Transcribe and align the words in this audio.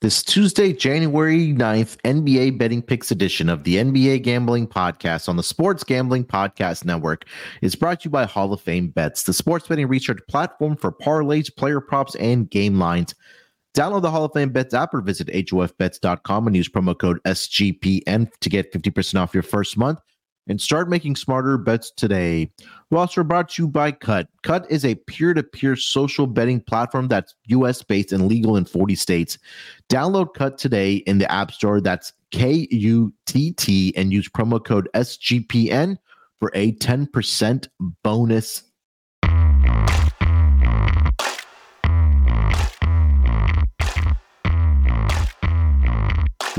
This 0.00 0.22
Tuesday, 0.22 0.72
January 0.72 1.52
9th, 1.52 1.98
NBA 2.06 2.56
Betting 2.56 2.80
Picks 2.80 3.10
edition 3.10 3.50
of 3.50 3.64
the 3.64 3.76
NBA 3.76 4.22
Gambling 4.22 4.66
Podcast 4.66 5.28
on 5.28 5.36
the 5.36 5.42
Sports 5.42 5.84
Gambling 5.84 6.24
Podcast 6.24 6.86
Network 6.86 7.26
is 7.60 7.74
brought 7.74 8.00
to 8.00 8.04
you 8.06 8.10
by 8.10 8.24
Hall 8.24 8.50
of 8.54 8.62
Fame 8.62 8.88
Bets, 8.88 9.24
the 9.24 9.34
sports 9.34 9.68
betting 9.68 9.88
research 9.88 10.20
platform 10.26 10.74
for 10.74 10.90
parlays, 10.90 11.54
player 11.54 11.82
props, 11.82 12.14
and 12.14 12.48
game 12.48 12.78
lines. 12.78 13.14
Download 13.74 14.00
the 14.00 14.10
Hall 14.10 14.24
of 14.24 14.32
Fame 14.32 14.48
Bets 14.48 14.72
app 14.72 14.94
or 14.94 15.02
visit 15.02 15.28
HOFBets.com 15.28 16.46
and 16.46 16.56
use 16.56 16.70
promo 16.70 16.98
code 16.98 17.20
SGPN 17.26 18.30
to 18.40 18.48
get 18.48 18.72
50% 18.72 19.20
off 19.20 19.34
your 19.34 19.42
first 19.42 19.76
month 19.76 20.00
and 20.48 20.60
start 20.60 20.88
making 20.88 21.16
smarter 21.16 21.56
bets 21.58 21.92
today. 21.96 22.50
We're 22.90 22.98
also 22.98 23.22
brought 23.22 23.50
to 23.50 23.62
you 23.62 23.68
by 23.68 23.92
Kutt. 23.92 24.26
Kutt 24.42 24.66
is 24.70 24.84
a 24.84 24.94
peer 24.94 25.34
to 25.34 25.42
peer 25.42 25.76
social 25.76 26.26
betting 26.26 26.60
platform 26.60 27.08
that's 27.08 27.34
US 27.48 27.82
based 27.82 28.12
and 28.12 28.26
legal 28.26 28.56
in 28.56 28.64
40 28.64 28.94
states. 28.94 29.38
Download 29.88 30.34
Kutt 30.34 30.56
today 30.56 30.96
in 30.96 31.18
the 31.18 31.30
App 31.30 31.52
Store. 31.52 31.80
That's 31.80 32.12
K 32.30 32.68
U 32.70 33.12
T 33.26 33.52
T 33.52 33.92
and 33.96 34.12
use 34.12 34.28
promo 34.28 34.64
code 34.64 34.88
SGPN 34.94 35.96
for 36.38 36.50
a 36.54 36.72
10% 36.72 37.68
bonus 38.02 38.64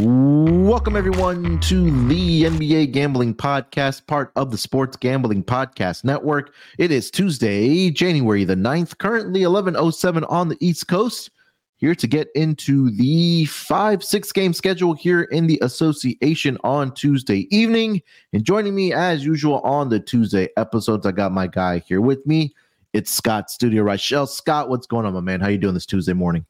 Welcome, 0.04 0.96
everyone, 0.96 1.60
to 1.60 2.08
the 2.08 2.46
NBA 2.46 2.92
Gambling 2.92 3.36
Podcast, 3.36 4.08
part 4.08 4.32
of 4.36 4.50
the 4.50 4.58
Sports 4.58 4.98
Gambling 4.98 5.44
Podcast 5.44 6.04
Network. 6.04 6.56
It 6.80 6.90
is 6.90 7.12
Tuesday, 7.12 7.92
January 7.92 8.44
the 8.44 8.56
9th, 8.56 8.98
currently 8.98 9.42
11.07 9.42 10.26
on 10.28 10.50
the 10.50 10.58
East 10.60 10.88
Coast. 10.88 11.30
Here 11.78 11.94
to 11.94 12.08
get 12.08 12.30
into 12.34 12.90
the 12.90 13.46
five, 13.46 14.04
six 14.04 14.32
game 14.32 14.54
schedule 14.54 14.96
here 14.96 15.22
in 15.24 15.46
the 15.46 15.60
association 15.62 16.58
on 16.64 16.96
Tuesday 16.96 17.48
evening. 17.56 18.02
And 18.34 18.44
joining 18.44 18.74
me, 18.74 18.94
as 18.94 19.24
usual, 19.24 19.60
on 19.60 19.90
the 19.90 20.00
Tuesday 20.00 20.50
episodes, 20.58 21.06
I 21.06 21.12
got 21.12 21.32
my 21.32 21.46
guy 21.46 21.78
here 21.78 22.02
with 22.02 22.26
me. 22.26 22.56
It's 22.94 23.12
Scott 23.12 23.52
Studio 23.52 23.84
Reichel. 23.84 24.28
Scott, 24.28 24.68
what's 24.68 24.88
going 24.88 25.06
on, 25.06 25.14
my 25.14 25.22
man? 25.22 25.42
How 25.42 25.50
you 25.50 25.60
doing 25.60 25.76
this 25.76 25.86
Tuesday 25.86 26.14
morning? 26.14 26.48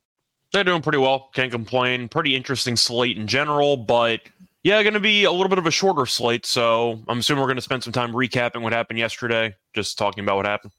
They're 0.54 0.64
doing 0.64 0.82
pretty 0.82 0.98
well. 0.98 1.30
Can't 1.34 1.52
complain. 1.52 2.10
Pretty 2.10 2.36
interesting 2.36 2.76
slate 2.76 3.18
in 3.18 3.28
general, 3.28 3.78
but 3.78 4.22
yeah, 4.64 4.82
going 4.84 4.94
to 4.94 5.00
be 5.00 5.24
a 5.24 5.32
little 5.32 5.50
bit 5.50 5.58
of 5.58 5.66
a 5.66 5.72
shorter 5.72 6.06
slate. 6.06 6.46
So 6.46 7.02
I'm 7.08 7.20
assuming 7.20 7.42
we're 7.42 7.48
going 7.48 7.56
to 7.56 7.62
spend 7.62 7.84
some 7.84 7.94
time 7.94 8.12
recapping 8.12 8.62
what 8.62 8.74
happened 8.74 9.00
yesterday, 9.00 9.56
just 9.74 9.98
talking 9.98 10.24
about 10.24 10.36
what 10.36 10.46
happened. 10.46 10.74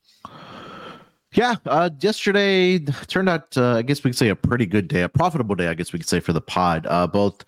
Yeah, 1.34 1.54
uh, 1.64 1.88
yesterday 2.00 2.78
turned 2.78 3.30
out, 3.30 3.56
uh, 3.56 3.76
I 3.76 3.82
guess 3.82 4.04
we 4.04 4.10
could 4.10 4.18
say, 4.18 4.28
a 4.28 4.36
pretty 4.36 4.66
good 4.66 4.86
day, 4.86 5.00
a 5.00 5.08
profitable 5.08 5.54
day, 5.54 5.68
I 5.68 5.74
guess 5.74 5.92
we 5.92 5.98
could 5.98 6.08
say, 6.08 6.20
for 6.20 6.34
the 6.34 6.42
pod. 6.42 6.86
Uh, 6.86 7.06
both 7.06 7.42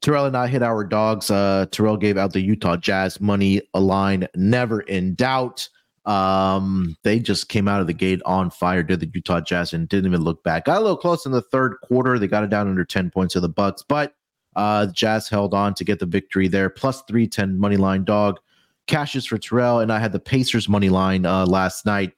Terrell 0.00 0.24
and 0.24 0.36
I 0.36 0.48
hit 0.48 0.62
our 0.62 0.82
dogs. 0.82 1.30
Uh, 1.30 1.66
Terrell 1.70 1.96
gave 1.96 2.16
out 2.16 2.32
the 2.32 2.40
Utah 2.40 2.76
Jazz 2.76 3.20
money 3.20 3.62
a 3.74 3.80
line, 3.80 4.26
never 4.34 4.80
in 4.80 5.14
doubt. 5.14 5.68
Um, 6.06 6.96
they 7.02 7.18
just 7.18 7.48
came 7.48 7.68
out 7.68 7.80
of 7.80 7.86
the 7.86 7.92
gate 7.92 8.22
on 8.24 8.50
fire, 8.50 8.82
did 8.82 9.00
the 9.00 9.10
Utah 9.12 9.40
Jazz, 9.40 9.72
and 9.72 9.88
didn't 9.88 10.06
even 10.06 10.22
look 10.22 10.42
back. 10.42 10.64
Got 10.64 10.78
a 10.78 10.80
little 10.80 10.96
close 10.96 11.26
in 11.26 11.32
the 11.32 11.42
third 11.42 11.76
quarter. 11.82 12.18
They 12.18 12.26
got 12.26 12.44
it 12.44 12.50
down 12.50 12.68
under 12.68 12.84
10 12.84 13.10
points 13.10 13.36
of 13.36 13.42
the 13.42 13.48
Bucks, 13.48 13.84
but 13.86 14.14
uh, 14.56 14.86
Jazz 14.86 15.28
held 15.28 15.54
on 15.54 15.74
to 15.74 15.84
get 15.84 15.98
the 15.98 16.06
victory 16.06 16.48
there. 16.48 16.70
Plus 16.70 17.02
310 17.02 17.58
money 17.58 17.76
line 17.76 18.04
dog. 18.04 18.38
Cashes 18.86 19.26
for 19.26 19.38
Terrell, 19.38 19.80
and 19.80 19.92
I 19.92 20.00
had 20.00 20.10
the 20.10 20.18
Pacers 20.18 20.68
money 20.68 20.88
line 20.88 21.24
uh, 21.24 21.46
last 21.46 21.86
night. 21.86 22.12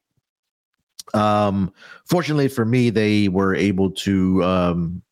Um, 1.12 1.72
fortunately 2.06 2.48
for 2.48 2.64
me, 2.64 2.88
they 2.88 3.28
were 3.28 3.54
able 3.54 3.90
to, 3.90 4.42
um, 4.42 5.02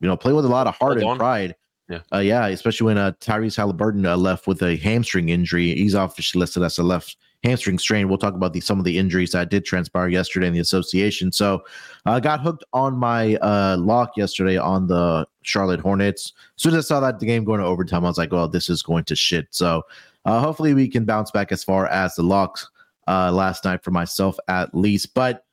you 0.00 0.06
know, 0.06 0.16
play 0.16 0.32
with 0.32 0.44
a 0.44 0.48
lot 0.48 0.68
of 0.68 0.76
heart 0.76 1.02
and 1.02 1.18
pride. 1.18 1.56
Yeah, 1.88 2.00
uh, 2.12 2.18
yeah, 2.18 2.46
especially 2.46 2.84
when 2.84 2.98
uh, 2.98 3.12
Tyrese 3.20 3.56
Halliburton 3.56 4.04
uh, 4.04 4.16
left 4.16 4.46
with 4.46 4.62
a 4.62 4.76
hamstring 4.76 5.30
injury. 5.30 5.74
He's 5.74 5.94
officially 5.94 6.40
listed 6.40 6.62
as 6.62 6.78
a 6.78 6.82
left 6.82 7.16
hamstring 7.44 7.78
strain. 7.78 8.08
We'll 8.08 8.18
talk 8.18 8.34
about 8.34 8.52
the 8.52 8.60
some 8.60 8.78
of 8.78 8.84
the 8.84 8.98
injuries 8.98 9.32
that 9.32 9.50
did 9.50 9.64
transpire 9.64 10.08
yesterday 10.08 10.46
in 10.46 10.52
the 10.52 10.60
association. 10.60 11.32
So 11.32 11.62
I 12.04 12.16
uh, 12.16 12.20
got 12.20 12.40
hooked 12.40 12.64
on 12.72 12.96
my 12.96 13.36
uh, 13.36 13.76
lock 13.78 14.16
yesterday 14.16 14.56
on 14.56 14.86
the 14.86 15.26
Charlotte 15.42 15.80
Hornets. 15.80 16.32
As 16.56 16.62
soon 16.62 16.74
as 16.74 16.86
I 16.86 16.88
saw 16.88 17.00
that 17.00 17.20
the 17.20 17.26
game 17.26 17.44
going 17.44 17.60
to 17.60 17.66
overtime, 17.66 18.04
I 18.04 18.08
was 18.08 18.18
like, 18.18 18.32
well, 18.32 18.48
this 18.48 18.68
is 18.68 18.82
going 18.82 19.04
to 19.04 19.16
shit. 19.16 19.46
So 19.50 19.82
uh, 20.24 20.40
hopefully 20.40 20.74
we 20.74 20.88
can 20.88 21.04
bounce 21.04 21.30
back 21.30 21.52
as 21.52 21.62
far 21.62 21.86
as 21.86 22.14
the 22.14 22.22
locks 22.22 22.68
uh, 23.06 23.32
last 23.32 23.64
night 23.64 23.82
for 23.82 23.90
myself 23.90 24.36
at 24.48 24.74
least. 24.74 25.14
But 25.14 25.44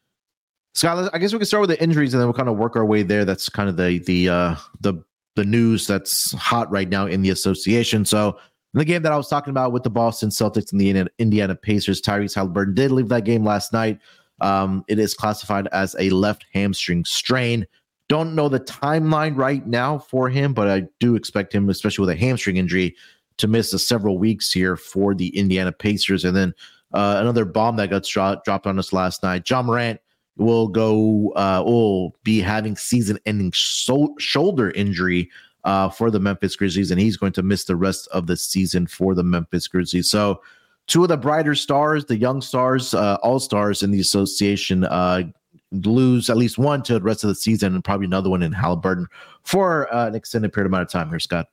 Scott, 0.74 1.10
I 1.14 1.20
guess 1.20 1.32
we 1.32 1.40
can 1.40 1.46
start 1.46 1.62
with 1.62 1.70
the 1.70 1.82
injuries 1.82 2.14
and 2.14 2.20
then 2.20 2.28
we'll 2.28 2.34
kind 2.34 2.50
of 2.50 2.58
work 2.58 2.76
our 2.76 2.86
way 2.86 3.04
there. 3.04 3.24
That's 3.24 3.48
kind 3.48 3.70
of 3.70 3.78
the 3.78 4.00
the 4.00 4.30
uh, 4.30 4.56
the 4.82 5.02
the 5.36 5.46
news 5.46 5.88
that's 5.88 6.34
hot 6.34 6.70
right 6.72 6.90
now 6.90 7.06
in 7.06 7.22
the 7.22 7.30
association. 7.30 8.04
So 8.06 8.38
in 8.76 8.80
the 8.80 8.86
game 8.86 9.04
that 9.04 9.14
I 9.14 9.16
was 9.16 9.30
talking 9.30 9.52
about 9.52 9.72
with 9.72 9.84
the 9.84 9.90
Boston 9.90 10.28
Celtics 10.28 10.74
and 10.74 10.82
the 10.82 11.08
Indiana 11.18 11.56
Pacers, 11.56 12.02
Tyrese 12.02 12.36
Halliburton 12.36 12.74
did 12.74 12.92
leave 12.92 13.08
that 13.08 13.24
game 13.24 13.46
last 13.46 13.72
night. 13.72 14.00
Um, 14.42 14.84
it 14.90 15.00
is 15.00 15.14
classified 15.14 15.70
as 15.72 15.96
a 15.98 16.10
left 16.10 16.46
hamstring 16.54 17.06
strain. 17.06 17.66
Don't 18.10 18.36
know 18.36 18.50
the 18.50 18.60
timeline 18.60 19.38
right 19.38 19.66
now 19.66 20.00
for 20.00 20.28
him, 20.28 20.54
but 20.54 20.68
I 20.68 20.84
do 21.00 21.16
expect 21.16 21.56
him, 21.56 21.70
especially 21.70 22.06
with 22.06 22.18
a 22.18 22.20
hamstring 22.20 22.58
injury, 22.58 22.98
to 23.38 23.48
miss 23.48 23.72
a 23.72 23.80
several 23.80 24.18
weeks 24.18 24.52
here 24.52 24.76
for 24.76 25.16
the 25.16 25.30
Indiana 25.38 25.72
Pacers. 25.72 26.26
And 26.26 26.36
then 26.36 26.54
uh, 26.94 27.16
another 27.22 27.46
bomb 27.46 27.78
that 27.78 27.92
got 27.92 28.04
dro- 28.04 28.42
dropped 28.44 28.68
on 28.68 28.78
us 28.78 28.92
last 28.92 29.24
night. 29.24 29.50
Ja 29.50 29.62
Morant 29.62 30.02
will 30.36 30.68
go 30.68 31.32
uh, 31.38 31.64
will 31.66 32.14
be 32.26 32.42
having 32.42 32.76
season-ending 32.76 33.54
so- 33.56 34.16
shoulder 34.20 34.72
injury 34.72 35.32
uh, 35.66 35.90
for 35.90 36.10
the 36.10 36.20
Memphis 36.20 36.56
Grizzlies, 36.56 36.92
and 36.92 37.00
he's 37.00 37.18
going 37.18 37.34
to 37.34 37.44
miss 37.44 37.66
the 37.66 37.76
rest 37.76 38.08
of 38.10 38.28
the 38.28 38.38
season 38.38 38.88
for 38.88 39.14
the 39.14 39.24
Memphis 39.24 39.68
Grizzlies. 39.68 40.10
So, 40.10 40.42
two 40.88 41.04
of 41.04 41.10
the 41.10 41.18
brighter 41.18 41.56
stars, 41.56 42.06
the 42.06 42.18
young 42.18 42.42
stars, 42.42 42.94
uh, 42.94 43.18
all 43.24 43.40
stars 43.40 43.84
in 43.84 43.92
the 43.92 44.00
association, 44.00 44.86
uh, 44.86 45.24
lose 45.72 46.30
at 46.30 46.38
least 46.38 46.58
one 46.58 46.84
to 46.84 46.94
the 46.94 47.02
rest 47.02 47.24
of 47.24 47.30
the 47.30 47.36
season, 47.36 47.74
and 47.74 47.84
probably 47.84 48.06
another 48.06 48.30
one 48.30 48.44
in 48.44 48.52
Halliburton 48.52 49.08
for 49.44 49.94
uh, 49.94 50.08
an 50.08 50.16
extended 50.16 50.54
period 50.54 50.68
amount 50.68 50.84
of 50.84 50.92
time 50.92 51.10
here, 51.10 51.20
Scott. 51.20 51.50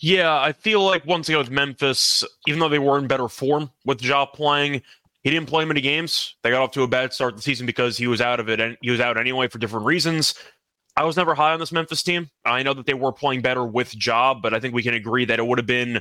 Yeah, 0.00 0.38
I 0.38 0.52
feel 0.52 0.82
like 0.82 1.04
once 1.06 1.28
again 1.28 1.38
with 1.38 1.50
Memphis, 1.50 2.24
even 2.46 2.60
though 2.60 2.68
they 2.68 2.78
were 2.78 2.98
in 2.98 3.06
better 3.06 3.28
form 3.28 3.70
with 3.84 4.02
Ja 4.02 4.26
playing, 4.26 4.82
he 5.22 5.30
didn't 5.30 5.48
play 5.48 5.64
many 5.64 5.80
games. 5.80 6.34
They 6.42 6.50
got 6.50 6.62
off 6.62 6.72
to 6.72 6.82
a 6.82 6.88
bad 6.88 7.12
start 7.12 7.36
the 7.36 7.42
season 7.42 7.64
because 7.64 7.96
he 7.96 8.06
was 8.06 8.20
out 8.20 8.38
of 8.38 8.48
it 8.48 8.60
and 8.60 8.76
he 8.82 8.90
was 8.90 9.00
out 9.00 9.16
anyway 9.16 9.48
for 9.48 9.58
different 9.58 9.86
reasons. 9.86 10.34
I 10.96 11.04
was 11.04 11.16
never 11.16 11.34
high 11.34 11.52
on 11.52 11.60
this 11.60 11.72
Memphis 11.72 12.02
team. 12.02 12.28
I 12.44 12.62
know 12.62 12.74
that 12.74 12.86
they 12.86 12.94
were 12.94 13.12
playing 13.12 13.40
better 13.40 13.64
with 13.64 13.94
Ja, 14.04 14.34
but 14.34 14.52
I 14.52 14.60
think 14.60 14.74
we 14.74 14.82
can 14.82 14.94
agree 14.94 15.24
that 15.24 15.38
it 15.38 15.46
would 15.46 15.58
have 15.58 15.66
been 15.66 16.00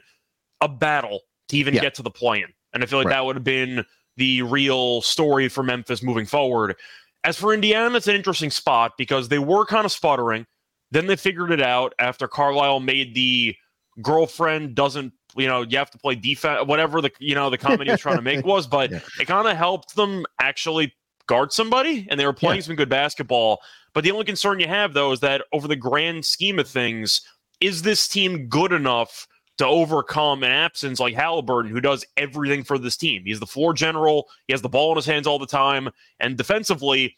a 0.59 0.67
battle 0.67 1.21
to 1.49 1.57
even 1.57 1.73
yeah. 1.73 1.81
get 1.81 1.95
to 1.95 2.01
the 2.01 2.11
play 2.11 2.39
in. 2.41 2.49
And 2.73 2.83
I 2.83 2.85
feel 2.85 2.99
like 2.99 3.07
right. 3.07 3.15
that 3.15 3.25
would 3.25 3.35
have 3.35 3.43
been 3.43 3.85
the 4.17 4.41
real 4.41 5.01
story 5.01 5.47
for 5.47 5.63
Memphis 5.63 6.03
moving 6.03 6.25
forward. 6.25 6.75
As 7.23 7.37
for 7.37 7.53
Indiana, 7.53 7.95
it's 7.95 8.07
an 8.07 8.15
interesting 8.15 8.51
spot 8.51 8.93
because 8.97 9.29
they 9.29 9.39
were 9.39 9.65
kind 9.65 9.85
of 9.85 9.91
sputtering. 9.91 10.45
Then 10.91 11.07
they 11.07 11.15
figured 11.15 11.51
it 11.51 11.61
out 11.61 11.93
after 11.99 12.27
Carlisle 12.27 12.81
made 12.81 13.15
the 13.15 13.55
girlfriend 14.01 14.75
doesn't, 14.75 15.13
you 15.35 15.47
know, 15.47 15.61
you 15.61 15.77
have 15.77 15.91
to 15.91 15.97
play 15.97 16.15
defense, 16.15 16.65
whatever 16.65 16.99
the, 16.99 17.11
you 17.19 17.35
know, 17.35 17.49
the 17.49 17.57
comment 17.57 17.83
he 17.83 17.91
was 17.91 18.01
trying 18.01 18.17
to 18.17 18.21
make 18.21 18.45
was, 18.45 18.67
but 18.67 18.91
yeah. 18.91 18.99
it 19.19 19.25
kind 19.25 19.47
of 19.47 19.55
helped 19.55 19.95
them 19.95 20.25
actually 20.41 20.93
guard 21.27 21.51
somebody 21.51 22.07
and 22.09 22.19
they 22.19 22.25
were 22.25 22.33
playing 22.33 22.57
yeah. 22.57 22.65
some 22.65 22.75
good 22.75 22.89
basketball. 22.89 23.59
But 23.93 24.03
the 24.03 24.11
only 24.11 24.25
concern 24.25 24.59
you 24.59 24.67
have, 24.67 24.93
though, 24.93 25.11
is 25.11 25.19
that 25.21 25.43
over 25.51 25.67
the 25.67 25.75
grand 25.75 26.25
scheme 26.25 26.59
of 26.59 26.67
things, 26.67 27.21
is 27.59 27.81
this 27.81 28.07
team 28.07 28.47
good 28.47 28.71
enough 28.71 29.27
to 29.57 29.67
overcome 29.67 30.43
an 30.43 30.51
absence 30.51 30.99
like 30.99 31.13
Halliburton, 31.13 31.71
who 31.71 31.81
does 31.81 32.05
everything 32.17 32.63
for 32.63 32.77
this 32.77 32.97
team? 32.97 33.23
He's 33.25 33.39
the 33.39 33.45
floor 33.45 33.73
general, 33.73 34.27
he 34.47 34.53
has 34.53 34.61
the 34.61 34.69
ball 34.69 34.91
in 34.91 34.95
his 34.95 35.05
hands 35.05 35.27
all 35.27 35.39
the 35.39 35.45
time. 35.45 35.89
And 36.19 36.37
defensively, 36.37 37.17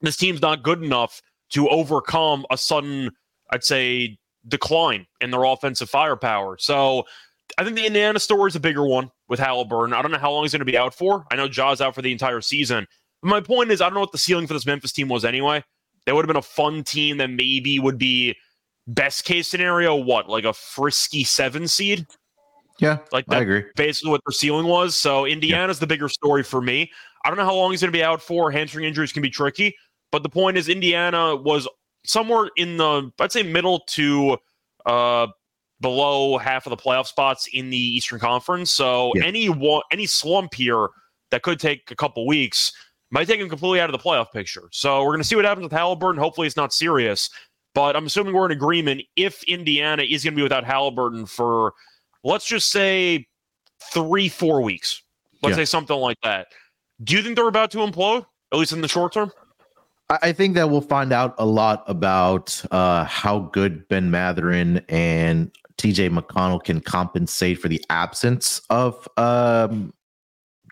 this 0.00 0.16
team's 0.16 0.42
not 0.42 0.62
good 0.62 0.82
enough 0.82 1.22
to 1.50 1.68
overcome 1.68 2.46
a 2.50 2.58
sudden, 2.58 3.10
I'd 3.50 3.64
say, 3.64 4.18
decline 4.48 5.06
in 5.20 5.30
their 5.30 5.44
offensive 5.44 5.88
firepower. 5.88 6.56
So 6.58 7.04
I 7.58 7.64
think 7.64 7.76
the 7.76 7.86
Indiana 7.86 8.18
story 8.18 8.48
is 8.48 8.56
a 8.56 8.60
bigger 8.60 8.84
one 8.84 9.10
with 9.28 9.38
Halliburton. 9.38 9.94
I 9.94 10.02
don't 10.02 10.10
know 10.10 10.18
how 10.18 10.32
long 10.32 10.42
he's 10.42 10.52
going 10.52 10.60
to 10.60 10.64
be 10.64 10.76
out 10.78 10.94
for. 10.94 11.24
I 11.30 11.36
know 11.36 11.48
Ja's 11.48 11.80
out 11.80 11.94
for 11.94 12.02
the 12.02 12.12
entire 12.12 12.40
season. 12.40 12.86
But 13.24 13.30
my 13.30 13.40
point 13.40 13.70
is, 13.70 13.80
I 13.80 13.86
don't 13.86 13.94
know 13.94 14.00
what 14.00 14.12
the 14.12 14.18
ceiling 14.18 14.46
for 14.46 14.52
this 14.52 14.66
Memphis 14.66 14.92
team 14.92 15.08
was 15.08 15.24
anyway. 15.24 15.64
They 16.04 16.12
would 16.12 16.26
have 16.26 16.28
been 16.28 16.36
a 16.36 16.42
fun 16.42 16.84
team 16.84 17.16
that 17.16 17.30
maybe 17.30 17.78
would 17.78 17.96
be 17.96 18.36
best 18.86 19.24
case 19.24 19.48
scenario, 19.48 19.96
what, 19.96 20.28
like 20.28 20.44
a 20.44 20.52
frisky 20.52 21.24
seven 21.24 21.66
seed? 21.66 22.06
Yeah, 22.78 22.98
like 23.12 23.24
that, 23.26 23.38
I 23.38 23.40
agree. 23.40 23.64
Basically, 23.76 24.10
what 24.10 24.20
their 24.26 24.32
ceiling 24.32 24.66
was. 24.66 24.94
So 24.94 25.24
Indiana's 25.26 25.78
yeah. 25.78 25.80
the 25.80 25.86
bigger 25.86 26.10
story 26.10 26.42
for 26.42 26.60
me. 26.60 26.92
I 27.24 27.30
don't 27.30 27.38
know 27.38 27.46
how 27.46 27.54
long 27.54 27.70
he's 27.70 27.80
going 27.80 27.92
to 27.92 27.96
be 27.96 28.04
out 28.04 28.20
for. 28.20 28.50
Hamstring 28.50 28.84
injuries 28.84 29.10
can 29.10 29.22
be 29.22 29.30
tricky, 29.30 29.74
but 30.12 30.22
the 30.22 30.28
point 30.28 30.58
is, 30.58 30.68
Indiana 30.68 31.34
was 31.34 31.66
somewhere 32.04 32.50
in 32.56 32.76
the 32.76 33.10
I'd 33.18 33.32
say 33.32 33.42
middle 33.42 33.80
to 33.86 34.36
uh, 34.84 35.28
below 35.80 36.36
half 36.36 36.66
of 36.66 36.70
the 36.70 36.76
playoff 36.76 37.06
spots 37.06 37.48
in 37.54 37.70
the 37.70 37.78
Eastern 37.78 38.18
Conference. 38.18 38.70
So 38.70 39.12
yeah. 39.14 39.24
any 39.24 39.48
one 39.48 39.80
any 39.90 40.04
slump 40.04 40.52
here 40.52 40.88
that 41.30 41.42
could 41.42 41.58
take 41.58 41.90
a 41.90 41.96
couple 41.96 42.26
weeks 42.26 42.72
might 43.14 43.26
take 43.28 43.40
him 43.40 43.48
completely 43.48 43.80
out 43.80 43.88
of 43.88 43.92
the 43.92 43.98
playoff 44.02 44.30
picture. 44.32 44.68
So 44.72 45.00
we're 45.02 45.10
going 45.12 45.22
to 45.22 45.24
see 45.26 45.36
what 45.36 45.44
happens 45.46 45.62
with 45.64 45.72
Halliburton. 45.72 46.20
Hopefully, 46.20 46.46
it's 46.46 46.56
not 46.56 46.72
serious. 46.74 47.30
but 47.74 47.96
I'm 47.96 48.06
assuming 48.06 48.34
we're 48.34 48.46
in 48.46 48.52
agreement. 48.52 49.02
If 49.16 49.42
Indiana 49.44 50.04
is 50.04 50.22
going 50.22 50.34
to 50.34 50.36
be 50.36 50.42
without 50.44 50.62
Halliburton 50.64 51.26
for, 51.26 51.72
let's 52.22 52.46
just 52.46 52.70
say, 52.70 53.26
three, 53.92 54.28
four 54.28 54.62
weeks, 54.62 55.02
let's 55.42 55.52
Yeah. 55.56 55.62
say 55.62 55.64
something 55.64 55.96
like 55.96 56.18
that. 56.22 56.48
Do 57.02 57.16
you 57.16 57.22
think 57.22 57.34
they're 57.34 57.48
about 57.48 57.72
to 57.72 57.78
implode, 57.78 58.26
at 58.52 58.58
least 58.60 58.70
in 58.72 58.80
the 58.80 58.86
short 58.86 59.12
term? 59.12 59.32
I 60.08 60.18
I 60.22 60.32
think 60.32 60.54
that 60.54 60.70
we'll 60.70 60.82
find 60.82 61.12
out 61.12 61.34
a 61.38 61.46
lot 61.46 61.82
about 61.88 62.62
uh, 62.70 63.04
how 63.06 63.40
good 63.40 63.88
Ben 63.88 64.08
Mathurin 64.08 64.80
and 64.88 65.50
TJ 65.76 66.10
McConnell 66.16 66.62
can 66.62 66.80
compensate 66.80 67.58
for 67.58 67.66
the 67.68 67.84
absence 67.90 68.60
of 68.70 69.08
um, 69.16 69.92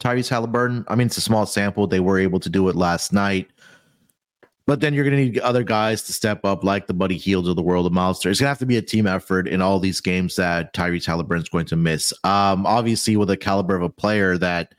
Tyrese 0.02 0.28
Halliburton. 0.28 0.84
I 0.88 0.96
mean, 0.96 1.06
it's 1.06 1.16
a 1.16 1.22
small 1.22 1.46
sample. 1.46 1.86
They 1.86 2.00
were 2.00 2.18
able 2.18 2.40
to 2.40 2.50
do 2.50 2.68
it 2.68 2.76
last 2.76 3.12
night. 3.12 3.48
But 4.66 4.80
then 4.80 4.94
you're 4.94 5.04
going 5.04 5.16
to 5.16 5.24
need 5.24 5.38
other 5.40 5.64
guys 5.64 6.02
to 6.04 6.12
step 6.12 6.44
up, 6.44 6.62
like 6.62 6.86
the 6.86 6.94
Buddy 6.94 7.18
Hields 7.18 7.48
of 7.48 7.56
the 7.56 7.62
world 7.62 7.84
of 7.84 7.92
Monster. 7.92 8.30
It's 8.30 8.38
going 8.38 8.46
to 8.46 8.50
have 8.50 8.58
to 8.58 8.66
be 8.66 8.76
a 8.76 8.82
team 8.82 9.06
effort 9.06 9.48
in 9.48 9.60
all 9.60 9.80
these 9.80 10.00
games 10.00 10.36
that 10.36 10.72
Tyrese 10.72 11.06
Halliburton's 11.06 11.48
going 11.48 11.66
to 11.66 11.76
miss. 11.76 12.12
Um, 12.24 12.64
obviously, 12.66 13.16
with 13.16 13.28
the 13.28 13.36
caliber 13.36 13.74
of 13.74 13.82
a 13.82 13.88
player 13.88 14.38
that 14.38 14.74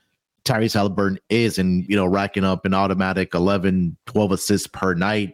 Tyrese 0.46 0.74
Halliburton 0.74 1.20
is 1.30 1.58
and 1.58 1.86
you 1.88 1.96
know 1.96 2.06
racking 2.06 2.44
up 2.44 2.66
an 2.66 2.74
automatic 2.74 3.34
11 3.34 3.96
12 4.08 4.32
assists 4.34 4.68
per 4.68 4.94
night 4.94 5.34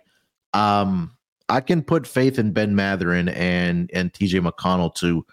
um 0.53 1.11
I 1.49 1.61
can 1.61 1.81
put 1.81 2.05
faith 2.05 2.37
in 2.37 2.51
Ben 2.51 2.75
Mathurin 2.75 3.29
and 3.29 3.89
and 3.91 4.13
TJ 4.13 4.47
McConnell 4.47 4.93
to 4.95 5.25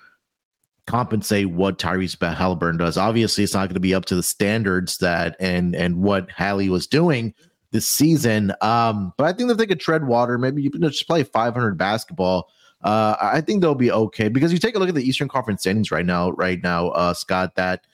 compensate 0.86 1.50
what 1.50 1.78
Tyrese 1.78 2.20
Halliburton 2.34 2.78
does 2.78 2.96
obviously 2.96 3.44
it's 3.44 3.54
not 3.54 3.68
going 3.68 3.74
to 3.74 3.80
be 3.80 3.94
up 3.94 4.04
to 4.06 4.14
the 4.14 4.22
standards 4.22 4.98
that 4.98 5.36
and 5.40 5.74
and 5.74 6.02
what 6.02 6.30
Hallie 6.30 6.68
was 6.68 6.86
doing 6.86 7.34
this 7.72 7.88
season 7.88 8.52
um 8.62 9.12
but 9.16 9.24
I 9.24 9.32
think 9.32 9.48
that 9.48 9.56
they 9.56 9.66
could 9.66 9.80
tread 9.80 10.06
water 10.06 10.38
maybe 10.38 10.62
you 10.62 10.70
can 10.70 10.82
just 10.82 11.06
play 11.06 11.22
500 11.22 11.76
basketball 11.76 12.48
uh 12.82 13.16
I 13.20 13.40
think 13.40 13.62
they'll 13.62 13.74
be 13.74 13.90
okay 13.90 14.28
because 14.28 14.52
you 14.52 14.58
take 14.58 14.76
a 14.76 14.78
look 14.78 14.88
at 14.88 14.94
the 14.94 15.06
Eastern 15.06 15.28
Conference 15.28 15.62
standings 15.62 15.90
right 15.90 16.06
now 16.06 16.30
right 16.30 16.62
now 16.62 16.88
uh 16.90 17.14
Scott 17.14 17.56
that 17.56 17.86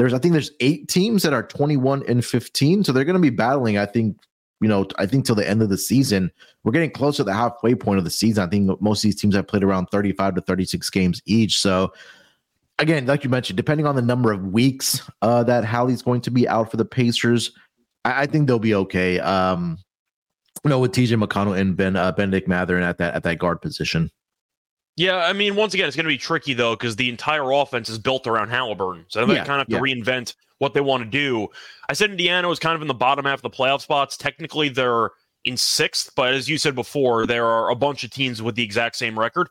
there's 0.00 0.14
I 0.14 0.18
think 0.18 0.32
there's 0.32 0.52
eight 0.60 0.88
teams 0.88 1.22
that 1.24 1.34
are 1.34 1.42
21 1.42 2.04
and 2.08 2.24
15, 2.24 2.84
so 2.84 2.90
they're 2.90 3.04
going 3.04 3.16
to 3.16 3.20
be 3.20 3.28
battling. 3.28 3.76
I 3.76 3.84
think 3.84 4.16
you 4.62 4.66
know 4.66 4.86
I 4.98 5.04
think 5.04 5.26
till 5.26 5.34
the 5.34 5.46
end 5.46 5.60
of 5.60 5.68
the 5.68 5.76
season. 5.76 6.32
We're 6.64 6.72
getting 6.72 6.90
close 6.90 7.16
to 7.16 7.24
the 7.24 7.34
halfway 7.34 7.74
point 7.74 7.98
of 7.98 8.04
the 8.04 8.10
season. 8.10 8.42
I 8.42 8.46
think 8.46 8.80
most 8.80 9.00
of 9.00 9.08
these 9.08 9.20
teams 9.20 9.34
have 9.34 9.46
played 9.46 9.62
around 9.62 9.88
35 9.88 10.36
to 10.36 10.40
36 10.40 10.88
games 10.88 11.20
each. 11.26 11.58
So 11.58 11.92
again, 12.80 13.06
like 13.06 13.22
you 13.22 13.30
mentioned, 13.30 13.56
depending 13.56 13.86
on 13.86 13.94
the 13.94 14.02
number 14.02 14.32
of 14.32 14.46
weeks 14.46 15.08
uh, 15.22 15.44
that 15.44 15.64
Hallie's 15.64 16.02
going 16.02 16.20
to 16.22 16.30
be 16.30 16.48
out 16.48 16.70
for 16.70 16.76
the 16.76 16.84
Pacers, 16.84 17.52
I, 18.04 18.22
I 18.22 18.26
think 18.26 18.46
they'll 18.46 18.58
be 18.58 18.74
okay. 18.74 19.20
Um, 19.20 19.78
you 20.64 20.70
know, 20.70 20.80
with 20.80 20.92
TJ 20.92 21.22
McConnell 21.22 21.58
and 21.58 21.76
Ben 21.76 21.96
uh, 21.96 22.12
Bennedict 22.12 22.48
Mathurin 22.48 22.82
at 22.82 22.98
that 22.98 23.14
at 23.14 23.22
that 23.22 23.38
guard 23.38 23.62
position. 23.62 24.10
Yeah, 24.96 25.18
I 25.18 25.32
mean, 25.32 25.56
once 25.56 25.72
again, 25.72 25.86
it's 25.86 25.96
going 25.96 26.04
to 26.04 26.10
be 26.10 26.18
tricky 26.18 26.52
though 26.52 26.74
because 26.74 26.96
the 26.96 27.08
entire 27.08 27.50
offense 27.52 27.88
is 27.88 27.98
built 27.98 28.26
around 28.26 28.50
Halliburton, 28.50 29.06
so 29.08 29.24
they 29.24 29.36
Yeah, 29.36 29.44
kind 29.44 29.62
of 29.62 29.68
have 29.68 29.68
to 29.68 29.76
reinvent 29.78 30.34
what 30.58 30.74
they 30.74 30.80
want 30.80 31.02
to 31.02 31.08
do. 31.08 31.48
I 31.88 31.94
said 31.94 32.10
Indiana 32.10 32.48
was 32.48 32.58
kind 32.58 32.76
of 32.76 32.82
in 32.82 32.88
the 32.88 32.94
bottom 32.94 33.24
half 33.24 33.38
of 33.38 33.42
the 33.42 33.50
playoff 33.50 33.80
spots. 33.80 34.16
Technically, 34.16 34.68
they're 34.68 35.10
in 35.44 35.56
sixth, 35.56 36.12
but 36.16 36.34
as 36.34 36.48
you 36.48 36.58
said 36.58 36.74
before, 36.74 37.26
there 37.26 37.46
are 37.46 37.70
a 37.70 37.74
bunch 37.74 38.04
of 38.04 38.10
teams 38.10 38.42
with 38.42 38.56
the 38.56 38.62
exact 38.62 38.96
same 38.96 39.18
record. 39.18 39.48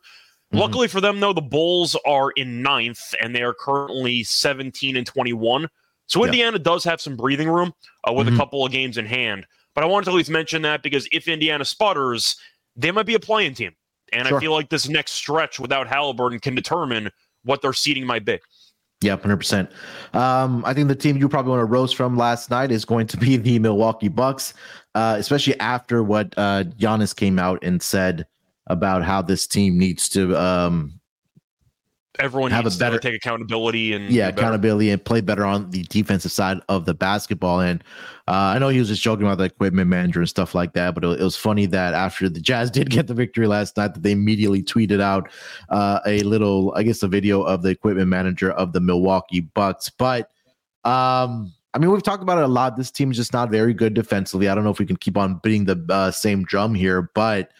Mhm. 0.52 0.58
Luckily 0.58 0.88
for 0.88 1.00
them, 1.00 1.20
though, 1.20 1.32
the 1.32 1.40
Bulls 1.40 1.96
are 2.06 2.30
in 2.32 2.62
ninth 2.62 3.14
and 3.20 3.34
they 3.34 3.42
are 3.42 3.54
currently 3.54 4.24
17 4.24 4.96
and 4.96 5.06
21. 5.06 5.68
So. 6.06 6.24
Indiana 6.24 6.58
does 6.58 6.82
have 6.84 7.00
some 7.00 7.16
breathing 7.16 7.48
room 7.48 7.72
uh, 8.08 8.12
with 8.12 8.26
Mhm. 8.26 8.34
a 8.34 8.36
couple 8.36 8.66
of 8.66 8.72
games 8.72 8.98
in 8.98 9.06
hand. 9.06 9.46
But 9.76 9.84
I 9.84 9.86
wanted 9.86 10.06
to 10.06 10.10
at 10.10 10.16
least 10.16 10.30
mention 10.30 10.62
that 10.62 10.82
because 10.82 11.06
if 11.12 11.28
Indiana 11.28 11.64
sputters, 11.64 12.34
they 12.74 12.90
might 12.90 13.06
be 13.06 13.14
a 13.14 13.20
playing 13.20 13.54
team. 13.54 13.72
And 14.12 14.26
Sure. 14.26 14.38
I 14.38 14.40
feel 14.40 14.50
like 14.52 14.70
this 14.70 14.88
next 14.88 15.12
stretch 15.12 15.60
without 15.60 15.86
Halliburton 15.86 16.40
can 16.40 16.56
determine 16.56 17.10
what 17.44 17.62
their 17.62 17.72
seating 17.72 18.04
might 18.04 18.24
be. 18.24 18.40
Yeah, 19.02 19.16
hundred 19.16 19.36
percent. 19.38 19.70
Um, 20.12 20.62
I 20.66 20.74
think 20.74 20.88
the 20.88 20.94
team 20.96 21.16
you 21.16 21.28
probably 21.28 21.50
want 21.50 21.60
to 21.60 21.64
roast 21.64 21.94
from 21.94 22.16
last 22.18 22.50
night 22.50 22.70
is 22.72 22.84
going 22.84 23.06
to 23.06 23.16
be 23.16 23.36
the 23.38 23.58
Milwaukee 23.60 24.08
Bucks, 24.08 24.52
uh, 24.96 25.14
especially 25.16 25.58
after 25.60 26.02
what 26.02 26.34
uh, 26.36 26.64
Giannis 26.76 27.14
came 27.14 27.38
out 27.38 27.60
and 27.62 27.80
said 27.80 28.26
about 28.66 29.02
how 29.02 29.22
this 29.22 29.46
team 29.46 29.78
needs 29.78 30.08
to, 30.10 30.36
um, 30.36 31.00
Everyone 32.18 32.50
Have 32.50 32.66
a 32.66 32.70
better- 32.70 32.98
to 32.98 33.08
take 33.08 33.14
accountability 33.14 33.94
and 33.94 34.10
yeah, 34.10 34.26
better. 34.30 34.40
accountability 34.40 34.90
and 34.90 35.02
play 35.02 35.20
better 35.20 35.44
on 35.44 35.70
the 35.70 35.84
defensive 35.84 36.32
side 36.32 36.58
of 36.68 36.84
the 36.84 36.92
basketball. 36.92 37.60
And 37.60 37.82
uh, 38.28 38.32
I 38.54 38.58
know 38.58 38.68
he 38.68 38.78
was 38.80 38.88
just 38.88 39.00
joking 39.00 39.24
about 39.24 39.38
the 39.38 39.44
equipment 39.44 39.88
manager 39.88 40.18
and 40.18 40.28
stuff 40.28 40.54
like 40.54 40.72
that, 40.74 40.94
but 40.94 41.04
it, 41.04 41.20
it 41.20 41.24
was 41.24 41.36
funny 41.36 41.66
that 41.66 41.94
after 41.94 42.28
the 42.28 42.40
Jazz 42.40 42.70
did 42.72 42.90
get 42.90 43.06
the 43.06 43.14
victory 43.14 43.46
last 43.46 43.76
night, 43.76 43.94
that 43.94 44.02
they 44.02 44.10
immediately 44.10 44.62
tweeted 44.62 45.00
out 45.00 45.30
uh, 45.70 46.00
a 46.04 46.20
little, 46.22 46.74
I 46.76 46.82
guess, 46.82 47.02
a 47.04 47.08
video 47.08 47.42
of 47.42 47.62
the 47.62 47.70
equipment 47.70 48.08
manager 48.08 48.50
of 48.50 48.72
the 48.72 48.80
Milwaukee 48.80 49.40
Bucks. 49.40 49.88
But 49.88 50.30
um, 50.84 51.52
I 51.72 51.78
mean, 51.78 51.90
we've 51.92 52.02
talked 52.02 52.24
about 52.24 52.38
it 52.38 52.44
a 52.44 52.48
lot. 52.48 52.76
This 52.76 52.90
team 52.90 53.12
is 53.12 53.16
just 53.16 53.32
not 53.32 53.50
very 53.50 53.72
good 53.72 53.94
defensively. 53.94 54.48
I 54.48 54.54
don't 54.56 54.64
know 54.64 54.70
if 54.70 54.80
we 54.80 54.86
can 54.86 54.96
keep 54.96 55.16
on 55.16 55.40
beating 55.44 55.64
the 55.64 55.82
uh, 55.88 56.10
same 56.10 56.42
drum 56.42 56.74
here, 56.74 57.10
but 57.14 57.52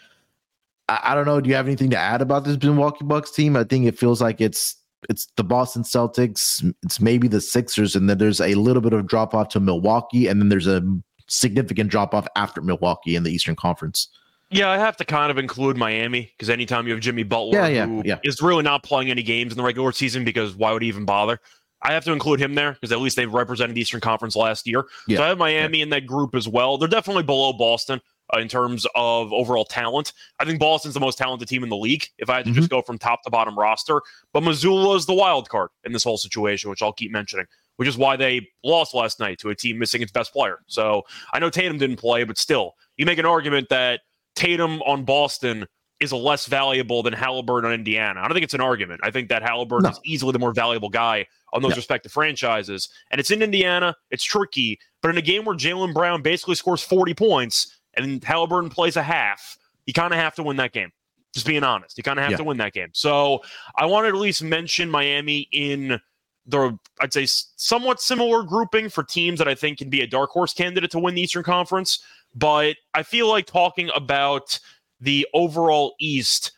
I, 0.90 1.12
I 1.12 1.14
don't 1.14 1.24
know. 1.24 1.40
Do 1.40 1.48
you 1.48 1.56
have 1.56 1.66
anything 1.66 1.90
to 1.90 1.96
add 1.96 2.20
about 2.20 2.44
this 2.44 2.60
Milwaukee 2.62 3.04
Bucks 3.04 3.30
team? 3.30 3.56
I 3.56 3.64
think 3.64 3.86
it 3.86 3.98
feels 3.98 4.20
like 4.20 4.40
it's 4.40 4.76
it's 5.08 5.28
the 5.36 5.44
Boston 5.44 5.82
Celtics, 5.82 6.62
it's 6.82 7.00
maybe 7.00 7.26
the 7.28 7.40
Sixers, 7.40 7.96
and 7.96 8.10
then 8.10 8.18
there's 8.18 8.40
a 8.40 8.54
little 8.54 8.82
bit 8.82 8.92
of 8.92 9.06
drop 9.06 9.34
off 9.34 9.48
to 9.50 9.60
Milwaukee, 9.60 10.26
and 10.26 10.40
then 10.42 10.50
there's 10.50 10.66
a 10.66 10.82
significant 11.28 11.90
drop 11.90 12.12
off 12.12 12.26
after 12.36 12.60
Milwaukee 12.60 13.16
in 13.16 13.22
the 13.22 13.30
Eastern 13.30 13.56
Conference. 13.56 14.08
Yeah, 14.50 14.68
I 14.68 14.78
have 14.78 14.96
to 14.96 15.04
kind 15.04 15.30
of 15.30 15.38
include 15.38 15.76
Miami 15.76 16.32
because 16.36 16.50
anytime 16.50 16.86
you 16.86 16.92
have 16.92 17.00
Jimmy 17.00 17.22
Butler, 17.22 17.56
Yeah, 17.56 17.68
yeah, 17.68 17.86
who 17.86 18.02
yeah. 18.04 18.18
is 18.24 18.42
really 18.42 18.64
not 18.64 18.82
playing 18.82 19.10
any 19.10 19.22
games 19.22 19.52
in 19.52 19.56
the 19.56 19.62
regular 19.62 19.92
season 19.92 20.24
because 20.24 20.56
why 20.56 20.72
would 20.72 20.82
he 20.82 20.88
even 20.88 21.04
bother? 21.04 21.38
I 21.82 21.92
have 21.92 22.04
to 22.04 22.12
include 22.12 22.40
him 22.40 22.54
there 22.54 22.72
because 22.72 22.92
at 22.92 23.00
least 23.00 23.16
they've 23.16 23.32
represented 23.32 23.74
the 23.76 23.80
Eastern 23.80 24.00
Conference 24.00 24.36
last 24.36 24.66
year. 24.66 24.84
Yeah, 25.06 25.18
So 25.18 25.24
I 25.24 25.28
have 25.28 25.38
Miami 25.38 25.80
in 25.80 25.88
that 25.90 26.04
group 26.04 26.34
as 26.34 26.46
well. 26.46 26.76
They're 26.76 26.88
definitely 26.88 27.22
below 27.22 27.52
Boston 27.54 28.02
in 28.38 28.48
terms 28.48 28.86
of 28.94 29.32
overall 29.32 29.64
talent. 29.64 30.12
I 30.38 30.44
think 30.44 30.58
Boston's 30.60 30.94
the 30.94 31.00
most 31.00 31.18
talented 31.18 31.48
team 31.48 31.62
in 31.62 31.68
the 31.68 31.76
league 31.76 32.06
if 32.18 32.28
I 32.30 32.36
had 32.36 32.44
to 32.44 32.50
Mm-hmm. 32.50 32.58
just 32.58 32.70
go 32.70 32.82
from 32.82 32.98
top 32.98 33.22
to 33.24 33.30
bottom 33.30 33.58
roster. 33.58 34.00
But 34.32 34.42
Mazzulla 34.42 34.96
is 34.96 35.06
the 35.06 35.14
wild 35.14 35.48
card 35.48 35.70
in 35.84 35.92
this 35.92 36.04
whole 36.04 36.18
situation, 36.18 36.70
which 36.70 36.82
I'll 36.82 36.92
keep 36.92 37.10
mentioning, 37.12 37.46
which 37.76 37.88
is 37.88 37.96
why 37.98 38.16
they 38.16 38.46
lost 38.64 38.94
last 38.94 39.18
night 39.20 39.38
to 39.40 39.50
a 39.50 39.54
team 39.54 39.78
missing 39.78 40.02
its 40.02 40.12
best 40.12 40.32
player. 40.32 40.58
So 40.66 41.02
I 41.32 41.38
know 41.38 41.50
Tatum 41.50 41.78
didn't 41.78 41.96
play, 41.96 42.24
but 42.24 42.38
still, 42.38 42.74
you 42.96 43.06
make 43.06 43.18
an 43.18 43.26
argument 43.26 43.68
that 43.70 44.00
Tatum 44.36 44.80
on 44.82 45.04
Boston 45.04 45.66
is 46.00 46.12
a 46.12 46.16
less 46.16 46.46
valuable 46.46 47.02
than 47.02 47.12
Halliburton 47.12 47.68
on 47.68 47.74
Indiana. 47.74 48.20
I 48.20 48.22
don't 48.22 48.32
think 48.32 48.44
it's 48.44 48.54
an 48.54 48.60
argument. 48.62 49.00
I 49.04 49.10
think 49.10 49.28
that 49.28 49.42
Halliburton 49.42 49.82
No. 49.84 49.90
is 49.90 50.00
easily 50.04 50.32
the 50.32 50.38
more 50.38 50.52
valuable 50.54 50.88
guy 50.88 51.26
on 51.52 51.60
those 51.60 51.76
respective 51.76 52.10
franchises. 52.10 52.88
And 53.10 53.20
it's 53.20 53.30
in 53.30 53.42
Indiana. 53.42 53.94
It's 54.10 54.24
tricky. 54.24 54.78
But 55.02 55.10
in 55.10 55.18
a 55.18 55.22
game 55.22 55.44
where 55.44 55.54
Jaylen 55.56 55.92
Brown 55.92 56.22
basically 56.22 56.54
scores 56.54 56.80
40 56.82 57.12
points 57.12 57.79
and 58.02 58.22
Halliburton 58.22 58.70
plays 58.70 58.96
a 58.96 59.02
half, 59.02 59.56
you 59.86 59.92
kind 59.92 60.12
of 60.12 60.18
have 60.20 60.34
to 60.36 60.42
win 60.42 60.56
that 60.58 60.72
game. 60.72 60.92
Just 61.32 61.46
being 61.46 61.62
honest. 61.62 61.96
You 61.96 62.02
kind 62.02 62.18
of 62.18 62.24
have 62.24 62.32
Yeah. 62.32 62.36
to 62.38 62.44
win 62.44 62.56
that 62.58 62.72
game. 62.72 62.88
So 62.92 63.42
I 63.76 63.86
wanted 63.86 64.10
to 64.10 64.16
at 64.16 64.20
least 64.20 64.42
mention 64.42 64.90
Miami 64.90 65.48
in 65.52 66.00
the, 66.46 66.76
I'd 67.00 67.12
say, 67.12 67.26
somewhat 67.26 68.00
similar 68.00 68.42
grouping 68.42 68.88
for 68.88 69.04
teams 69.04 69.38
that 69.38 69.46
I 69.46 69.54
think 69.54 69.78
can 69.78 69.88
be 69.90 70.00
a 70.00 70.06
dark 70.06 70.30
horse 70.30 70.52
candidate 70.52 70.90
to 70.90 70.98
win 70.98 71.14
the 71.14 71.22
Eastern 71.22 71.44
Conference. 71.44 72.02
But 72.34 72.76
I 72.94 73.04
feel 73.04 73.28
like 73.28 73.46
talking 73.46 73.90
about 73.94 74.58
the 75.00 75.26
overall 75.32 75.94
East, 76.00 76.52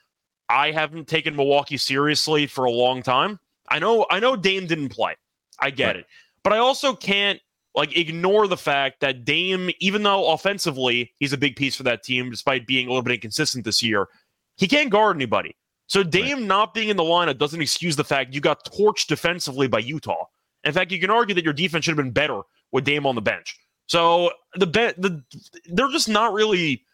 I 0.49 0.71
haven't 0.71 1.07
taken 1.07 1.37
Milwaukee 1.37 1.77
seriously 1.77 2.47
for 2.47 2.65
a 2.65 2.71
long 2.71 3.03
time. 3.03 3.39
I 3.69 3.79
know 3.79 4.07
I 4.11 4.21
know 4.21 4.37
Dame 4.37 4.67
didn't 4.67 4.89
play. 4.91 5.17
I 5.59 5.71
get 5.71 5.87
Right. 5.89 5.97
it. 5.97 6.07
But 6.43 6.53
I 6.55 6.59
also 6.59 6.95
can't 6.95 7.41
like 7.75 7.97
ignore 7.97 8.47
the 8.47 8.57
fact 8.57 9.01
that 9.01 9.25
Dame, 9.25 9.71
even 9.81 10.03
though 10.03 10.33
offensively 10.33 11.13
he's 11.19 11.33
a 11.33 11.39
big 11.39 11.57
piece 11.57 11.75
for 11.75 11.83
that 11.85 12.03
team, 12.03 12.31
despite 12.31 12.67
being 12.67 12.87
a 12.87 12.91
little 12.91 13.03
bit 13.03 13.15
inconsistent 13.15 13.65
this 13.65 13.83
year, 13.83 14.09
he 14.57 14.69
can't 14.69 14.91
guard 14.91 15.17
anybody. 15.17 15.57
So 15.87 16.03
Dame 16.03 16.47
not 16.47 16.75
being 16.75 16.89
in 16.89 16.97
the 16.97 17.03
lineup 17.03 17.39
doesn't 17.39 17.61
excuse 17.61 17.97
the 17.97 18.05
fact 18.05 18.35
you 18.35 18.41
got 18.41 18.65
torched 18.65 19.09
defensively 19.09 19.69
by 19.69 19.79
Utah. 19.79 20.25
In 20.65 20.73
fact, 20.73 20.93
you 20.93 21.01
can 21.01 21.11
argue 21.11 21.35
that 21.35 21.45
your 21.45 21.53
defense 21.53 21.85
should 21.85 21.97
have 21.97 22.05
been 22.05 22.13
better 22.13 22.41
with 22.71 22.85
Dame 22.85 23.07
on 23.07 23.15
the 23.15 23.21
bench. 23.21 23.59
So 23.87 24.31
the 24.55 24.67
be- 24.67 24.95
the 24.97 25.23
they're 25.67 25.91
just 25.91 26.09
not 26.09 26.33
really. 26.33 26.85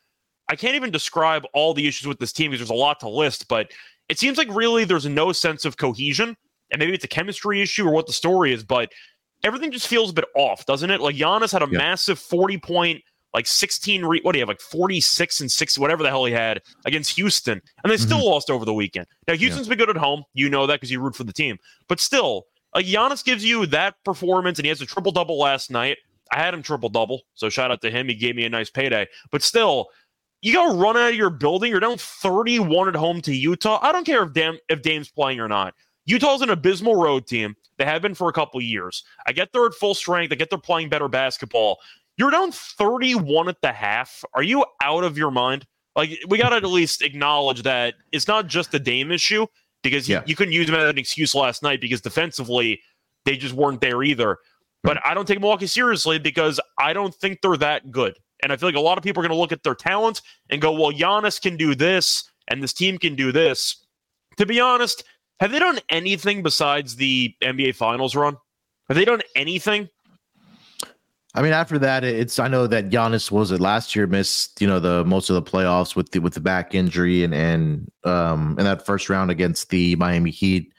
I 0.51 0.57
can't 0.57 0.75
even 0.75 0.91
describe 0.91 1.45
all 1.53 1.75
the 1.75 1.87
issues 1.87 2.09
with 2.09 2.19
this 2.19 2.33
team 2.33 2.51
because 2.51 2.67
there's 2.67 2.77
a 2.77 2.81
lot 2.81 3.01
to 3.01 3.09
list, 3.09 3.49
but 3.49 3.71
it 4.09 4.19
seems 4.19 4.39
like 4.39 4.49
really 4.51 4.85
there's 4.85 5.05
no 5.05 5.31
sense 5.31 5.67
of 5.67 5.77
cohesion, 5.77 6.35
and 6.71 6.81
maybe 6.81 6.95
it's 6.95 7.05
a 7.05 7.09
chemistry 7.09 7.61
issue 7.61 7.87
or 7.87 7.93
what 7.93 8.07
the 8.07 8.15
story 8.15 8.55
is, 8.55 8.65
but 8.65 8.91
everything 9.45 9.71
just 9.71 9.87
feels 9.87 10.11
a 10.11 10.13
bit 10.13 10.27
off, 10.35 10.67
doesn't 10.67 10.91
it? 10.91 11.01
Like 11.01 11.17
Giannis 11.17 11.53
had 11.53 11.63
a 11.63 11.69
Yeah. 11.71 11.79
massive 11.79 12.19
40 12.19 12.59
point, 12.59 13.03
like 13.35 13.47
16, 13.47 14.05
re- 14.05 14.21
what 14.23 14.33
do 14.33 14.39
you 14.39 14.43
have, 14.43 14.49
like 14.49 14.61
46 14.61 15.41
and 15.41 15.51
6, 15.51 15.79
whatever 15.79 16.03
the 16.03 16.09
hell 16.09 16.25
he 16.25 16.33
had 16.33 16.63
against 16.85 17.15
Houston, 17.17 17.61
and 17.83 17.93
they 17.93 17.97
still 17.97 18.19
mm-hmm. 18.19 18.27
lost 18.27 18.51
over 18.51 18.65
the 18.65 18.75
weekend. 18.75 19.07
Now, 19.27 19.35
Houston's 19.35 19.69
been 19.69 19.79
good 19.79 19.91
at 19.91 19.97
home. 19.97 20.25
You 20.35 20.49
know 20.49 20.67
that 20.67 20.75
because 20.75 20.91
you 20.91 21.01
root 21.01 21.17
for 21.17 21.25
the 21.25 21.33
team, 21.33 21.59
but 21.89 22.01
still, 22.01 22.47
like 22.75 22.87
Giannis 22.87 23.25
gives 23.25 23.45
you 23.45 23.67
that 23.67 23.95
performance, 24.05 24.59
and 24.59 24.67
he 24.67 24.71
has 24.71 24.81
a 24.81 24.87
triple 24.87 25.13
double 25.13 25.39
last 25.39 25.71
night. 25.71 25.99
I 26.33 26.39
had 26.39 26.53
him 26.53 26.63
triple 26.63 26.89
double, 26.91 27.23
so 27.35 27.49
shout 27.49 27.71
out 27.71 27.81
to 27.83 27.91
him. 27.91 28.09
He 28.09 28.15
gave 28.15 28.37
me 28.37 28.45
a 28.45 28.51
nice 28.51 28.71
payday, 28.71 29.07
but 29.31 29.43
still, 29.43 29.89
you 30.43 30.53
got 30.53 30.73
to 30.73 30.79
run 30.79 30.97
out 30.97 31.11
of 31.11 31.15
your 31.15 31.31
building. 31.31 31.71
You're 31.71 31.81
down 31.81 31.99
31 31.99 32.89
at 32.89 32.95
home 32.95 33.21
to 33.23 33.35
Utah. 33.35 33.79
I 33.83 33.93
don't 33.93 34.05
care 34.05 34.23
if 34.23 34.33
Dame 34.33 34.59
if 34.69 34.83
Dame's 34.83 35.11
playing 35.11 35.41
or 35.41 35.49
not. 35.49 35.75
Utah's 36.07 36.43
an 36.43 36.51
abysmal 36.51 36.97
road 36.97 37.27
team. 37.27 37.55
They 37.79 37.85
have 37.85 38.03
been 38.03 38.15
for 38.15 38.29
a 38.29 38.33
couple 38.33 38.61
years. 38.61 39.05
I 39.27 39.33
get 39.33 39.53
they're 39.53 39.67
at 39.67 39.75
full 39.75 39.95
strength. 39.95 40.33
I 40.33 40.35
get 40.35 40.51
they're 40.51 40.59
playing 40.59 40.89
better 40.89 41.09
basketball. 41.09 41.79
You're 42.17 42.33
down 42.33 42.51
31 42.51 43.49
at 43.49 43.61
the 43.63 43.73
half. 43.73 44.25
Are 44.35 44.43
you 44.43 44.65
out 44.83 45.05
of 45.05 45.17
your 45.17 45.31
mind? 45.31 45.67
Like 45.95 46.19
we 46.29 46.39
got 46.39 46.51
to 46.51 46.57
at 46.57 46.65
least 46.65 47.03
acknowledge 47.03 47.63
that 47.63 47.95
it's 48.13 48.29
not 48.29 48.49
just 48.49 48.75
a 48.75 48.79
Dame 48.79 49.11
issue 49.11 49.47
because 49.83 50.09
yeah. 50.09 50.19
you, 50.21 50.25
you 50.29 50.37
couldn't 50.37 50.53
use 50.53 50.69
him 50.69 50.75
as 50.75 50.91
an 50.91 50.99
excuse 50.99 51.35
last 51.35 51.63
night 51.63 51.81
because 51.81 52.01
defensively 52.01 52.81
they 53.25 53.37
just 53.37 53.55
weren't 53.55 53.81
there 53.81 54.03
either. 54.03 54.39
But 54.83 55.05
I 55.05 55.15
don't 55.15 55.27
take 55.27 55.41
Milwaukee 55.41 55.67
seriously 55.67 56.19
because 56.19 56.61
I 56.79 56.93
don't 56.93 57.15
think 57.15 57.41
they're 57.41 57.57
that 57.57 57.91
good. 57.91 58.17
And 58.43 58.53
I 58.53 58.57
feel 58.57 58.69
like 58.69 58.77
a 58.77 58.81
lot 58.81 58.99
of 58.99 59.05
people 59.05 59.21
are 59.23 59.27
going 59.27 59.37
to 59.37 59.41
look 59.41 59.53
at 59.53 59.63
their 59.63 59.75
talent 59.75 60.23
and 60.51 60.61
go, 60.61 60.73
well, 60.73 60.93
Giannis 60.93 61.41
can 61.41 61.57
do 61.57 61.75
this 61.75 62.31
and 62.49 62.63
this 62.63 62.73
team 62.73 62.99
can 62.99 63.15
do 63.15 63.33
this. 63.33 63.85
To 64.37 64.47
be 64.47 64.61
honest, 64.61 65.03
have 65.41 65.51
they 65.51 65.59
done 65.59 65.79
anything 65.89 66.43
besides 66.43 66.97
the 66.97 67.35
NBA 67.43 67.75
Finals 67.75 68.17
run? 68.17 68.37
Have 68.89 68.97
they 68.97 69.05
done 69.05 69.21
anything? 69.37 69.89
I 71.35 71.43
mean, 71.43 71.53
after 71.53 71.79
that, 71.79 72.05
it's 72.05 72.39
I 72.39 72.49
know 72.49 72.67
that 72.67 72.89
Giannis 72.89 73.31
was 73.31 73.53
it 73.53 73.61
last 73.61 73.95
year 73.95 74.07
missed 74.07 74.61
you 74.61 74.67
know 74.67 74.81
the 74.81 75.05
most 75.05 75.31
of 75.31 75.35
the 75.35 75.51
playoffs 75.51 75.95
with 75.95 76.11
the 76.11 76.21
with 76.21 76.35
the 76.35 76.41
back 76.41 76.75
injury 76.75 77.23
and 77.23 77.35
and 77.35 77.91
um 78.05 78.57
in 78.59 78.65
that 78.65 78.85
first 78.87 79.09
round 79.09 79.31
against 79.31 79.71
the 79.71 79.95
Miami 79.97 80.31
Heat. 80.31 80.73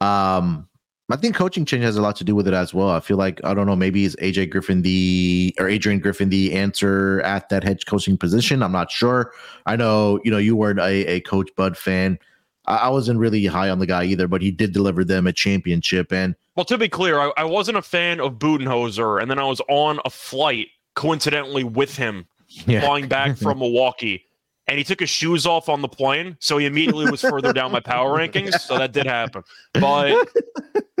Um, 0.00 0.68
I 1.10 1.16
think 1.16 1.34
coaching 1.34 1.64
change 1.64 1.84
has 1.84 1.96
a 1.96 2.02
lot 2.02 2.16
to 2.16 2.24
do 2.24 2.34
with 2.34 2.46
it 2.46 2.54
as 2.54 2.72
well. 2.72 2.90
I 2.90 3.00
feel 3.00 3.16
like 3.16 3.40
I 3.44 3.54
don't 3.54 3.66
know, 3.66 3.76
maybe 3.76 4.04
is 4.04 4.14
AJ 4.16 4.50
Griffin 4.50 4.82
the 4.82 5.54
or 5.58 5.68
Adrian 5.68 6.00
Griffin 6.00 6.28
the 6.28 6.52
answer 6.52 7.20
at 7.22 7.48
that 7.48 7.64
head 7.64 7.84
coaching 7.86 8.16
position? 8.16 8.62
I'm 8.62 8.72
not 8.72 8.90
sure. 8.90 9.32
I 9.66 9.74
know 9.76 10.20
you 10.22 10.30
know 10.30 10.38
you 10.38 10.54
weren't 10.54 10.80
a, 10.80 11.06
a 11.06 11.20
Coach 11.22 11.50
Bud 11.56 11.76
fan. 11.76 12.18
I, 12.66 12.76
I, 12.76 12.88
wasn't 12.88 13.18
really 13.18 13.44
high 13.46 13.70
on 13.70 13.78
the 13.78 13.86
guy 13.86 14.04
either, 14.04 14.28
but 14.28 14.42
he 14.42 14.50
did 14.50 14.72
deliver 14.72 15.04
them 15.04 15.26
a 15.26 15.32
championship. 15.32 16.12
And 16.12 16.34
well, 16.56 16.64
to 16.66 16.78
be 16.78 16.88
clear, 16.88 17.20
I, 17.20 17.32
I 17.36 17.44
wasn't 17.44 17.78
a 17.78 17.82
fan 17.82 18.20
of 18.20 18.34
Budenholzer, 18.34 19.20
and 19.20 19.30
then 19.30 19.38
I 19.38 19.44
was 19.44 19.60
on 19.68 20.00
a 20.04 20.10
flight 20.10 20.68
coincidentally 20.94 21.64
with 21.64 21.96
him 21.96 22.26
yeah. 22.66 22.80
flying 22.80 23.08
back 23.08 23.36
from 23.38 23.58
Milwaukee 23.58 24.24
and 24.66 24.78
he 24.78 24.84
took 24.84 25.00
his 25.00 25.10
shoes 25.10 25.46
off 25.46 25.68
on 25.68 25.82
the 25.82 25.88
plane, 25.88 26.36
so 26.40 26.56
he 26.58 26.66
immediately 26.66 27.10
was 27.10 27.20
further 27.20 27.52
down 27.52 27.70
my 27.70 27.80
power 27.80 28.18
rankings. 28.18 28.58
So 28.60 28.78
that 28.78 28.92
did 28.92 29.06
happen, 29.06 29.42
but 29.74 30.28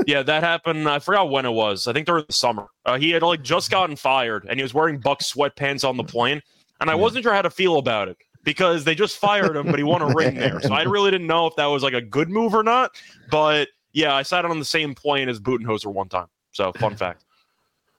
yeah, 0.06 0.22
that 0.22 0.42
happened. 0.42 0.88
I 0.88 0.98
forgot 0.98 1.30
when 1.30 1.46
it 1.46 1.50
was. 1.50 1.88
I 1.88 1.92
think 1.92 2.06
during 2.06 2.24
the 2.26 2.32
summer. 2.32 2.68
Uh, 2.84 2.98
he 2.98 3.10
had 3.10 3.22
like 3.22 3.42
just 3.42 3.70
gotten 3.70 3.96
fired, 3.96 4.46
and 4.48 4.58
he 4.58 4.62
was 4.62 4.74
wearing 4.74 4.98
Buck 4.98 5.20
sweatpants 5.20 5.88
on 5.88 5.96
the 5.96 6.04
plane, 6.04 6.42
and 6.80 6.90
I 6.90 6.94
wasn't 6.94 7.22
sure 7.22 7.32
how 7.32 7.42
to 7.42 7.50
feel 7.50 7.78
about 7.78 8.08
it 8.08 8.18
because 8.44 8.84
they 8.84 8.94
just 8.94 9.18
fired 9.18 9.56
him, 9.56 9.66
but 9.66 9.76
he 9.76 9.82
won 9.82 10.02
a 10.02 10.14
ring 10.14 10.36
there. 10.36 10.60
So 10.60 10.72
I 10.72 10.82
really 10.84 11.10
didn't 11.10 11.26
know 11.26 11.46
if 11.46 11.56
that 11.56 11.66
was 11.66 11.82
like 11.82 11.94
a 11.94 12.00
good 12.00 12.28
move 12.28 12.54
or 12.54 12.62
not. 12.62 12.92
But 13.30 13.68
yeah, 13.92 14.14
I 14.14 14.22
sat 14.22 14.44
on 14.44 14.58
the 14.58 14.64
same 14.64 14.94
plane 14.94 15.28
as 15.28 15.40
Budenholzer 15.40 15.86
one 15.86 16.08
time. 16.08 16.26
So 16.52 16.72
fun 16.72 16.96
fact. 16.96 17.24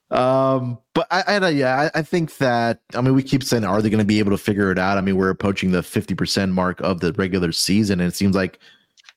Um, 0.08 0.78
but 0.94 1.08
I, 1.10 1.38
I 1.38 1.48
yeah, 1.48 1.90
I, 1.92 1.98
I, 1.98 2.02
think 2.02 2.36
that 2.36 2.78
I 2.94 3.00
mean 3.00 3.14
we 3.14 3.24
keep 3.24 3.42
saying 3.42 3.64
are 3.64 3.82
they 3.82 3.90
going 3.90 3.98
to 3.98 4.04
be 4.04 4.20
able 4.20 4.30
to 4.30 4.38
figure 4.38 4.70
it 4.70 4.78
out? 4.78 4.98
I 4.98 5.00
mean 5.00 5.16
we're 5.16 5.30
approaching 5.30 5.72
the 5.72 5.82
fifty 5.82 6.14
percent 6.14 6.52
mark 6.52 6.80
of 6.80 7.00
the 7.00 7.12
regular 7.14 7.50
season, 7.50 7.98
and 7.98 8.12
it 8.12 8.14
seems 8.14 8.36
like 8.36 8.60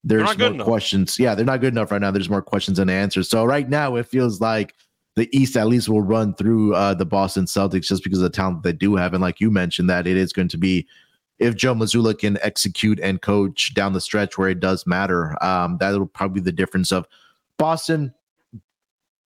there's 0.03 0.35
more 0.35 0.63
questions. 0.63 1.19
Yeah, 1.19 1.35
they're 1.35 1.45
not 1.45 1.61
good 1.61 1.73
enough 1.73 1.91
right 1.91 2.01
now. 2.01 2.09
There's 2.09 2.27
more 2.27 2.41
questions 2.41 2.77
than 2.77 2.89
answers. 2.89 3.29
So 3.29 3.45
right 3.45 3.69
now 3.69 3.97
it 3.97 4.07
feels 4.07 4.41
like 4.41 4.73
the 5.15 5.29
East 5.31 5.55
at 5.57 5.67
least 5.67 5.89
will 5.89 6.01
run 6.01 6.33
through 6.33 6.73
uh, 6.73 6.95
the 6.95 7.05
Boston 7.05 7.45
Celtics 7.45 7.85
just 7.85 8.03
because 8.03 8.17
of 8.19 8.23
the 8.23 8.35
talent 8.35 8.63
they 8.63 8.73
do 8.73 8.95
have, 8.95 9.13
and 9.13 9.21
like 9.21 9.39
you 9.39 9.51
mentioned, 9.51 9.91
that 9.91 10.07
it 10.07 10.17
is 10.17 10.33
going 10.33 10.47
to 10.47 10.57
be 10.57 10.87
if 11.39 11.55
Joe 11.55 11.73
Mazzulla 11.73 12.17
can 12.17 12.37
execute 12.41 12.99
and 12.99 13.21
coach 13.21 13.73
down 13.73 13.93
the 13.93 14.01
stretch 14.01 14.37
where 14.37 14.49
it 14.49 14.59
does 14.59 14.85
matter. 14.85 15.41
Um, 15.43 15.77
that'll 15.79 16.05
probably 16.05 16.41
be 16.41 16.45
the 16.45 16.51
difference 16.51 16.91
of 16.91 17.07
Boston 17.57 18.13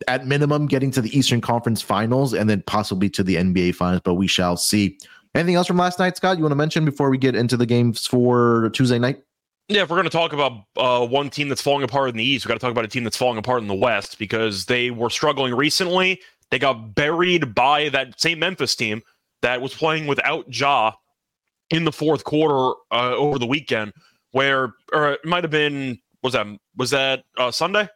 at 0.08 0.26
minimum 0.28 0.68
getting 0.68 0.92
to 0.92 1.02
the 1.02 1.18
Eastern 1.18 1.42
Conference 1.42 1.82
Finals 1.82 2.34
and 2.34 2.50
then 2.50 2.64
possibly 2.68 3.10
to 3.10 3.24
the 3.24 3.36
NBA 3.36 3.76
Finals, 3.76 4.02
but 4.04 4.16
we 4.16 4.28
shall 4.28 4.58
see. 4.58 4.98
Anything 5.36 5.56
else 5.56 5.68
from 5.68 5.78
last 5.78 5.98
night, 5.98 6.16
Scott? 6.16 6.38
You 6.38 6.44
want 6.44 6.52
to 6.52 6.58
mention 6.58 6.86
before 6.86 7.10
we 7.10 7.18
get 7.18 7.36
into 7.36 7.58
the 7.58 7.66
games 7.66 8.06
for 8.06 8.70
Tuesday 8.74 9.00
night? 9.00 9.24
Yeah, 9.70 9.84
if 9.84 9.90
we're 9.90 9.96
going 9.96 10.04
to 10.04 10.10
talk 10.10 10.34
about 10.34 10.66
uh, 10.78 11.08
one 11.08 11.30
team 11.30 11.50
that's 11.50 11.62
falling 11.62 11.84
apart 11.84 12.10
in 12.10 12.18
the 12.18 12.24
East, 12.24 12.46
we 12.46 12.50
got 12.50 12.56
to 12.56 12.60
talk 12.60 12.72
about 12.72 12.86
a 12.86 12.90
team 12.90 13.04
that's 13.04 13.18
falling 13.18 13.38
apart 13.38 13.62
in 13.62 13.68
the 13.68 13.74
West 13.74 14.20
because 14.20 14.66
they 14.66 14.92
were 14.92 15.10
struggling 15.10 15.56
recently. 15.56 16.20
They 16.52 16.60
got 16.60 16.94
buried 16.94 17.56
by 17.56 17.90
that 17.90 18.20
same 18.20 18.40
Memphis 18.40 18.76
team 18.76 19.02
that 19.42 19.62
was 19.62 19.74
playing 19.74 20.06
without 20.06 20.46
Ja 20.54 20.94
in 21.70 21.86
the 21.86 21.92
fourth 21.92 22.24
quarter 22.24 22.78
uh, 22.92 23.16
over 23.16 23.40
the 23.40 23.46
weekend, 23.46 23.94
where 24.32 24.74
or 24.92 25.14
it 25.14 25.26
might 25.26 25.44
have 25.44 25.52
been 25.52 26.00
was 26.22 26.34
that 26.34 26.48
was 26.76 26.92
that 26.92 27.24
uh, 27.38 27.52
Sunday? 27.52 27.88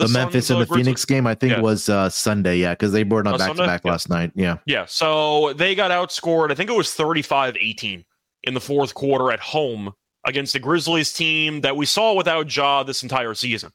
the, 0.00 0.06
the 0.06 0.12
Memphis 0.12 0.46
Suns, 0.46 0.60
and 0.60 0.68
the 0.68 0.74
Phoenix 0.74 1.04
game, 1.04 1.26
I 1.26 1.34
think, 1.34 1.52
yeah. 1.52 1.60
was 1.60 1.88
uh, 1.88 2.08
Sunday. 2.08 2.56
Yeah, 2.56 2.72
because 2.72 2.92
they 2.92 3.02
brought 3.02 3.26
on 3.26 3.38
back 3.38 3.54
to 3.54 3.66
back 3.66 3.84
last 3.84 4.08
night. 4.08 4.32
Yeah. 4.34 4.56
Yeah. 4.66 4.86
So 4.86 5.52
they 5.52 5.74
got 5.74 5.90
outscored, 5.90 6.50
I 6.50 6.54
think 6.54 6.70
it 6.70 6.76
was 6.76 6.92
35 6.94 7.56
18 7.60 8.04
in 8.44 8.54
the 8.54 8.60
fourth 8.60 8.94
quarter 8.94 9.30
at 9.30 9.40
home 9.40 9.92
against 10.24 10.52
the 10.54 10.58
Grizzlies 10.58 11.12
team 11.12 11.60
that 11.60 11.76
we 11.76 11.86
saw 11.86 12.14
without 12.14 12.54
Ja 12.54 12.82
this 12.82 13.02
entire 13.02 13.34
season. 13.34 13.70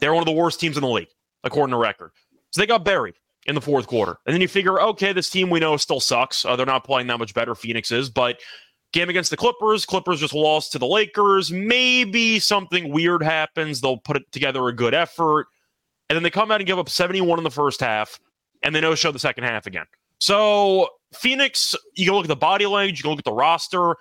They're 0.00 0.12
one 0.12 0.22
of 0.22 0.26
the 0.26 0.32
worst 0.32 0.60
teams 0.60 0.76
in 0.76 0.82
the 0.82 0.88
league, 0.88 1.08
according 1.44 1.72
to 1.72 1.78
record. 1.78 2.10
So 2.50 2.60
they 2.60 2.66
got 2.66 2.84
buried 2.84 3.14
in 3.46 3.54
the 3.54 3.60
fourth 3.60 3.86
quarter. 3.86 4.18
And 4.26 4.34
then 4.34 4.40
you 4.40 4.48
figure, 4.48 4.80
okay, 4.80 5.12
this 5.12 5.30
team 5.30 5.50
we 5.50 5.60
know 5.60 5.76
still 5.76 6.00
sucks. 6.00 6.44
Uh, 6.44 6.56
they're 6.56 6.66
not 6.66 6.84
playing 6.84 7.06
that 7.06 7.18
much 7.18 7.34
better, 7.34 7.54
Phoenix 7.54 7.90
is, 7.90 8.10
but 8.10 8.40
game 8.92 9.08
against 9.08 9.30
the 9.30 9.36
Clippers, 9.36 9.86
Clippers 9.86 10.20
just 10.20 10.34
lost 10.34 10.72
to 10.72 10.78
the 10.78 10.86
Lakers. 10.86 11.50
Maybe 11.50 12.38
something 12.38 12.92
weird 12.92 13.22
happens. 13.22 13.80
They'll 13.80 13.98
put 13.98 14.16
it 14.16 14.30
together 14.32 14.66
a 14.68 14.72
good 14.72 14.94
effort 14.94 15.46
and 16.08 16.16
then 16.16 16.22
they 16.22 16.30
come 16.30 16.50
out 16.50 16.60
and 16.60 16.66
give 16.66 16.78
up 16.78 16.88
71 16.88 17.38
in 17.38 17.44
the 17.44 17.50
first 17.50 17.80
half, 17.80 18.18
and 18.62 18.74
they 18.74 18.80
no 18.80 18.94
show 18.94 19.12
the 19.12 19.18
second 19.18 19.44
half 19.44 19.66
again. 19.66 19.84
So 20.20 20.88
Phoenix, 21.14 21.74
you 21.94 22.06
can 22.06 22.14
look 22.14 22.24
at 22.24 22.28
the 22.28 22.36
body 22.36 22.66
language, 22.66 22.98
you 22.98 23.02
can 23.02 23.10
look 23.10 23.20
at 23.20 23.24
the 23.24 23.32
roster. 23.32 23.94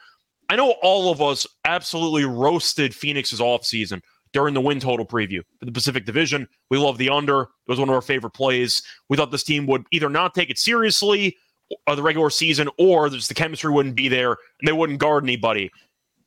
I 0.49 0.55
know 0.55 0.71
all 0.81 1.11
of 1.11 1.21
us 1.21 1.45
absolutely 1.65 2.23
roasted 2.23 2.95
Phoenix's 2.95 3.39
offseason 3.39 4.01
during 4.33 4.53
the 4.53 4.61
win 4.61 4.79
total 4.79 5.05
preview 5.05 5.41
for 5.59 5.65
the 5.65 5.71
Pacific 5.71 6.05
Division. 6.05 6.47
We 6.69 6.77
love 6.77 6.97
the 6.97 7.09
under. 7.09 7.41
It 7.41 7.49
was 7.67 7.79
one 7.79 7.89
of 7.89 7.95
our 7.95 8.01
favorite 8.01 8.31
plays. 8.31 8.83
We 9.09 9.17
thought 9.17 9.31
this 9.31 9.43
team 9.43 9.65
would 9.67 9.85
either 9.91 10.09
not 10.09 10.33
take 10.33 10.49
it 10.49 10.57
seriously 10.57 11.37
or 11.69 11.93
uh, 11.93 11.95
the 11.95 12.03
regular 12.03 12.29
season, 12.29 12.69
or 12.77 13.09
just 13.09 13.27
the 13.27 13.33
chemistry 13.33 13.71
wouldn't 13.71 13.95
be 13.95 14.07
there 14.07 14.31
and 14.59 14.67
they 14.67 14.71
wouldn't 14.71 14.99
guard 14.99 15.23
anybody. 15.23 15.71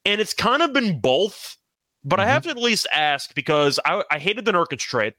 And 0.05 0.21
it's 0.21 0.35
kind 0.35 0.63
of 0.63 0.73
been 0.73 1.01
both. 1.01 1.57
But 2.05 2.19
mm-hmm. 2.19 2.29
I 2.29 2.33
have 2.33 2.43
to 2.45 2.51
at 2.51 2.57
least 2.57 2.87
ask 2.93 3.35
because 3.35 3.79
I, 3.85 4.03
I 4.11 4.19
hated 4.19 4.45
the 4.45 4.53
Nurkic 4.53 4.79
trade 4.79 5.15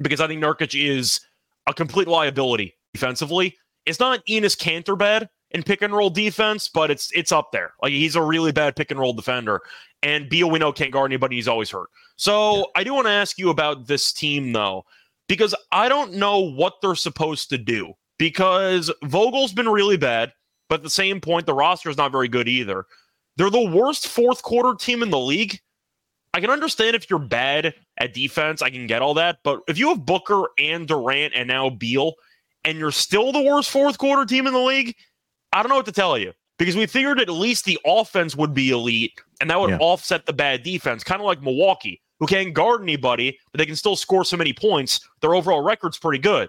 because 0.00 0.20
I 0.20 0.26
think 0.26 0.42
Nurkic 0.42 0.78
is 0.78 1.20
a 1.66 1.74
complete 1.74 2.08
liability 2.08 2.74
defensively. 2.92 3.56
It's 3.86 4.00
not 4.00 4.24
Enes 4.26 4.56
Kanter 4.56 4.96
bad 4.96 5.28
in 5.50 5.62
pick 5.62 5.82
and 5.82 5.94
roll 5.94 6.10
defense, 6.10 6.68
but 6.68 6.90
it's 6.90 7.10
it's 7.12 7.32
up 7.32 7.52
there. 7.52 7.72
Like 7.82 7.92
he's 7.92 8.16
a 8.16 8.22
really 8.22 8.52
bad 8.52 8.76
pick 8.76 8.90
and 8.90 8.98
roll 8.98 9.12
defender. 9.12 9.60
And 10.02 10.28
Beal, 10.28 10.50
we 10.50 10.58
know 10.58 10.72
can't 10.72 10.90
guard 10.90 11.10
anybody. 11.10 11.36
He's 11.36 11.48
always 11.48 11.70
hurt. 11.70 11.88
So 12.16 12.58
yeah. 12.58 12.64
I 12.76 12.84
do 12.84 12.94
want 12.94 13.06
to 13.06 13.12
ask 13.12 13.38
you 13.38 13.50
about 13.50 13.86
this 13.86 14.12
team 14.12 14.52
though, 14.52 14.84
because 15.28 15.54
I 15.72 15.88
don't 15.88 16.14
know 16.14 16.40
what 16.40 16.74
they're 16.80 16.94
supposed 16.94 17.48
to 17.50 17.58
do. 17.58 17.94
Because 18.16 18.92
Vogel's 19.02 19.52
been 19.52 19.68
really 19.68 19.96
bad, 19.96 20.32
but 20.68 20.76
at 20.76 20.82
the 20.84 20.90
same 20.90 21.20
point, 21.20 21.46
the 21.46 21.54
roster 21.54 21.90
is 21.90 21.96
not 21.96 22.12
very 22.12 22.28
good 22.28 22.46
either. 22.46 22.86
They're 23.36 23.50
the 23.50 23.68
worst 23.68 24.06
fourth 24.06 24.42
quarter 24.42 24.74
team 24.76 25.02
in 25.02 25.10
the 25.10 25.18
league. 25.18 25.58
I 26.32 26.40
can 26.40 26.50
understand 26.50 26.94
if 26.94 27.10
you're 27.10 27.18
bad 27.18 27.74
at 27.98 28.14
defense, 28.14 28.62
I 28.62 28.70
can 28.70 28.86
get 28.86 29.02
all 29.02 29.14
that. 29.14 29.38
But 29.42 29.60
if 29.66 29.78
you 29.78 29.88
have 29.88 30.06
Booker 30.06 30.44
and 30.58 30.86
Durant 30.86 31.34
and 31.34 31.48
now 31.48 31.70
Beal, 31.70 32.14
and 32.64 32.78
you're 32.78 32.90
still 32.90 33.32
the 33.32 33.42
worst 33.42 33.70
fourth 33.70 33.98
quarter 33.98 34.24
team 34.24 34.46
in 34.46 34.52
the 34.52 34.60
league, 34.60 34.94
I 35.52 35.62
don't 35.62 35.70
know 35.70 35.76
what 35.76 35.86
to 35.86 35.92
tell 35.92 36.16
you. 36.16 36.32
Because 36.58 36.76
we 36.76 36.86
figured 36.86 37.20
at 37.20 37.28
least 37.28 37.64
the 37.64 37.78
offense 37.84 38.36
would 38.36 38.54
be 38.54 38.70
elite 38.70 39.20
and 39.40 39.50
that 39.50 39.60
would 39.60 39.70
yeah. 39.70 39.78
offset 39.80 40.24
the 40.24 40.32
bad 40.32 40.62
defense, 40.62 41.02
kind 41.02 41.20
of 41.20 41.26
like 41.26 41.42
Milwaukee, 41.42 42.00
who 42.24 42.34
can't 42.34 42.54
guard 42.54 42.80
anybody, 42.80 43.38
but 43.52 43.58
they 43.58 43.66
can 43.66 43.76
still 43.76 43.96
score 43.96 44.24
so 44.24 44.36
many 44.36 44.54
points. 44.54 45.06
Their 45.20 45.34
overall 45.34 45.60
record's 45.60 45.98
pretty 45.98 46.20
good. 46.20 46.48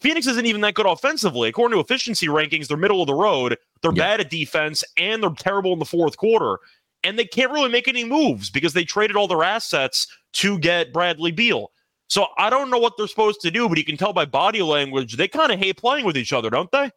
Phoenix 0.00 0.26
isn't 0.26 0.46
even 0.46 0.62
that 0.62 0.72
good 0.72 0.86
offensively. 0.86 1.50
According 1.50 1.76
to 1.76 1.80
efficiency 1.80 2.26
rankings, 2.26 2.68
they're 2.68 2.78
middle 2.78 3.02
of 3.02 3.06
the 3.06 3.14
road. 3.14 3.58
They're 3.82 3.92
yeah. 3.92 4.02
bad 4.02 4.20
at 4.20 4.30
defense 4.30 4.82
and 4.96 5.22
they're 5.22 5.30
terrible 5.30 5.74
in 5.74 5.78
the 5.78 5.84
fourth 5.84 6.16
quarter 6.16 6.58
and 7.04 7.18
they 7.18 7.26
can't 7.26 7.52
really 7.52 7.68
make 7.68 7.86
any 7.86 8.02
moves 8.02 8.48
because 8.48 8.72
they 8.72 8.82
traded 8.84 9.14
all 9.14 9.28
their 9.28 9.42
assets 9.42 10.06
to 10.32 10.58
get 10.58 10.92
Bradley 10.92 11.32
Beal. 11.32 11.70
So 12.08 12.28
I 12.38 12.48
don't 12.48 12.70
know 12.70 12.78
what 12.78 12.94
they're 12.96 13.06
supposed 13.06 13.42
to 13.42 13.50
do, 13.50 13.68
but 13.68 13.76
you 13.76 13.84
can 13.84 13.98
tell 13.98 14.14
by 14.14 14.24
body 14.24 14.62
language 14.62 15.18
they 15.18 15.28
kind 15.28 15.52
of 15.52 15.58
hate 15.58 15.76
playing 15.76 16.06
with 16.06 16.16
each 16.16 16.32
other, 16.32 16.48
don't 16.48 16.70
they? 16.70 16.90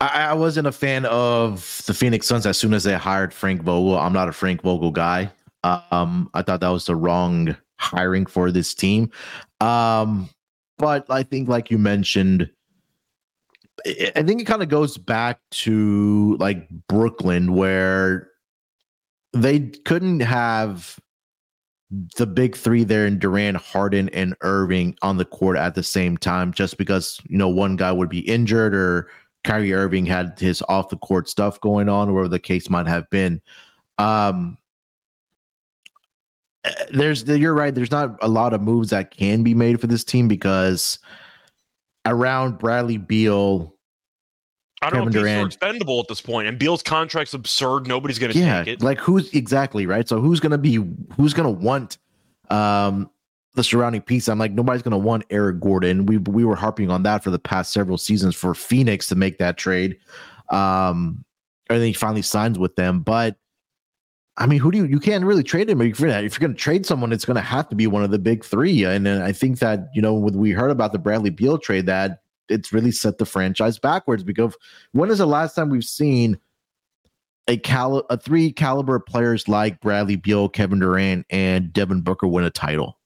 I, 0.00 0.30
I, 0.30 0.32
wasn't 0.32 0.66
a 0.66 0.72
fan 0.72 1.04
of 1.06 1.82
the 1.86 1.94
Phoenix 1.94 2.26
Suns 2.26 2.46
as 2.46 2.58
soon 2.58 2.74
as 2.74 2.84
they 2.84 2.94
hired 2.94 3.32
Frank 3.32 3.62
Vogel. 3.62 3.96
I'm 3.98 4.12
not 4.12 4.28
a 4.28 4.32
Frank 4.32 4.62
Vogel 4.62 4.90
guy. 4.90 5.30
Um, 5.64 6.30
I 6.34 6.42
thought 6.42 6.60
that 6.60 6.68
was 6.68 6.86
the 6.86 6.96
wrong 6.96 7.56
hiring 7.78 8.26
for 8.26 8.50
this 8.50 8.74
team. 8.74 9.10
Um, 9.60 10.28
but 10.78 11.04
I 11.10 11.22
think, 11.22 11.48
like 11.48 11.70
you 11.70 11.78
mentioned, 11.78 12.50
I 13.86 14.22
think 14.22 14.40
it 14.40 14.46
kind 14.46 14.62
of 14.62 14.68
goes 14.68 14.98
back 14.98 15.40
to 15.50 16.36
like 16.38 16.68
Brooklyn, 16.88 17.54
where 17.54 18.30
they 19.32 19.60
couldn't 19.84 20.20
have 20.20 20.98
the 22.16 22.26
big 22.26 22.56
three 22.56 22.84
there 22.84 23.06
in 23.06 23.18
Durant, 23.18 23.56
Harden, 23.56 24.08
and 24.10 24.36
Irving 24.42 24.96
on 25.02 25.16
the 25.16 25.24
court 25.24 25.56
at 25.56 25.74
the 25.74 25.82
same 25.82 26.16
time, 26.16 26.52
just 26.52 26.78
because 26.78 27.20
you 27.28 27.38
know 27.38 27.48
one 27.48 27.76
guy 27.76 27.92
would 27.92 28.08
be 28.08 28.20
injured 28.20 28.74
or 28.74 29.08
Kyrie 29.44 29.72
Irving 29.72 30.06
had 30.06 30.38
his 30.38 30.62
off 30.68 30.90
the 30.90 30.96
court 30.98 31.28
stuff 31.28 31.60
going 31.60 31.88
on, 31.88 32.08
or 32.08 32.12
whatever 32.12 32.28
the 32.28 32.38
case 32.38 32.68
might 32.68 32.86
have 32.86 33.08
been. 33.10 33.40
Um, 33.98 34.58
there's 36.90 37.24
you're 37.24 37.54
right. 37.54 37.74
There's 37.74 37.90
not 37.90 38.16
a 38.22 38.28
lot 38.28 38.52
of 38.52 38.60
moves 38.60 38.90
that 38.90 39.10
can 39.10 39.42
be 39.42 39.54
made 39.54 39.80
for 39.80 39.86
this 39.86 40.04
team 40.04 40.28
because 40.28 40.98
around 42.04 42.58
Bradley 42.58 42.98
Beal, 42.98 43.74
I 44.82 44.90
don't 44.90 45.00
Kevin 45.00 45.12
know 45.12 45.18
if 45.20 45.24
Durant. 45.24 45.38
he's 45.38 45.54
expendable 45.54 46.00
at 46.00 46.08
this 46.08 46.20
point, 46.20 46.48
and 46.48 46.58
Beal's 46.58 46.82
contract's 46.82 47.34
absurd. 47.34 47.86
Nobody's 47.86 48.18
going 48.18 48.32
to 48.32 48.38
yeah, 48.38 48.64
take 48.64 48.74
it. 48.74 48.82
like 48.82 48.98
who's 48.98 49.32
exactly 49.32 49.86
right. 49.86 50.06
So 50.06 50.20
who's 50.20 50.40
gonna 50.40 50.58
be 50.58 50.84
who's 51.16 51.32
gonna 51.32 51.50
want 51.50 51.98
um 52.50 53.10
the 53.54 53.64
surrounding 53.64 54.02
piece? 54.02 54.28
I'm 54.28 54.38
like 54.38 54.52
nobody's 54.52 54.82
gonna 54.82 54.98
want 54.98 55.24
Eric 55.30 55.60
Gordon. 55.60 56.04
We 56.04 56.18
we 56.18 56.44
were 56.44 56.56
harping 56.56 56.90
on 56.90 57.02
that 57.04 57.24
for 57.24 57.30
the 57.30 57.38
past 57.38 57.72
several 57.72 57.96
seasons 57.96 58.34
for 58.34 58.54
Phoenix 58.54 59.06
to 59.08 59.14
make 59.14 59.38
that 59.38 59.56
trade. 59.56 59.96
Um, 60.50 61.24
and 61.70 61.78
then 61.80 61.86
he 61.86 61.92
finally 61.94 62.22
signs 62.22 62.58
with 62.58 62.76
them, 62.76 63.00
but. 63.00 63.36
I 64.40 64.46
mean, 64.46 64.58
who 64.58 64.70
do 64.70 64.78
you 64.78 64.84
you 64.86 65.00
can't 65.00 65.24
really 65.24 65.42
trade 65.42 65.68
him 65.68 65.82
if 65.82 66.00
you're 66.00 66.08
going 66.10 66.32
to 66.32 66.54
trade 66.54 66.86
someone, 66.86 67.12
it's 67.12 67.26
going 67.26 67.36
to 67.36 67.42
have 67.42 67.68
to 67.68 67.76
be 67.76 67.86
one 67.86 68.02
of 68.02 68.10
the 68.10 68.18
big 68.18 68.42
three. 68.42 68.84
And 68.84 69.06
I 69.06 69.32
think 69.32 69.58
that 69.58 69.90
you 69.94 70.00
know, 70.00 70.14
when 70.14 70.38
we 70.38 70.50
heard 70.52 70.70
about 70.70 70.92
the 70.92 70.98
Bradley 70.98 71.28
Beal 71.28 71.58
trade, 71.58 71.84
that 71.86 72.22
it's 72.48 72.72
really 72.72 72.90
set 72.90 73.18
the 73.18 73.26
franchise 73.26 73.78
backwards 73.78 74.24
because 74.24 74.56
when 74.92 75.10
is 75.10 75.18
the 75.18 75.26
last 75.26 75.54
time 75.54 75.68
we've 75.68 75.84
seen 75.84 76.38
a 77.48 77.58
cal 77.58 77.98
a 78.08 78.16
three 78.16 78.50
caliber 78.50 78.98
players 78.98 79.46
like 79.46 79.78
Bradley 79.80 80.16
Beal, 80.16 80.48
Kevin 80.48 80.78
Durant, 80.78 81.26
and 81.28 81.70
Devin 81.72 82.00
Booker 82.00 82.26
win 82.26 82.44
a 82.44 82.50
title? 82.50 82.98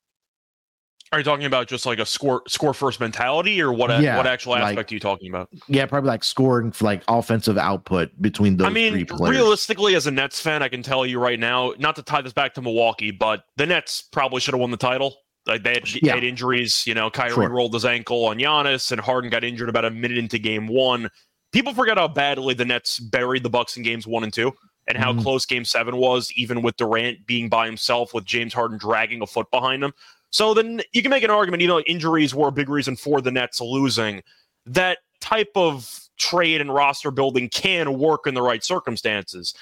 Are 1.14 1.18
you 1.18 1.25
talking 1.25 1.47
about 1.47 1.68
just 1.68 1.87
like 1.87 2.00
a 2.00 2.06
score 2.06 2.42
score 2.49 2.75
first 2.75 2.99
mentality, 2.99 3.62
or 3.62 3.73
what? 3.73 3.88
Yeah, 4.02 4.16
what 4.16 4.26
actual 4.26 4.52
like- 4.52 4.62
aspect 4.64 4.90
are 4.90 4.94
you 4.94 5.00
talking 5.00 5.28
about? 5.30 5.49
Yeah, 5.68 5.87
probably 5.87 6.09
like 6.09 6.25
scoring 6.25 6.75
like 6.80 7.04
offensive 7.06 7.56
output 7.56 8.11
between 8.21 8.56
those 8.56 8.66
I 8.66 8.71
mean, 8.71 8.92
three 8.92 9.04
players. 9.04 9.30
realistically, 9.37 9.94
as 9.94 10.09
a 10.09 10.11
Nets 10.11 10.40
fan, 10.40 10.61
I 10.61 10.68
can 10.68 10.83
tell 10.83 11.06
you 11.06 11.21
right 11.21 11.38
now, 11.38 11.73
not 11.78 11.94
to 11.97 12.02
tie 12.02 12.21
this 12.21 12.33
back 12.33 12.52
to 12.54 12.62
Milwaukee, 12.62 13.12
but 13.12 13.44
the 13.56 13.64
Nets 13.64 14.02
probably 14.02 14.40
should 14.40 14.54
have 14.54 14.61
won 14.61 14.73
the 14.73 14.76
title. 14.76 15.14
Like 15.47 15.62
they 15.62 15.75
had, 15.75 16.02
Yeah. 16.02 16.14
had 16.14 16.25
injuries. 16.25 16.85
You 16.85 16.94
know, 16.94 17.11
Kyrie 17.11 17.30
Sure. 17.33 17.49
rolled 17.49 17.75
his 17.75 17.85
ankle 17.85 18.25
on 18.25 18.38
Giannis, 18.38 18.90
and 18.90 19.00
Harden 19.00 19.30
got 19.30 19.44
injured 19.44 19.68
about 19.68 19.85
a 19.85 19.90
minute 19.92 20.18
into 20.18 20.38
Game 20.40 20.66
One. 20.66 21.11
People 21.52 21.75
forget 21.75 21.97
how 21.97 22.09
badly 22.09 22.54
the 22.54 22.64
Nets 22.64 22.99
buried 22.99 23.44
the 23.44 23.50
Bucks 23.50 23.76
in 23.76 23.85
Games 23.85 24.04
One 24.04 24.25
and 24.25 24.33
Two, 24.33 24.52
and 24.88 24.99
how 24.99 25.12
Mhm. 25.12 25.23
close 25.23 25.47
Game 25.47 25.64
Seven 25.64 25.97
was, 25.97 26.33
even 26.35 26.61
with 26.61 26.76
Durant 26.76 27.25
being 27.25 27.49
by 27.49 27.66
himself, 27.66 28.12
with 28.12 28.25
James 28.25 28.52
Harden 28.52 28.78
dragging 28.78 29.23
a 29.23 29.26
foot 29.28 29.49
behind 29.52 29.85
him. 29.85 29.92
So 30.35 30.53
then 30.53 30.81
you 30.93 31.00
can 31.00 31.11
make 31.12 31.23
an 31.23 31.31
argument, 31.31 31.61
you 31.62 31.69
know, 31.69 31.79
injuries 31.83 32.35
were 32.35 32.49
a 32.49 32.53
big 32.53 32.69
reason 32.69 32.97
for 32.97 33.21
the 33.21 33.31
Nets 33.31 33.61
losing. 33.61 34.21
That 34.67 34.99
type 35.21 35.53
of 35.55 36.00
trade 36.17 36.61
and 36.61 36.75
roster 36.75 37.12
building 37.12 37.49
can 37.50 37.97
work 38.00 38.26
in 38.26 38.35
the 38.35 38.43
right 38.43 38.64
circumstances. 38.64 39.55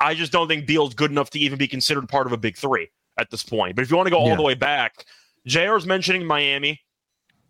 I 0.00 0.14
just 0.14 0.32
don't 0.32 0.48
think 0.48 0.66
Beal's 0.66 0.92
good 0.92 1.12
enough 1.12 1.30
to 1.30 1.38
even 1.38 1.56
be 1.56 1.68
considered 1.68 2.08
part 2.08 2.26
of 2.26 2.32
a 2.32 2.36
big 2.36 2.56
three 2.56 2.88
at 3.16 3.30
this 3.30 3.44
point. 3.44 3.76
But 3.76 3.82
if 3.82 3.92
you 3.92 3.96
want 3.96 4.08
to 4.08 4.10
go 4.10 4.18
all 4.18 4.26
Yeah. 4.30 4.34
the 4.34 4.42
way 4.42 4.54
back, 4.54 5.04
JR's 5.46 5.86
mentioning 5.86 6.26
Miami. 6.26 6.80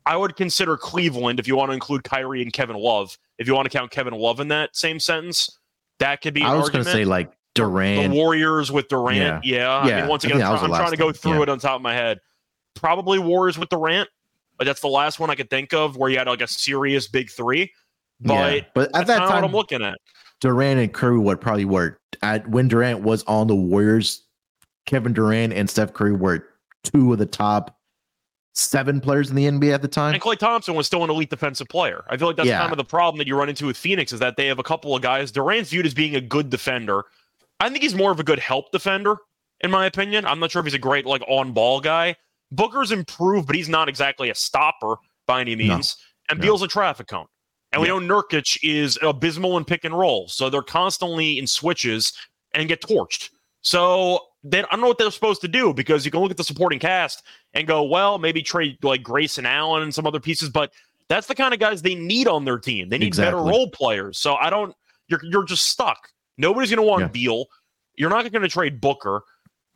I 0.04 0.18
would 0.18 0.36
consider 0.36 0.76
Cleveland 0.76 1.40
if 1.40 1.48
you 1.48 1.56
want 1.56 1.70
to 1.70 1.72
include 1.74 2.04
Kyrie 2.04 2.42
and 2.42 2.52
Kevin 2.52 2.76
Love. 2.76 3.16
If 3.38 3.46
you 3.46 3.54
want 3.54 3.64
to 3.70 3.78
count 3.78 3.90
Kevin 3.90 4.12
Love 4.12 4.40
in 4.40 4.48
that 4.48 4.76
same 4.76 5.00
sentence, 5.00 5.58
that 6.00 6.20
could 6.20 6.34
be 6.34 6.42
an 6.42 6.48
I 6.48 6.54
was 6.54 6.68
going 6.68 6.84
to 6.84 6.90
say 6.90 7.06
like 7.06 7.32
Durant, 7.54 8.12
the. 8.12 8.14
Warriors 8.18 8.70
with 8.70 8.88
Durant. 8.88 9.42
Yeah. 9.46 9.70
I 9.70 9.88
Yeah, 9.88 10.00
mean, 10.00 10.08
once 10.10 10.24
I 10.24 10.28
again, 10.28 10.38
think 10.40 10.48
I'm, 10.48 10.48
that 10.48 10.50
was 10.52 10.60
try- 10.60 10.68
the 10.68 10.74
I'm 10.74 10.80
trying 10.80 10.90
to 10.90 10.96
go 10.98 11.12
through 11.12 11.36
Yeah. 11.36 11.42
it 11.44 11.48
on 11.48 11.58
top 11.58 11.76
of 11.76 11.82
my 11.82 11.94
head. 11.94 12.20
Probably 12.78 13.18
Warriors 13.18 13.58
with 13.58 13.68
Durant. 13.68 14.08
But 14.56 14.66
that's 14.66 14.80
the 14.80 14.88
last 14.88 15.20
one 15.20 15.30
I 15.30 15.36
could 15.36 15.50
think 15.50 15.72
of 15.72 15.96
where 15.96 16.10
you 16.10 16.18
had 16.18 16.26
like 16.26 16.40
a 16.40 16.48
serious 16.48 17.06
big 17.06 17.30
three. 17.30 17.72
But 18.20 18.54
yeah. 18.54 18.60
but 18.74 18.88
at 18.88 19.06
that's 19.06 19.06
that 19.08 19.28
time, 19.28 19.44
I'm 19.44 19.52
looking 19.52 19.82
at. 19.82 19.98
Durant 20.40 20.80
and 20.80 20.92
Curry 20.92 21.18
would 21.18 21.40
probably 21.40 21.64
were 21.64 22.00
at 22.22 22.48
when 22.48 22.68
Durant 22.68 23.02
was 23.02 23.22
on 23.24 23.46
the 23.46 23.54
Warriors. 23.54 24.24
Kevin 24.86 25.12
Durant 25.12 25.52
and 25.52 25.68
Steph 25.68 25.92
Curry 25.92 26.12
were 26.12 26.48
two 26.82 27.12
of 27.12 27.18
the 27.18 27.26
top 27.26 27.78
seven 28.54 29.00
players 29.00 29.30
in 29.30 29.36
the 29.36 29.44
NBA 29.44 29.72
at 29.72 29.82
the 29.82 29.88
time. 29.88 30.14
And 30.14 30.22
Klay 30.22 30.36
Thompson 30.36 30.74
was 30.74 30.86
still 30.86 31.04
an 31.04 31.10
elite 31.10 31.30
defensive 31.30 31.68
player. 31.68 32.04
I 32.08 32.16
feel 32.16 32.26
like 32.26 32.36
that's 32.36 32.48
Yeah. 32.48 32.58
kind 32.58 32.72
of 32.72 32.78
the 32.78 32.84
problem 32.84 33.18
that 33.18 33.26
you 33.28 33.36
run 33.36 33.48
into 33.48 33.66
with 33.66 33.76
Phoenix 33.76 34.12
is 34.12 34.18
that 34.20 34.36
they 34.36 34.46
have 34.46 34.58
a 34.58 34.64
couple 34.64 34.96
of 34.96 35.02
guys. 35.02 35.30
Durant's 35.30 35.70
viewed 35.70 35.86
as 35.86 35.94
being 35.94 36.16
a 36.16 36.20
good 36.20 36.50
defender. 36.50 37.04
I 37.60 37.68
think 37.68 37.82
he's 37.82 37.94
more 37.94 38.10
of 38.10 38.18
a 38.18 38.24
good 38.24 38.38
help 38.38 38.72
defender, 38.72 39.16
in 39.60 39.70
my 39.70 39.86
opinion. 39.86 40.26
I'm 40.26 40.40
not 40.40 40.50
sure 40.50 40.60
if 40.60 40.66
he's 40.66 40.74
a 40.74 40.78
great 40.78 41.06
like 41.06 41.22
on 41.28 41.52
ball 41.52 41.80
guy. 41.80 42.16
Booker's 42.50 42.92
improved, 42.92 43.46
but 43.46 43.56
he's 43.56 43.68
not 43.68 43.88
exactly 43.88 44.30
a 44.30 44.34
stopper 44.34 44.96
by 45.26 45.40
any 45.40 45.54
No. 45.54 45.74
means. 45.74 45.96
And 46.30 46.38
No. 46.38 46.42
Beal's 46.42 46.62
a 46.62 46.68
traffic 46.68 47.06
cone. 47.08 47.26
And 47.72 47.82
we 47.82 47.88
know 47.88 47.98
Nurkic 48.00 48.58
is 48.62 48.98
abysmal 49.02 49.58
in 49.58 49.64
pick 49.64 49.84
and 49.84 49.96
roll. 49.96 50.26
So 50.28 50.48
they're 50.48 50.62
constantly 50.62 51.38
in 51.38 51.46
switches 51.46 52.14
and 52.54 52.66
get 52.66 52.80
torched. 52.80 53.28
So 53.60 54.20
then 54.42 54.64
I 54.66 54.68
don't 54.70 54.80
know 54.80 54.88
what 54.88 54.96
they're 54.98 55.10
supposed 55.10 55.42
to 55.42 55.48
do 55.48 55.74
because 55.74 56.04
you 56.06 56.10
can 56.10 56.20
look 56.20 56.30
at 56.30 56.38
the 56.38 56.44
supporting 56.44 56.78
cast 56.78 57.22
and 57.52 57.66
go, 57.66 57.82
well, 57.82 58.18
maybe 58.18 58.40
trade 58.40 58.78
like 58.82 59.02
Grayson 59.02 59.44
Allen 59.44 59.82
and 59.82 59.94
some 59.94 60.06
other 60.06 60.20
pieces, 60.20 60.48
but 60.48 60.72
that's 61.08 61.26
the 61.26 61.34
kind 61.34 61.52
of 61.52 61.60
guys 61.60 61.82
they 61.82 61.94
need 61.94 62.26
on 62.26 62.44
their 62.46 62.58
team. 62.58 62.88
They 62.88 62.96
need 62.98 63.16
better 63.16 63.36
role 63.36 63.70
players. 63.70 64.18
So 64.18 64.36
I 64.36 64.48
don't 64.48 64.74
you're 65.08 65.20
you're 65.24 65.44
just 65.44 65.66
stuck. 65.66 66.08
Nobody's 66.38 66.70
gonna 66.70 66.82
want 66.82 67.02
Yeah. 67.02 67.08
Beal. 67.08 67.46
You're 67.96 68.10
not 68.10 68.30
gonna 68.32 68.48
trade 68.48 68.80
Booker. 68.80 69.22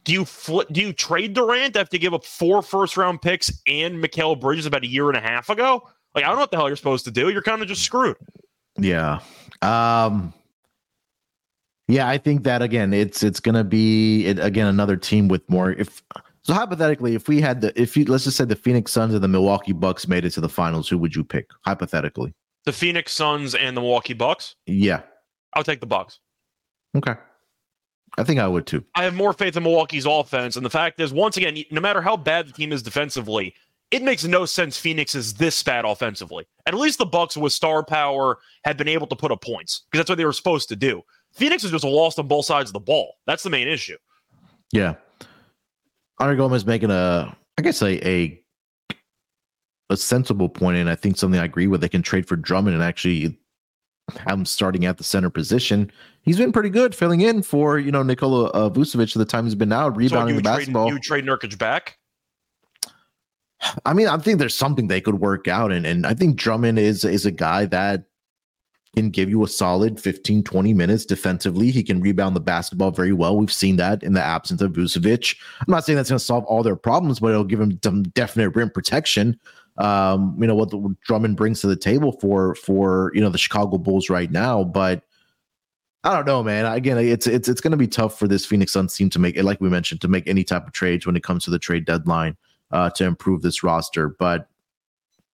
Do 0.05 0.13
you 0.13 0.25
flip 0.25 0.69
do 0.73 0.81
you 0.81 0.93
trade 0.93 1.35
Durant 1.35 1.77
after 1.77 1.97
give 1.97 2.15
up 2.15 2.25
four 2.25 2.63
first 2.63 2.97
round 2.97 3.23
picks 3.23 3.53
and 3.67 4.03
Mikal 4.03 4.39
Bridges 4.39 4.67
about 4.67 4.83
a 4.83 4.87
year 4.87 5.09
and 5.09 5.17
a 5.17 5.21
half 5.21 5.49
ago? 5.49 5.89
Like 6.15 6.25
I 6.25 6.29
don't 6.29 6.37
know 6.37 6.43
what 6.43 6.51
the 6.51 6.57
hell 6.57 6.69
you're 6.69 6.77
supposed 6.77 7.05
to 7.05 7.11
do. 7.11 7.31
You're 7.31 7.43
kind 7.43 7.63
of 7.63 7.69
just 7.69 7.83
screwed. 7.83 8.17
Yeah. 8.77 9.21
Um 9.61 10.35
Yeah, 11.89 12.09
I 12.09 12.19
think 12.19 12.43
that 12.45 12.63
again 12.63 12.93
it's 12.93 13.23
it's 13.23 13.41
going 13.41 13.55
to 13.55 13.65
be 13.65 14.27
it, 14.27 14.39
again 14.39 14.67
another 14.67 14.97
team 14.97 15.29
with 15.29 15.49
more 15.49 15.73
if 15.73 16.03
so 16.43 16.55
hypothetically 16.55 17.15
if 17.15 17.29
we 17.29 17.41
had 17.41 17.61
the 17.61 17.81
if 17.81 17.97
you 17.97 18.05
let's 18.07 18.25
just 18.25 18.37
say 18.37 18.45
the 18.45 18.57
Phoenix 18.57 18.91
Suns 18.91 19.15
and 19.15 19.23
the 19.23 19.29
Milwaukee 19.29 19.73
Bucks 19.73 20.09
made 20.09 20.25
it 20.25 20.31
to 20.31 20.41
the 20.41 20.49
finals 20.49 20.89
who 20.89 20.99
would 20.99 21.15
you 21.15 21.23
pick 21.23 21.49
hypothetically? 21.65 22.35
The 22.65 22.73
Phoenix 22.73 23.13
Suns 23.13 23.55
and 23.55 23.77
the 23.77 23.81
Milwaukee 23.81 24.15
Bucks. 24.15 24.57
Yeah. 24.67 25.03
I'll 25.55 25.65
take 25.65 25.81
the 25.81 25.87
Bucks. 25.87 26.19
Okay. 26.97 27.15
I 28.19 28.25
think 28.25 28.41
I 28.41 28.49
would 28.49 28.67
too. 28.67 28.85
I 28.95 29.05
have 29.05 29.15
more 29.15 29.33
faith 29.33 29.57
in 29.57 29.63
Milwaukee's 29.63 30.07
offense. 30.07 30.57
And 30.57 30.67
the 30.67 30.71
fact 30.71 31.01
is, 31.01 31.13
once 31.13 31.37
again, 31.37 31.57
no 31.71 31.81
matter 31.81 32.03
how 32.03 32.17
bad 32.17 32.49
the 32.49 32.53
team 32.53 32.73
is 32.73 32.83
defensively, 32.83 33.55
it 33.91 34.03
makes 34.03 34.25
no 34.25 34.45
sense 34.45 34.77
Phoenix 34.77 35.15
is 35.15 35.35
this 35.35 35.63
bad 35.63 35.85
offensively. 35.85 36.47
At 36.67 36.75
least 36.75 36.99
the 36.99 37.07
Bucks 37.07 37.37
with 37.37 37.53
star 37.53 37.85
power 37.85 38.39
had 38.65 38.77
been 38.77 38.89
able 38.89 39.07
to 39.07 39.17
put 39.17 39.31
up 39.31 39.43
points 39.43 39.85
because 39.91 40.01
that's 40.01 40.11
what 40.11 40.19
they 40.19 40.25
were 40.25 40.33
supposed 40.33 40.69
to 40.71 40.77
do. 40.77 41.03
Phoenix 41.33 41.65
is 41.65 41.71
just 41.71 41.85
lost 41.85 42.19
on 42.19 42.27
both 42.27 42.45
sides 42.45 42.71
of 42.71 42.75
the 42.75 42.81
ball. 42.81 43.17
That's 43.27 43.43
the 43.43 43.51
main 43.51 43.69
issue. 43.69 43.97
Yeah. 44.73 44.95
Andre 46.19 46.37
Gomez 46.37 46.67
making 46.67 46.91
a 46.91 47.37
I 47.59 47.63
guess 47.63 47.83
a 47.83 48.07
a 48.07 48.43
a 49.91 49.97
sensible 49.97 50.49
point 50.49 50.79
and 50.79 50.89
I 50.89 50.95
think 50.95 51.17
something 51.17 51.41
I 51.41 51.45
agree 51.45 51.67
with. 51.67 51.81
They 51.81 51.89
can 51.89 52.03
trade 52.03 52.27
for 52.27 52.37
Drummond 52.37 52.75
and 52.75 52.83
actually 52.83 53.39
have 54.11 54.39
him 54.39 54.45
starting 54.45 54.85
at 54.85 54.99
the 54.99 55.05
center 55.05 55.31
position. 55.31 55.91
He's 56.23 56.37
been 56.37 56.53
pretty 56.53 56.71
good 56.71 56.95
filling 56.95 57.21
in 57.21 57.43
for 57.43 57.79
you 57.79 57.93
know 57.93 58.03
Nikola 58.03 58.49
uh, 58.51 58.71
Vucevic 58.71 59.15
the 59.15 59.25
time 59.25 59.45
he's 59.45 59.55
been 59.55 59.73
out 59.73 59.95
So 59.95 59.99
rebounding 59.99 60.37
you 60.37 60.41
the 60.41 60.49
trade, 60.49 60.57
basketball. 60.59 60.89
you 60.89 60.99
trade 60.99 61.25
Nurkic 61.25 61.59
back. 61.59 61.99
I 63.85 63.93
mean, 63.95 64.09
I 64.09 64.17
think 64.19 64.39
there's 64.39 64.55
something 64.55 64.89
they 64.89 65.01
could 65.01 65.21
work 65.21 65.49
out, 65.49 65.73
and 65.73 65.87
and 65.87 66.07
I 66.07 66.15
think 66.15 66.37
Drummond 66.37 66.79
is 66.79 67.05
is 67.05 67.27
a 67.27 67.31
guy 67.31 67.67
that 67.67 68.05
can 68.95 69.11
give 69.11 69.31
you 69.31 69.43
a 69.43 69.49
solid 69.49 69.99
15, 69.99 70.43
20 70.43 70.75
minutes 70.75 71.07
defensively. 71.07 71.71
He 71.71 71.83
can 71.83 72.01
rebound 72.01 72.37
the 72.37 72.41
basketball 72.41 72.91
very 72.91 73.13
well. 73.13 73.39
We've 73.39 73.53
seen 73.53 73.77
that 73.77 74.03
in 74.03 74.13
the 74.13 74.23
absence 74.23 74.61
of 74.61 74.73
Vucevic. 74.73 75.35
I'm 75.61 75.71
not 75.71 75.85
saying 75.87 75.97
that's 75.97 76.11
going 76.11 76.19
to 76.19 76.25
solve 76.25 76.45
all 76.45 76.63
their 76.63 76.77
problems, 76.77 77.21
but 77.21 77.29
it'll 77.29 77.45
give 77.45 77.61
him 77.61 77.79
some 77.83 78.03
definite 78.03 78.51
rim 78.51 78.69
protection. 78.69 79.41
Um, 79.79 80.37
you 80.41 80.47
know 80.47 80.55
what 80.55 80.71
the 80.71 80.95
Drummond 81.05 81.37
brings 81.37 81.61
to 81.63 81.67
the 81.67 81.77
table 81.77 82.13
for 82.21 82.55
for 82.57 83.11
you 83.15 83.21
know 83.21 83.31
the 83.31 83.39
Chicago 83.39 83.79
Bulls 83.79 84.11
right 84.11 84.31
now, 84.31 84.65
but. 84.65 85.03
I 86.05 86.17
don't 86.17 86.27
know, 86.27 86.43
man. 86.43 86.67
Again, 86.67 86.99
it's 86.99 87.29
it's 87.29 87.49
it's 87.49 87.61
going 87.61 87.71
to 87.71 87.77
be 87.77 87.87
tough 87.87 88.19
for 88.19 88.27
this 88.27 88.45
Phoenix 88.45 88.73
Suns 88.73 88.93
team 88.93 89.09
to 89.11 89.21
make, 89.21 89.41
like 89.41 89.61
we 89.61 89.69
mentioned, 89.69 90.01
to 90.01 90.09
make 90.09 90.27
any 90.27 90.43
type 90.43 90.67
of 90.67 90.73
trades 90.73 91.07
when 91.07 91.15
it 91.15 91.23
comes 91.23 91.45
to 91.45 91.51
the 91.53 91.61
trade 91.61 91.85
deadline 91.85 92.37
uh, 92.73 92.91
to 92.91 93.05
improve 93.05 93.43
this 93.43 93.63
roster. 93.63 94.09
But 94.09 94.49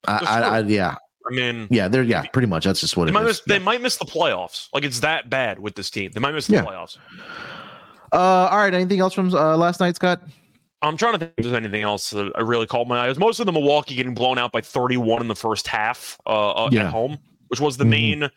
I, 0.06 0.18
I, 0.26 0.40
I, 0.40 0.60
yeah, 0.64 0.96
I 1.26 1.34
mean, 1.34 1.68
yeah, 1.70 1.88
they're 1.88 2.02
yeah, 2.02 2.26
pretty 2.34 2.48
much. 2.48 2.66
That's 2.66 2.80
just 2.80 2.98
what 2.98 3.06
they 3.06 3.12
it 3.12 3.14
might, 3.14 3.22
is. 3.22 3.26
miss, 3.28 3.40
they 3.46 3.58
might 3.58 3.80
miss 3.80 3.96
the 3.96 4.04
playoffs. 4.04 4.68
Like 4.74 4.84
it's 4.84 5.00
that 5.00 5.30
bad 5.30 5.58
with 5.58 5.74
this 5.74 5.88
team. 5.88 6.10
They 6.12 6.20
might 6.20 6.32
miss 6.34 6.48
the 6.48 6.56
Yeah. 6.56 6.64
playoffs. 6.66 6.98
Uh, 8.12 8.16
all 8.50 8.58
right. 8.58 8.74
Anything 8.74 9.00
else 9.00 9.14
from 9.14 9.32
uh, 9.34 9.56
last 9.56 9.80
night, 9.80 9.96
Scott? 9.96 10.20
I'm 10.82 10.96
trying 10.96 11.14
to 11.14 11.18
think 11.18 11.32
if 11.36 11.44
there's 11.44 11.56
anything 11.56 11.82
else 11.82 12.10
that 12.10 12.30
I 12.36 12.40
really 12.40 12.66
called 12.66 12.88
my 12.88 13.08
eyes. 13.08 13.18
Most 13.18 13.40
of 13.40 13.46
the 13.46 13.52
Milwaukee 13.52 13.94
getting 13.94 14.14
blown 14.14 14.38
out 14.38 14.52
by 14.52 14.60
31 14.60 15.20
in 15.20 15.28
the 15.28 15.34
first 15.34 15.66
half 15.66 16.18
uh, 16.26 16.50
uh, 16.52 16.68
Yeah. 16.70 16.84
at 16.84 16.92
home. 16.92 17.18
which 17.48 17.60
was 17.60 17.78
the 17.78 17.84
mm-hmm. 17.84 17.90
main 17.90 18.22
uh, 18.24 18.30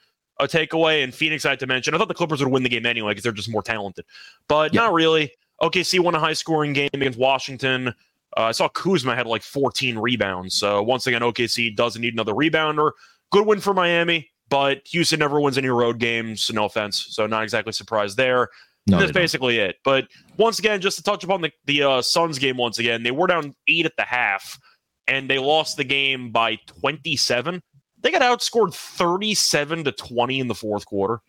takeaway. 0.43 1.03
And 1.03 1.13
Phoenix, 1.13 1.45
I 1.45 1.49
had 1.49 1.59
to 1.59 1.67
mention, 1.67 1.93
I 1.93 1.97
thought 1.97 2.07
the 2.07 2.13
Clippers 2.13 2.41
would 2.41 2.51
win 2.51 2.63
the 2.63 2.69
game 2.69 2.85
anyway 2.85 3.11
because 3.11 3.23
they're 3.23 3.31
just 3.33 3.49
more 3.49 3.61
talented, 3.61 4.05
but 4.47 4.73
not 4.73 4.93
really. 4.93 5.33
OKC 5.61 5.99
won 5.99 6.15
a 6.15 6.19
high 6.19 6.33
scoring 6.33 6.73
game 6.73 6.89
against 6.93 7.19
Washington. 7.19 7.89
Uh, 8.37 8.43
I 8.43 8.51
saw 8.51 8.69
Kuzma 8.69 9.15
had 9.15 9.27
like 9.27 9.43
14 9.43 9.97
rebounds. 9.97 10.55
So 10.55 10.81
once 10.81 11.05
again, 11.07 11.21
OKC 11.21 11.75
doesn't 11.75 12.01
need 12.01 12.13
another 12.13 12.33
rebounder. 12.33 12.91
Good 13.31 13.45
win 13.45 13.59
for 13.59 13.73
Miami, 13.73 14.31
but 14.49 14.81
Houston 14.87 15.19
never 15.19 15.39
wins 15.39 15.57
any 15.57 15.67
road 15.67 15.99
games. 15.99 16.45
So 16.45 16.53
no 16.53 16.65
offense. 16.65 17.05
So 17.09 17.27
not 17.27 17.43
exactly 17.43 17.73
surprised 17.73 18.17
there. 18.17 18.49
No, 18.87 18.99
that's 18.99 19.11
basically 19.11 19.57
don't. 19.57 19.69
it. 19.69 19.75
But 19.83 20.07
once 20.37 20.59
again, 20.59 20.81
just 20.81 20.97
to 20.97 21.03
touch 21.03 21.23
upon 21.23 21.41
the 21.41 21.51
the 21.65 21.83
uh, 21.83 22.01
Suns 22.01 22.39
game 22.39 22.57
once 22.57 22.79
again, 22.79 23.03
they 23.03 23.11
were 23.11 23.27
down 23.27 23.53
eight 23.67 23.85
at 23.85 23.95
the 23.97 24.03
half, 24.03 24.59
and 25.07 25.29
they 25.29 25.39
lost 25.39 25.77
the 25.77 25.83
game 25.83 26.31
by 26.31 26.55
27. 26.67 27.61
They 28.01 28.11
got 28.11 28.21
outscored 28.21 28.73
37 28.73 29.83
to 29.83 29.91
20 29.91 30.39
in 30.39 30.47
the 30.47 30.55
fourth 30.55 30.85
quarter. 30.85 31.21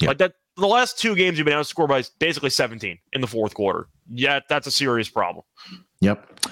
Yep. 0.00 0.08
Like 0.08 0.18
that, 0.18 0.32
the 0.56 0.66
last 0.66 0.98
two 0.98 1.14
games 1.14 1.38
you've 1.38 1.44
been 1.44 1.58
outscored 1.58 1.88
by 1.88 2.02
basically 2.18 2.50
17 2.50 2.98
in 3.12 3.20
the 3.20 3.26
fourth 3.26 3.54
quarter. 3.54 3.88
Yeah, 4.08 4.40
that's 4.48 4.66
a 4.66 4.70
serious 4.70 5.08
problem. 5.08 5.44
Yep. 6.00 6.46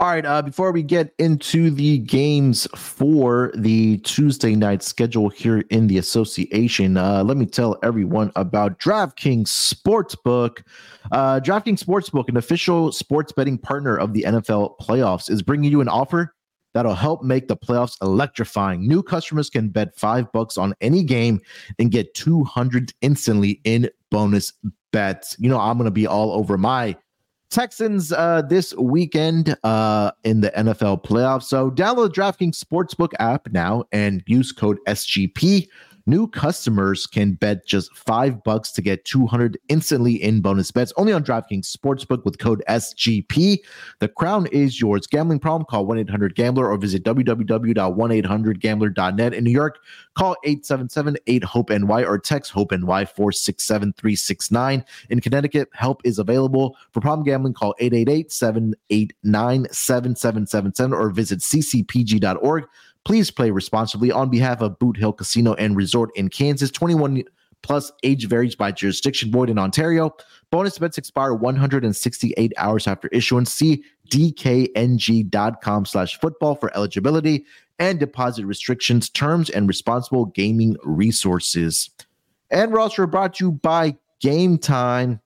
All 0.00 0.06
right. 0.06 0.24
Uh, 0.24 0.42
before 0.42 0.70
we 0.70 0.84
get 0.84 1.12
into 1.18 1.70
the 1.70 1.98
games 1.98 2.68
for 2.76 3.50
the 3.56 3.98
Tuesday 3.98 4.54
night 4.54 4.80
schedule 4.80 5.28
here 5.28 5.64
in 5.70 5.88
the 5.88 5.98
association, 5.98 6.96
uh, 6.96 7.24
let 7.24 7.36
me 7.36 7.46
tell 7.46 7.76
everyone 7.82 8.30
about 8.36 8.78
DraftKings 8.78 9.48
Sportsbook. 9.48 10.62
Uh, 11.10 11.40
DraftKings 11.40 11.82
Sportsbook, 11.82 12.28
an 12.28 12.36
official 12.36 12.92
sports 12.92 13.32
betting 13.32 13.58
partner 13.58 13.96
of 13.96 14.12
the 14.12 14.22
NFL 14.22 14.78
playoffs, 14.78 15.28
is 15.28 15.42
bringing 15.42 15.72
you 15.72 15.80
an 15.80 15.88
offer 15.88 16.32
that'll 16.74 16.94
help 16.94 17.24
make 17.24 17.48
the 17.48 17.56
playoffs 17.56 17.96
electrifying. 18.00 18.86
New 18.86 19.02
customers 19.02 19.50
can 19.50 19.68
bet 19.68 19.98
five 19.98 20.30
bucks 20.30 20.56
on 20.56 20.74
any 20.80 21.02
game 21.02 21.40
and 21.80 21.90
get 21.90 22.14
200 22.14 22.92
instantly 23.00 23.60
in 23.64 23.90
bonus 24.12 24.52
bets. 24.92 25.34
You 25.40 25.48
know, 25.48 25.58
I'm 25.58 25.76
going 25.76 25.86
to 25.86 25.90
be 25.90 26.06
all 26.06 26.30
over 26.30 26.56
my 26.56 26.94
Texans 27.50 28.12
uh, 28.12 28.42
this 28.42 28.74
weekend 28.76 29.56
uh, 29.64 30.10
in 30.24 30.40
the 30.40 30.50
NFL 30.50 31.04
playoffs. 31.04 31.44
So 31.44 31.70
download 31.70 32.14
the 32.14 32.20
DraftKings 32.20 32.62
Sportsbook 32.62 33.12
app 33.18 33.50
now 33.52 33.84
and 33.92 34.22
use 34.26 34.52
code 34.52 34.78
SGP 34.86 35.68
New 36.08 36.26
customers 36.26 37.06
can 37.06 37.34
bet 37.34 37.64
just 37.66 37.94
five 37.94 38.42
bucks 38.42 38.72
to 38.72 38.80
get 38.80 39.04
200 39.04 39.58
instantly 39.68 40.14
in 40.14 40.40
bonus 40.40 40.70
bets 40.70 40.90
only 40.96 41.12
on 41.12 41.22
DraftKings 41.22 41.70
Sportsbook 41.70 42.24
with 42.24 42.38
code 42.38 42.62
SGP. 42.66 43.58
The 43.98 44.08
crown 44.08 44.46
is 44.46 44.80
yours. 44.80 45.06
Gambling 45.06 45.38
problem? 45.38 45.66
Call 45.68 45.84
1 45.84 45.98
800 45.98 46.34
Gambler 46.34 46.66
or 46.66 46.78
visit 46.78 47.04
www.1800Gambler.net. 47.04 49.34
In 49.34 49.44
New 49.44 49.50
York, 49.50 49.80
call 50.14 50.34
877 50.44 51.18
8 51.26 51.44
HOPE 51.44 51.68
NY 51.68 52.04
or 52.04 52.18
text 52.18 52.52
HOPE 52.52 52.72
NY 52.72 53.04
467 53.04 53.92
369. 53.92 54.82
In 55.10 55.20
Connecticut, 55.20 55.68
help 55.74 56.00
is 56.04 56.18
available. 56.18 56.74
For 56.92 57.02
problem 57.02 57.26
gambling, 57.26 57.52
call 57.52 57.74
888 57.80 58.32
789 58.32 59.66
7777 59.70 60.94
or 60.94 61.10
visit 61.10 61.40
ccpg.org. 61.40 62.64
Please 63.08 63.30
play 63.30 63.50
responsibly 63.50 64.12
on 64.12 64.28
behalf 64.28 64.60
of 64.60 64.78
Boot 64.78 64.98
Hill 64.98 65.14
Casino 65.14 65.54
and 65.54 65.74
Resort 65.74 66.10
in 66.14 66.28
Kansas. 66.28 66.70
21 66.70 67.24
plus 67.62 67.90
age 68.02 68.28
varies 68.28 68.54
by 68.54 68.70
jurisdiction. 68.70 69.32
Void 69.32 69.48
in 69.48 69.58
Ontario. 69.58 70.14
Bonus 70.50 70.78
bets 70.78 70.98
expire 70.98 71.32
168 71.32 72.52
hours 72.58 72.86
after 72.86 73.08
issuance. 73.08 73.50
See 73.50 73.82
dkng.com 74.10 75.86
slash 75.86 76.20
football 76.20 76.54
for 76.54 76.70
eligibility 76.76 77.46
and 77.78 77.98
deposit 77.98 78.44
restrictions, 78.44 79.08
terms, 79.08 79.48
and 79.48 79.66
responsible 79.68 80.26
gaming 80.26 80.76
resources. 80.84 81.88
And 82.50 82.70
we're 82.70 82.80
also 82.80 83.06
brought 83.06 83.36
to 83.36 83.46
you 83.46 83.52
by 83.52 83.96
Gametime. 84.22 85.18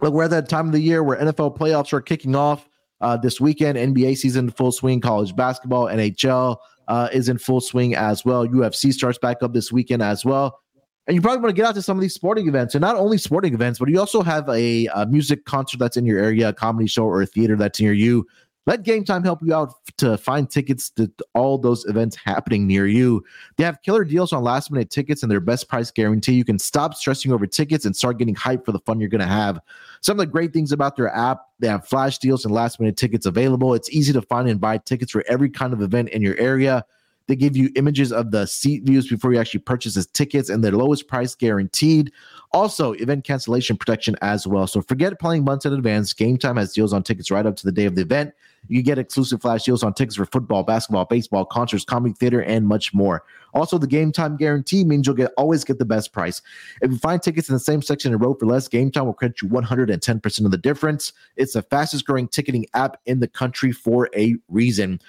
Look, 0.00 0.14
we're 0.14 0.24
at 0.24 0.30
that 0.30 0.48
time 0.48 0.66
of 0.66 0.72
the 0.72 0.80
year 0.80 1.04
where 1.04 1.16
NFL 1.16 1.58
playoffs 1.58 1.92
are 1.92 2.00
kicking 2.00 2.34
off 2.34 2.68
uh, 3.00 3.16
this 3.16 3.40
weekend. 3.40 3.78
NBA 3.78 4.16
season 4.16 4.50
full 4.50 4.72
swing, 4.72 5.00
college 5.00 5.36
basketball, 5.36 5.84
NHL, 5.84 6.56
uh, 6.88 7.08
is 7.12 7.28
in 7.28 7.38
full 7.38 7.60
swing 7.60 7.94
as 7.94 8.24
well. 8.24 8.46
UFC 8.46 8.92
starts 8.92 9.18
back 9.18 9.42
up 9.42 9.52
this 9.52 9.70
weekend 9.70 10.02
as 10.02 10.24
well. 10.24 10.60
And 11.06 11.14
you 11.14 11.22
probably 11.22 11.40
want 11.40 11.56
to 11.56 11.60
get 11.60 11.66
out 11.66 11.74
to 11.74 11.80
some 11.80 11.96
of 11.96 12.02
these 12.02 12.12
sporting 12.12 12.48
events, 12.48 12.74
and 12.74 12.82
not 12.82 12.96
only 12.96 13.16
sporting 13.16 13.54
events, 13.54 13.78
but 13.78 13.88
you 13.88 13.98
also 13.98 14.20
have 14.22 14.46
a, 14.50 14.86
a 14.94 15.06
music 15.06 15.46
concert 15.46 15.78
that's 15.78 15.96
in 15.96 16.04
your 16.04 16.18
area, 16.18 16.50
a 16.50 16.52
comedy 16.52 16.86
show, 16.86 17.04
or 17.04 17.22
a 17.22 17.26
theater 17.26 17.56
that's 17.56 17.80
near 17.80 17.94
you. 17.94 18.26
Let 18.66 18.84
Gametime 18.84 19.24
help 19.24 19.40
you 19.42 19.54
out 19.54 19.72
to 19.96 20.18
find 20.18 20.50
tickets 20.50 20.90
to 20.90 21.10
all 21.34 21.56
those 21.56 21.86
events 21.86 22.16
happening 22.16 22.66
near 22.66 22.86
you. 22.86 23.24
They 23.56 23.64
have 23.64 23.80
killer 23.80 24.04
deals 24.04 24.30
on 24.32 24.42
last 24.42 24.70
minute 24.70 24.90
tickets 24.90 25.22
and 25.22 25.32
their 25.32 25.40
best 25.40 25.70
price 25.70 25.90
guarantee. 25.90 26.34
You 26.34 26.44
can 26.44 26.58
stop 26.58 26.94
stressing 26.94 27.32
over 27.32 27.46
tickets 27.46 27.86
and 27.86 27.96
start 27.96 28.18
getting 28.18 28.34
hyped 28.34 28.66
for 28.66 28.72
the 28.72 28.80
fun 28.80 29.00
you're 29.00 29.08
going 29.08 29.22
to 29.22 29.26
have. 29.26 29.58
Some 30.02 30.20
of 30.20 30.26
the 30.26 30.30
great 30.30 30.52
things 30.52 30.70
about 30.70 30.96
their 30.96 31.08
app, 31.14 31.46
they 31.60 31.68
have 31.68 31.86
flash 31.86 32.18
deals 32.18 32.44
and 32.44 32.52
last 32.52 32.78
minute 32.78 32.98
tickets 32.98 33.24
available. 33.24 33.72
It's 33.72 33.88
easy 33.88 34.12
to 34.12 34.20
find 34.20 34.46
and 34.48 34.60
buy 34.60 34.76
tickets 34.76 35.12
for 35.12 35.24
every 35.28 35.48
kind 35.48 35.72
of 35.72 35.80
event 35.80 36.10
in 36.10 36.20
your 36.20 36.36
area. 36.36 36.84
They 37.26 37.36
give 37.36 37.56
you 37.56 37.70
images 37.76 38.10
of 38.10 38.30
the 38.30 38.46
seat 38.46 38.84
views 38.84 39.06
before 39.06 39.32
you 39.32 39.38
actually 39.38 39.60
purchase 39.60 39.94
the 39.94 40.04
tickets 40.04 40.48
and 40.48 40.64
their 40.64 40.72
lowest 40.72 41.08
price 41.08 41.34
guaranteed. 41.34 42.10
Also, 42.52 42.92
event 42.92 43.24
cancellation 43.24 43.76
protection 43.76 44.16
as 44.22 44.46
well. 44.46 44.66
So 44.66 44.80
forget 44.80 45.18
planning 45.20 45.44
months 45.44 45.66
in 45.66 45.74
advance. 45.74 46.14
Gametime 46.14 46.58
has 46.58 46.72
deals 46.72 46.94
on 46.94 47.02
tickets 47.02 47.30
right 47.30 47.44
up 47.44 47.56
to 47.56 47.64
the 47.66 47.72
day 47.72 47.84
of 47.84 47.96
the 47.96 48.02
event. 48.02 48.32
You 48.66 48.82
get 48.82 48.98
exclusive 48.98 49.40
flash 49.40 49.64
deals 49.64 49.82
on 49.82 49.94
tickets 49.94 50.16
for 50.16 50.26
football, 50.26 50.62
basketball, 50.62 51.04
baseball, 51.04 51.44
concerts, 51.44 51.84
comedy 51.84 52.14
theater, 52.14 52.42
and 52.42 52.66
much 52.66 52.92
more. 52.92 53.24
Also, 53.54 53.78
the 53.78 53.86
game 53.86 54.12
time 54.12 54.36
guarantee 54.36 54.84
means 54.84 55.06
you'll 55.06 55.16
get 55.16 55.32
always 55.36 55.64
get 55.64 55.78
the 55.78 55.84
best 55.84 56.12
price. 56.12 56.42
If 56.82 56.90
you 56.90 56.98
find 56.98 57.22
tickets 57.22 57.48
in 57.48 57.54
the 57.54 57.60
same 57.60 57.80
section 57.80 58.12
and 58.12 58.20
row 58.20 58.34
for 58.34 58.46
less, 58.46 58.68
Gametime 58.68 59.06
will 59.06 59.14
credit 59.14 59.40
you 59.40 59.48
110% 59.48 60.44
of 60.44 60.50
the 60.50 60.58
difference. 60.58 61.12
It's 61.36 61.54
the 61.54 61.62
fastest 61.62 62.04
growing 62.04 62.28
ticketing 62.28 62.66
app 62.74 63.00
in 63.06 63.20
the 63.20 63.28
country 63.28 63.72
for 63.72 64.10
a 64.14 64.34
reason. 64.48 65.00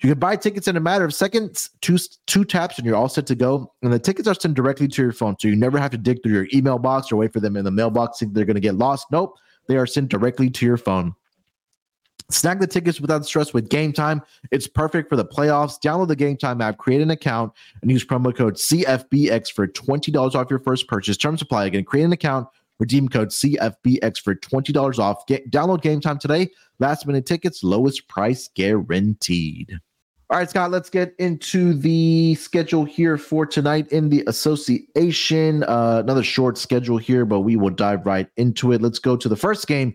You 0.00 0.10
can 0.10 0.18
buy 0.18 0.36
tickets 0.36 0.68
in 0.68 0.76
a 0.76 0.80
matter 0.80 1.04
of 1.04 1.14
seconds, 1.14 1.70
two 1.80 1.96
two 2.26 2.44
taps, 2.44 2.76
and 2.76 2.86
you're 2.86 2.96
all 2.96 3.08
set 3.08 3.26
to 3.26 3.34
go. 3.34 3.72
And 3.82 3.92
the 3.92 3.98
tickets 3.98 4.28
are 4.28 4.34
sent 4.34 4.54
directly 4.54 4.88
to 4.88 5.02
your 5.02 5.12
phone, 5.12 5.36
so 5.38 5.48
you 5.48 5.56
never 5.56 5.78
have 5.78 5.90
to 5.92 5.98
dig 5.98 6.22
through 6.22 6.32
your 6.32 6.46
email 6.52 6.78
box 6.78 7.10
or 7.10 7.16
wait 7.16 7.32
for 7.32 7.40
them 7.40 7.56
in 7.56 7.64
the 7.64 7.70
mailbox. 7.70 8.18
Think 8.18 8.34
they're 8.34 8.44
going 8.44 8.56
to 8.56 8.60
get 8.60 8.74
lost. 8.74 9.06
Nope, 9.10 9.38
they 9.68 9.76
are 9.76 9.86
sent 9.86 10.10
directly 10.10 10.50
to 10.50 10.66
your 10.66 10.76
phone. 10.76 11.14
Snag 12.30 12.58
the 12.58 12.66
tickets 12.66 13.00
without 13.00 13.24
stress 13.24 13.54
with 13.54 13.68
Gametime. 13.68 14.20
It's 14.50 14.66
perfect 14.66 15.08
for 15.08 15.16
the 15.16 15.24
playoffs. 15.24 15.80
Download 15.80 16.08
the 16.08 16.16
Gametime 16.16 16.62
app, 16.62 16.78
create 16.78 17.00
an 17.00 17.10
account, 17.10 17.52
and 17.82 17.90
use 17.90 18.04
promo 18.04 18.34
code 18.34 18.54
CFBX 18.54 19.52
for 19.52 19.66
$20 19.68 20.34
off 20.34 20.50
your 20.50 20.58
first 20.58 20.88
purchase. 20.88 21.16
Terms 21.16 21.40
apply. 21.40 21.66
Again, 21.66 21.84
create 21.84 22.04
an 22.04 22.12
account, 22.12 22.48
redeem 22.80 23.08
code 23.08 23.28
CFBX 23.28 24.18
for 24.18 24.34
$20 24.34 24.98
off. 24.98 25.26
Get, 25.26 25.50
download 25.50 25.82
Gametime 25.82 26.18
today. 26.18 26.50
Last 26.80 27.06
minute 27.06 27.26
tickets, 27.26 27.62
lowest 27.62 28.08
price 28.08 28.50
guaranteed. 28.54 29.78
All 30.28 30.38
right, 30.38 30.50
Scott, 30.50 30.72
let's 30.72 30.90
get 30.90 31.14
into 31.20 31.72
the 31.72 32.34
schedule 32.34 32.84
here 32.84 33.16
for 33.16 33.46
tonight 33.46 33.86
in 33.92 34.08
the 34.08 34.24
association. 34.26 35.62
Uh, 35.62 36.00
another 36.02 36.24
short 36.24 36.58
schedule 36.58 36.98
here, 36.98 37.24
but 37.24 37.40
we 37.40 37.54
will 37.54 37.70
dive 37.70 38.04
right 38.04 38.28
into 38.36 38.72
it. 38.72 38.82
Let's 38.82 38.98
go 38.98 39.16
to 39.16 39.28
the 39.28 39.36
first 39.36 39.68
game 39.68 39.94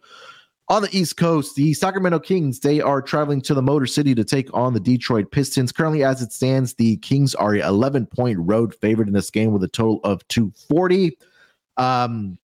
on 0.71 0.81
the 0.81 0.97
East 0.97 1.17
Coast. 1.17 1.55
The 1.55 1.73
Sacramento 1.73 2.19
Kings, 2.19 2.61
they 2.61 2.79
are 2.79 3.01
traveling 3.01 3.41
to 3.41 3.53
the 3.53 3.61
Motor 3.61 3.85
City 3.85 4.15
to 4.15 4.23
take 4.23 4.49
on 4.53 4.73
the 4.73 4.79
Detroit 4.79 5.29
Pistons. 5.29 5.73
Currently, 5.73 6.01
as 6.01 6.21
it 6.21 6.31
stands, 6.31 6.75
the 6.75 6.95
Kings 6.97 7.35
are 7.35 7.55
11 7.55 8.05
point 8.05 8.39
road 8.39 8.73
favorite 8.75 9.09
in 9.09 9.13
this 9.13 9.29
game 9.29 9.51
with 9.51 9.65
a 9.65 9.67
total 9.67 9.99
of 10.05 10.25
240. 10.29 11.17
Um, 11.75 12.37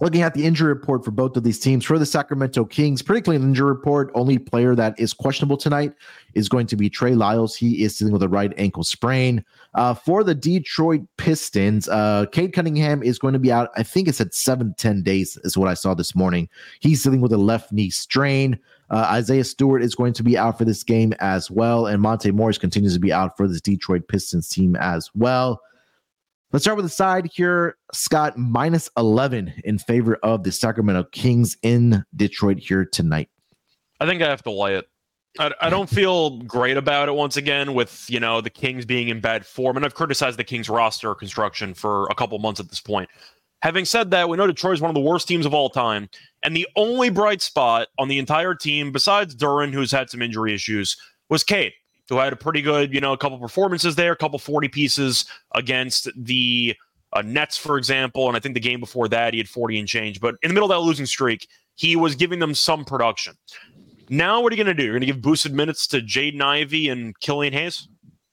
Looking 0.00 0.22
at 0.22 0.32
the 0.32 0.46
injury 0.46 0.68
report 0.68 1.04
for 1.04 1.10
both 1.10 1.36
of 1.36 1.42
these 1.42 1.58
teams, 1.58 1.84
for 1.84 1.98
the 1.98 2.06
Sacramento 2.06 2.64
Kings, 2.64 3.02
pretty 3.02 3.20
clean 3.20 3.42
injury 3.42 3.68
report. 3.68 4.10
Only 4.14 4.38
player 4.38 4.74
that 4.74 4.98
is 4.98 5.12
questionable 5.12 5.58
tonight 5.58 5.92
is 6.34 6.48
going 6.48 6.66
to 6.68 6.76
be 6.76 6.88
Trey 6.88 7.14
Lyles. 7.14 7.54
He 7.54 7.84
is 7.84 7.98
dealing 7.98 8.12
with 8.12 8.22
a 8.22 8.28
right 8.28 8.52
ankle 8.56 8.82
sprain. 8.82 9.44
Uh, 9.74 9.92
for 9.92 10.24
the 10.24 10.34
Detroit 10.34 11.02
Pistons, 11.18 11.86
uh, 11.88 12.26
Cade 12.32 12.54
Cunningham 12.54 13.02
is 13.02 13.18
going 13.18 13.34
to 13.34 13.38
be 13.38 13.52
out. 13.52 13.68
I 13.76 13.82
think 13.82 14.08
it's 14.08 14.20
at 14.20 14.34
seven 14.34 14.74
ten 14.78 15.02
days, 15.02 15.38
is 15.44 15.58
what 15.58 15.68
I 15.68 15.74
saw 15.74 15.92
this 15.92 16.14
morning. 16.16 16.48
He's 16.80 17.02
dealing 17.02 17.20
with 17.20 17.32
a 17.32 17.38
left 17.38 17.70
knee 17.70 17.90
strain. 17.90 18.58
Uh, 18.88 19.06
Isaiah 19.10 19.44
Stewart 19.44 19.82
is 19.82 19.94
going 19.94 20.14
to 20.14 20.22
be 20.22 20.36
out 20.36 20.58
for 20.58 20.64
this 20.64 20.82
game 20.82 21.14
as 21.20 21.50
well. 21.50 21.86
And 21.86 22.02
Monte 22.02 22.30
Morris 22.32 22.58
continues 22.58 22.94
to 22.94 23.00
be 23.00 23.12
out 23.12 23.36
for 23.36 23.46
this 23.46 23.60
Detroit 23.60 24.08
Pistons 24.08 24.48
team 24.48 24.76
as 24.76 25.10
well. 25.14 25.60
Let's 26.52 26.64
start 26.64 26.76
with 26.76 26.84
the 26.84 26.90
side 26.90 27.30
here. 27.32 27.76
Scott 27.92 28.36
minus 28.36 28.90
11 28.96 29.54
in 29.62 29.78
favor 29.78 30.16
of 30.24 30.42
the 30.42 30.50
Sacramento 30.50 31.04
Kings 31.12 31.56
in 31.62 32.04
Detroit 32.16 32.58
here 32.58 32.84
tonight. 32.84 33.28
I 34.00 34.06
think 34.06 34.20
I 34.20 34.28
have 34.28 34.42
to 34.42 34.50
lay 34.50 34.74
it. 34.74 34.88
I, 35.38 35.52
I 35.60 35.70
don't 35.70 35.88
feel 35.90 36.38
great 36.38 36.76
about 36.76 37.08
it 37.08 37.14
once 37.14 37.36
again 37.36 37.72
with, 37.72 38.04
you 38.08 38.18
know, 38.18 38.40
the 38.40 38.50
Kings 38.50 38.84
being 38.84 39.10
in 39.10 39.20
bad 39.20 39.46
form. 39.46 39.76
And 39.76 39.86
I've 39.86 39.94
criticized 39.94 40.40
the 40.40 40.44
Kings 40.44 40.68
roster 40.68 41.14
construction 41.14 41.72
for 41.72 42.08
a 42.08 42.16
couple 42.16 42.36
months 42.40 42.58
at 42.58 42.68
this 42.68 42.80
point. 42.80 43.08
Having 43.62 43.84
said 43.84 44.10
that, 44.10 44.28
we 44.28 44.36
know 44.36 44.48
Detroit 44.48 44.74
is 44.74 44.80
one 44.80 44.90
of 44.90 44.96
the 44.96 45.00
worst 45.00 45.28
teams 45.28 45.46
of 45.46 45.54
all 45.54 45.70
time. 45.70 46.08
And 46.42 46.56
the 46.56 46.66
only 46.74 47.10
bright 47.10 47.42
spot 47.42 47.88
on 47.96 48.08
the 48.08 48.18
entire 48.18 48.56
team, 48.56 48.90
besides 48.90 49.36
Duren, 49.36 49.72
who's 49.72 49.92
had 49.92 50.10
some 50.10 50.20
injury 50.20 50.52
issues, 50.52 50.96
was 51.28 51.44
Cade. 51.44 51.74
Who 52.10 52.18
had 52.18 52.32
a 52.32 52.36
pretty 52.36 52.60
good, 52.60 52.92
you 52.92 53.00
know, 53.00 53.12
a 53.12 53.16
couple 53.16 53.38
performances 53.38 53.94
there, 53.94 54.12
a 54.12 54.16
couple 54.16 54.38
40 54.38 54.68
pieces 54.68 55.24
against 55.54 56.08
the 56.16 56.76
uh, 57.12 57.22
Nets, 57.22 57.56
for 57.56 57.78
example. 57.78 58.28
And 58.28 58.36
I 58.36 58.40
think 58.40 58.54
the 58.54 58.60
game 58.60 58.80
before 58.80 59.08
that, 59.08 59.32
he 59.32 59.38
had 59.38 59.48
40 59.48 59.78
and 59.78 59.88
change. 59.88 60.20
But 60.20 60.34
in 60.42 60.48
the 60.48 60.54
middle 60.54 60.70
of 60.70 60.76
that 60.76 60.84
losing 60.84 61.06
streak, 61.06 61.48
he 61.76 61.96
was 61.96 62.14
giving 62.14 62.40
them 62.40 62.54
some 62.54 62.84
production. 62.84 63.34
Now, 64.10 64.40
what 64.40 64.52
are 64.52 64.56
you 64.56 64.62
going 64.62 64.76
to 64.76 64.78
do? 64.78 64.84
You're 64.84 64.94
going 64.94 65.00
to 65.02 65.06
give 65.06 65.22
boosted 65.22 65.54
minutes 65.54 65.86
to 65.86 66.00
Jaden 66.00 66.42
Ivey 66.42 66.88
and 66.88 67.18
Killian 67.20 67.52
Hayes? 67.52 67.88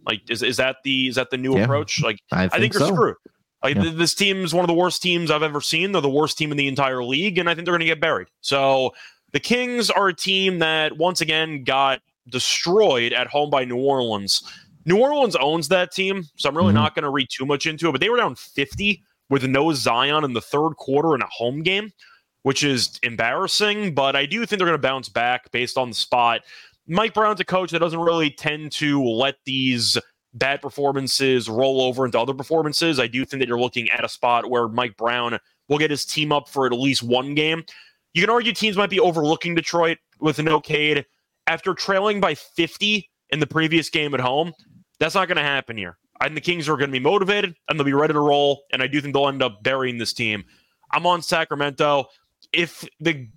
Like, 0.06 0.22
is, 0.30 0.42
is 0.42 0.58
that 0.58 0.78
the 0.84 1.08
is 1.08 1.16
that 1.16 1.30
the 1.30 1.38
new 1.38 1.56
yeah, 1.56 1.64
approach? 1.64 2.02
Like, 2.02 2.20
I 2.32 2.42
think, 2.42 2.54
I 2.54 2.60
think 2.60 2.74
they're 2.74 2.88
so. 2.88 2.94
screwed. 2.96 3.16
Like, 3.64 3.76
yeah. 3.76 3.92
this 3.94 4.16
team 4.16 4.44
is 4.44 4.54
one 4.54 4.64
of 4.64 4.68
the 4.68 4.74
worst 4.74 5.02
teams 5.02 5.30
I've 5.30 5.44
ever 5.44 5.62
seen. 5.62 5.92
They're 5.92 6.02
the 6.02 6.10
worst 6.10 6.38
team 6.38 6.52
in 6.52 6.58
the 6.58 6.68
entire 6.68 7.04
league, 7.04 7.38
and 7.38 7.50
I 7.50 7.56
think 7.56 7.66
they're 7.66 7.74
going 7.74 7.82
to 7.82 7.86
get 7.86 8.00
buried. 8.00 8.28
So 8.42 8.94
the 9.34 9.40
Kings 9.40 9.90
are 9.90 10.08
a 10.08 10.16
team 10.16 10.60
that 10.60 10.98
once 10.98 11.22
again 11.22 11.64
got 11.64 12.02
destroyed 12.30 13.14
at 13.14 13.28
home 13.28 13.50
by 13.50 13.66
New 13.66 13.78
Orleans. 13.78 14.44
New 14.86 14.98
Orleans 15.02 15.36
owns 15.36 15.68
that 15.68 15.92
team, 15.92 16.24
so 16.38 16.48
I'm 16.48 16.56
really 16.56 16.70
mm-hmm. 16.70 16.76
not 16.76 16.96
going 16.96 17.04
to 17.04 17.10
read 17.10 17.28
too 17.30 17.46
much 17.46 17.68
into 17.68 17.90
it. 17.90 17.92
But 17.92 18.02
they 18.02 18.10
were 18.10 18.18
down 18.18 18.36
50 18.36 19.04
with 19.30 19.44
no 19.44 19.74
Zion 19.74 20.24
in 20.24 20.34
the 20.34 20.42
third 20.42 20.76
quarter 20.78 21.14
in 21.14 21.22
a 21.22 21.28
home 21.28 21.62
game, 21.62 21.92
which 22.44 22.64
is 22.64 22.98
embarrassing. 23.04 23.94
But 23.94 24.16
I 24.16 24.26
do 24.26 24.46
think 24.46 24.60
they're 24.60 24.68
going 24.68 24.80
to 24.80 24.88
bounce 24.88 25.10
back 25.10 25.52
based 25.52 25.78
on 25.78 25.90
the 25.90 25.96
spot. 25.96 26.42
Mike 26.88 27.14
Brown's 27.14 27.42
a 27.42 27.46
coach 27.46 27.72
that 27.72 27.80
doesn't 27.80 28.00
really 28.00 28.30
tend 28.30 28.72
to 28.74 29.04
let 29.04 29.36
these 29.44 29.98
bad 30.34 30.62
performances 30.62 31.50
roll 31.50 31.82
over 31.82 32.06
into 32.06 32.20
other 32.20 32.34
performances. 32.34 33.00
I 33.00 33.08
do 33.08 33.26
think 33.26 33.42
that 33.42 33.48
you're 33.48 33.60
looking 33.60 33.90
at 33.90 34.06
a 34.06 34.10
spot 34.10 34.50
where 34.50 34.70
Mike 34.70 34.96
Brown 34.96 35.38
will 35.68 35.78
get 35.78 35.92
his 35.92 36.06
team 36.06 36.32
up 36.32 36.48
for 36.48 36.66
at 36.66 36.72
least 36.72 37.04
one 37.04 37.36
game. 37.36 37.64
You 38.14 38.22
can 38.22 38.30
argue 38.30 38.54
teams 38.54 38.78
might 38.78 38.90
be 38.90 39.00
overlooking 39.00 39.54
Detroit 39.54 39.98
with 40.20 40.40
no 40.40 40.62
Cade 40.62 41.06
after 41.48 41.74
trailing 41.74 42.20
by 42.20 42.36
50 42.36 43.10
in 43.30 43.40
the 43.40 43.48
previous 43.48 43.90
game 43.90 44.14
at 44.14 44.20
home. 44.20 44.54
That's 45.00 45.16
not 45.16 45.28
going 45.28 45.38
to 45.38 45.44
happen 45.44 45.78
here. 45.78 45.98
Think 46.22 46.36
the 46.36 46.42
Kings 46.42 46.68
are 46.68 46.78
going 46.78 46.90
to 46.90 47.00
be 47.00 47.00
motivated 47.00 47.56
and 47.70 47.80
they'll 47.80 47.86
be 47.86 47.94
ready 47.94 48.14
to 48.14 48.20
roll. 48.20 48.64
And 48.72 48.82
I 48.82 48.88
do 48.88 49.02
think 49.02 49.14
they'll 49.14 49.28
end 49.28 49.44
up 49.44 49.64
burying 49.64 49.98
this 49.98 50.14
team. 50.14 50.44
I'm 50.92 51.06
on 51.06 51.22
Sacramento. 51.22 52.06
If 52.54 52.88
the 53.00 53.28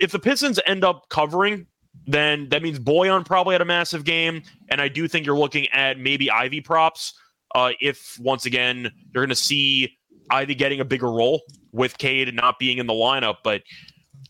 if 0.00 0.12
the 0.12 0.18
Pistons 0.18 0.60
end 0.66 0.84
up 0.84 1.08
covering, 1.08 1.66
then 2.06 2.48
that 2.50 2.62
means 2.62 2.78
Bojan 2.78 3.24
probably 3.24 3.54
had 3.54 3.62
a 3.62 3.66
massive 3.66 4.04
game. 4.04 4.42
And 4.68 4.80
I 4.80 4.88
do 4.88 5.08
think 5.08 5.24
you're 5.24 5.38
looking 5.38 5.68
at 5.68 5.98
maybe 5.98 6.30
Ivey 6.30 6.60
props. 6.60 7.14
Uh, 7.54 7.70
if 7.80 8.18
once 8.20 8.44
again 8.44 8.90
you're 9.14 9.24
going 9.24 9.28
to 9.28 9.34
see 9.34 9.96
Ivey 10.30 10.54
getting 10.54 10.80
a 10.80 10.84
bigger 10.84 11.10
role 11.10 11.42
with 11.72 11.96
Cade 11.96 12.34
not 12.34 12.58
being 12.58 12.78
in 12.78 12.86
the 12.86 12.92
lineup, 12.92 13.36
but 13.44 13.62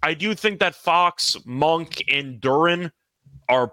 I 0.03 0.15
do 0.15 0.35
think 0.35 0.61
that 0.61 0.75
Fox, 0.75 1.37
Monk, 1.45 2.05
and 2.09 2.41
Duren 2.41 2.91
are. 3.49 3.73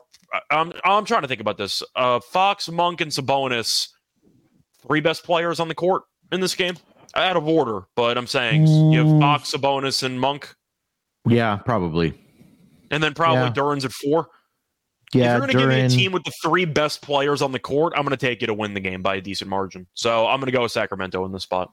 I'm, 0.50 0.74
I'm 0.84 1.06
trying 1.06 1.22
to 1.22 1.28
think 1.28 1.42
about 1.42 1.58
this. 1.58 1.84
Uh, 1.96 2.20
Fox, 2.20 2.70
Monk, 2.70 3.02
and 3.02 3.12
Sabonis, 3.12 3.90
three 4.82 5.00
best 5.00 5.24
players 5.24 5.60
on 5.60 5.68
the 5.68 5.76
court 5.76 6.04
in 6.32 6.40
this 6.40 6.56
game. 6.56 6.76
Out 7.16 7.38
of 7.38 7.48
order, 7.48 7.84
but 7.96 8.18
I'm 8.18 8.26
saying 8.26 8.66
you 8.66 8.98
have 8.98 9.08
mm. 9.08 9.20
Fox, 9.20 9.52
Sabonis, 9.52 10.02
and 10.02 10.20
Monk. 10.20 10.52
Yeah, 11.28 11.58
probably. 11.58 12.20
And 12.90 13.04
then 13.04 13.14
probably 13.14 13.44
yeah. 13.44 13.50
Duren's 13.50 13.86
at 13.86 13.92
four. 13.92 14.30
Yeah, 15.14 15.26
if 15.26 15.30
you're 15.30 15.40
going 15.40 15.52
to 15.52 15.58
give 15.60 15.70
me 15.70 15.82
a 15.82 15.90
team 15.90 16.12
with 16.12 16.24
the 16.24 16.34
three 16.42 16.66
best 16.66 17.04
players 17.04 17.44
on 17.44 17.52
the 17.52 17.60
court, 17.60 17.94
I'm 17.96 18.02
going 18.04 18.18
to 18.18 18.18
take 18.18 18.42
you 18.42 18.48
to 18.48 18.54
win 18.54 18.74
the 18.74 18.80
game 18.80 19.04
by 19.04 19.16
a 19.16 19.22
decent 19.22 19.48
margin. 19.48 19.86
So 19.94 20.26
I'm 20.26 20.40
going 20.40 20.48
to 20.48 20.52
go 20.52 20.64
with 20.64 20.72
Sacramento 20.72 21.24
in 21.26 21.32
this 21.32 21.44
spot. 21.44 21.72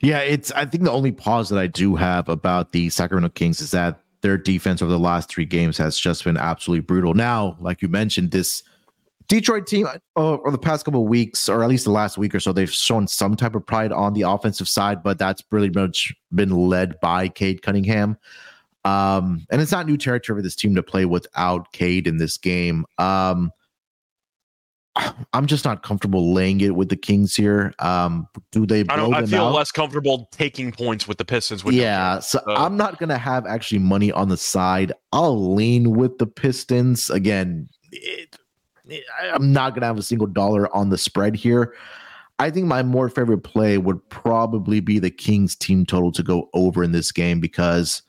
Yeah, 0.00 0.20
it's. 0.20 0.50
I 0.52 0.64
think 0.64 0.84
the 0.84 0.90
only 0.90 1.12
pause 1.12 1.50
that 1.50 1.58
I 1.58 1.66
do 1.66 1.94
have 1.96 2.30
about 2.30 2.72
the 2.72 2.88
Sacramento 2.88 3.28
Kings 3.34 3.60
is 3.60 3.72
that 3.72 4.00
their 4.24 4.38
defense 4.38 4.80
over 4.80 4.90
the 4.90 4.98
last 4.98 5.28
three 5.28 5.44
games 5.44 5.76
has 5.76 5.98
just 5.98 6.24
been 6.24 6.38
absolutely 6.38 6.80
brutal. 6.80 7.12
Now, 7.12 7.58
like 7.60 7.82
you 7.82 7.88
mentioned, 7.88 8.30
this 8.30 8.62
Detroit 9.28 9.66
team 9.66 9.86
uh, 9.86 9.98
over 10.16 10.50
the 10.50 10.56
past 10.56 10.86
couple 10.86 11.02
of 11.02 11.08
weeks, 11.08 11.46
or 11.46 11.62
at 11.62 11.68
least 11.68 11.84
the 11.84 11.90
last 11.90 12.16
week 12.16 12.34
or 12.34 12.40
so, 12.40 12.50
they've 12.50 12.72
shown 12.72 13.06
some 13.06 13.36
type 13.36 13.54
of 13.54 13.66
pride 13.66 13.92
on 13.92 14.14
the 14.14 14.22
offensive 14.22 14.66
side, 14.66 15.02
but 15.02 15.18
that's 15.18 15.42
really 15.50 15.68
much 15.68 16.10
been 16.34 16.48
led 16.48 16.98
by 17.00 17.28
Cade 17.28 17.60
Cunningham. 17.60 18.16
Um, 18.86 19.46
and 19.50 19.60
it's 19.60 19.72
not 19.72 19.86
new 19.86 19.98
territory 19.98 20.38
for 20.38 20.42
this 20.42 20.56
team 20.56 20.74
to 20.74 20.82
play 20.82 21.04
without 21.04 21.70
Cade 21.72 22.06
in 22.06 22.16
this 22.16 22.38
game. 22.38 22.86
Um, 22.96 23.52
I'm 25.32 25.46
just 25.46 25.64
not 25.64 25.82
comfortable 25.82 26.32
laying 26.32 26.60
it 26.60 26.74
with 26.74 26.88
the 26.88 26.96
Kings 26.96 27.34
here. 27.34 27.74
Um, 27.78 28.28
do 28.52 28.66
they? 28.66 28.84
I, 28.88 29.06
I 29.06 29.26
feel 29.26 29.46
out? 29.46 29.54
less 29.54 29.70
comfortable 29.70 30.28
taking 30.30 30.72
points 30.72 31.08
with 31.08 31.18
the 31.18 31.24
Pistons. 31.24 31.64
With 31.64 31.74
yeah, 31.74 32.20
so, 32.20 32.40
so 32.46 32.54
I'm 32.54 32.76
not 32.76 32.98
gonna 32.98 33.18
have 33.18 33.46
actually 33.46 33.80
money 33.80 34.12
on 34.12 34.28
the 34.28 34.36
side. 34.36 34.92
I'll 35.12 35.54
lean 35.54 35.96
with 35.96 36.18
the 36.18 36.26
Pistons 36.26 37.10
again. 37.10 37.68
It, 37.92 38.36
it, 38.86 39.04
I'm 39.32 39.52
not 39.52 39.74
gonna 39.74 39.86
have 39.86 39.98
a 39.98 40.02
single 40.02 40.26
dollar 40.26 40.74
on 40.74 40.90
the 40.90 40.98
spread 40.98 41.34
here. 41.34 41.74
I 42.38 42.50
think 42.50 42.66
my 42.66 42.82
more 42.82 43.08
favorite 43.08 43.44
play 43.44 43.78
would 43.78 44.08
probably 44.08 44.80
be 44.80 44.98
the 44.98 45.10
Kings 45.10 45.54
team 45.54 45.86
total 45.86 46.10
to 46.12 46.22
go 46.22 46.48
over 46.52 46.82
in 46.82 46.90
this 46.90 47.12
game 47.12 47.38
because 47.38 48.02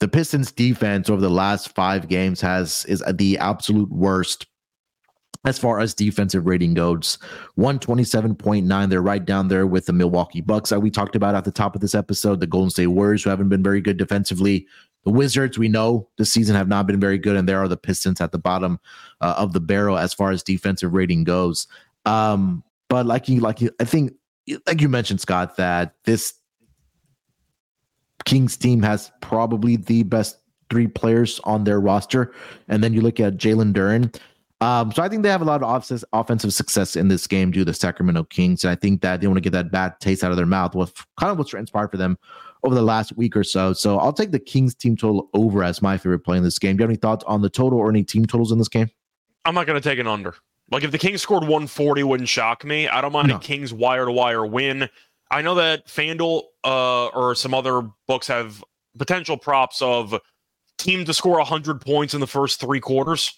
the 0.00 0.08
Pistons 0.08 0.50
defense 0.50 1.08
over 1.08 1.20
the 1.20 1.30
last 1.30 1.72
five 1.76 2.08
games 2.08 2.40
has 2.40 2.84
is 2.86 3.04
the 3.14 3.38
absolute 3.38 3.88
worst 3.90 4.46
as 5.44 5.58
far 5.58 5.80
as 5.80 5.94
defensive 5.94 6.46
rating 6.46 6.74
goes 6.74 7.18
127.9 7.58 8.88
they're 8.88 9.02
right 9.02 9.24
down 9.24 9.48
there 9.48 9.66
with 9.66 9.86
the 9.86 9.92
milwaukee 9.92 10.40
bucks 10.40 10.70
that 10.70 10.80
we 10.80 10.90
talked 10.90 11.16
about 11.16 11.34
at 11.34 11.44
the 11.44 11.50
top 11.50 11.74
of 11.74 11.80
this 11.80 11.94
episode 11.94 12.40
the 12.40 12.46
golden 12.46 12.70
state 12.70 12.86
warriors 12.88 13.24
who 13.24 13.30
haven't 13.30 13.48
been 13.48 13.62
very 13.62 13.80
good 13.80 13.96
defensively. 13.96 14.66
The 15.04 15.10
wizards 15.10 15.58
we 15.58 15.68
know 15.68 16.08
this 16.16 16.32
season 16.32 16.54
have 16.54 16.68
not 16.68 16.86
been 16.86 17.00
very 17.00 17.18
good 17.18 17.36
and 17.36 17.48
there 17.48 17.58
are 17.58 17.68
the 17.68 17.76
pistons 17.76 18.20
at 18.20 18.30
the 18.30 18.38
bottom 18.38 18.78
uh, 19.20 19.34
of 19.36 19.52
the 19.52 19.60
barrel 19.60 19.98
as 19.98 20.14
far 20.14 20.30
as 20.30 20.42
defensive 20.42 20.92
rating 20.92 21.24
goes. 21.24 21.66
Um, 22.04 22.62
but 22.88 23.06
like 23.06 23.28
you 23.28 23.40
like 23.40 23.60
you 23.60 23.70
i 23.80 23.84
think 23.84 24.12
like 24.66 24.82
you 24.82 24.88
mentioned 24.88 25.18
scott 25.20 25.56
that 25.56 25.94
this 26.04 26.34
kings 28.26 28.56
team 28.56 28.82
has 28.82 29.10
probably 29.22 29.76
the 29.76 30.02
best 30.02 30.38
three 30.68 30.86
players 30.86 31.40
on 31.44 31.64
their 31.64 31.80
roster. 31.80 32.32
And 32.68 32.82
then 32.82 32.94
you 32.94 33.00
look 33.00 33.20
at 33.20 33.36
jalen 33.36 33.72
duren 33.72 34.14
um, 34.62 34.92
so 34.92 35.02
I 35.02 35.08
think 35.08 35.24
they 35.24 35.28
have 35.28 35.42
a 35.42 35.44
lot 35.44 35.60
of 35.60 36.04
offensive 36.12 36.54
success 36.54 36.94
in 36.94 37.08
this 37.08 37.26
game 37.26 37.50
due 37.50 37.62
to 37.62 37.64
the 37.64 37.74
Sacramento 37.74 38.22
Kings. 38.24 38.62
And 38.62 38.70
I 38.70 38.76
think 38.76 39.00
that 39.00 39.20
they 39.20 39.26
want 39.26 39.38
to 39.38 39.40
get 39.40 39.52
that 39.54 39.72
bad 39.72 39.98
taste 39.98 40.22
out 40.22 40.30
of 40.30 40.36
their 40.36 40.46
mouth 40.46 40.76
with 40.76 40.94
kind 41.18 41.32
of 41.32 41.38
what's 41.38 41.50
transpired 41.50 41.90
for 41.90 41.96
them 41.96 42.16
over 42.62 42.72
the 42.72 42.82
last 42.82 43.16
week 43.16 43.36
or 43.36 43.42
so. 43.42 43.72
So 43.72 43.98
I'll 43.98 44.12
take 44.12 44.30
the 44.30 44.38
Kings 44.38 44.72
team 44.72 44.96
total 44.96 45.28
over 45.34 45.64
as 45.64 45.82
my 45.82 45.98
favorite 45.98 46.20
play 46.20 46.36
in 46.36 46.44
this 46.44 46.60
game. 46.60 46.76
Do 46.76 46.82
you 46.82 46.84
have 46.84 46.90
any 46.90 46.96
thoughts 46.96 47.24
on 47.26 47.42
the 47.42 47.50
total 47.50 47.76
or 47.76 47.90
any 47.90 48.04
team 48.04 48.24
totals 48.24 48.52
in 48.52 48.58
this 48.58 48.68
game? 48.68 48.88
I'm 49.44 49.56
not 49.56 49.66
going 49.66 49.82
to 49.82 49.88
take 49.88 49.98
an 49.98 50.06
under. 50.06 50.36
Like 50.70 50.84
if 50.84 50.92
the 50.92 50.98
Kings 50.98 51.20
scored 51.20 51.42
140, 51.42 52.04
wouldn't 52.04 52.28
shock 52.28 52.64
me. 52.64 52.86
I 52.86 53.00
don't 53.00 53.12
mind 53.12 53.28
no. 53.28 53.36
a 53.36 53.40
Kings 53.40 53.74
wire 53.74 54.04
to 54.04 54.12
wire 54.12 54.46
win. 54.46 54.88
I 55.28 55.42
know 55.42 55.56
that 55.56 55.88
FanDuel 55.88 56.44
uh, 56.62 57.06
or 57.08 57.34
some 57.34 57.52
other 57.52 57.82
books 58.06 58.28
have 58.28 58.62
potential 58.96 59.36
props 59.36 59.82
of 59.82 60.20
team 60.78 61.04
to 61.06 61.12
score 61.12 61.38
100 61.38 61.80
points 61.80 62.14
in 62.14 62.20
the 62.20 62.28
first 62.28 62.60
three 62.60 62.78
quarters 62.78 63.34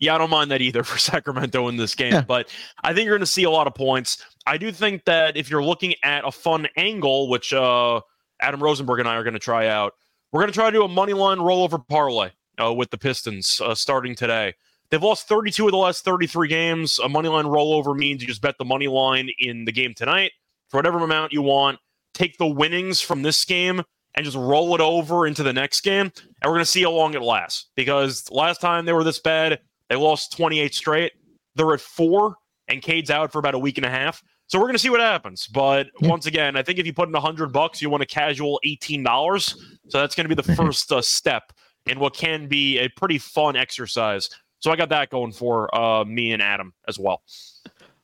yeah, 0.00 0.14
I 0.14 0.18
don't 0.18 0.30
mind 0.30 0.50
that 0.50 0.62
either 0.62 0.82
for 0.84 0.98
Sacramento 0.98 1.68
in 1.68 1.76
this 1.76 1.94
game, 1.94 2.14
yeah. 2.14 2.20
but 2.22 2.48
I 2.82 2.92
think 2.92 3.04
you're 3.04 3.14
going 3.14 3.20
to 3.20 3.26
see 3.26 3.44
a 3.44 3.50
lot 3.50 3.66
of 3.66 3.74
points. 3.74 4.24
I 4.46 4.56
do 4.56 4.72
think 4.72 5.04
that 5.04 5.36
if 5.36 5.48
you're 5.48 5.62
looking 5.62 5.94
at 6.02 6.26
a 6.26 6.32
fun 6.32 6.66
angle, 6.76 7.28
which 7.28 7.52
uh, 7.52 8.00
Adam 8.40 8.62
Rosenberg 8.62 8.98
and 8.98 9.08
I 9.08 9.16
are 9.16 9.22
going 9.22 9.34
to 9.34 9.38
try 9.38 9.68
out, 9.68 9.94
we're 10.32 10.40
going 10.40 10.52
to 10.52 10.54
try 10.54 10.70
to 10.70 10.76
do 10.76 10.84
a 10.84 10.88
money 10.88 11.12
line 11.12 11.38
rollover 11.38 11.86
parlay 11.86 12.30
uh, 12.60 12.72
with 12.72 12.90
the 12.90 12.98
Pistons 12.98 13.60
uh, 13.64 13.74
starting 13.74 14.14
today. 14.14 14.54
They've 14.90 15.02
lost 15.02 15.28
32 15.28 15.66
of 15.66 15.70
the 15.70 15.76
last 15.76 16.04
33 16.04 16.48
games. 16.48 16.98
A 16.98 17.08
money 17.08 17.28
line 17.28 17.44
rollover 17.44 17.96
means 17.96 18.22
you 18.22 18.28
just 18.28 18.42
bet 18.42 18.58
the 18.58 18.64
money 18.64 18.88
line 18.88 19.30
in 19.38 19.64
the 19.64 19.72
game 19.72 19.94
tonight 19.94 20.32
for 20.68 20.78
whatever 20.78 20.98
amount 20.98 21.32
you 21.32 21.42
want. 21.42 21.78
Take 22.12 22.38
the 22.38 22.46
winnings 22.46 23.00
from 23.00 23.22
this 23.22 23.44
game 23.44 23.82
and 24.14 24.24
just 24.24 24.36
roll 24.36 24.74
it 24.74 24.80
over 24.80 25.26
into 25.26 25.44
the 25.44 25.52
next 25.52 25.82
game. 25.82 26.06
And 26.16 26.44
we're 26.44 26.54
going 26.54 26.60
to 26.60 26.66
see 26.66 26.82
how 26.82 26.90
long 26.90 27.14
it 27.14 27.22
lasts 27.22 27.66
because 27.76 28.28
last 28.30 28.60
time 28.60 28.84
they 28.84 28.92
were 28.92 29.04
this 29.04 29.20
bad, 29.20 29.60
they 29.90 29.96
lost 29.96 30.32
28 30.36 30.74
straight. 30.74 31.12
They're 31.56 31.74
at 31.74 31.80
four, 31.80 32.36
and 32.68 32.80
Cade's 32.80 33.10
out 33.10 33.32
for 33.32 33.40
about 33.40 33.54
a 33.54 33.58
week 33.58 33.76
and 33.76 33.84
a 33.84 33.90
half. 33.90 34.22
So 34.46 34.58
we're 34.58 34.64
going 34.64 34.74
to 34.74 34.80
see 34.80 34.88
what 34.88 35.00
happens. 35.00 35.46
But 35.46 35.88
yeah. 36.00 36.08
once 36.08 36.26
again, 36.26 36.56
I 36.56 36.62
think 36.62 36.78
if 36.78 36.86
you 36.86 36.92
put 36.94 37.08
in 37.08 37.14
a 37.14 37.20
hundred 37.20 37.52
bucks, 37.52 37.82
you 37.82 37.90
want 37.90 38.02
a 38.02 38.06
casual 38.06 38.60
eighteen 38.64 39.02
dollars. 39.02 39.56
So 39.88 40.00
that's 40.00 40.14
going 40.14 40.28
to 40.28 40.34
be 40.34 40.40
the 40.40 40.54
first 40.56 40.90
uh, 40.90 41.02
step 41.02 41.52
in 41.86 41.98
what 41.98 42.14
can 42.14 42.46
be 42.46 42.78
a 42.78 42.88
pretty 42.88 43.18
fun 43.18 43.56
exercise. 43.56 44.30
So 44.60 44.70
I 44.70 44.76
got 44.76 44.88
that 44.90 45.10
going 45.10 45.32
for 45.32 45.74
uh, 45.74 46.04
me 46.04 46.32
and 46.32 46.42
Adam 46.42 46.72
as 46.86 46.98
well. 46.98 47.22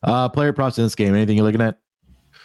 Uh, 0.03 0.29
player 0.29 0.53
props 0.53 0.79
in 0.79 0.85
this 0.85 0.95
game. 0.95 1.15
Anything 1.15 1.37
you're 1.37 1.45
looking 1.45 1.61
at? 1.61 1.79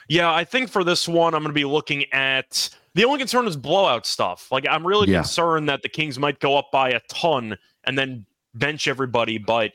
Yeah, 0.08 0.34
I 0.34 0.44
think 0.44 0.70
for 0.70 0.84
this 0.84 1.08
one, 1.08 1.34
I'm 1.34 1.42
going 1.42 1.54
to 1.54 1.54
be 1.54 1.66
looking 1.66 2.06
at. 2.12 2.70
The 2.94 3.06
only 3.06 3.20
concern 3.20 3.48
is 3.48 3.56
blowout 3.56 4.06
stuff. 4.06 4.52
Like 4.52 4.68
I'm 4.70 4.86
really 4.86 5.10
yeah. 5.10 5.20
concerned 5.20 5.70
that 5.70 5.82
the 5.82 5.90
Kings 5.90 6.20
might 6.20 6.40
go 6.40 6.58
up 6.58 6.70
by 6.72 6.90
a 6.90 7.00
ton 7.08 7.58
and 7.86 7.98
then 7.98 8.26
bench 8.54 8.88
everybody. 8.88 9.38
But 9.38 9.72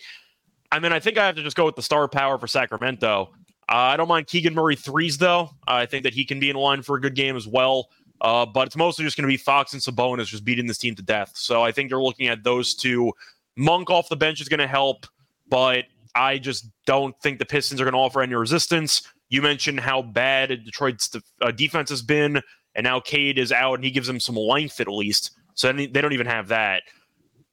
I 0.73 0.79
mean, 0.79 0.93
I 0.93 1.01
think 1.01 1.19
I 1.19 1.27
have 1.27 1.37
to 1.37 1.43
just 1.43 1.57
go 1.57 1.65
with 1.65 1.77
the 1.77 1.83
star 1.83 2.09
power 2.09 2.39
for 2.39 2.47
Sacramento. 2.47 3.31
Uh, 3.69 3.75
I 3.75 3.97
don't 3.97 4.09
mind 4.09 4.27
Keegan 4.27 4.55
Murray 4.55 4.77
threes 4.77 5.19
though. 5.19 5.51
I 5.67 5.87
think 5.87 6.05
that 6.05 6.15
he 6.15 6.25
can 6.25 6.41
be 6.41 6.51
in 6.51 6.57
line 6.57 6.83
for 6.83 6.97
a 6.97 7.01
good 7.01 7.15
game 7.15 7.37
as 7.37 7.47
well. 7.47 7.89
Uh, 8.21 8.47
but 8.47 8.67
it's 8.67 8.77
mostly 8.77 9.05
just 9.05 9.17
going 9.17 9.29
to 9.29 9.33
be 9.33 9.37
Fox 9.37 9.73
and 9.73 9.83
Sabonis 9.83 10.27
just 10.27 10.45
beating 10.45 10.67
this 10.67 10.79
team 10.79 10.95
to 10.95 11.03
death. 11.03 11.33
So 11.35 11.63
I 11.63 11.73
think 11.73 11.91
you're 11.91 12.03
looking 12.03 12.29
at 12.29 12.45
those 12.45 12.75
two. 12.75 13.13
Monk 13.57 13.91
off 13.91 14.09
the 14.09 14.17
bench 14.17 14.41
is 14.41 14.49
going 14.49 14.61
to 14.61 14.67
help. 14.67 15.07
but 15.49 15.85
I 16.17 16.39
just 16.39 16.71
don't 16.87 17.15
think 17.21 17.39
the 17.39 17.45
Pistons 17.45 17.81
are 17.81 17.85
going 17.85 17.93
to 17.93 17.99
offer 18.01 18.23
any 18.23 18.35
resistance. 18.35 19.03
You 19.29 19.43
mentioned 19.43 19.81
how 19.81 20.03
bad 20.03 20.49
Detroit's 20.65 21.15
uh, 21.43 21.51
defense 21.51 21.91
has 21.91 22.01
been, 22.01 22.41
and 22.75 22.85
now 22.85 23.01
Cade 23.01 23.39
is 23.39 23.53
out, 23.53 23.75
and 23.75 23.85
he 23.85 23.91
gives 23.91 24.07
them 24.07 24.19
some 24.19 24.35
length 24.35 24.81
at 24.81 24.89
least. 24.89 25.33
So 25.55 25.73
they 25.73 25.87
don't 25.87 26.13
even 26.13 26.27
have 26.27 26.49
that. 26.49 26.83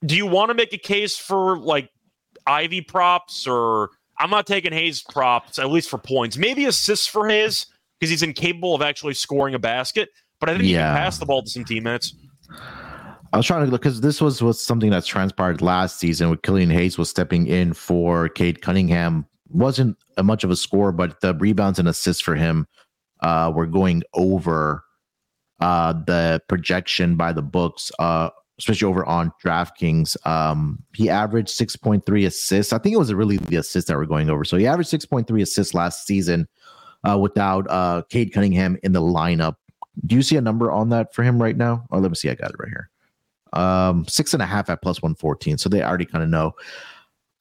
Do 0.05 0.15
you 0.15 0.25
want 0.25 0.49
to 0.49 0.53
make 0.53 0.73
a 0.73 0.77
case 0.77 1.17
for 1.17 1.57
like 1.57 1.89
Ivey 2.45 2.81
props, 2.81 3.47
or 3.47 3.91
I'm 4.19 4.29
not 4.29 4.45
taking 4.45 4.73
Hayes 4.73 5.01
props 5.01 5.59
at 5.59 5.69
least 5.69 5.89
for 5.89 5.97
points, 5.97 6.37
maybe 6.37 6.65
assists 6.65 7.07
for 7.07 7.27
Hayes 7.29 7.67
because 7.99 8.09
he's 8.09 8.23
incapable 8.23 8.75
of 8.75 8.81
actually 8.81 9.13
scoring 9.13 9.55
a 9.55 9.59
basket. 9.59 10.09
But 10.39 10.49
I 10.49 10.53
think 10.53 10.65
yeah. 10.65 10.69
he 10.69 10.95
can 10.95 11.03
pass 11.05 11.17
the 11.19 11.25
ball 11.25 11.41
to 11.41 11.49
some 11.49 11.63
teammates. 11.63 12.13
I 13.31 13.37
was 13.37 13.47
trying 13.47 13.65
to 13.65 13.71
look 13.71 13.81
because 13.81 14.01
this 14.01 14.21
was 14.21 14.43
was 14.43 14.61
something 14.61 14.91
that's 14.91 15.07
transpired 15.07 15.61
last 15.61 15.99
season 15.99 16.29
with 16.29 16.43
Killian 16.43 16.69
Hayes 16.69 16.97
was 16.97 17.09
stepping 17.09 17.47
in 17.47 17.73
for 17.73 18.29
Cade 18.29 18.61
Cunningham. 18.61 19.25
wasn't 19.49 19.97
a 20.17 20.23
much 20.23 20.43
of 20.43 20.51
a 20.51 20.55
score, 20.55 20.91
but 20.91 21.19
the 21.21 21.33
rebounds 21.35 21.79
and 21.79 21.87
assists 21.87 22.21
for 22.21 22.35
him 22.35 22.67
uh, 23.21 23.51
were 23.55 23.65
going 23.65 24.03
over 24.13 24.83
uh, 25.61 25.93
the 25.93 26.41
projection 26.47 27.15
by 27.15 27.31
the 27.31 27.41
books, 27.41 27.91
uh, 27.97 28.29
especially 28.59 28.87
over 28.87 29.05
on 29.05 29.31
DraftKings. 29.43 30.15
Um, 30.27 30.81
he 30.93 31.09
averaged 31.09 31.49
six 31.49 31.75
point 31.75 32.05
three 32.05 32.25
assists. 32.25 32.73
I 32.73 32.77
think 32.77 32.93
it 32.93 32.99
was 32.99 33.13
really 33.13 33.37
the 33.37 33.57
assists 33.57 33.87
that 33.89 33.97
we're 33.97 34.05
going 34.05 34.29
over. 34.29 34.43
So 34.43 34.57
he 34.57 34.67
averaged 34.67 34.89
six 34.89 35.05
point 35.05 35.27
three 35.27 35.41
assists 35.41 35.73
last 35.73 36.05
season 36.05 36.47
uh, 37.03 37.17
without 37.17 37.69
uh, 37.69 38.03
Cade 38.09 38.33
Cunningham 38.33 38.77
in 38.83 38.91
the 38.91 39.01
lineup. 39.01 39.55
Do 40.05 40.15
you 40.15 40.21
see 40.23 40.37
a 40.37 40.41
number 40.41 40.71
on 40.71 40.89
that 40.89 41.13
for 41.13 41.23
him 41.23 41.41
right 41.41 41.55
now? 41.55 41.85
Oh, 41.91 41.99
let 41.99 42.09
me 42.09 42.15
see. 42.15 42.29
I 42.29 42.35
got 42.35 42.49
it 42.49 42.55
right 42.59 42.69
here 42.69 42.89
um, 43.53 44.05
six 44.07 44.33
and 44.33 44.43
a 44.43 44.45
half 44.45 44.69
at 44.69 44.81
plus 44.81 45.01
114. 45.01 45.57
So 45.57 45.69
they 45.69 45.81
already 45.81 46.05
kind 46.05 46.23
of 46.23 46.29
know. 46.29 46.55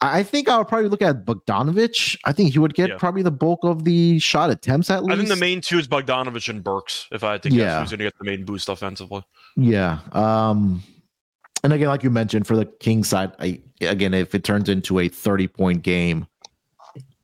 I 0.00 0.24
think 0.24 0.48
I 0.48 0.58
would 0.58 0.66
probably 0.66 0.88
look 0.88 1.00
at 1.00 1.24
Bogdanovich. 1.24 2.18
I 2.24 2.32
think 2.32 2.52
he 2.52 2.58
would 2.58 2.74
get 2.74 2.90
yeah. 2.90 2.96
probably 2.98 3.22
the 3.22 3.30
bulk 3.30 3.60
of 3.62 3.84
the 3.84 4.18
shot 4.18 4.50
attempts 4.50 4.90
at 4.90 5.04
least. 5.04 5.12
I 5.12 5.16
think 5.16 5.28
the 5.28 5.36
main 5.36 5.60
two 5.60 5.78
is 5.78 5.86
Bogdanovich 5.86 6.48
and 6.48 6.62
Burks, 6.62 7.06
if 7.12 7.22
I 7.22 7.32
had 7.32 7.42
to 7.44 7.50
guess 7.50 7.58
yeah. 7.58 7.80
who's 7.80 7.90
going 7.90 7.98
to 7.98 8.04
get 8.06 8.18
the 8.18 8.24
main 8.24 8.44
boost 8.44 8.68
offensively. 8.68 9.22
Yeah. 9.56 10.00
Um, 10.10 10.82
and 11.62 11.72
again, 11.72 11.88
like 11.88 12.02
you 12.02 12.10
mentioned, 12.10 12.46
for 12.46 12.56
the 12.56 12.66
King 12.66 13.04
side, 13.04 13.32
I, 13.38 13.60
again, 13.80 14.14
if 14.14 14.34
it 14.34 14.44
turns 14.44 14.68
into 14.68 14.98
a 14.98 15.08
30 15.08 15.48
point 15.48 15.82
game 15.82 16.26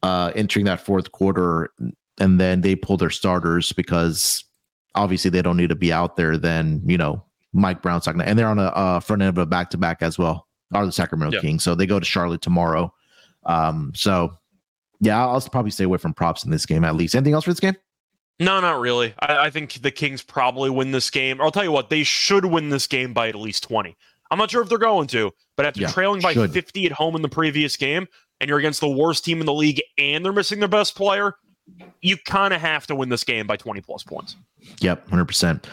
uh, 0.03 0.33
entering 0.35 0.67
that 0.67 0.81
fourth 0.81 1.13
quarter, 1.13 1.71
and 2.21 2.41
then 2.41 2.61
they 2.61 2.77
pull 2.77 2.97
their 2.97 3.11
starters 3.11 3.73
because 3.73 4.45
obviously 4.95 5.31
they 5.31 5.43
don't 5.43 5.57
need 5.57 5.69
to 5.69 5.77
be 5.77 5.93
out 5.93 6.17
there, 6.17 6.37
then, 6.37 6.83
you 6.85 6.99
know, 6.99 7.25
Mike 7.53 7.83
Brown's 7.83 8.07
not 8.07 8.21
and 8.21 8.39
they're 8.39 8.49
on 8.49 8.59
a, 8.59 8.73
a 8.75 9.01
front 9.01 9.23
end 9.23 9.31
of 9.31 9.39
a 9.39 9.47
back 9.47 9.71
to 9.71 9.79
back 9.79 10.03
as 10.03 10.19
well. 10.19 10.47
Are 10.75 10.85
the 10.85 10.93
Sacramento 10.93 11.37
yeah. 11.37 11.41
Kings, 11.41 11.65
so 11.65 11.75
they 11.75 11.87
go 11.87 11.99
to 11.99 12.05
Charlotte 12.05 12.43
tomorrow. 12.43 12.93
Um, 13.47 13.93
so 13.95 14.37
yeah, 15.01 15.19
I'll, 15.19 15.31
I'll 15.31 15.41
probably 15.41 15.71
stay 15.71 15.85
away 15.85 15.99
from 15.99 16.13
props 16.13 16.45
in 16.45 16.51
this 16.51 16.67
game 16.67 16.85
at 16.85 16.95
least. 16.95 17.15
Anything 17.15 17.33
else 17.33 17.45
for 17.45 17.51
this 17.51 17.61
game? 17.61 17.77
No, 18.41 18.61
not 18.61 18.79
really. 18.81 19.15
I, 19.19 19.47
I, 19.47 19.51
think 19.51 19.75
the 19.83 19.91
Kings 19.91 20.23
probably 20.23 20.71
win 20.71 20.93
this 20.93 21.11
game. 21.11 21.41
I'll 21.41 21.51
tell 21.51 21.65
you 21.65 21.73
what, 21.73 21.91
they 21.91 22.05
should 22.05 22.45
win 22.45 22.69
this 22.69 22.87
game 22.87 23.13
by 23.13 23.29
at 23.29 23.35
least 23.35 23.65
20. 23.65 23.97
I'm 24.31 24.39
not 24.39 24.51
sure 24.51 24.63
if 24.63 24.69
they're 24.69 24.79
going 24.79 25.07
to, 25.09 25.33
but 25.57 25.67
after 25.67 25.83
yeah, 25.83 25.89
trailing 25.89 26.21
by 26.21 26.35
should. 26.35 26.53
50 26.53 26.87
at 26.87 26.93
home 26.93 27.17
in 27.17 27.23
the 27.23 27.29
previous 27.29 27.77
game, 27.77 28.07
and 28.41 28.49
you're 28.49 28.59
against 28.59 28.81
the 28.81 28.89
worst 28.89 29.25
team 29.25 29.41
in 29.41 29.47
the 29.47 29.55
league 29.55 29.83
and 29.97 30.25
they're 30.25 30.33
missing 30.33 30.59
their 30.59 30.69
best 30.69 30.95
player, 30.95 31.35
you 32.01 32.17
kind 32.27 32.55
of 32.55 32.61
have 32.61 32.87
to 32.87 32.95
win 32.95 33.09
this 33.09 33.25
game 33.25 33.47
by 33.47 33.57
20 33.57 33.81
plus 33.81 34.03
points. 34.03 34.37
Yep, 34.81 35.09
100%. 35.09 35.65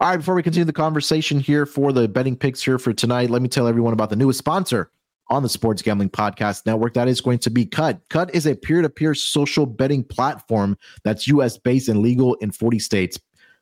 All 0.00 0.08
right, 0.08 0.16
before 0.16 0.34
we 0.34 0.42
continue 0.42 0.64
the 0.64 0.72
conversation 0.72 1.38
here 1.38 1.64
for 1.66 1.92
the 1.92 2.08
betting 2.08 2.36
picks 2.36 2.62
here 2.62 2.78
for 2.78 2.92
tonight, 2.92 3.30
let 3.30 3.42
me 3.42 3.48
tell 3.48 3.66
everyone 3.66 3.92
about 3.92 4.10
the 4.10 4.16
newest 4.16 4.38
sponsor 4.38 4.90
on 5.28 5.42
the 5.42 5.48
Sports 5.48 5.80
Gambling 5.80 6.10
Podcast 6.10 6.66
Network. 6.66 6.94
That 6.94 7.08
is 7.08 7.20
going 7.20 7.38
to 7.40 7.50
be 7.50 7.64
Kutt. 7.64 8.00
Kutt 8.10 8.34
is 8.34 8.46
a 8.46 8.54
peer 8.54 8.82
to 8.82 8.88
peer 8.88 9.14
social 9.14 9.64
betting 9.64 10.02
platform 10.02 10.76
that's 11.04 11.28
US 11.28 11.56
based 11.56 11.88
and 11.88 12.00
legal 12.00 12.34
in 12.34 12.50
40 12.50 12.78
states. 12.78 13.18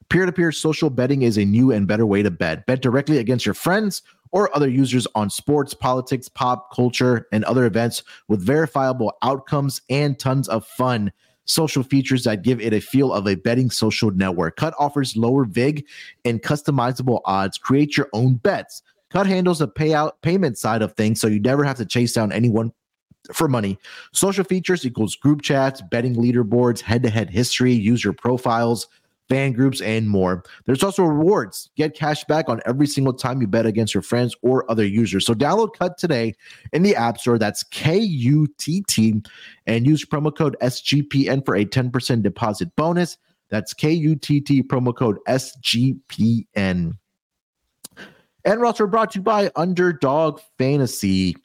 Peer 0.08 0.26
to 0.26 0.32
peer 0.32 0.50
social 0.50 0.90
betting 0.90 1.22
is 1.22 1.36
a 1.36 1.44
new 1.44 1.70
and 1.70 1.86
better 1.86 2.06
way 2.06 2.22
to 2.22 2.30
bet. 2.30 2.66
Bet 2.66 2.80
directly 2.80 3.18
against 3.18 3.46
your 3.46 3.54
friends 3.54 4.02
or 4.32 4.54
other 4.54 4.68
users 4.68 5.06
on 5.14 5.30
sports, 5.30 5.74
politics, 5.74 6.28
pop 6.28 6.74
culture, 6.74 7.26
and 7.32 7.44
other 7.44 7.66
events 7.66 8.02
with 8.28 8.40
verifiable 8.40 9.12
outcomes 9.22 9.82
and 9.90 10.18
tons 10.18 10.48
of 10.48 10.66
fun 10.66 11.12
social 11.46 11.82
features 11.82 12.24
that 12.24 12.42
give 12.42 12.60
it 12.60 12.72
a 12.72 12.80
feel 12.80 13.12
of 13.12 13.26
a 13.26 13.34
betting 13.34 13.70
social 13.70 14.10
network. 14.12 14.56
Kutt 14.56 14.74
offers 14.78 15.16
lower 15.16 15.44
VIG 15.44 15.84
and 16.24 16.42
customizable 16.42 17.20
odds. 17.24 17.58
Create 17.58 17.96
your 17.96 18.08
own 18.12 18.36
bets. 18.36 18.82
Kutt 19.10 19.26
handles 19.26 19.58
the 19.58 19.68
payout 19.68 20.12
payment 20.22 20.56
side 20.56 20.82
of 20.82 20.92
things, 20.92 21.20
so 21.20 21.26
you 21.26 21.40
never 21.40 21.64
have 21.64 21.76
to 21.78 21.84
chase 21.86 22.12
down 22.12 22.30
anyone 22.30 22.72
for 23.32 23.48
money. 23.48 23.78
Social 24.12 24.44
features 24.44 24.86
equals 24.86 25.16
group 25.16 25.42
chats, 25.42 25.82
betting 25.90 26.14
leaderboards, 26.14 26.80
head 26.80 27.02
to 27.02 27.10
head 27.10 27.28
history, 27.28 27.72
user 27.72 28.12
profiles, 28.12 28.86
fan 29.30 29.52
groups, 29.52 29.80
and 29.80 30.10
more. 30.10 30.42
There's 30.66 30.82
also 30.82 31.04
rewards. 31.04 31.70
Get 31.76 31.94
cash 31.94 32.24
back 32.24 32.48
on 32.48 32.60
every 32.66 32.86
single 32.86 33.14
time 33.14 33.40
you 33.40 33.46
bet 33.46 33.64
against 33.64 33.94
your 33.94 34.02
friends 34.02 34.34
or 34.42 34.70
other 34.70 34.84
users. 34.84 35.24
So 35.24 35.32
download 35.32 35.74
Kutt 35.76 35.96
today 35.96 36.34
in 36.72 36.82
the 36.82 36.96
App 36.96 37.18
Store. 37.18 37.38
That's 37.38 37.62
K 37.62 37.98
U 37.98 38.48
T 38.58 38.82
T 38.88 39.22
and 39.66 39.86
use 39.86 40.04
promo 40.04 40.36
code 40.36 40.56
SGPN 40.60 41.44
for 41.46 41.54
a 41.54 41.64
10% 41.64 42.22
deposit 42.22 42.74
bonus. 42.76 43.16
That's 43.48 43.72
K 43.72 43.92
U 43.92 44.16
T 44.16 44.40
T 44.40 44.62
promo 44.62 44.94
code 44.94 45.18
SGPN. 45.28 46.98
And 48.44 48.58
we're 48.58 48.66
also 48.66 48.86
brought 48.86 49.12
to 49.12 49.18
you 49.18 49.22
by 49.22 49.50
Underdog 49.54 50.40
Fantasy. 50.58 51.36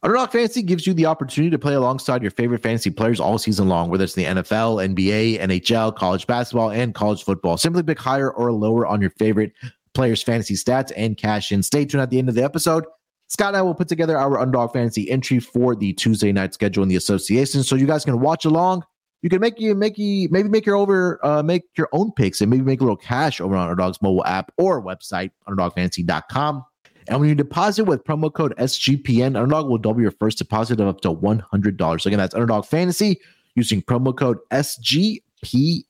Underdog 0.00 0.30
Fantasy 0.30 0.62
gives 0.62 0.86
you 0.86 0.94
the 0.94 1.06
opportunity 1.06 1.50
to 1.50 1.58
play 1.58 1.74
alongside 1.74 2.22
your 2.22 2.30
favorite 2.30 2.62
fantasy 2.62 2.88
players 2.88 3.18
all 3.18 3.36
season 3.36 3.68
long, 3.68 3.90
whether 3.90 4.04
it's 4.04 4.14
the 4.14 4.24
NFL, 4.24 4.94
NBA, 4.94 5.40
NHL, 5.40 5.96
college 5.96 6.24
basketball, 6.24 6.70
and 6.70 6.94
college 6.94 7.24
football. 7.24 7.56
Simply 7.56 7.82
pick 7.82 7.98
higher 7.98 8.30
or 8.30 8.52
lower 8.52 8.86
on 8.86 9.00
your 9.00 9.10
favorite 9.10 9.52
players' 9.94 10.22
fantasy 10.22 10.54
stats 10.54 10.92
and 10.96 11.16
cash 11.16 11.50
in. 11.50 11.64
Stay 11.64 11.84
tuned 11.84 12.00
at 12.00 12.10
the 12.10 12.18
end 12.20 12.28
of 12.28 12.36
the 12.36 12.44
episode. 12.44 12.84
Scott 13.26 13.48
and 13.48 13.56
I 13.56 13.62
will 13.62 13.74
put 13.74 13.88
together 13.88 14.16
our 14.16 14.38
Underdog 14.38 14.72
Fantasy 14.72 15.10
entry 15.10 15.40
for 15.40 15.74
the 15.74 15.92
Tuesday 15.94 16.30
night 16.30 16.54
schedule 16.54 16.84
in 16.84 16.88
the 16.88 16.96
association, 16.96 17.64
so 17.64 17.74
you 17.74 17.86
guys 17.86 18.04
can 18.04 18.20
watch 18.20 18.44
along. 18.44 18.84
You 19.22 19.28
can 19.28 19.40
make 19.40 19.58
you 19.58 19.74
make 19.74 19.98
you 19.98 20.28
maybe 20.30 20.48
make 20.48 20.64
your 20.64 20.76
over 20.76 21.18
uh, 21.26 21.42
make 21.42 21.64
your 21.76 21.88
own 21.90 22.12
picks 22.12 22.40
and 22.40 22.48
maybe 22.48 22.62
make 22.62 22.80
a 22.80 22.84
little 22.84 22.96
cash 22.96 23.40
over 23.40 23.56
on 23.56 23.68
Underdog's 23.68 24.00
mobile 24.00 24.24
app 24.24 24.52
or 24.58 24.80
website 24.80 25.32
underdogfantasy.com. 25.48 26.64
And 27.08 27.20
when 27.20 27.28
you 27.28 27.34
deposit 27.34 27.84
with 27.84 28.04
promo 28.04 28.32
code 28.32 28.54
SGPN, 28.58 29.36
Underdog 29.36 29.68
will 29.68 29.78
double 29.78 30.00
your 30.00 30.10
first 30.12 30.38
deposit 30.38 30.80
of 30.80 30.86
up 30.86 31.00
to 31.00 31.12
$100. 31.12 32.00
So 32.00 32.08
again, 32.08 32.18
that's 32.18 32.34
Underdog 32.34 32.66
Fantasy 32.66 33.20
using 33.54 33.82
promo 33.82 34.16
code 34.16 34.38
SGPN. 34.50 35.82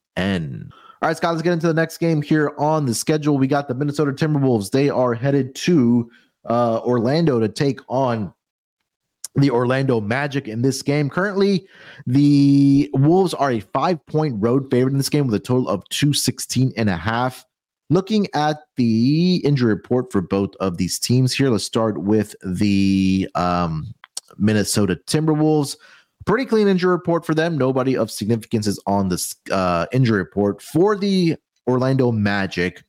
All 1.00 1.08
right, 1.08 1.16
Scott, 1.16 1.34
let's 1.34 1.42
get 1.42 1.52
into 1.52 1.68
the 1.68 1.74
next 1.74 1.98
game 1.98 2.22
here 2.22 2.52
on 2.58 2.86
the 2.86 2.94
schedule. 2.94 3.38
We 3.38 3.46
got 3.46 3.68
the 3.68 3.74
Minnesota 3.74 4.12
Timberwolves. 4.12 4.70
They 4.70 4.88
are 4.90 5.14
headed 5.14 5.54
to 5.56 6.10
uh, 6.48 6.80
Orlando 6.80 7.38
to 7.38 7.48
take 7.48 7.80
on 7.88 8.32
the 9.36 9.50
Orlando 9.50 10.00
Magic 10.00 10.48
in 10.48 10.62
this 10.62 10.82
game. 10.82 11.08
Currently, 11.08 11.68
the 12.06 12.90
Wolves 12.94 13.34
are 13.34 13.52
a 13.52 13.60
five 13.60 14.04
point 14.06 14.34
road 14.38 14.70
favorite 14.70 14.92
in 14.92 14.98
this 14.98 15.08
game 15.08 15.26
with 15.26 15.34
a 15.34 15.40
total 15.40 15.68
of 15.68 15.88
216 15.90 16.72
and 16.76 16.90
a 16.90 16.96
half. 16.96 17.44
Looking 17.90 18.26
at 18.34 18.58
the 18.76 19.36
injury 19.36 19.72
report 19.72 20.12
for 20.12 20.20
both 20.20 20.54
of 20.56 20.76
these 20.76 20.98
teams 20.98 21.34
here, 21.34 21.48
let's 21.48 21.64
start 21.64 22.02
with 22.02 22.34
the 22.44 23.28
um, 23.34 23.94
Minnesota 24.36 25.00
Timberwolves. 25.06 25.76
Pretty 26.26 26.44
clean 26.44 26.68
injury 26.68 26.90
report 26.90 27.24
for 27.24 27.34
them. 27.34 27.56
Nobody 27.56 27.96
of 27.96 28.10
significance 28.10 28.66
is 28.66 28.78
on 28.86 29.08
this 29.08 29.34
uh, 29.50 29.86
injury 29.92 30.18
report. 30.18 30.60
For 30.60 30.96
the 30.96 31.36
Orlando 31.66 32.12
Magic, 32.12 32.82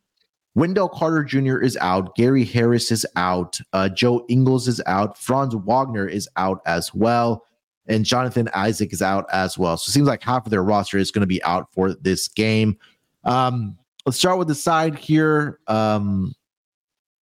Wendell 0.55 0.89
Carter 0.89 1.23
Jr. 1.23 1.59
is 1.59 1.77
out. 1.77 2.13
Gary 2.15 2.43
Harris 2.43 2.91
is 2.91 3.05
out. 3.15 3.57
Uh, 3.71 3.87
Joe 3.87 4.25
Ingles 4.27 4.67
is 4.67 4.81
out. 4.85 5.17
Franz 5.17 5.55
Wagner 5.55 6.05
is 6.05 6.27
out 6.35 6.61
as 6.65 6.93
well. 6.93 7.45
And 7.87 8.03
Jonathan 8.03 8.49
Isaac 8.53 8.91
is 8.91 9.01
out 9.01 9.25
as 9.31 9.57
well. 9.57 9.77
So 9.77 9.89
it 9.89 9.93
seems 9.93 10.07
like 10.07 10.21
half 10.21 10.45
of 10.45 10.51
their 10.51 10.63
roster 10.63 10.97
is 10.97 11.11
going 11.11 11.21
to 11.21 11.27
be 11.27 11.41
out 11.43 11.71
for 11.71 11.93
this 11.93 12.27
game. 12.27 12.77
Um, 13.23 13.77
Let's 14.09 14.17
start 14.17 14.39
with 14.39 14.47
the 14.47 14.55
side 14.55 14.97
here. 14.97 15.59
Um, 15.67 16.33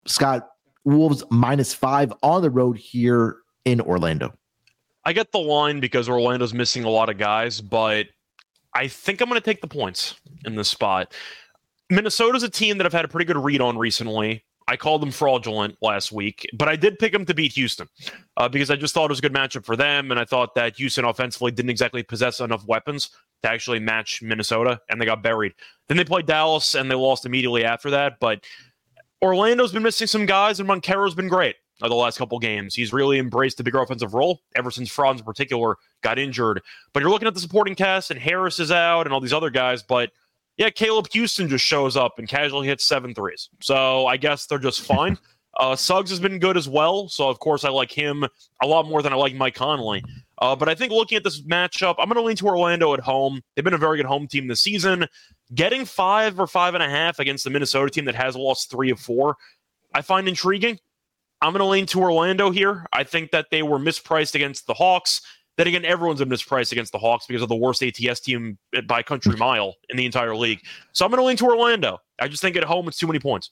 Scott, 0.06 0.48
Wolves 0.86 1.22
minus 1.30 1.74
five 1.74 2.14
on 2.24 2.42
the 2.42 2.50
road 2.50 2.78
here 2.78 3.40
in 3.66 3.82
Orlando. 3.82 4.34
I 5.04 5.12
get 5.12 5.34
the 5.34 5.38
line 5.38 5.82
because 5.82 6.08
Orlando's 6.08 6.54
missing 6.54 6.86
a 6.86 6.90
lot 6.90 7.10
of 7.10 7.18
guys, 7.18 7.60
but 7.60 8.08
I 8.74 8.88
think 8.88 9.20
I'm 9.20 9.28
going 9.28 9.38
to 9.38 9.44
take 9.44 9.60
the 9.60 9.68
points 9.68 10.16
in 10.46 10.56
this 10.56 10.70
spot. 10.70 11.14
Minnesota's 11.90 12.44
a 12.44 12.50
team 12.50 12.78
that 12.78 12.86
I've 12.86 12.94
had 12.94 13.04
a 13.04 13.10
pretty 13.10 13.26
good 13.26 13.36
read 13.36 13.60
on 13.60 13.78
recently. 13.78 14.46
I 14.70 14.76
called 14.76 15.02
them 15.02 15.12
fraudulent 15.12 15.78
last 15.82 16.12
week, 16.12 16.46
but 16.54 16.68
I 16.68 16.76
did 16.76 17.00
pick 17.00 17.14
them 17.14 17.26
to 17.26 17.34
beat 17.34 17.54
Houston 17.54 17.88
uh, 18.36 18.50
because 18.50 18.70
I 18.70 18.76
just 18.76 18.94
thought 18.94 19.06
it 19.06 19.10
was 19.12 19.20
a 19.20 19.22
good 19.22 19.34
matchup 19.34 19.66
for 19.66 19.78
them. 19.78 20.12
And 20.12 20.20
I 20.20 20.26
thought 20.26 20.56
that 20.56 20.76
Houston 20.76 21.06
offensively 21.06 21.52
didn't 21.52 21.70
exactly 21.70 22.04
possess 22.04 22.42
enough 22.42 22.66
weapons 22.68 23.10
to 23.44 23.50
actually 23.50 23.80
match 23.80 24.22
Minnesota, 24.22 24.82
and 24.90 25.00
they 25.00 25.06
got 25.06 25.24
buried. 25.24 25.54
Then 25.88 25.98
they 25.98 26.04
played 26.04 26.26
Dallas, 26.26 26.76
and 26.76 26.92
they 26.92 26.96
lost 26.96 27.26
immediately 27.26 27.64
after 27.64 27.90
that. 27.92 28.20
But 28.20 28.44
Orlando's 29.24 29.72
been 29.72 29.84
missing 29.84 30.08
some 30.08 30.26
guys, 30.26 30.60
and 30.60 30.68
Banchero's 30.68 31.16
been 31.16 31.30
great. 31.30 31.56
of 31.82 31.90
the 31.90 31.96
last 31.96 32.18
couple 32.18 32.40
games. 32.40 32.74
He's 32.76 32.92
really 32.92 33.20
embraced 33.20 33.58
the 33.58 33.64
bigger 33.64 33.80
offensive 33.80 34.14
role 34.14 34.42
ever 34.56 34.72
since 34.72 34.90
Franz 34.90 35.20
in 35.20 35.26
particular 35.26 35.78
got 36.02 36.18
injured. 36.20 36.62
But 36.94 37.02
you're 37.02 37.12
looking 37.12 37.28
at 37.28 37.36
the 37.36 37.40
supporting 37.40 37.76
cast, 37.76 38.12
and 38.12 38.20
Harris 38.20 38.60
is 38.60 38.72
out, 38.72 39.06
and 39.06 39.14
all 39.14 39.22
these 39.22 39.34
other 39.34 39.50
guys. 39.52 39.84
But 39.84 40.12
yeah, 40.58 40.70
Caleb 40.70 41.08
Houstan 41.10 41.48
just 41.48 41.66
shows 41.66 41.96
up 41.96 42.20
and 42.20 42.28
casually 42.28 42.68
hits 42.68 42.84
seven 42.84 43.14
threes. 43.14 43.50
So 43.62 44.08
I 44.08 44.18
guess 44.18 44.46
they're 44.46 44.60
just 44.60 44.82
fine. 44.82 45.18
Uh, 45.60 45.76
Suggs 45.76 46.12
has 46.12 46.20
been 46.20 46.38
good 46.38 46.56
as 46.56 46.70
well. 46.70 47.10
So, 47.10 47.30
of 47.30 47.40
course, 47.40 47.64
I 47.64 47.70
like 47.70 47.92
him 47.92 48.24
a 48.62 48.68
lot 48.68 48.88
more 48.88 49.02
than 49.02 49.12
I 49.12 49.16
like 49.16 49.34
Mike 49.34 49.56
Conley. 49.56 50.04
Uh, 50.40 50.56
but 50.56 50.70
I 50.70 50.76
think 50.76 50.92
looking 50.92 51.16
at 51.16 51.24
this 51.24 51.42
matchup, 51.42 51.96
I'm 51.98 52.08
going 52.08 52.18
to 52.18 52.22
lean 52.22 52.36
to 52.36 52.46
Orlando 52.46 52.94
at 52.94 53.00
home. 53.00 53.42
They've 53.56 53.66
been 53.66 53.74
a 53.74 53.80
very 53.80 53.98
good 53.98 54.06
home 54.06 54.28
team 54.28 54.48
this 54.48 54.62
season. 54.62 55.08
Getting 55.56 55.86
five 55.86 56.40
or 56.40 56.46
five 56.46 56.76
and 56.76 56.84
a 56.84 56.90
half 56.90 57.18
against 57.18 57.44
the 57.44 57.50
Minnesota 57.50 57.90
team 57.90 58.06
that 58.06 58.14
has 58.14 58.36
lost 58.36 58.70
three 58.70 58.92
of 58.92 59.00
four, 59.00 59.36
I 59.96 60.02
find 60.02 60.28
intriguing. 60.28 60.80
I'm 61.42 61.54
going 61.54 61.60
to 61.60 61.66
lean 61.66 61.86
to 61.88 62.02
Orlando 62.02 62.52
here. 62.52 62.86
I 62.94 63.04
think 63.04 63.32
that 63.32 63.48
they 63.50 63.64
were 63.64 63.80
mispriced 63.80 64.36
against 64.36 64.68
the 64.68 64.74
Hawks. 64.74 65.22
Then 65.58 65.68
again, 65.68 65.86
everyone's 65.86 66.20
been 66.20 66.30
mispriced 66.30 66.72
against 66.72 66.92
the 66.92 67.00
Hawks 67.00 67.26
because 67.26 67.42
of 67.42 67.50
the 67.50 67.56
worst 67.56 67.84
ATS 67.84 68.20
team 68.20 68.58
by 68.86 69.02
country 69.02 69.36
mile 69.38 69.76
in 69.90 69.98
the 69.98 70.06
entire 70.06 70.36
league. 70.36 70.62
So 70.94 71.04
I'm 71.04 71.12
going 71.12 71.22
to 71.22 71.26
lean 71.26 71.38
to 71.38 71.46
Orlando. 71.46 72.00
I 72.20 72.28
just 72.28 72.42
think 72.42 72.56
at 72.56 72.64
home 72.64 72.88
it's 72.88 72.98
too 72.98 73.08
many 73.08 73.20
points. 73.20 73.52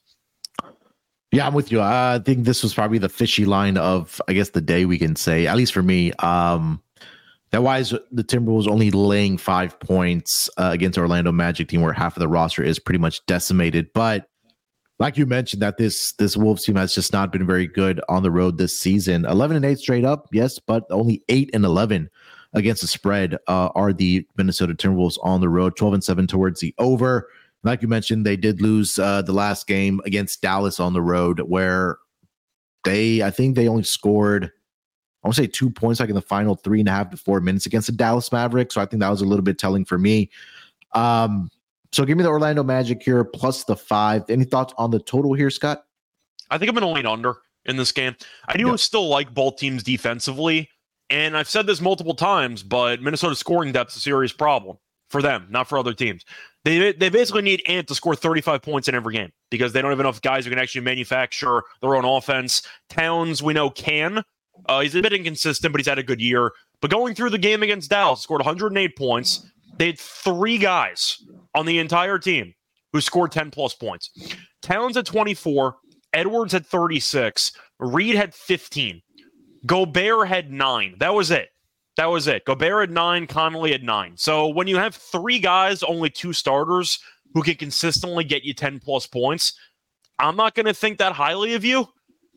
Yeah, 1.32 1.48
I'm 1.48 1.54
with 1.54 1.72
you. 1.72 1.82
I 1.82 2.22
think 2.24 2.46
this 2.46 2.64
was 2.64 2.74
probably 2.74 2.98
the 2.98 3.10
fishy 3.10 3.46
line 3.46 3.78
of, 3.78 4.22
I 4.28 4.34
guess, 4.34 4.52
the 4.52 4.62
day 4.62 4.86
we 4.86 4.98
can 4.98 5.16
say, 5.16 5.48
at 5.48 5.58
least 5.58 5.74
for 5.74 5.84
me. 5.84 6.14
Um, 6.14 6.82
that 7.52 7.64
why 7.64 7.80
is 7.80 7.94
the 8.12 8.24
Timberwolves 8.24 8.68
only 8.68 8.92
laying 8.92 9.38
five 9.38 9.80
points 9.80 10.50
uh, 10.58 10.70
against 10.74 10.98
Orlando 10.98 11.32
Magic 11.32 11.68
team, 11.68 11.82
where 11.82 11.94
half 11.94 12.16
of 12.16 12.22
the 12.22 12.28
roster 12.28 12.64
is 12.64 12.80
pretty 12.80 13.00
much 13.00 13.26
decimated. 13.26 13.88
But 13.94 14.28
like 15.00 15.18
you 15.18 15.26
mentioned, 15.26 15.62
that 15.62 15.78
this 15.78 16.14
this 16.14 16.38
Wolves 16.38 16.64
team 16.64 16.76
has 16.76 16.96
just 16.96 17.14
not 17.14 17.32
been 17.32 17.46
very 17.46 17.68
good 17.68 18.02
on 18.10 18.24
the 18.24 18.32
road 18.32 18.58
this 18.58 18.78
season. 18.78 19.26
Eleven 19.26 19.58
and 19.58 19.66
eight 19.66 19.80
straight 19.80 20.06
up, 20.06 20.28
yes, 20.32 20.60
but 20.60 20.86
only 20.90 21.24
eight 21.30 21.50
and 21.54 21.66
eleven 21.66 22.10
against 22.54 22.82
the 22.82 22.88
spread 22.88 23.36
uh, 23.48 23.70
are 23.76 23.92
the 23.92 24.26
Minnesota 24.38 24.74
Timberwolves 24.74 25.18
on 25.24 25.42
the 25.42 25.50
road. 25.50 25.76
Twelve 25.76 25.94
and 25.94 26.04
seven 26.04 26.28
towards 26.28 26.60
the 26.60 26.74
over 26.78 27.28
like 27.66 27.82
you 27.82 27.88
mentioned, 27.88 28.26
they 28.26 28.38
did 28.38 28.62
lose 28.62 29.00
uh, 29.00 29.24
the 29.24 29.34
last 29.34 29.66
game 29.66 30.00
against 30.06 30.42
Dallas 30.42 30.80
on 30.80 30.94
the 30.94 31.02
road, 31.02 31.40
where 31.42 31.98
they, 32.84 33.24
I 33.24 33.32
think 33.32 33.56
they 33.56 33.68
only 33.68 33.84
scored, 33.84 34.46
I 34.46 35.28
want 35.28 35.36
to 35.36 35.42
say 35.42 35.48
two 35.48 35.72
points 35.72 36.00
like 36.00 36.10
in 36.10 36.16
the 36.16 36.22
final 36.22 36.56
three 36.56 36.80
and 36.80 36.88
a 36.88 36.92
half 36.92 37.10
to 37.10 37.18
four 37.18 37.42
minutes 37.42 37.66
against 37.66 37.88
the 37.88 37.94
Dallas 37.94 38.32
Mavericks. 38.32 38.76
So 38.76 38.82
I 38.82 38.86
think 38.86 39.02
that 39.02 39.10
was 39.10 39.22
a 39.22 39.26
little 39.26 39.44
bit 39.44 39.58
telling 39.58 39.84
for 39.84 39.98
me. 39.98 40.30
Um, 40.94 41.50
so 41.96 42.04
give 42.04 42.18
me 42.18 42.24
the 42.24 42.30
Orlando 42.30 42.62
Magic 42.62 43.02
here 43.02 43.24
plus 43.24 43.64
the 43.64 43.78
five. 43.78 44.30
Any 44.30 44.44
thoughts 44.44 44.74
on 44.78 44.92
the 44.92 45.00
total 45.00 45.34
here, 45.34 45.50
Scott? 45.50 45.86
I 46.52 46.58
think 46.58 46.68
I'm 46.68 46.76
going 46.76 46.86
to 46.86 46.94
lean 46.94 47.06
under 47.06 47.38
in 47.64 47.78
this 47.78 47.94
game. 47.94 48.18
I 48.50 48.58
do 48.58 48.68
yep. 48.68 48.80
still 48.80 49.08
like 49.08 49.34
both 49.34 49.56
teams 49.56 49.82
defensively. 49.82 50.70
And 51.10 51.38
I've 51.38 51.48
said 51.48 51.68
this 51.68 51.80
multiple 51.80 52.14
times, 52.14 52.64
but 52.64 53.02
Minnesota 53.02 53.34
scoring 53.34 53.72
depth 53.72 53.92
is 53.92 53.96
a 53.96 54.00
serious 54.02 54.34
problem 54.34 54.78
for 55.10 55.22
them, 55.22 55.48
not 55.50 55.70
for 55.70 55.78
other 55.78 55.94
teams. 55.94 56.26
They, 56.66 56.92
they 56.92 57.08
basically 57.08 57.44
need 57.44 57.64
Ant 57.66 57.88
to 57.88 57.96
score 57.96 58.14
35 58.14 58.62
points 58.62 58.90
in 58.90 58.96
every 58.96 59.14
game 59.14 59.32
because 59.50 59.72
they 59.72 59.82
don't 59.82 59.92
have 59.92 60.00
enough 60.02 60.22
guys 60.22 60.44
who 60.44 60.50
can 60.50 60.60
actually 60.60 60.82
manufacture 60.82 61.64
their 61.82 61.96
own 61.96 62.04
offense. 62.04 62.62
Towns, 62.90 63.42
we 63.42 63.54
know, 63.54 63.70
can. 63.70 64.22
Uh, 64.66 64.82
he's 64.82 64.96
a 64.96 65.02
bit 65.02 65.14
inconsistent, 65.14 65.72
but 65.72 65.80
he's 65.80 65.88
had 65.88 66.00
a 66.00 66.04
good 66.04 66.20
year. 66.20 66.52
But 66.82 66.92
going 66.92 67.16
through 67.16 67.30
the 67.30 67.38
game 67.38 67.64
against 67.64 67.90
Dallas, 67.90 68.20
scored 68.20 68.42
108 68.42 68.98
points. 68.98 69.50
They 69.78 69.88
had 69.88 70.00
three 70.00 70.58
guys 70.58 71.24
on 71.54 71.66
the 71.66 71.80
entire 71.80 72.20
team 72.20 72.54
who 72.94 73.02
scored 73.02 73.32
10 73.32 73.52
plus 73.52 73.74
points. 73.74 74.12
Towns 74.62 74.96
had 74.96 75.06
24, 75.06 75.76
Edwards 76.14 76.54
had 76.54 76.66
36, 76.66 77.52
Reid 77.80 78.16
had 78.16 78.34
15, 78.34 79.02
Gobert 79.66 80.28
had 80.28 80.52
nine. 80.52 80.96
That 81.00 81.14
was 81.14 81.32
it. 81.32 81.50
That 81.98 82.06
was 82.06 82.28
it. 82.28 82.46
Gobert 82.46 82.90
at 82.90 82.94
nine, 82.94 83.26
Conley 83.28 83.74
at 83.74 83.84
nine. 83.84 84.14
So 84.18 84.48
when 84.48 84.68
you 84.68 84.78
have 84.78 84.96
three 84.96 85.40
guys, 85.40 85.82
only 85.84 86.10
two 86.10 86.34
starters 86.34 87.00
who 87.34 87.42
can 87.42 87.56
consistently 87.56 88.24
get 88.24 88.44
you 88.44 88.54
10 88.54 88.80
plus 88.80 89.08
points, 89.08 89.58
I'm 90.20 90.36
not 90.36 90.56
going 90.56 90.66
to 90.66 90.74
think 90.74 90.98
that 90.98 91.14
highly 91.14 91.54
of 91.54 91.64
you. 91.66 91.88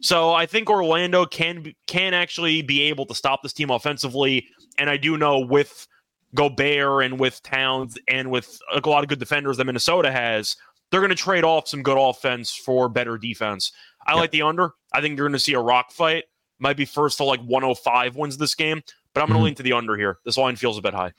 So 0.00 0.32
I 0.32 0.46
think 0.46 0.70
Orlando 0.70 1.26
can 1.26 1.72
can 1.88 2.14
actually 2.14 2.62
be 2.62 2.82
able 2.82 3.04
to 3.06 3.14
stop 3.14 3.42
this 3.42 3.52
team 3.52 3.70
offensively. 3.70 4.46
And 4.78 4.88
I 4.88 4.96
do 4.96 5.16
know 5.16 5.40
with 5.40 5.88
Gobert 6.34 7.04
and 7.04 7.18
with 7.18 7.42
Towns 7.42 7.96
and 8.08 8.30
with 8.30 8.58
a 8.72 8.88
lot 8.88 9.02
of 9.02 9.08
good 9.08 9.18
defenders 9.18 9.56
that 9.56 9.64
Minnesota 9.64 10.10
has, 10.12 10.56
they're 10.90 11.00
going 11.00 11.10
to 11.10 11.16
trade 11.16 11.44
off 11.44 11.68
some 11.68 11.82
good 11.82 11.98
offense 11.98 12.54
for 12.54 12.88
better 12.88 13.18
defense. 13.18 13.72
I 14.06 14.12
yep. 14.12 14.20
like 14.20 14.30
the 14.30 14.42
under. 14.42 14.72
I 14.92 15.00
think 15.00 15.16
you're 15.16 15.26
going 15.26 15.34
to 15.34 15.38
see 15.38 15.54
a 15.54 15.60
rock 15.60 15.92
fight. 15.92 16.24
Might 16.58 16.76
be 16.76 16.84
first 16.84 17.18
to 17.18 17.24
like 17.24 17.40
105 17.40 18.16
wins 18.16 18.36
this 18.36 18.54
game. 18.54 18.82
But 19.14 19.22
I'm 19.22 19.28
going 19.28 19.34
to 19.34 19.38
mm-hmm. 19.38 19.44
lean 19.44 19.54
to 19.56 19.62
the 19.62 19.72
under 19.72 19.96
here. 19.96 20.18
This 20.24 20.36
line 20.36 20.56
feels 20.56 20.78
a 20.78 20.82
bit 20.82 20.94
high. 20.94 21.12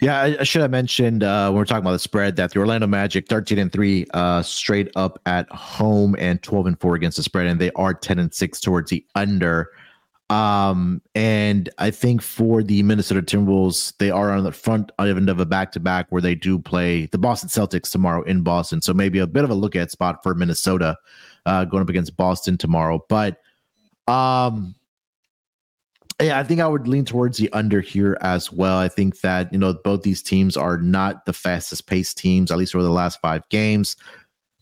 Yeah, 0.00 0.20
I, 0.20 0.36
I 0.40 0.42
should 0.42 0.62
have 0.62 0.70
mentioned 0.72 1.22
uh, 1.22 1.48
when 1.48 1.58
we're 1.58 1.64
talking 1.64 1.82
about 1.82 1.92
the 1.92 1.98
spread 2.00 2.34
that 2.36 2.50
the 2.50 2.58
Orlando 2.58 2.88
Magic 2.88 3.28
13 3.28 3.58
and 3.58 3.72
3 3.72 4.06
uh, 4.12 4.42
straight 4.42 4.90
up 4.96 5.20
at 5.26 5.48
home 5.50 6.16
and 6.18 6.42
12 6.42 6.66
and 6.66 6.80
4 6.80 6.96
against 6.96 7.18
the 7.18 7.22
spread, 7.22 7.46
and 7.46 7.60
they 7.60 7.70
are 7.72 7.94
10 7.94 8.18
and 8.18 8.34
6 8.34 8.60
towards 8.60 8.90
the 8.90 9.06
under. 9.14 9.68
Um, 10.30 11.02
and 11.14 11.68
I 11.76 11.90
think 11.90 12.22
for 12.22 12.62
the 12.62 12.82
Minnesota 12.82 13.20
Timberwolves, 13.20 13.92
they 13.98 14.10
are 14.10 14.30
on 14.30 14.44
the 14.44 14.52
front 14.52 14.90
end 14.98 15.28
of 15.28 15.40
a 15.40 15.44
back 15.44 15.72
to 15.72 15.80
back 15.80 16.06
where 16.08 16.22
they 16.22 16.34
do 16.34 16.58
play 16.58 17.06
the 17.06 17.18
Boston 17.18 17.50
Celtics 17.50 17.90
tomorrow 17.90 18.22
in 18.22 18.42
Boston. 18.42 18.80
So 18.80 18.94
maybe 18.94 19.18
a 19.18 19.26
bit 19.26 19.44
of 19.44 19.50
a 19.50 19.54
look 19.54 19.76
at 19.76 19.90
spot 19.90 20.22
for 20.22 20.34
Minnesota 20.34 20.96
uh, 21.44 21.66
going 21.66 21.82
up 21.82 21.90
against 21.90 22.16
Boston 22.16 22.56
tomorrow. 22.56 23.04
But 23.10 23.42
um, 24.08 24.74
yeah, 26.20 26.38
I 26.38 26.44
think 26.44 26.60
I 26.60 26.68
would 26.68 26.88
lean 26.88 27.04
towards 27.04 27.36
the 27.36 27.52
under 27.52 27.80
here 27.80 28.16
as 28.20 28.50
well. 28.50 28.78
I 28.78 28.88
think 28.88 29.20
that, 29.20 29.52
you 29.52 29.58
know, 29.58 29.74
both 29.84 30.02
these 30.02 30.22
teams 30.22 30.56
are 30.56 30.78
not 30.78 31.26
the 31.26 31.32
fastest 31.32 31.86
paced 31.86 32.16
teams, 32.16 32.50
at 32.50 32.58
least 32.58 32.74
over 32.74 32.84
the 32.84 32.90
last 32.90 33.20
five 33.20 33.46
games. 33.50 33.96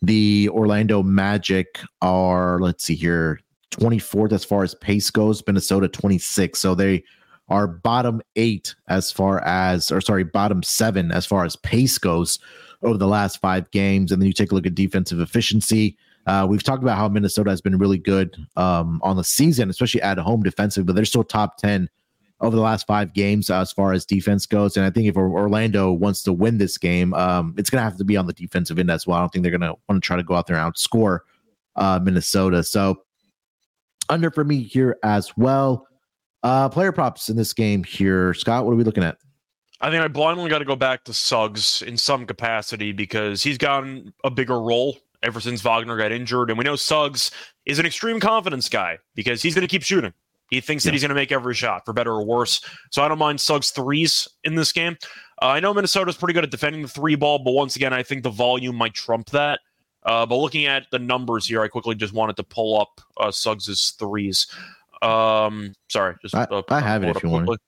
The 0.03 0.49
Orlando 0.49 1.03
Magic 1.03 1.79
are, 2.01 2.59
let's 2.61 2.83
see 2.83 2.95
here, 2.95 3.41
24th 3.71 4.33
as 4.33 4.45
far 4.45 4.63
as 4.63 4.75
pace 4.77 5.11
goes, 5.11 5.43
Minnesota 5.47 5.89
26. 5.89 6.59
So 6.59 6.75
they 6.75 7.05
are 7.49 7.67
bottom 7.67 8.23
eight 8.37 8.75
as 8.89 9.11
far 9.11 9.43
as, 9.45 9.91
or 9.91 10.01
sorry, 10.01 10.25
bottom 10.25 10.63
seven 10.63 11.11
as 11.11 11.27
far 11.27 11.45
as 11.45 11.57
pace 11.57 11.99
goes 11.99 12.39
over 12.83 12.97
the 12.97 13.07
last 13.07 13.41
five 13.41 13.71
games. 13.71 14.13
And 14.13 14.21
then 14.21 14.27
you 14.27 14.33
take 14.33 14.53
a 14.53 14.55
look 14.55 14.67
at 14.67 14.75
defensive 14.75 15.21
efficiency. 15.21 15.97
Uh, 16.27 16.47
we've 16.49 16.63
talked 16.63 16.83
about 16.83 16.97
how 16.97 17.09
Minnesota 17.09 17.51
has 17.51 17.61
been 17.61 17.79
really 17.79 17.99
good 17.99 18.37
um, 18.57 19.01
on 19.03 19.17
the 19.17 19.25
season, 19.25 19.71
especially 19.71 20.03
at 20.03 20.19
home 20.19 20.43
defensive, 20.43 20.87
but 20.87 20.95
they're 20.95 21.05
still 21.05 21.25
top 21.25 21.57
10 21.59 21.89
over 22.41 22.57
the 22.57 22.63
last 22.63 22.87
five 22.87 23.13
games 23.13 23.51
as 23.51 23.73
far 23.73 23.93
as 23.93 24.07
defense 24.07 24.47
goes. 24.47 24.77
And 24.77 24.87
I 24.87 24.91
think 24.91 25.09
if 25.09 25.17
Orlando 25.17 25.93
wants 25.93 26.23
to 26.23 26.33
win 26.33 26.59
this 26.59 26.79
game, 26.79 27.13
um, 27.15 27.55
it's 27.59 27.69
going 27.69 27.81
to 27.81 27.85
have 27.85 27.99
to 27.99 28.05
be 28.05 28.17
on 28.17 28.27
the 28.27 28.33
defensive 28.33 28.79
end 28.79 28.91
as 28.91 29.07
well. 29.07 29.19
I 29.19 29.21
don't 29.21 29.31
think 29.31 29.43
they're 29.43 29.57
going 29.57 29.73
to 29.73 29.79
want 29.89 30.03
to 30.03 30.07
try 30.07 30.17
to 30.17 30.23
go 30.23 30.35
out 30.35 30.47
there 30.47 30.57
and 30.57 30.73
outscore 30.73 31.21
uh, 31.77 32.01
Minnesota. 32.03 32.63
So 32.63 33.03
under 34.11 34.31
for 34.31 34.45
me 34.45 34.63
here 34.63 34.99
as 35.03 35.37
well. 35.37 35.87
Uh, 36.43 36.69
player 36.69 36.93
props 36.93 37.29
in 37.29 37.37
this 37.37 37.53
game 37.53 37.85
here. 37.85 38.35
Scott, 38.35 38.65
what 38.65 38.73
are 38.73 38.77
we 38.77 38.85
looking 38.85 39.05
at? 39.05 39.17
I 39.81 39.91
think 39.91 40.03
I 40.03 40.09
blindly 40.09 40.51
got 40.51 40.59
to 40.59 40.65
go 40.65 40.77
back 40.77 41.05
to 41.05 41.15
Suggs 41.15 41.81
in 41.83 41.97
some 41.97 42.27
capacity 42.27 42.93
because 42.93 43.43
he's 43.43 43.57
gotten 43.57 44.13
a 44.25 44.31
bigger 44.31 44.61
role 44.61 44.99
ever 45.23 45.41
since 45.41 45.63
Wagner 45.63 45.97
got 45.97 46.13
injured. 46.13 46.51
And 46.51 46.59
we 46.59 46.65
know 46.65 46.77
Suggs 46.77 47.31
is 47.65 47.79
an 47.79 47.87
extreme 47.87 48.21
confidence 48.21 48.69
guy 48.69 48.99
because 49.15 49.43
he's 49.43 49.55
going 49.55 49.67
to 49.67 49.71
keep 49.71 49.83
shooting. 49.83 50.13
He 50.51 50.61
thinks 50.61 50.85
yeah. 50.85 50.91
that 50.91 50.95
he's 50.95 51.03
going 51.03 51.11
to 51.11 51.15
make 51.15 51.33
every 51.33 51.55
shot 51.55 51.85
for 51.85 51.93
better 51.93 52.13
or 52.13 52.25
worse. 52.25 52.61
So 52.91 53.03
I 53.03 53.09
don't 53.09 53.19
mind 53.19 53.41
Suggs 53.41 53.71
threes 53.71 54.29
in 54.45 54.55
this 54.55 54.73
game. 54.73 54.99
Uh, 55.41 55.47
I 55.47 55.61
know 55.61 55.73
Minnesota's 55.73 56.17
pretty 56.17 56.35
good 56.35 56.45
at 56.45 56.51
defending 56.51 56.83
the 56.83 56.89
three 56.89 57.15
ball, 57.15 57.39
but 57.39 57.53
once 57.53 57.77
again, 57.77 57.93
I 57.93 58.03
think 58.03 58.23
the 58.23 58.31
volume 58.31 58.77
might 58.77 58.95
trump 58.95 59.31
that. 59.31 59.61
Uh, 60.05 60.25
but 60.27 60.37
looking 60.37 60.67
at 60.67 60.87
the 60.91 60.99
numbers 60.99 61.47
here, 61.47 61.63
I 61.63 61.69
quickly 61.69 61.95
just 61.95 62.13
wanted 62.13 62.37
to 62.37 62.43
pull 62.43 62.81
up 62.81 63.01
uh, 63.19 63.31
Suggs's 63.31 63.95
threes. 63.99 64.47
Um, 65.03 65.75
sorry, 65.89 66.17
just 66.23 66.35
I, 66.35 66.45
uh, 66.45 66.63
I 66.69 66.81
have 66.81 67.03
it 67.03 67.09
if 67.09 67.23
you 67.23 67.29
quickly. 67.31 67.47
want. 67.47 67.61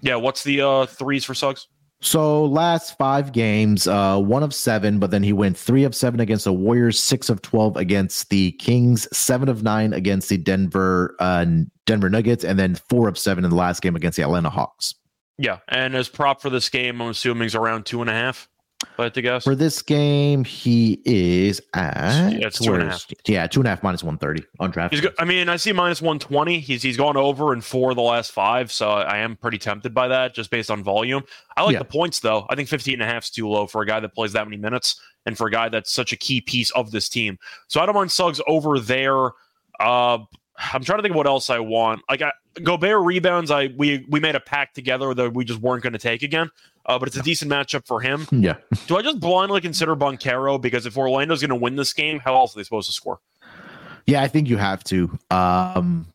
Yeah, 0.00 0.16
what's 0.16 0.44
the 0.44 0.60
uh, 0.60 0.86
threes 0.86 1.24
for 1.24 1.34
Suggs? 1.34 1.66
So 2.00 2.44
last 2.44 2.96
five 2.96 3.32
games, 3.32 3.88
uh, 3.88 4.20
one 4.20 4.44
of 4.44 4.54
seven, 4.54 5.00
but 5.00 5.10
then 5.10 5.22
he 5.24 5.32
went 5.32 5.56
three 5.56 5.82
of 5.82 5.96
seven 5.96 6.20
against 6.20 6.44
the 6.44 6.52
Warriors, 6.52 7.00
six 7.00 7.28
of 7.28 7.42
twelve 7.42 7.76
against 7.76 8.30
the 8.30 8.52
Kings, 8.52 9.08
seven 9.16 9.48
of 9.48 9.64
nine 9.64 9.92
against 9.92 10.28
the 10.28 10.36
Denver 10.36 11.16
uh, 11.18 11.44
Denver 11.86 12.08
Nuggets, 12.08 12.44
and 12.44 12.58
then 12.58 12.76
four 12.88 13.08
of 13.08 13.18
seven 13.18 13.44
in 13.44 13.50
the 13.50 13.56
last 13.56 13.82
game 13.82 13.96
against 13.96 14.16
the 14.16 14.22
Atlanta 14.22 14.50
Hawks. 14.50 14.94
Yeah, 15.38 15.58
and 15.68 15.96
as 15.96 16.08
prop 16.08 16.40
for 16.40 16.50
this 16.50 16.68
game, 16.68 17.00
I'm 17.00 17.08
assuming 17.08 17.46
is 17.46 17.54
around 17.56 17.84
two 17.84 18.00
and 18.00 18.10
a 18.10 18.12
half. 18.12 18.48
I 18.96 19.04
had 19.04 19.14
to 19.14 19.22
guess. 19.22 19.44
For 19.44 19.56
this 19.56 19.82
game, 19.82 20.44
he 20.44 21.02
is 21.04 21.60
at 21.74 22.32
yeah, 22.32 22.48
two 22.48 22.74
and 22.74 22.84
a 22.84 22.86
half. 22.90 23.06
Yeah, 23.26 23.46
two 23.48 23.60
and 23.60 23.66
a 23.66 23.70
half 23.70 23.82
minus 23.82 24.04
one 24.04 24.18
thirty 24.18 24.44
on 24.60 24.70
draft. 24.70 24.94
He's, 24.94 25.04
I 25.18 25.24
mean, 25.24 25.48
I 25.48 25.56
see 25.56 25.72
minus 25.72 26.00
one 26.00 26.20
twenty. 26.20 26.60
He's 26.60 26.82
he's 26.82 26.96
gone 26.96 27.16
over 27.16 27.52
in 27.52 27.60
four 27.60 27.90
of 27.90 27.96
the 27.96 28.02
last 28.02 28.30
five, 28.30 28.70
so 28.70 28.90
I 28.90 29.18
am 29.18 29.36
pretty 29.36 29.58
tempted 29.58 29.94
by 29.94 30.06
that 30.08 30.34
just 30.34 30.50
based 30.50 30.70
on 30.70 30.84
volume. 30.84 31.24
I 31.56 31.64
like 31.64 31.72
yeah. 31.72 31.80
the 31.80 31.86
points 31.86 32.20
though. 32.20 32.46
I 32.50 32.54
think 32.54 32.68
15 32.68 32.94
and 32.94 33.02
a 33.02 33.06
half 33.06 33.24
is 33.24 33.30
too 33.30 33.48
low 33.48 33.66
for 33.66 33.82
a 33.82 33.86
guy 33.86 33.98
that 33.98 34.14
plays 34.14 34.32
that 34.34 34.46
many 34.46 34.56
minutes 34.56 35.00
and 35.26 35.36
for 35.36 35.48
a 35.48 35.50
guy 35.50 35.68
that's 35.68 35.92
such 35.92 36.12
a 36.12 36.16
key 36.16 36.40
piece 36.40 36.70
of 36.72 36.92
this 36.92 37.08
team. 37.08 37.36
So 37.66 37.80
I 37.80 37.86
don't 37.86 37.96
mind 37.96 38.12
Suggs 38.12 38.40
over 38.46 38.78
there. 38.78 39.32
Uh, 39.80 40.18
I'm 40.72 40.84
trying 40.84 40.98
to 40.98 41.02
think 41.02 41.10
of 41.10 41.16
what 41.16 41.26
else 41.26 41.50
I 41.50 41.58
want. 41.58 42.02
Like 42.08 42.22
I, 42.22 42.32
Gobert 42.62 43.04
rebounds, 43.04 43.50
I 43.50 43.68
we 43.76 44.04
we 44.08 44.20
made 44.20 44.34
a 44.34 44.40
pact 44.40 44.74
together 44.74 45.14
that 45.14 45.34
we 45.34 45.44
just 45.44 45.60
weren't 45.60 45.82
going 45.82 45.92
to 45.92 45.98
take 45.98 46.22
again. 46.22 46.50
Uh, 46.86 46.98
but 46.98 47.08
it's 47.08 47.16
a 47.16 47.22
decent 47.22 47.50
matchup 47.50 47.86
for 47.86 48.00
him. 48.00 48.26
Yeah. 48.32 48.56
Do 48.86 48.96
I 48.96 49.02
just 49.02 49.20
blindly 49.20 49.60
consider 49.60 49.94
Banchero 49.94 50.60
because 50.60 50.86
if 50.86 50.96
Orlando's 50.96 51.40
going 51.40 51.50
to 51.50 51.56
win 51.56 51.76
this 51.76 51.92
game, 51.92 52.18
how 52.18 52.34
else 52.34 52.54
are 52.54 52.60
they 52.60 52.64
supposed 52.64 52.88
to 52.88 52.92
score? 52.92 53.20
Yeah, 54.06 54.22
I 54.22 54.28
think 54.28 54.48
you 54.48 54.56
have 54.56 54.82
to. 54.84 55.18
Um, 55.30 56.06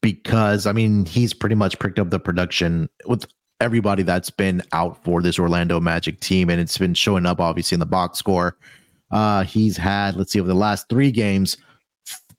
because 0.00 0.66
I 0.66 0.72
mean, 0.72 1.04
he's 1.04 1.34
pretty 1.34 1.56
much 1.56 1.78
picked 1.78 1.98
up 1.98 2.10
the 2.10 2.20
production 2.20 2.88
with 3.06 3.26
everybody 3.60 4.02
that's 4.02 4.30
been 4.30 4.62
out 4.72 5.02
for 5.04 5.22
this 5.22 5.38
Orlando 5.38 5.80
Magic 5.80 6.20
team, 6.20 6.50
and 6.50 6.60
it's 6.60 6.78
been 6.78 6.94
showing 6.94 7.26
up 7.26 7.40
obviously 7.40 7.76
in 7.76 7.80
the 7.80 7.86
box 7.86 8.18
score. 8.18 8.56
Uh, 9.10 9.44
he's 9.44 9.76
had, 9.76 10.16
let's 10.16 10.32
see, 10.32 10.40
over 10.40 10.48
the 10.48 10.54
last 10.54 10.88
three 10.88 11.10
games, 11.10 11.56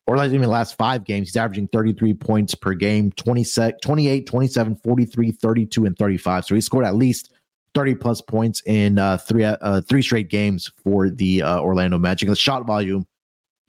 or 0.05 0.17
like 0.17 0.31
even 0.31 0.49
last 0.49 0.75
five 0.77 1.05
games, 1.05 1.29
he's 1.29 1.37
averaging 1.37 1.67
33 1.69 2.13
points 2.15 2.55
per 2.55 2.73
game, 2.73 3.11
20 3.13 3.43
sec, 3.43 3.81
28, 3.81 4.27
27, 4.27 4.75
43, 4.75 5.31
32, 5.31 5.85
and 5.85 5.97
35. 5.97 6.45
So 6.45 6.55
he 6.55 6.61
scored 6.61 6.85
at 6.85 6.95
least 6.95 7.31
30 7.73 7.95
plus 7.95 8.21
points 8.21 8.61
in 8.65 8.99
uh, 8.99 9.17
three 9.17 9.43
uh, 9.43 9.81
three 9.81 10.01
straight 10.01 10.29
games 10.29 10.71
for 10.83 11.09
the 11.09 11.41
uh, 11.41 11.59
Orlando 11.59 11.97
Magic. 11.97 12.29
The 12.29 12.35
shot 12.35 12.65
volume, 12.65 13.07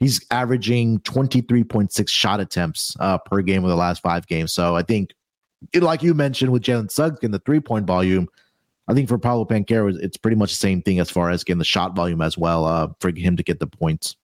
he's 0.01 0.25
averaging 0.31 1.01
23.6 1.01 2.09
shot 2.09 2.41
attempts 2.41 2.97
uh, 3.01 3.19
per 3.19 3.41
game 3.43 3.63
over 3.63 3.69
the 3.69 3.77
last 3.77 4.03
five 4.03 4.27
games. 4.27 4.53
So 4.53 4.77
I 4.77 4.83
think, 4.83 5.15
like 5.75 6.03
you 6.03 6.15
mentioned 6.15 6.53
with 6.53 6.63
Jalen 6.63 6.91
Suggs 6.91 7.21
in 7.23 7.31
the 7.31 7.39
three 7.41 7.61
point 7.61 7.87
volume, 7.87 8.29
I 8.89 8.95
think 8.95 9.09
for 9.09 9.19
Paolo 9.19 9.47
Banchero, 9.47 9.97
it's 10.03 10.17
pretty 10.17 10.37
much 10.37 10.51
the 10.51 10.57
same 10.57 10.83
thing 10.83 10.99
as 10.99 11.11
far 11.11 11.31
as 11.31 11.45
getting 11.45 11.59
the 11.59 11.65
shot 11.65 11.95
volume 11.95 12.21
as 12.21 12.37
well 12.37 12.67
uh, 12.67 12.89
for 13.01 13.11
him 13.15 13.37
to 13.37 13.43
get 13.43 13.61
the 13.61 13.67
points. 13.67 14.17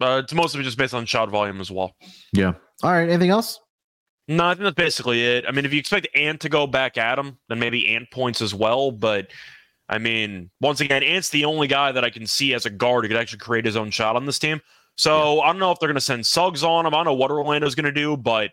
Uh, 0.00 0.20
it's 0.22 0.34
mostly 0.34 0.62
just 0.62 0.78
based 0.78 0.94
on 0.94 1.06
shot 1.06 1.30
volume 1.30 1.60
as 1.60 1.70
well. 1.70 1.94
Yeah. 2.32 2.52
All 2.82 2.92
right. 2.92 3.08
Anything 3.08 3.30
else? 3.30 3.58
No, 4.28 4.46
I 4.46 4.54
think 4.54 4.64
that's 4.64 4.74
basically 4.74 5.24
it. 5.24 5.44
I 5.48 5.52
mean, 5.52 5.64
if 5.64 5.72
you 5.72 5.78
expect 5.78 6.06
Ant 6.14 6.40
to 6.42 6.48
go 6.48 6.66
back 6.66 6.98
at 6.98 7.18
him, 7.18 7.38
then 7.48 7.58
maybe 7.58 7.94
Ant 7.94 8.10
points 8.10 8.42
as 8.42 8.54
well. 8.54 8.90
But 8.90 9.28
I 9.88 9.98
mean, 9.98 10.50
once 10.60 10.80
again, 10.80 11.02
Ant's 11.02 11.30
the 11.30 11.46
only 11.46 11.66
guy 11.66 11.92
that 11.92 12.04
I 12.04 12.10
can 12.10 12.26
see 12.26 12.52
as 12.52 12.66
a 12.66 12.70
guard 12.70 13.04
who 13.04 13.08
could 13.08 13.16
actually 13.16 13.38
create 13.38 13.64
his 13.64 13.76
own 13.76 13.90
shot 13.90 14.16
on 14.16 14.26
this 14.26 14.38
team. 14.38 14.60
So 14.96 15.36
yeah. 15.36 15.42
I 15.42 15.46
don't 15.46 15.58
know 15.58 15.72
if 15.72 15.78
they're 15.80 15.88
going 15.88 15.94
to 15.94 16.00
send 16.00 16.26
Suggs 16.26 16.62
on 16.62 16.84
him. 16.84 16.94
I 16.94 16.98
don't 16.98 17.06
know 17.06 17.14
what 17.14 17.30
Orlando's 17.30 17.74
going 17.74 17.86
to 17.86 17.92
do, 17.92 18.16
but 18.16 18.50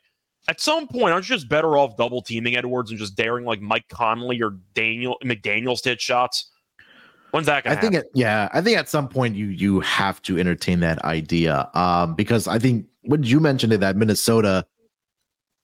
at 0.48 0.62
some 0.62 0.88
point, 0.88 1.12
aren't 1.12 1.28
you 1.28 1.36
just 1.36 1.50
better 1.50 1.78
off 1.78 1.98
double 1.98 2.22
teaming 2.22 2.56
Edwards 2.56 2.92
and 2.92 3.00
just 3.00 3.16
daring 3.16 3.46
like 3.46 3.62
Mike 3.62 3.88
Conley 3.90 4.42
or 4.42 4.58
Daniel 4.74 5.18
McDaniels 5.24 5.82
to 5.82 5.90
hit 5.90 6.02
shots? 6.02 6.52
When's 7.36 7.48
that 7.48 7.66
going 7.66 7.78
I 7.78 7.82
think, 7.82 7.96
it, 7.96 8.10
yeah, 8.14 8.48
I 8.54 8.62
think 8.62 8.78
at 8.78 8.88
some 8.88 9.10
point 9.10 9.36
you 9.36 9.48
you 9.48 9.82
have 9.82 10.22
to 10.22 10.38
entertain 10.38 10.80
that 10.80 11.04
idea, 11.04 11.70
um, 11.74 12.16
because 12.16 12.48
I 12.48 12.60
think 12.60 12.86
what 13.02 13.26
you 13.26 13.42
mentioned 13.42 13.74
it 13.74 13.82
that 13.82 13.98
Minnesota 13.98 14.66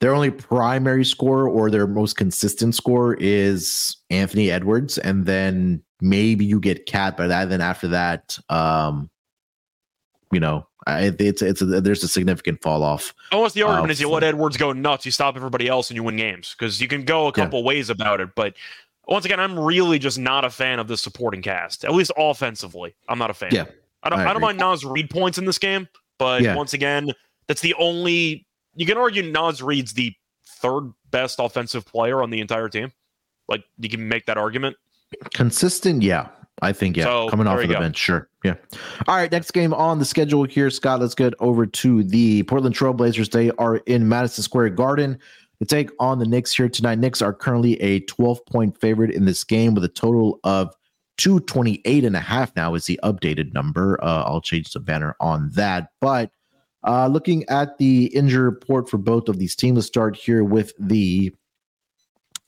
their 0.01 0.13
only 0.13 0.31
primary 0.31 1.05
score 1.05 1.47
or 1.47 1.71
their 1.71 1.87
most 1.87 2.17
consistent 2.17 2.75
score 2.75 3.13
is 3.21 3.95
Anthony 4.09 4.51
Edwards, 4.51 4.97
and 4.97 5.25
then 5.25 5.81
maybe 6.01 6.43
you 6.43 6.59
get 6.59 6.87
Cat, 6.87 7.15
but 7.15 7.29
then 7.47 7.61
after 7.61 7.87
that, 7.87 8.37
um, 8.49 9.09
you 10.33 10.41
know, 10.41 10.67
it's 10.87 11.41
it's 11.41 11.61
a, 11.61 11.65
there's 11.65 12.03
a 12.03 12.07
significant 12.07 12.61
fall 12.61 12.83
off. 12.83 13.13
Almost 13.31 13.55
the 13.55 13.63
argument 13.63 13.91
uh, 13.91 13.93
is 13.93 14.01
you 14.01 14.09
let 14.09 14.23
Edwards 14.23 14.57
go 14.57 14.73
nuts, 14.73 15.05
you 15.05 15.11
stop 15.11 15.35
everybody 15.35 15.67
else, 15.67 15.89
and 15.89 15.95
you 15.95 16.03
win 16.03 16.17
games 16.17 16.55
because 16.57 16.81
you 16.81 16.87
can 16.87 17.05
go 17.05 17.27
a 17.27 17.31
couple 17.31 17.59
yeah. 17.59 17.65
ways 17.65 17.89
about 17.89 18.19
it. 18.19 18.35
But 18.35 18.55
once 19.07 19.25
again, 19.25 19.39
I'm 19.39 19.59
really 19.59 19.99
just 19.99 20.19
not 20.19 20.45
a 20.45 20.49
fan 20.49 20.79
of 20.79 20.87
the 20.87 20.97
supporting 20.97 21.41
cast, 21.41 21.83
at 21.85 21.93
least 21.93 22.11
offensively. 22.17 22.95
I'm 23.09 23.19
not 23.19 23.29
a 23.29 23.33
fan. 23.33 23.49
Yeah, 23.51 23.65
I 24.03 24.09
don't. 24.09 24.19
I, 24.19 24.29
I 24.29 24.33
don't 24.33 24.41
mind 24.41 24.57
Naz 24.57 24.85
Reid 24.85 25.09
points 25.09 25.37
in 25.37 25.45
this 25.45 25.57
game, 25.57 25.87
but 26.17 26.41
yeah. 26.41 26.55
once 26.55 26.73
again, 26.73 27.11
that's 27.47 27.61
the 27.61 27.73
only 27.75 28.45
you 28.75 28.85
can 28.85 28.97
argue 28.97 29.23
Naz 29.23 29.61
Reid's 29.61 29.93
the 29.93 30.13
third 30.45 30.91
best 31.09 31.39
offensive 31.39 31.85
player 31.85 32.21
on 32.21 32.29
the 32.29 32.39
entire 32.39 32.69
team. 32.69 32.91
Like 33.47 33.63
you 33.79 33.89
can 33.89 34.07
make 34.07 34.25
that 34.27 34.37
argument. 34.37 34.77
Consistent, 35.33 36.03
yeah. 36.03 36.29
I 36.61 36.73
think 36.73 36.95
yeah. 36.95 37.05
So, 37.05 37.29
Coming 37.29 37.47
off 37.47 37.59
of 37.59 37.67
the 37.67 37.73
go. 37.73 37.79
bench, 37.79 37.97
sure. 37.97 38.29
Yeah. 38.43 38.53
All 39.07 39.15
right, 39.15 39.31
next 39.31 39.51
game 39.51 39.73
on 39.73 39.97
the 39.97 40.05
schedule 40.05 40.43
here, 40.43 40.69
Scott. 40.69 40.99
Let's 40.99 41.15
get 41.15 41.33
over 41.39 41.65
to 41.65 42.03
the 42.03 42.43
Portland 42.43 42.75
Trailblazers. 42.75 43.31
They 43.31 43.49
are 43.51 43.77
in 43.77 44.07
Madison 44.07 44.43
Square 44.43 44.69
Garden 44.71 45.17
to 45.61 45.65
take 45.65 45.91
on 45.99 46.17
the 46.17 46.25
Knicks 46.25 46.55
here 46.55 46.67
tonight. 46.67 46.97
Knicks 46.97 47.21
are 47.21 47.33
currently 47.33 47.79
a 47.81 47.99
12 48.01 48.43
point 48.47 48.81
favorite 48.81 49.11
in 49.11 49.25
this 49.25 49.43
game 49.43 49.75
with 49.75 49.83
a 49.83 49.89
total 49.89 50.39
of 50.43 50.73
228 51.17 52.03
and 52.03 52.15
a 52.15 52.19
half 52.19 52.55
now 52.55 52.73
is 52.73 52.85
the 52.85 52.99
updated 53.03 53.53
number. 53.53 54.03
Uh, 54.03 54.23
I'll 54.23 54.41
change 54.41 54.71
the 54.71 54.79
banner 54.79 55.15
on 55.19 55.51
that. 55.53 55.89
But 56.01 56.31
uh, 56.83 57.05
looking 57.07 57.47
at 57.47 57.77
the 57.77 58.05
injury 58.07 58.45
report 58.45 58.89
for 58.89 58.97
both 58.97 59.29
of 59.29 59.37
these 59.37 59.55
teams, 59.55 59.75
let's 59.75 59.87
start 59.87 60.15
here 60.15 60.43
with 60.43 60.73
the 60.79 61.31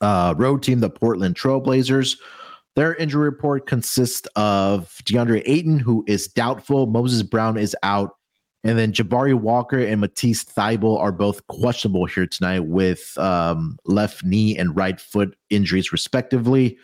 uh, 0.00 0.34
road 0.36 0.64
team, 0.64 0.80
the 0.80 0.90
Portland 0.90 1.36
Trailblazers. 1.36 2.18
Their 2.74 2.96
injury 2.96 3.26
report 3.26 3.68
consists 3.68 4.26
of 4.34 4.88
DeAndre 5.04 5.44
Ayton, 5.46 5.78
who 5.78 6.04
is 6.08 6.26
doubtful. 6.26 6.86
Moses 6.86 7.22
Brown 7.22 7.56
is 7.56 7.76
out. 7.84 8.16
And 8.64 8.78
then 8.78 8.92
Jabari 8.92 9.34
Walker 9.34 9.78
and 9.78 10.00
Matisse 10.00 10.42
Thybulle 10.42 10.98
are 10.98 11.12
both 11.12 11.46
questionable 11.48 12.06
here 12.06 12.26
tonight 12.26 12.60
with 12.60 13.16
um, 13.18 13.78
left 13.84 14.24
knee 14.24 14.56
and 14.56 14.74
right 14.74 14.98
foot 14.98 15.36
injuries, 15.50 15.92
respectively. 15.92 16.78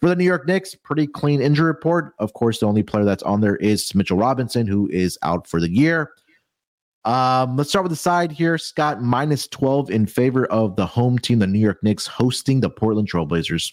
For 0.00 0.10
the 0.10 0.16
New 0.16 0.24
York 0.24 0.46
Knicks, 0.46 0.74
pretty 0.74 1.06
clean 1.06 1.40
injury 1.40 1.68
report. 1.68 2.12
Of 2.18 2.34
course, 2.34 2.60
the 2.60 2.66
only 2.66 2.82
player 2.82 3.04
that's 3.04 3.22
on 3.22 3.40
there 3.40 3.56
is 3.56 3.94
Mitchell 3.94 4.18
Robinson, 4.18 4.66
who 4.66 4.88
is 4.90 5.18
out 5.22 5.46
for 5.46 5.58
the 5.58 5.70
year. 5.70 6.10
Um, 7.04 7.56
let's 7.56 7.70
start 7.70 7.84
with 7.84 7.92
the 7.92 7.96
side 7.96 8.30
here. 8.30 8.58
Scott 8.58 9.00
minus 9.00 9.46
12 9.48 9.90
in 9.90 10.06
favor 10.06 10.44
of 10.46 10.76
the 10.76 10.86
home 10.86 11.18
team, 11.18 11.38
the 11.38 11.46
New 11.46 11.58
York 11.58 11.82
Knicks, 11.82 12.06
hosting 12.06 12.60
the 12.60 12.68
Portland 12.68 13.10
Trailblazers. 13.10 13.72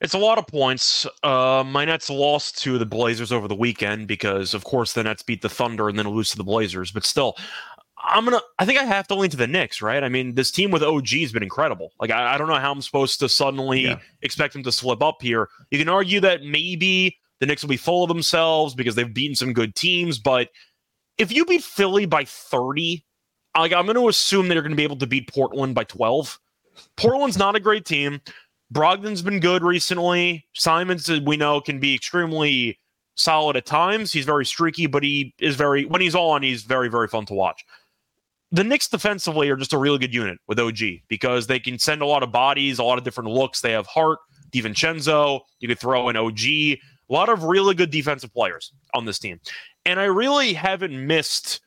It's 0.00 0.14
a 0.14 0.18
lot 0.18 0.38
of 0.38 0.46
points. 0.46 1.06
Uh, 1.22 1.64
my 1.66 1.84
Nets 1.84 2.10
lost 2.10 2.58
to 2.62 2.78
the 2.78 2.86
Blazers 2.86 3.32
over 3.32 3.48
the 3.48 3.54
weekend 3.54 4.08
because, 4.08 4.52
of 4.52 4.64
course, 4.64 4.92
the 4.92 5.02
Nets 5.02 5.22
beat 5.22 5.42
the 5.42 5.48
Thunder 5.48 5.88
and 5.88 5.98
then 5.98 6.08
lose 6.08 6.30
to 6.30 6.36
the 6.36 6.44
Blazers. 6.44 6.92
But 6.92 7.04
still, 7.04 7.36
I'm 7.98 8.24
gonna. 8.24 8.40
I 8.58 8.66
think 8.66 8.78
I 8.78 8.84
have 8.84 9.08
to 9.08 9.14
lean 9.14 9.30
to 9.30 9.36
the 9.36 9.46
Knicks, 9.46 9.80
right? 9.80 10.04
I 10.04 10.08
mean, 10.08 10.34
this 10.34 10.50
team 10.50 10.70
with 10.70 10.82
OG 10.82 11.08
has 11.08 11.32
been 11.32 11.42
incredible. 11.42 11.92
Like, 11.98 12.10
I, 12.10 12.34
I 12.34 12.38
don't 12.38 12.48
know 12.48 12.56
how 12.56 12.72
I'm 12.72 12.82
supposed 12.82 13.20
to 13.20 13.28
suddenly 13.28 13.84
yeah. 13.84 13.98
expect 14.22 14.52
them 14.52 14.62
to 14.64 14.72
slip 14.72 15.02
up 15.02 15.22
here. 15.22 15.48
You 15.70 15.78
can 15.78 15.88
argue 15.88 16.20
that 16.20 16.42
maybe 16.42 17.16
the 17.40 17.46
Knicks 17.46 17.62
will 17.62 17.70
be 17.70 17.76
full 17.76 18.04
of 18.04 18.08
themselves 18.08 18.74
because 18.74 18.94
they've 18.94 19.12
beaten 19.12 19.34
some 19.34 19.52
good 19.52 19.74
teams, 19.74 20.18
but 20.18 20.50
if 21.18 21.32
you 21.32 21.44
beat 21.44 21.62
Philly 21.62 22.06
by 22.06 22.24
30, 22.24 23.04
like 23.56 23.72
I'm 23.72 23.86
going 23.86 23.96
to 23.96 24.08
assume 24.08 24.48
they're 24.48 24.62
going 24.62 24.70
to 24.70 24.76
be 24.76 24.82
able 24.82 24.96
to 24.96 25.06
beat 25.06 25.32
Portland 25.32 25.74
by 25.74 25.84
12. 25.84 26.38
Portland's 26.96 27.38
not 27.38 27.56
a 27.56 27.60
great 27.60 27.84
team. 27.84 28.20
Brogdon's 28.72 29.22
been 29.22 29.40
good 29.40 29.62
recently. 29.62 30.46
Simons, 30.54 31.08
uh, 31.08 31.20
we 31.24 31.36
know, 31.36 31.60
can 31.60 31.78
be 31.78 31.94
extremely 31.94 32.78
solid 33.14 33.56
at 33.56 33.66
times. 33.66 34.12
He's 34.12 34.24
very 34.24 34.44
streaky, 34.44 34.86
but 34.86 35.02
he 35.02 35.34
is 35.38 35.56
very, 35.56 35.84
when 35.84 36.00
he's 36.00 36.14
on, 36.14 36.42
he's 36.42 36.62
very, 36.62 36.88
very 36.88 37.08
fun 37.08 37.26
to 37.26 37.34
watch. 37.34 37.64
The 38.52 38.64
Knicks 38.64 38.88
defensively 38.88 39.50
are 39.50 39.56
just 39.56 39.72
a 39.72 39.78
really 39.78 39.98
good 39.98 40.14
unit 40.14 40.38
with 40.46 40.58
OG 40.58 40.78
because 41.08 41.46
they 41.46 41.58
can 41.58 41.78
send 41.78 42.02
a 42.02 42.06
lot 42.06 42.22
of 42.22 42.30
bodies, 42.32 42.78
a 42.78 42.84
lot 42.84 42.98
of 42.98 43.04
different 43.04 43.30
looks. 43.30 43.60
They 43.60 43.72
have 43.72 43.86
Hart, 43.86 44.18
DiVincenzo. 44.52 45.40
You 45.60 45.68
could 45.68 45.80
throw 45.80 46.08
in 46.08 46.16
OG. 46.16 46.40
A 46.40 46.78
lot 47.08 47.28
of 47.28 47.44
really 47.44 47.74
good 47.74 47.90
defensive 47.90 48.32
players 48.32 48.72
on 48.94 49.04
this 49.04 49.18
team. 49.18 49.40
And 49.84 50.00
I 50.00 50.04
really 50.04 50.52
haven't 50.52 51.06
missed 51.06 51.60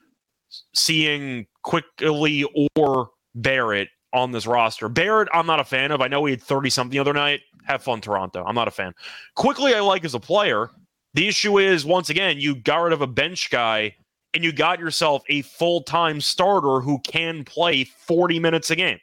seeing 0.74 1.48
Quickley 1.64 2.46
or 2.76 3.10
Barrett 3.36 3.90
on 4.14 4.32
this 4.32 4.48
roster. 4.48 4.90
Barrett, 4.90 5.30
I'm 5.34 5.46
not 5.46 5.60
a 5.60 5.64
fan 5.64 5.92
of. 5.92 6.02
I 6.02 6.08
know 6.08 6.26
he 6.26 6.32
had 6.32 6.42
30 6.42 6.70
something 6.70 6.92
the 6.92 7.00
other 7.00 7.14
night. 7.14 7.42
Have 7.64 7.84
fun, 7.84 8.02
Toronto. 8.02 8.44
I'm 8.44 8.56
not 8.56 8.68
a 8.68 8.72
fan. 8.72 8.94
Quickley, 9.36 9.76
I 9.76 9.80
like 9.82 10.04
as 10.04 10.16
a 10.16 10.20
player. 10.20 10.70
The 11.14 11.28
issue 11.28 11.60
is, 11.60 11.86
once 11.86 12.10
again, 12.10 12.40
you 12.40 12.56
got 12.56 12.78
rid 12.78 12.94
of 12.94 13.02
a 13.02 13.08
bench 13.08 13.50
guy 13.50 13.96
and 14.34 14.44
you 14.44 14.52
got 14.52 14.80
yourself 14.80 15.24
a 15.30 15.42
full 15.44 15.82
time 15.84 16.22
starter 16.22 16.80
who 16.80 17.00
can 17.00 17.44
play 17.44 17.84
40 17.84 18.40
minutes 18.40 18.70
a 18.72 18.76
game. 18.76 19.00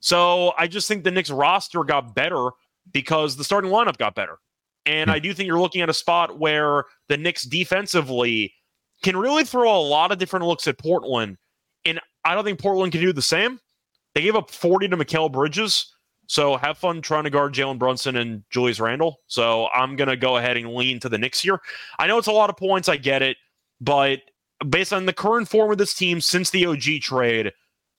So 0.00 0.54
I 0.58 0.66
just 0.66 0.88
think 0.88 1.04
the 1.04 1.10
Knicks 1.10 1.30
roster 1.30 1.84
got 1.84 2.14
better 2.14 2.50
because 2.92 3.36
the 3.36 3.44
starting 3.44 3.70
lineup 3.70 3.98
got 3.98 4.14
better. 4.14 4.38
And 4.86 5.10
hmm. 5.10 5.14
I 5.14 5.18
do 5.18 5.34
think 5.34 5.46
you're 5.46 5.60
looking 5.60 5.82
at 5.82 5.88
a 5.88 5.94
spot 5.94 6.38
where 6.38 6.84
the 7.08 7.16
Knicks 7.16 7.44
defensively 7.44 8.54
can 9.02 9.16
really 9.16 9.44
throw 9.44 9.74
a 9.74 9.80
lot 9.80 10.12
of 10.12 10.18
different 10.18 10.46
looks 10.46 10.66
at 10.66 10.78
Portland. 10.78 11.36
And 11.84 12.00
I 12.24 12.34
don't 12.34 12.44
think 12.44 12.60
Portland 12.60 12.92
can 12.92 13.00
do 13.00 13.12
the 13.12 13.22
same. 13.22 13.60
They 14.20 14.24
gave 14.24 14.36
up 14.36 14.50
40 14.50 14.88
to 14.88 14.98
Mikal 14.98 15.32
Bridges. 15.32 15.94
So 16.26 16.58
have 16.58 16.76
fun 16.76 17.00
trying 17.00 17.24
to 17.24 17.30
guard 17.30 17.54
Jalen 17.54 17.78
Brunson 17.78 18.16
and 18.16 18.44
Julius 18.50 18.78
Randle. 18.78 19.20
So 19.28 19.68
I'm 19.68 19.96
going 19.96 20.10
to 20.10 20.16
go 20.16 20.36
ahead 20.36 20.58
and 20.58 20.74
lean 20.74 21.00
to 21.00 21.08
the 21.08 21.16
Knicks 21.16 21.40
here. 21.40 21.58
I 21.98 22.06
know 22.06 22.18
it's 22.18 22.26
a 22.26 22.32
lot 22.32 22.50
of 22.50 22.58
points. 22.58 22.86
I 22.86 22.98
get 22.98 23.22
it. 23.22 23.38
But 23.80 24.20
based 24.68 24.92
on 24.92 25.06
the 25.06 25.14
current 25.14 25.48
form 25.48 25.72
of 25.72 25.78
this 25.78 25.94
team 25.94 26.20
since 26.20 26.50
the 26.50 26.66
OG 26.66 27.00
trade, 27.00 27.50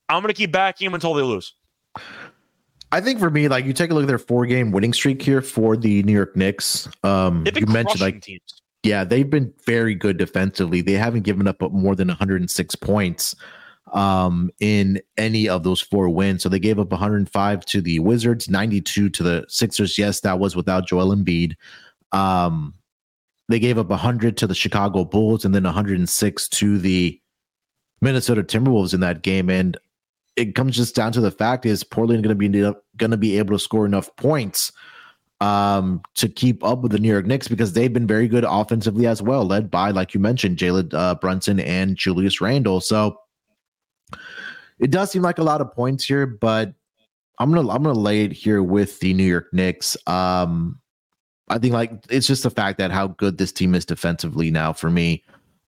I'm 0.10 0.22
going 0.22 0.32
to 0.32 0.38
keep 0.38 0.52
backing 0.52 0.86
them 0.86 0.94
until 0.94 1.16
they 1.16 1.24
lose. 1.24 1.56
I 2.92 3.02
think 3.02 3.18
for 3.18 3.32
me, 3.32 3.48
like 3.48 3.66
you 3.66 3.74
take 3.74 3.90
a 3.90 3.96
look 3.96 4.04
at 4.04 4.08
their 4.08 4.20
four 4.20 4.46
game 4.46 4.72
winning 4.72 4.94
streak 4.94 5.24
here 5.24 5.42
for 5.42 5.76
the 5.76 6.04
New 6.04 6.14
York 6.14 6.36
Knicks. 6.36 6.88
Um, 7.04 7.48
you 7.56 7.66
mentioned 7.66 8.02
like 8.02 8.22
teams. 8.22 8.62
Yeah, 8.84 9.04
they've 9.06 9.30
been 9.30 9.52
very 9.66 9.96
good 9.96 10.18
defensively. 10.18 10.82
They 10.82 10.94
haven't 10.94 11.24
given 11.24 11.48
up 11.48 11.60
more 11.72 11.96
than 11.96 12.10
106 12.10 12.76
points. 12.76 13.36
Um, 13.94 14.52
in 14.60 15.02
any 15.18 15.50
of 15.50 15.64
those 15.64 15.82
four 15.82 16.10
wins. 16.10 16.44
So 16.44 16.50
they 16.50 16.60
gave 16.60 16.80
up 16.80 16.92
105 16.92 17.66
to 17.66 17.82
the 17.82 18.00
Wizards, 18.00 18.50
92 18.50 19.10
to 19.10 19.24
the 19.24 19.46
Sixers. 19.48 19.98
Yes, 19.98 20.22
that 20.22 20.40
was 20.40 20.56
without 20.56 20.88
Joel 20.88 21.16
Embiid. 21.16 21.56
Um, 22.12 22.74
they 23.50 23.60
gave 23.60 23.78
up 23.78 23.90
100 23.90 24.38
to 24.38 24.48
the 24.48 24.56
Chicago 24.56 25.04
Bulls 25.04 25.44
and 25.44 25.54
then 25.54 25.64
106 25.64 26.48
to 26.50 26.78
the 26.78 27.20
Minnesota 28.02 28.44
Timberwolves 28.44 28.94
in 28.94 29.02
that 29.02 29.22
game. 29.22 29.50
And 29.50 29.78
it 30.36 30.56
comes 30.56 30.78
just 30.78 30.96
down 30.96 31.12
to 31.12 31.22
the 31.22 31.32
fact 31.32 31.66
is 31.66 31.84
Portland 31.84 32.24
going 32.24 32.38
to 32.38 32.50
be 32.50 32.60
going 32.98 33.12
to 33.12 33.18
be 33.18 33.38
able 33.38 33.56
to 33.56 33.60
score 33.60 33.86
enough 33.86 34.16
points 34.16 34.72
um, 35.42 36.02
to 36.16 36.30
keep 36.30 36.64
up 36.64 36.82
with 36.82 36.92
the 36.92 37.00
New 37.00 37.10
York 37.10 37.26
Knicks 37.26 37.48
because 37.48 37.74
they've 37.74 37.92
been 37.92 38.08
very 38.08 38.28
good 38.28 38.46
offensively 38.48 39.08
as 39.08 39.22
well, 39.22 39.46
led 39.46 39.70
by 39.70 39.92
like 39.92 40.14
you 40.14 40.20
mentioned 40.20 40.58
Jalen 40.58 40.94
uh, 40.94 41.16
Brunson 41.16 41.60
and 41.60 41.98
Julius 41.98 42.40
Randle. 42.40 42.80
So 42.80 43.18
it 44.82 44.92
does 44.92 45.12
seem 45.12 45.22
like 45.22 45.38
a 45.38 45.44
lot 45.44 45.62
of 45.62 45.72
points 45.74 46.04
here, 46.04 46.26
but 46.26 46.74
I'm 47.40 47.54
gonna 47.54 47.70
I'm 47.70 47.84
gonna 47.84 47.98
lay 47.98 48.26
it 48.26 48.32
here 48.32 48.64
with 48.64 49.00
the 49.00 49.14
New 49.14 49.24
York 49.24 49.54
Knicks. 49.54 49.96
Um, 50.08 50.80
I 51.48 51.60
think 51.60 51.74
like 51.74 51.92
it's 52.10 52.28
just 52.28 52.44
the 52.44 52.50
fact 52.50 52.80
that 52.80 52.92
how 52.92 53.08
good 53.08 53.38
this 53.38 53.52
team 53.52 53.76
is 53.76 53.86
defensively 53.86 54.50
now 54.52 54.74
for 54.74 54.90
me. 54.90 55.24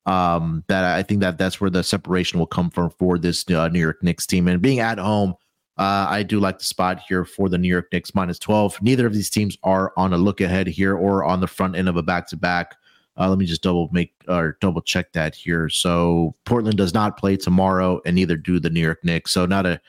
Um, 0.06 0.64
that 0.68 0.84
I 0.84 1.02
think 1.02 1.20
that 1.20 1.38
that's 1.38 1.60
where 1.60 1.70
the 1.70 1.82
separation 1.82 2.38
will 2.38 2.46
come 2.46 2.70
from 2.70 2.90
for 2.90 3.16
this 3.16 3.48
uh, 3.48 3.68
New 3.68 3.80
York 3.80 4.02
Knicks 4.02 4.26
team 4.26 4.48
and 4.48 4.60
being 4.60 4.80
at 4.80 4.98
home. 4.98 5.34
Uh, 5.76 6.06
I 6.08 6.22
do 6.22 6.40
like 6.40 6.58
the 6.58 6.64
spot 6.64 7.00
here 7.08 7.24
for 7.24 7.48
the 7.48 7.58
New 7.58 7.68
York 7.68 7.88
Knicks 7.92 8.14
minus 8.14 8.38
12. 8.38 8.82
Neither 8.82 9.06
of 9.06 9.14
these 9.14 9.30
teams 9.30 9.56
are 9.62 9.92
on 9.96 10.12
a 10.12 10.18
look 10.18 10.40
ahead 10.40 10.66
here 10.66 10.94
or 10.94 11.24
on 11.24 11.40
the 11.40 11.48
front 11.48 11.74
end 11.74 11.88
of 11.88 11.96
a 11.96 12.02
back 12.02 12.28
to 12.28 12.36
back. 12.36 12.76
Let 13.16 13.38
me 13.38 13.46
just 13.46 13.62
double 13.62 13.88
make 13.92 14.12
or 14.28 14.56
double 14.60 14.82
check 14.82 15.12
that 15.12 15.34
here. 15.34 15.68
So 15.68 16.34
Portland 16.44 16.76
does 16.76 16.94
not 16.94 17.16
play 17.16 17.36
tomorrow, 17.36 18.00
and 18.04 18.14
neither 18.16 18.36
do 18.36 18.58
the 18.58 18.70
New 18.70 18.80
York 18.80 19.04
Knicks. 19.04 19.32
So 19.32 19.46
not 19.46 19.66
a 19.66 19.80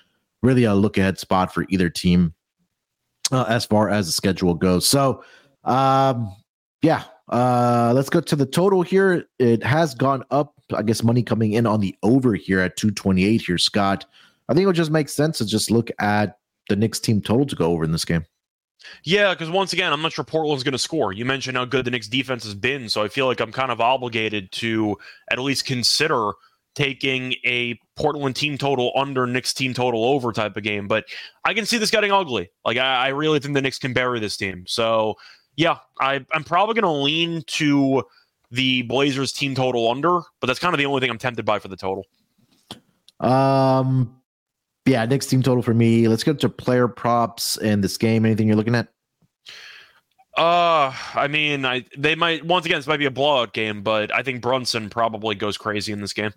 really 0.43 0.65
a 0.65 0.76
look 0.76 0.97
ahead 0.97 1.17
spot 1.17 1.53
for 1.53 1.65
either 1.69 1.89
team 1.89 2.34
uh, 3.32 3.45
as 3.47 3.65
far 3.65 3.89
as 3.89 4.05
the 4.05 4.11
schedule 4.11 4.53
goes. 4.53 4.88
So 4.88 5.23
um, 5.63 6.36
yeah, 6.82 7.03
uh, 7.30 7.91
let's 7.95 8.09
go 8.09 8.21
to 8.21 8.36
the 8.36 8.45
total 8.45 8.84
here. 8.84 9.26
It 9.39 9.63
has 9.63 9.95
gone 9.95 10.23
up. 10.32 10.53
I 10.73 10.82
guess 10.84 11.03
money 11.03 11.23
coming 11.23 11.53
in 11.53 11.65
on 11.65 11.80
the 11.80 11.95
over 12.03 12.36
here 12.36 12.59
at 12.59 12.78
228 12.78 13.41
here, 13.41 13.57
Scott. 13.57 14.05
I 14.47 14.53
think 14.53 14.63
it 14.63 14.67
would 14.67 14.76
just 14.76 14.91
make 14.91 15.09
sense 15.09 15.39
to 15.39 15.45
just 15.45 15.71
look 15.71 15.89
at 15.99 16.38
the 16.69 16.76
Knicks 16.76 16.99
team 16.99 17.21
total 17.21 17.45
to 17.45 17.55
go 17.55 17.71
over 17.71 17.84
in 17.84 17.91
this 17.91 18.05
game. 18.05 18.26
Yeah, 19.04 19.34
because 19.34 19.50
once 19.50 19.74
again, 19.74 19.94
I'm 19.94 20.02
not 20.02 20.14
sure 20.14 20.26
Portland's 20.26 20.64
going 20.64 20.74
to 20.74 20.78
score. 20.78 21.14
You 21.14 21.26
mentioned 21.26 21.58
how 21.58 21.66
good 21.66 21.86
the 21.86 21.92
Knicks 21.92 22.08
defense 22.08 22.44
has 22.44 22.56
been, 22.56 22.90
so 22.90 23.04
I 23.04 23.08
feel 23.08 23.28
like 23.28 23.40
I'm 23.40 23.52
kind 23.52 23.72
of 23.72 23.82
obligated 23.82 24.52
to 24.54 24.98
at 25.32 25.40
least 25.40 25.66
consider 25.66 26.32
taking 26.76 27.34
a 27.46 27.80
Portland 27.96 28.36
team 28.36 28.58
total 28.58 28.92
under 28.96 29.26
Knicks 29.26 29.54
team 29.54 29.74
total 29.74 30.04
over 30.04 30.32
type 30.32 30.58
of 30.58 30.64
game. 30.64 30.88
But 30.88 31.06
I 31.46 31.54
can 31.54 31.66
see 31.66 31.78
this 31.78 31.90
getting 31.90 32.12
ugly. 32.12 32.50
Like 32.66 32.78
I, 32.78 33.06
I 33.06 33.08
really 33.10 33.40
think 33.40 33.54
the 33.54 33.62
Knicks 33.62 33.80
can 33.80 33.94
bury 33.94 34.20
this 34.20 34.38
team. 34.38 34.66
So 34.68 35.16
yeah, 35.56 35.78
I, 36.00 36.26
I'm 36.34 36.44
probably 36.44 36.80
going 36.80 36.84
to 36.84 37.04
lean 37.04 37.44
to 37.48 38.04
the 38.52 38.84
Blazers 38.84 39.32
team 39.32 39.56
total 39.56 39.90
under, 39.90 40.22
but 40.40 40.48
that's 40.48 40.60
kind 40.60 40.74
of 40.74 40.78
the 40.78 40.86
only 40.86 41.00
thing 41.00 41.10
I'm 41.10 41.18
tempted 41.18 41.46
by 41.46 41.60
for 41.60 41.70
the 41.70 41.78
total. 41.78 42.06
Um, 43.20 44.22
yeah, 44.86 45.06
next 45.06 45.28
team 45.28 45.42
total 45.42 45.64
for 45.64 45.74
me. 45.74 46.08
Let's 46.08 46.24
get 46.24 46.40
to 46.40 46.50
player 46.50 46.88
props 46.88 47.58
in 47.58 47.82
this 47.82 47.98
game. 47.98 48.26
Anything 48.26 48.48
you're 48.48 48.58
looking 48.58 48.76
at? 48.76 48.88
Uh, 50.38 50.94
I 51.14 51.28
mean, 51.30 51.66
I 51.66 51.86
they 51.98 52.16
might 52.16 52.46
once 52.46 52.66
again 52.66 52.78
this 52.78 52.88
might 52.88 52.98
be 52.98 53.06
a 53.06 53.12
blowout 53.12 53.54
game, 53.54 53.84
but 53.84 54.14
I 54.14 54.22
think 54.22 54.42
Brunson 54.42 54.90
probably 54.90 55.34
goes 55.34 55.58
crazy 55.58 55.94
in 55.94 56.02
this 56.02 56.14
game. 56.14 56.34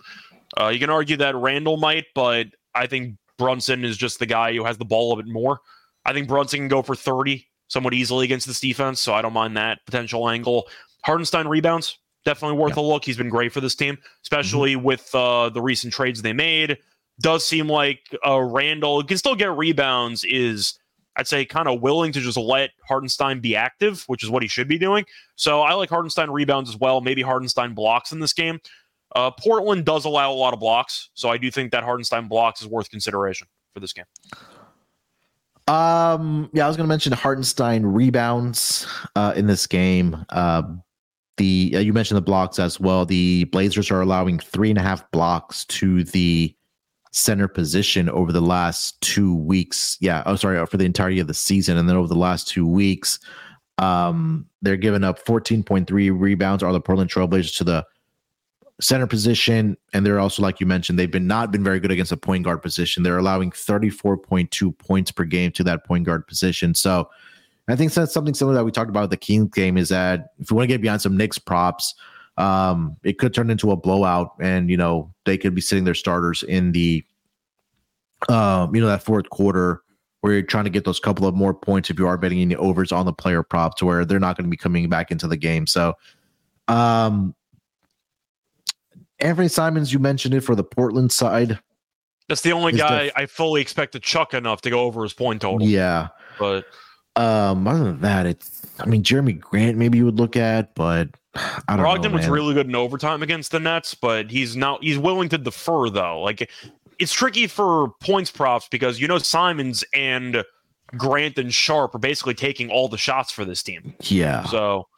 Uh, 0.58 0.68
you 0.68 0.78
can 0.78 0.88
argue 0.88 1.16
that 1.16 1.34
Randle 1.34 1.76
might, 1.76 2.06
but 2.14 2.46
I 2.74 2.86
think 2.86 3.16
Brunson 3.38 3.84
is 3.84 3.96
just 3.96 4.18
the 4.18 4.26
guy 4.26 4.54
who 4.54 4.64
has 4.64 4.78
the 4.78 4.84
ball 4.84 5.12
a 5.12 5.16
bit 5.16 5.26
more. 5.26 5.60
I 6.04 6.12
think 6.12 6.28
Brunson 6.28 6.60
can 6.60 6.68
go 6.68 6.80
for 6.80 6.94
30 6.94 7.46
somewhat 7.66 7.92
easily 7.92 8.24
against 8.24 8.46
this 8.46 8.60
defense, 8.60 9.00
so 9.00 9.12
I 9.12 9.20
don't 9.20 9.32
mind 9.32 9.56
that 9.56 9.84
potential 9.84 10.28
angle. 10.28 10.68
Hartenstein 11.04 11.46
rebounds, 11.46 11.98
definitely 12.24 12.56
worth 12.56 12.76
yeah. 12.76 12.82
a 12.82 12.84
look. 12.84 13.04
He's 13.04 13.16
been 13.16 13.28
great 13.28 13.52
for 13.52 13.60
this 13.60 13.74
team, 13.74 13.98
especially 14.22 14.74
mm-hmm. 14.74 14.84
with 14.84 15.14
uh, 15.14 15.50
the 15.50 15.60
recent 15.60 15.92
trades 15.92 16.22
they 16.22 16.32
made. 16.32 16.78
Does 17.20 17.44
seem 17.44 17.68
like 17.68 18.00
uh, 18.26 18.40
Randle 18.40 19.02
can 19.02 19.18
still 19.18 19.34
get 19.34 19.50
rebounds, 19.50 20.24
is 20.24 20.78
I'd 21.16 21.26
say 21.26 21.44
kind 21.44 21.66
of 21.66 21.80
willing 21.80 22.12
to 22.12 22.20
just 22.20 22.38
let 22.38 22.70
Hartenstein 22.86 23.40
be 23.40 23.56
active, 23.56 24.04
which 24.06 24.22
is 24.22 24.30
what 24.30 24.42
he 24.42 24.48
should 24.48 24.68
be 24.68 24.78
doing. 24.78 25.04
So 25.34 25.62
I 25.62 25.74
like 25.74 25.90
Hartenstein 25.90 26.30
rebounds 26.30 26.70
as 26.70 26.76
well. 26.76 27.00
Maybe 27.00 27.22
Hartenstein 27.22 27.74
blocks 27.74 28.12
in 28.12 28.20
this 28.20 28.32
game. 28.32 28.60
Uh, 29.16 29.30
Portland 29.32 29.84
does 29.84 30.04
allow 30.04 30.30
a 30.30 30.34
lot 30.34 30.54
of 30.54 30.60
blocks, 30.60 31.10
so 31.14 31.28
I 31.28 31.38
do 31.38 31.50
think 31.50 31.72
that 31.72 31.82
Hartenstein 31.82 32.28
blocks 32.28 32.60
is 32.60 32.68
worth 32.68 32.90
consideration 32.90 33.48
for 33.74 33.80
this 33.80 33.92
game. 33.92 34.04
Um, 35.66 36.48
yeah, 36.52 36.64
I 36.64 36.68
was 36.68 36.76
going 36.76 36.86
to 36.86 36.88
mention 36.88 37.12
Hartenstein 37.12 37.84
rebounds 37.84 38.86
uh, 39.16 39.34
in 39.34 39.46
this 39.46 39.66
game. 39.66 40.24
Uh, 40.28 40.62
the 41.36 41.72
uh, 41.76 41.78
you 41.78 41.92
mentioned 41.92 42.16
the 42.16 42.22
blocks 42.22 42.58
as 42.58 42.78
well. 42.78 43.04
The 43.04 43.44
Blazers 43.44 43.90
are 43.90 44.00
allowing 44.00 44.38
three 44.38 44.70
and 44.70 44.78
a 44.78 44.82
half 44.82 45.08
blocks 45.10 45.64
to 45.66 46.04
the 46.04 46.54
center 47.10 47.48
position 47.48 48.08
over 48.08 48.32
the 48.32 48.40
last 48.40 49.00
two 49.00 49.34
weeks. 49.34 49.96
Yeah, 50.00 50.22
oh 50.26 50.36
sorry, 50.36 50.64
for 50.66 50.76
the 50.76 50.84
entirety 50.84 51.20
of 51.20 51.26
the 51.26 51.34
season, 51.34 51.76
and 51.76 51.88
then 51.88 51.96
over 51.96 52.08
the 52.08 52.14
last 52.16 52.48
two 52.48 52.66
weeks, 52.66 53.18
um, 53.78 54.46
they're 54.62 54.76
giving 54.76 55.04
up 55.04 55.24
14.3 55.24 56.18
rebounds. 56.18 56.62
Are 56.62 56.72
the 56.72 56.80
Portland 56.80 57.10
Trailblazers 57.10 57.56
to 57.58 57.64
the 57.64 57.86
center 58.80 59.06
position, 59.06 59.76
and 59.92 60.06
they're 60.06 60.20
also, 60.20 60.42
like 60.42 60.60
you 60.60 60.66
mentioned, 60.66 60.98
they've 60.98 61.10
been 61.10 61.26
not 61.26 61.50
been 61.50 61.64
very 61.64 61.80
good 61.80 61.90
against 61.90 62.10
the 62.10 62.16
point 62.16 62.44
guard 62.44 62.62
position. 62.62 63.02
They're 63.02 63.18
allowing 63.18 63.50
34.2 63.50 64.78
points 64.78 65.10
per 65.10 65.24
game 65.24 65.52
to 65.52 65.64
that 65.64 65.84
point 65.84 66.04
guard 66.04 66.26
position. 66.26 66.74
So 66.74 67.08
I 67.68 67.76
think 67.76 67.92
that's 67.92 68.14
something 68.14 68.34
similar 68.34 68.56
that 68.56 68.64
we 68.64 68.70
talked 68.70 68.88
about 68.88 69.10
the 69.10 69.16
Kings 69.16 69.50
game 69.50 69.76
is 69.76 69.90
that 69.90 70.32
if 70.38 70.50
you 70.50 70.56
want 70.56 70.64
to 70.68 70.74
get 70.74 70.80
beyond 70.80 71.02
some 71.02 71.16
Knicks 71.16 71.38
props, 71.38 71.94
um, 72.38 72.96
it 73.02 73.18
could 73.18 73.34
turn 73.34 73.50
into 73.50 73.72
a 73.72 73.76
blowout, 73.76 74.34
and 74.40 74.70
you 74.70 74.76
know 74.76 75.12
they 75.26 75.36
could 75.36 75.54
be 75.54 75.60
sitting 75.60 75.84
their 75.84 75.94
starters 75.94 76.42
in 76.44 76.72
the, 76.72 77.04
um, 78.28 78.74
you 78.74 78.80
know 78.80 78.86
that 78.86 79.02
fourth 79.02 79.28
quarter 79.28 79.82
where 80.20 80.32
you're 80.32 80.42
trying 80.42 80.64
to 80.64 80.70
get 80.70 80.84
those 80.84 80.98
couple 80.98 81.26
of 81.26 81.34
more 81.34 81.54
points 81.54 81.90
if 81.90 81.98
you 81.98 82.06
are 82.06 82.16
betting 82.16 82.40
any 82.40 82.56
overs 82.56 82.90
on 82.90 83.06
the 83.06 83.12
player 83.12 83.42
props, 83.42 83.82
where 83.82 84.04
they're 84.04 84.20
not 84.20 84.36
going 84.36 84.44
to 84.44 84.50
be 84.50 84.56
coming 84.56 84.88
back 84.88 85.10
into 85.10 85.26
the 85.26 85.36
game. 85.36 85.66
So, 85.66 85.94
um, 86.68 87.34
Anthony 89.20 89.48
Simons, 89.48 89.92
you 89.92 89.98
mentioned 89.98 90.34
it 90.34 90.40
for 90.40 90.54
the 90.54 90.64
Portland 90.64 91.12
side. 91.12 91.58
That's 92.28 92.42
the 92.42 92.52
only 92.52 92.72
guy 92.72 93.04
def- 93.04 93.12
I 93.16 93.26
fully 93.26 93.60
expect 93.60 93.92
to 93.92 94.00
chuck 94.00 94.32
enough 94.32 94.60
to 94.60 94.70
go 94.70 94.80
over 94.80 95.02
his 95.02 95.12
point 95.12 95.42
total. 95.42 95.66
Yeah, 95.66 96.08
but 96.38 96.66
um, 97.16 97.66
other 97.66 97.84
than 97.84 98.00
that, 98.02 98.26
it's. 98.26 98.62
I 98.78 98.86
mean, 98.86 99.02
Jerami 99.02 99.40
Grant 99.40 99.76
maybe 99.76 99.98
you 99.98 100.04
would 100.04 100.20
look 100.20 100.36
at, 100.36 100.76
but 100.76 101.08
I 101.68 101.76
don't 101.76 101.84
Brogdon 101.84 102.10
know. 102.10 102.16
was 102.16 102.28
really 102.28 102.54
good 102.54 102.66
in 102.66 102.74
overtime 102.74 103.22
against 103.22 103.50
the 103.50 103.60
Nets, 103.60 103.94
but 103.94 104.30
he's 104.30 104.56
now 104.56 104.78
he's 104.80 104.98
willing 104.98 105.28
to 105.30 105.38
defer 105.38 105.90
though. 105.90 106.20
Like 106.20 106.50
it's 106.98 107.12
tricky 107.12 107.46
for 107.46 107.92
points 108.00 108.30
props 108.30 108.68
because 108.70 109.00
you 109.00 109.08
know 109.08 109.18
Simons 109.18 109.84
and 109.94 110.44
Grant 110.96 111.38
and 111.38 111.52
Sharpe 111.52 111.94
are 111.94 111.98
basically 111.98 112.34
taking 112.34 112.70
all 112.70 112.88
the 112.88 112.98
shots 112.98 113.30
for 113.30 113.44
this 113.44 113.62
team. 113.62 113.94
Yeah. 114.02 114.44
So. 114.44 114.88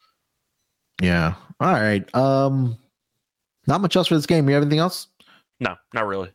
Yeah. 1.03 1.34
All 1.61 1.72
right. 1.72 2.14
Um. 2.14 2.78
Not 3.66 3.80
much 3.80 3.95
else 3.95 4.09
for 4.09 4.14
this 4.14 4.26
game. 4.26 4.49
You 4.49 4.55
have 4.55 4.62
anything 4.62 4.78
else? 4.78 5.09
No, 5.61 5.76
not 5.95 6.07
really. 6.07 6.30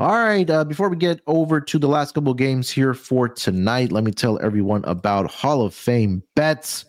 All 0.00 0.08
right. 0.08 0.48
Uh, 0.48 0.64
before 0.64 0.88
we 0.88 0.96
get 0.96 1.20
over 1.26 1.60
to 1.60 1.78
the 1.78 1.86
last 1.86 2.14
couple 2.14 2.32
games 2.32 2.70
here 2.70 2.94
for 2.94 3.28
tonight, 3.28 3.92
let 3.92 4.02
me 4.02 4.10
tell 4.10 4.40
everyone 4.42 4.82
about 4.86 5.30
Hall 5.30 5.62
of 5.62 5.74
Fame 5.74 6.22
bets. 6.34 6.86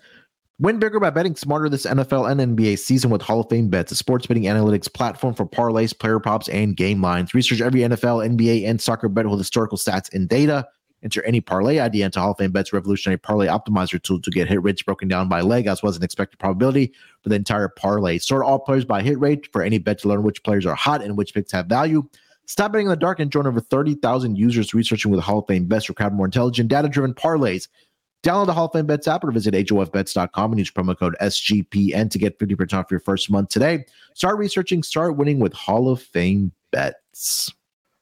Win 0.62 0.78
bigger 0.78 1.00
by 1.00 1.10
betting 1.10 1.36
smarter 1.36 1.70
this 1.70 1.88
NFL 1.88 2.30
and 2.30 2.56
NBA 2.56 2.78
season 2.78 3.10
with 3.10 3.24
Hall 3.24 3.40
of 3.40 3.50
Fame 3.50 3.70
bets, 3.70 3.92
a 3.92 3.96
sports 3.96 4.28
betting 4.28 4.44
analytics 4.44 4.94
platform 4.94 5.34
for 5.34 5.44
parlays, 5.44 5.98
player 5.98 6.20
props, 6.20 6.48
and 6.50 6.78
game 6.78 7.02
lines. 7.02 7.34
Research 7.34 7.62
every 7.62 7.80
NFL, 7.80 8.38
NBA, 8.38 8.70
and 8.70 8.80
soccer 8.80 9.10
bet 9.10 9.26
with 9.26 9.40
historical 9.40 9.76
stats 9.76 10.14
and 10.14 10.30
data. 10.30 10.68
Enter 11.02 11.24
any 11.24 11.42
parlay 11.42 11.80
idea 11.80 12.06
into 12.06 12.20
Hall 12.20 12.34
of 12.34 12.38
Fame 12.38 12.52
Bet's 12.52 12.74
revolutionary 12.74 13.18
parlay 13.18 13.48
optimizer 13.48 14.00
tool 14.00 14.22
to 14.22 14.30
get 14.30 14.48
hit 14.48 14.62
rates 14.62 14.84
broken 14.84 15.08
down 15.08 15.28
by 15.28 15.42
leg 15.42 15.66
as 15.66 15.82
well 15.82 15.90
as 15.90 15.98
an 15.98 16.04
expected 16.04 16.38
probability 16.38 16.94
for 17.24 17.30
the 17.30 17.36
entire 17.38 17.68
parlay. 17.68 18.20
Sort 18.20 18.46
all 18.46 18.60
players 18.60 18.86
by 18.86 19.02
hit 19.02 19.20
rate 19.20 19.52
for 19.52 19.64
any 19.64 19.80
bet 19.80 19.98
to 20.02 20.10
learn 20.10 20.22
which 20.22 20.44
players 20.44 20.68
are 20.68 20.76
hot 20.76 21.02
and 21.04 21.18
which 21.18 21.34
picks 21.34 21.52
have 21.54 21.66
value. 21.66 22.08
Stop 22.46 22.74
betting 22.74 22.86
in 22.86 22.92
the 22.92 22.98
dark 22.98 23.20
and 23.20 23.32
join 23.32 23.48
over 23.48 23.62
30,000 23.62 24.38
users 24.38 24.76
researching 24.76 25.10
with 25.10 25.22
Hall 25.22 25.40
of 25.40 25.48
Fame 25.48 25.66
Bets 25.66 25.86
to 25.86 25.96
crowd 25.96 26.14
more 26.14 26.28
intelligent, 26.28 26.70
data 26.70 26.88
driven 26.88 27.16
parlays. 27.16 27.68
Download 28.24 28.46
the 28.46 28.54
Hall 28.54 28.66
of 28.66 28.74
Fame 28.74 28.86
Bets 28.86 29.08
app 29.08 29.24
or 29.24 29.32
visit 29.32 29.54
HOFBets.com 29.54 30.52
and 30.52 30.60
use 30.60 30.70
promo 30.70 30.98
code 30.98 31.16
SGPN 31.22 32.10
to 32.12 32.20
get 32.20 32.38
50% 32.38 32.74
off 32.74 32.92
your 32.92 33.00
first 33.00 33.32
month 33.32 33.50
today. 33.50 33.86
Start 34.14 34.38
researching, 34.38 34.84
start 34.84 35.18
winning 35.18 35.40
with 35.40 35.54
Hall 35.54 35.90
of 35.90 36.02
Fame 36.02 36.52
Bets. 36.72 37.52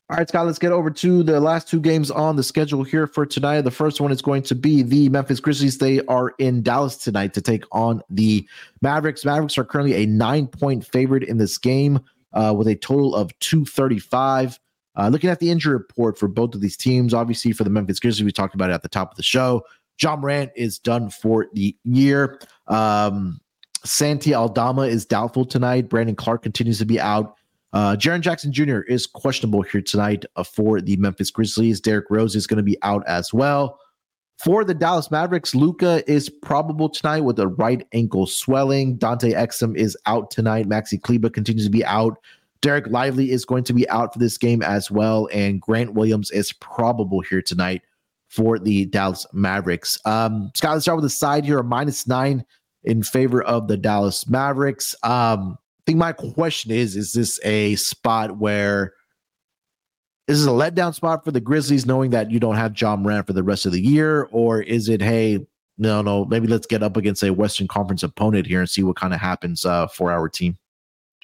All 0.10 0.18
right, 0.18 0.28
Scott, 0.28 0.48
let's 0.48 0.58
get 0.58 0.72
over 0.72 0.90
to 0.90 1.22
the 1.22 1.40
last 1.40 1.70
two 1.70 1.80
games 1.80 2.10
on 2.10 2.36
the 2.36 2.42
schedule 2.42 2.84
here 2.84 3.06
for 3.06 3.28
tonight. 3.28 3.62
The 3.62 3.70
first 3.70 4.02
one 4.02 4.12
is 4.12 4.24
going 4.24 4.42
to 4.44 4.56
be 4.56 4.82
the 4.82 5.08
Memphis 5.10 5.40
Grizzlies. 5.40 5.78
They 5.78 6.02
are 6.08 6.34
in 6.40 6.64
Dallas 6.64 6.98
tonight 6.98 7.36
to 7.36 7.42
take 7.42 7.64
on 7.72 8.02
the 8.10 8.46
Mavericks. 8.82 9.24
Mavericks 9.24 9.56
are 9.60 9.64
currently 9.64 10.04
a 10.04 10.08
nine 10.08 10.48
point 10.48 10.84
favorite 10.84 11.24
in 11.24 11.38
this 11.38 11.60
game 11.60 12.00
uh, 12.34 12.56
with 12.58 12.68
a 12.68 12.76
total 12.76 13.16
of 13.16 13.38
235. 13.38 14.60
Uh, 14.96 15.10
looking 15.10 15.30
at 15.30 15.40
the 15.40 15.52
injury 15.52 15.74
report 15.74 16.18
for 16.18 16.28
both 16.28 16.56
of 16.56 16.62
these 16.62 16.76
teams, 16.76 17.14
obviously 17.14 17.52
for 17.52 17.64
the 17.64 17.70
Memphis 17.70 18.00
Grizzlies, 18.00 18.26
we 18.26 18.32
talked 18.32 18.56
about 18.56 18.72
it 18.72 18.74
at 18.74 18.82
the 18.82 18.90
top 18.90 19.12
of 19.12 19.16
the 19.16 19.24
show. 19.24 19.64
Ja 20.02 20.16
Morant 20.16 20.52
is 20.56 20.80
done 20.80 21.10
for 21.10 21.48
the 21.54 21.76
year. 21.84 22.40
Um, 22.68 23.40
Santi 23.84 24.34
Aldama 24.34 24.84
is 24.84 25.06
doubtful 25.06 25.46
tonight. 25.46 25.90
Brandon 25.90 26.16
Clarke 26.16 26.44
continues 26.44 26.80
to 26.80 26.86
be 26.86 27.00
out. 27.00 27.36
Uh, 27.72 27.96
Jaren 27.96 28.22
Jackson 28.22 28.52
Jr. 28.52 28.80
is 28.82 29.06
questionable 29.06 29.62
here 29.62 29.82
tonight 29.82 30.26
uh, 30.36 30.44
for 30.44 30.82
the 30.82 30.98
Memphis 30.98 31.32
Grizzlies. 31.32 31.80
Derrick 31.80 32.06
Rose 32.10 32.36
is 32.36 32.48
going 32.48 32.58
to 32.58 32.64
be 32.64 32.78
out 32.82 33.04
as 33.08 33.34
well. 33.34 33.80
For 34.40 34.64
the 34.64 34.74
Dallas 34.74 35.12
Mavericks, 35.12 35.54
Luka 35.54 36.10
is 36.10 36.30
probable 36.30 36.90
tonight 36.90 37.22
with 37.22 37.38
a 37.40 37.48
right 37.48 37.86
ankle 37.94 38.26
swelling. 38.26 38.96
Dante 38.96 39.34
Exum 39.34 39.76
is 39.76 39.98
out 40.06 40.32
tonight. 40.32 40.68
Maxi 40.68 41.00
Kleber 41.00 41.30
continues 41.30 41.66
to 41.66 41.72
be 41.72 41.84
out. 41.86 42.18
Dereck 42.62 42.90
Lively 42.90 43.32
is 43.32 43.46
going 43.46 43.66
to 43.66 43.74
be 43.74 43.88
out 43.90 44.14
for 44.14 44.20
this 44.20 44.38
game 44.38 44.62
as 44.62 44.90
well. 44.90 45.30
And 45.32 45.62
Grant 45.62 45.94
Williams 45.94 46.32
is 46.32 46.54
probable 46.54 47.20
here 47.22 47.42
tonight 47.42 47.82
for 48.30 48.58
the 48.58 48.86
Dallas 48.86 49.26
Mavericks. 49.34 49.98
Um, 50.06 50.52
Scott, 50.56 50.74
let's 50.74 50.86
start 50.86 50.98
with 50.98 51.04
the 51.04 51.10
side 51.10 51.44
here, 51.44 51.60
a 51.60 51.64
minus 51.64 52.08
nine 52.08 52.46
in 52.84 53.04
favor 53.04 53.44
of 53.44 53.68
the 53.68 53.78
Dallas 53.78 54.30
Mavericks. 54.30 54.96
Um, 55.04 55.58
I 55.60 55.82
think 55.86 55.98
my 55.98 56.14
question 56.14 56.72
is: 56.72 56.96
Is 56.96 57.14
this 57.14 57.40
a 57.44 57.76
spot 57.76 58.38
where 58.38 58.94
is 60.30 60.46
this 60.46 60.48
a 60.48 60.52
letdown 60.52 60.94
spot 60.94 61.26
for 61.26 61.32
the 61.32 61.42
Grizzlies, 61.42 61.88
knowing 61.88 62.12
that 62.12 62.30
you 62.30 62.40
don't 62.40 62.56
have 62.56 62.80
Ja 62.80 62.96
Morant 62.96 63.26
for 63.26 63.34
the 63.34 63.42
rest 63.42 63.66
of 63.66 63.72
the 63.72 63.82
year, 63.82 64.30
or 64.32 64.62
is 64.62 64.88
it, 64.88 65.02
hey, 65.02 65.40
no, 65.80 66.04
no, 66.04 66.24
maybe 66.26 66.46
let's 66.46 66.68
get 66.68 66.84
up 66.84 66.98
against 66.98 67.24
a 67.24 67.34
Western 67.34 67.68
Conference 67.68 68.04
opponent 68.04 68.46
here 68.46 68.60
and 68.60 68.70
see 68.70 68.84
what 68.84 68.96
kind 68.96 69.14
of 69.14 69.20
happens 69.20 69.66
uh, 69.66 69.88
for 69.88 70.12
our 70.12 70.30
team? 70.30 70.56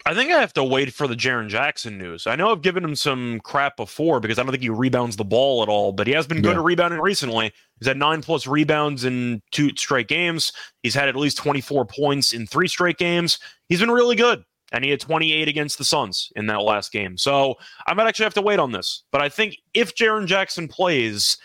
I 0.06 0.14
think 0.14 0.32
I 0.32 0.40
have 0.40 0.54
to 0.54 0.64
wait 0.64 0.94
for 0.94 1.08
the 1.08 1.16
Jaren 1.16 1.48
Jackson 1.48 1.98
news. 1.98 2.28
I 2.28 2.36
know 2.36 2.52
I've 2.52 2.62
given 2.62 2.84
him 2.84 2.96
some 2.96 3.40
crap 3.44 3.76
before 3.76 4.20
because 4.20 4.38
I 4.38 4.44
don't 4.44 4.52
think 4.52 4.62
he 4.62 4.70
rebounds 4.70 5.16
the 5.16 5.26
ball 5.26 5.64
at 5.64 5.70
all, 5.70 5.94
but 5.94 6.06
he 6.06 6.14
has 6.14 6.28
been 6.28 6.42
good 6.42 6.54
yeah. 6.54 6.60
at 6.60 6.64
rebounding 6.64 7.00
recently. 7.00 7.52
He's 7.80 7.88
had 7.88 7.98
nine 7.98 8.22
plus 8.22 8.46
rebounds 8.46 9.04
in 9.04 9.42
two 9.52 9.72
straight 9.76 10.08
games. 10.08 10.54
He's 10.84 10.94
had 10.94 11.10
at 11.10 11.16
least 11.16 11.38
24 11.38 11.86
points 11.86 12.34
in 12.34 12.46
three 12.46 12.68
straight 12.68 12.98
games. 12.98 13.40
He's 13.68 13.80
been 13.80 13.92
really 13.92 14.16
good. 14.16 14.44
And 14.72 14.84
he 14.84 14.92
had 14.92 15.00
28 15.00 15.48
against 15.48 15.78
the 15.78 15.86
Suns 15.86 16.32
in 16.36 16.48
that 16.48 16.62
last 16.62 16.92
game. 16.92 17.18
So 17.18 17.56
I 17.88 17.94
might 17.94 18.08
actually 18.08 18.26
have 18.26 18.34
to 18.36 18.42
wait 18.42 18.60
on 18.60 18.72
this. 18.72 19.04
But 19.12 19.22
I 19.22 19.30
think 19.30 19.58
if 19.74 19.96
Jaren 19.96 20.28
Jackson 20.28 20.68
plays, 20.68 21.38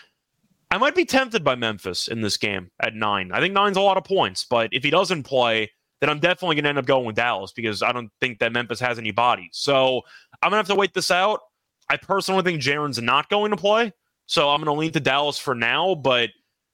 I 0.71 0.79
might 0.79 0.95
be 0.95 1.05
tempted 1.05 1.45
by 1.45 1.55
Memphis 1.55 2.09
in 2.09 2.21
this 2.21 2.37
game 2.37 2.71
at 2.81 2.95
nine. 2.95 3.31
I 3.33 3.41
think 3.41 3.55
nine's 3.55 3.77
a 3.77 3.83
lot 3.83 3.97
of 3.97 4.05
points, 4.05 4.45
but 4.45 4.71
if 4.73 4.85
he 4.85 4.91
doesn't 4.91 5.25
play, 5.25 5.71
then 6.01 6.11
I'm 6.11 6.19
definitely 6.19 6.57
going 6.57 6.65
to 6.65 6.71
end 6.71 6.79
up 6.79 6.87
going 6.87 7.05
with 7.05 7.17
Dallas 7.17 7.53
because 7.53 7.83
I 7.83 7.93
don't 7.93 8.11
think 8.21 8.39
that 8.39 8.53
Memphis 8.53 8.81
has 8.81 8.99
any 8.99 9.11
bodies. 9.11 9.51
So 9.53 10.03
I'm 10.43 10.51
going 10.51 10.53
to 10.53 10.57
have 10.57 10.69
to 10.69 10.75
wait 10.75 10.95
this 10.95 11.11
out. 11.11 11.41
I 11.89 11.97
personally 11.97 12.43
think 12.43 12.61
Jaren's 12.61 13.01
not 13.01 13.29
going 13.29 13.51
to 13.51 13.57
play. 13.57 13.93
So 14.27 14.49
I'm 14.49 14.63
going 14.63 14.75
to 14.75 14.81
lean 14.81 14.93
to 14.93 15.01
Dallas 15.01 15.39
for 15.39 15.55
now. 15.55 15.95
But 15.95 16.31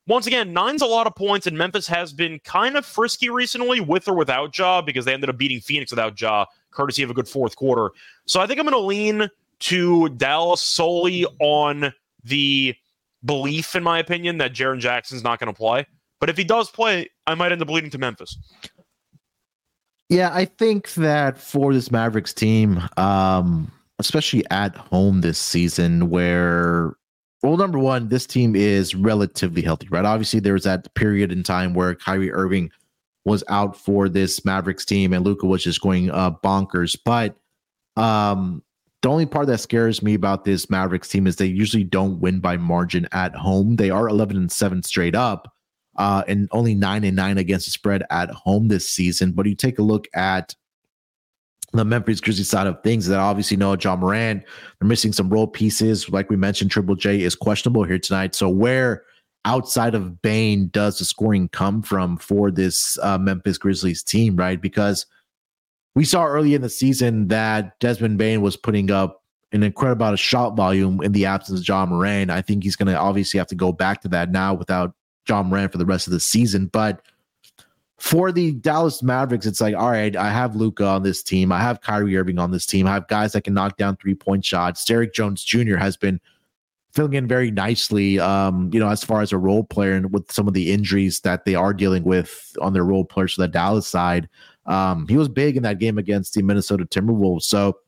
once 0.06 0.26
again, 0.26 0.52
nine's 0.52 0.82
a 0.82 0.86
lot 0.86 1.06
of 1.06 1.16
points, 1.16 1.46
and 1.46 1.58
Memphis 1.58 1.88
has 1.88 2.12
been 2.12 2.38
kind 2.44 2.76
of 2.76 2.86
frisky 2.86 3.30
recently 3.30 3.80
with 3.80 4.06
or 4.06 4.14
without 4.14 4.56
Ja 4.56 4.80
because 4.80 5.04
they 5.04 5.12
ended 5.12 5.30
up 5.30 5.36
beating 5.36 5.60
Phoenix 5.60 5.90
without 5.90 6.20
Ja, 6.20 6.44
courtesy 6.70 7.02
of 7.02 7.10
a 7.10 7.14
good 7.14 7.28
fourth 7.28 7.56
quarter. 7.56 7.90
So 8.26 8.40
I 8.40 8.46
think 8.46 8.60
I'm 8.60 8.66
going 8.66 8.80
to 8.80 8.86
lean 8.86 9.28
to 9.58 10.08
Dallas 10.10 10.62
solely 10.62 11.26
on 11.40 11.92
the 12.22 12.74
belief, 13.24 13.74
in 13.74 13.82
my 13.82 13.98
opinion, 13.98 14.38
that 14.38 14.52
Jaren 14.52 14.78
Jackson's 14.78 15.24
not 15.24 15.40
going 15.40 15.52
to 15.52 15.56
play. 15.56 15.86
But 16.20 16.30
if 16.30 16.36
he 16.36 16.44
does 16.44 16.70
play, 16.70 17.10
I 17.26 17.34
might 17.34 17.52
end 17.52 17.62
up 17.62 17.70
leading 17.70 17.90
to 17.90 17.98
Memphis. 17.98 18.38
Yeah, 20.08 20.30
I 20.32 20.44
think 20.44 20.94
that 20.94 21.36
for 21.36 21.72
this 21.74 21.90
Mavericks 21.90 22.32
team, 22.32 22.80
um, 22.96 23.72
especially 23.98 24.44
at 24.50 24.76
home 24.76 25.20
this 25.20 25.38
season, 25.38 26.10
where 26.10 26.94
well, 27.42 27.56
number 27.56 27.78
one, 27.78 28.08
this 28.08 28.26
team 28.26 28.56
is 28.56 28.94
relatively 28.94 29.62
healthy, 29.62 29.88
right? 29.90 30.04
Obviously, 30.04 30.40
there 30.40 30.54
was 30.54 30.64
that 30.64 30.92
period 30.94 31.30
in 31.30 31.42
time 31.42 31.74
where 31.74 31.94
Kyrie 31.94 32.32
Irving 32.32 32.70
was 33.24 33.44
out 33.48 33.76
for 33.76 34.08
this 34.08 34.44
Mavericks 34.44 34.84
team 34.84 35.12
and 35.12 35.24
Luka 35.24 35.46
was 35.46 35.62
just 35.62 35.80
going 35.80 36.10
uh, 36.10 36.30
bonkers. 36.30 36.96
But 37.04 37.36
um, 37.96 38.62
the 39.02 39.08
only 39.08 39.26
part 39.26 39.48
that 39.48 39.58
scares 39.58 40.02
me 40.02 40.14
about 40.14 40.44
this 40.44 40.70
Mavericks 40.70 41.08
team 41.08 41.26
is 41.26 41.36
they 41.36 41.46
usually 41.46 41.84
don't 41.84 42.20
win 42.20 42.40
by 42.40 42.56
margin 42.56 43.06
at 43.12 43.34
home. 43.34 43.76
They 43.76 43.90
are 43.90 44.08
11 44.08 44.36
and 44.36 44.50
7 44.50 44.82
straight 44.82 45.14
up 45.14 45.52
uh, 45.96 46.22
and 46.28 46.48
only 46.52 46.74
nine 46.74 47.04
and 47.04 47.16
nine 47.16 47.38
against 47.38 47.66
the 47.66 47.70
spread 47.70 48.02
at 48.10 48.30
home 48.30 48.68
this 48.68 48.88
season. 48.88 49.32
But 49.32 49.46
you 49.46 49.54
take 49.54 49.78
a 49.78 49.82
look 49.82 50.08
at 50.14 50.54
the 51.72 51.84
Memphis 51.84 52.20
Grizzlies 52.20 52.48
side 52.48 52.66
of 52.66 52.82
things 52.82 53.06
that 53.06 53.18
obviously 53.18 53.56
know 53.56 53.76
Ja 53.76 53.96
Morant. 53.96 54.42
They're 54.78 54.88
missing 54.88 55.12
some 55.12 55.28
role 55.28 55.46
pieces. 55.46 56.08
Like 56.08 56.30
we 56.30 56.36
mentioned, 56.36 56.70
Triple 56.70 56.94
J 56.94 57.22
is 57.22 57.34
questionable 57.34 57.84
here 57.84 57.98
tonight. 57.98 58.34
So 58.34 58.48
where 58.48 59.04
outside 59.44 59.94
of 59.94 60.20
Bane 60.22 60.68
does 60.68 60.98
the 60.98 61.04
scoring 61.04 61.48
come 61.48 61.82
from 61.82 62.16
for 62.16 62.50
this 62.50 62.98
uh, 63.02 63.18
Memphis 63.18 63.58
Grizzlies 63.58 64.02
team, 64.02 64.36
right? 64.36 64.60
Because 64.60 65.06
we 65.94 66.04
saw 66.04 66.26
early 66.26 66.54
in 66.54 66.62
the 66.62 66.68
season 66.68 67.28
that 67.28 67.78
Desmond 67.80 68.18
Bane 68.18 68.42
was 68.42 68.56
putting 68.56 68.90
up 68.90 69.22
an 69.52 69.62
incredible 69.62 70.04
amount 70.04 70.14
of 70.14 70.20
shot 70.20 70.56
volume 70.56 71.00
in 71.02 71.12
the 71.12 71.26
absence 71.26 71.60
of 71.60 71.68
Ja 71.68 71.86
Morant. 71.86 72.30
I 72.30 72.42
think 72.42 72.64
he's 72.64 72.76
going 72.76 72.88
to 72.92 72.98
obviously 72.98 73.38
have 73.38 73.46
to 73.48 73.54
go 73.54 73.72
back 73.72 74.02
to 74.02 74.08
that 74.08 74.30
now 74.30 74.52
without 74.52 74.94
Ja 75.28 75.42
Morant 75.42 75.72
for 75.72 75.78
the 75.78 75.86
rest 75.86 76.06
of 76.06 76.12
the 76.12 76.20
season. 76.20 76.66
But 76.66 77.02
for 77.98 78.30
the 78.30 78.52
Dallas 78.52 79.02
Mavericks, 79.02 79.46
it's 79.46 79.60
like, 79.60 79.74
all 79.74 79.90
right, 79.90 80.14
I 80.14 80.30
have 80.30 80.54
Luka 80.54 80.84
on 80.84 81.02
this 81.02 81.22
team. 81.22 81.50
I 81.50 81.60
have 81.60 81.80
Kyrie 81.80 82.16
Irving 82.16 82.38
on 82.38 82.50
this 82.50 82.66
team. 82.66 82.86
I 82.86 82.92
have 82.94 83.08
guys 83.08 83.32
that 83.32 83.44
can 83.44 83.54
knock 83.54 83.76
down 83.76 83.96
three 83.96 84.14
point 84.14 84.44
shots. 84.44 84.84
Derrick 84.84 85.14
Jones 85.14 85.42
Jr. 85.42 85.76
has 85.76 85.96
been 85.96 86.20
filling 86.92 87.14
in 87.14 87.28
very 87.28 87.50
nicely, 87.50 88.18
um, 88.18 88.70
you 88.72 88.80
know, 88.80 88.88
as 88.88 89.04
far 89.04 89.20
as 89.20 89.32
a 89.32 89.38
role 89.38 89.64
player 89.64 89.92
and 89.92 90.12
with 90.12 90.30
some 90.32 90.48
of 90.48 90.54
the 90.54 90.72
injuries 90.72 91.20
that 91.20 91.44
they 91.44 91.54
are 91.54 91.74
dealing 91.74 92.04
with 92.04 92.54
on 92.60 92.72
their 92.72 92.84
role 92.84 93.04
players 93.04 93.34
for 93.34 93.42
the 93.42 93.48
Dallas 93.48 93.86
side. 93.86 94.28
Um, 94.64 95.06
he 95.06 95.16
was 95.16 95.28
big 95.28 95.56
in 95.56 95.62
that 95.62 95.78
game 95.78 95.98
against 95.98 96.34
the 96.34 96.42
Minnesota 96.42 96.84
Timberwolves. 96.86 97.42
So 97.42 97.78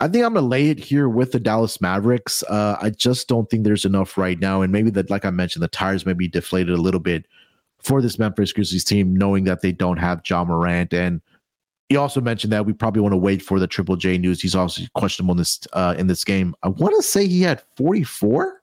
I 0.00 0.08
think 0.08 0.24
I'm 0.24 0.34
going 0.34 0.44
to 0.44 0.48
lay 0.48 0.70
it 0.70 0.78
here 0.78 1.08
with 1.08 1.32
the 1.32 1.40
Dallas 1.40 1.80
Mavericks. 1.80 2.42
Uh, 2.44 2.76
I 2.80 2.90
just 2.90 3.28
don't 3.28 3.48
think 3.48 3.64
there's 3.64 3.84
enough 3.84 4.18
right 4.18 4.38
now. 4.38 4.62
And 4.62 4.72
maybe 4.72 4.90
that, 4.90 5.08
like 5.08 5.24
I 5.24 5.30
mentioned, 5.30 5.62
the 5.62 5.68
tires 5.68 6.04
may 6.04 6.12
be 6.12 6.28
deflated 6.28 6.74
a 6.74 6.80
little 6.80 7.00
bit 7.00 7.26
for 7.78 8.02
this 8.02 8.18
Memphis 8.18 8.52
Grizzlies 8.52 8.84
team, 8.84 9.14
knowing 9.14 9.44
that 9.44 9.62
they 9.62 9.70
don't 9.70 9.98
have 9.98 10.22
Ja 10.26 10.44
Morant. 10.44 10.92
And 10.92 11.20
he 11.88 11.96
also 11.96 12.20
mentioned 12.20 12.52
that 12.52 12.66
we 12.66 12.72
probably 12.72 13.02
want 13.02 13.12
to 13.12 13.18
wait 13.18 13.42
for 13.42 13.60
the 13.60 13.66
Triple 13.66 13.96
J 13.96 14.18
news. 14.18 14.40
He's 14.40 14.54
also 14.54 14.82
questionable 14.94 15.32
in 15.32 15.38
this 15.38 15.60
uh, 15.74 15.94
in 15.96 16.06
this 16.06 16.24
game. 16.24 16.54
I 16.62 16.68
want 16.68 16.94
to 16.96 17.02
say 17.02 17.28
he 17.28 17.42
had 17.42 17.62
44 17.76 18.62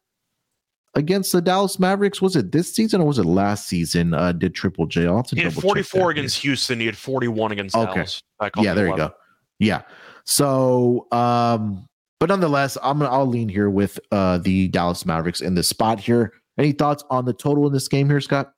against 0.96 1.32
the 1.32 1.42
Dallas 1.42 1.80
Mavericks. 1.80 2.22
Was 2.22 2.36
it 2.36 2.52
this 2.52 2.74
season 2.74 3.00
or 3.00 3.08
was 3.08 3.20
it 3.20 3.26
last 3.26 3.68
season? 3.68 4.14
Uh, 4.14 4.32
did 4.32 4.56
Triple 4.56 4.88
J? 4.88 5.06
I'll 5.06 5.24
he 5.30 5.42
had 5.42 5.54
44 5.54 6.12
against 6.12 6.42
Houston. 6.42 6.80
He 6.80 6.88
had 6.88 6.98
41 6.98 7.52
against 7.52 7.76
okay. 7.76 7.94
Dallas. 7.94 8.24
Yeah, 8.58 8.74
there 8.74 8.88
11. 8.88 8.92
you 8.92 9.10
go. 9.10 9.16
Yeah. 9.60 9.82
So, 10.26 11.08
um, 11.12 11.88
but 12.20 12.30
nonetheless, 12.30 12.78
I'm 12.84 13.00
gonna 13.00 13.12
I'll 13.12 13.26
lean 13.26 13.50
here 13.50 13.70
with 13.70 14.00
uh 14.12 14.38
the 14.38 14.68
Dallas 14.68 15.06
Mavericks 15.06 15.42
in 15.42 15.56
this 15.56 15.68
spot 15.68 16.00
here. 16.00 16.34
Any 16.58 16.72
thoughts 16.72 17.04
on 17.10 17.26
the 17.26 17.34
total 17.34 17.68
in 17.68 17.74
this 17.74 17.88
game 17.88 18.10
here, 18.10 18.22
Scott? 18.22 18.54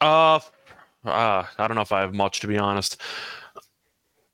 Uh, 0.00 0.40
uh 1.04 1.44
I 1.58 1.66
don't 1.66 1.74
know 1.74 1.80
if 1.80 1.92
I 1.92 2.00
have 2.00 2.14
much 2.14 2.40
to 2.40 2.46
be 2.46 2.58
honest. 2.58 3.00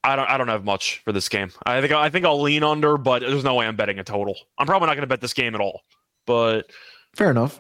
I 0.04 0.16
don't 0.16 0.28
I 0.28 0.36
don't 0.36 0.48
have 0.48 0.64
much 0.64 1.00
for 1.04 1.12
this 1.12 1.28
game. 1.28 1.50
I 1.64 1.80
think 1.80 1.92
I 1.92 2.10
think 2.10 2.26
I'll 2.26 2.40
lean 2.40 2.62
under, 2.62 2.98
but 2.98 3.20
there's 3.20 3.42
no 3.42 3.54
way 3.54 3.66
I'm 3.66 3.76
betting 3.76 3.98
a 3.98 4.04
total. 4.04 4.36
I'm 4.58 4.66
probably 4.66 4.86
not 4.86 4.94
going 4.94 5.02
to 5.02 5.08
bet 5.08 5.22
this 5.22 5.32
game 5.32 5.54
at 5.54 5.60
all. 5.60 5.80
But 6.26 6.70
fair 7.16 7.30
enough. 7.30 7.58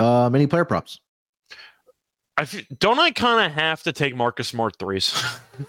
Um, 0.00 0.34
any 0.34 0.46
player 0.48 0.64
props? 0.64 0.98
I 2.36 2.46
don't 2.78 2.98
I 2.98 3.12
kind 3.12 3.46
of 3.46 3.52
have 3.52 3.82
to 3.84 3.92
take 3.92 4.16
Marcus 4.16 4.48
Smart 4.48 4.76
threes 4.78 5.14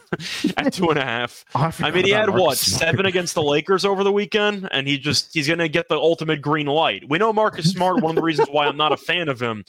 at 0.57 0.73
two 0.73 0.89
and 0.89 0.97
a 0.97 1.03
half. 1.03 1.45
I, 1.55 1.71
I, 1.79 1.91
mean, 1.91 2.05
he 2.05 2.11
had 2.11 2.27
Marcus 2.27 2.41
what 2.41 2.57
Smart. 2.57 2.81
seven 2.81 3.05
against 3.05 3.35
the 3.35 3.43
Lakers 3.43 3.85
over 3.85 4.03
the 4.03 4.11
weekend, 4.11 4.67
and 4.71 4.87
he 4.87 4.97
just 4.97 5.31
he's 5.33 5.47
gonna 5.47 5.67
get 5.67 5.87
the 5.89 5.95
ultimate 5.95 6.41
green 6.41 6.65
light. 6.65 7.07
We 7.07 7.19
know 7.19 7.31
Marcus 7.31 7.71
Smart. 7.71 8.01
one 8.01 8.11
of 8.11 8.15
the 8.15 8.23
reasons 8.23 8.47
why 8.49 8.65
I'm 8.65 8.77
not 8.77 8.91
a 8.91 8.97
fan 8.97 9.29
of 9.29 9.39
him 9.39 9.63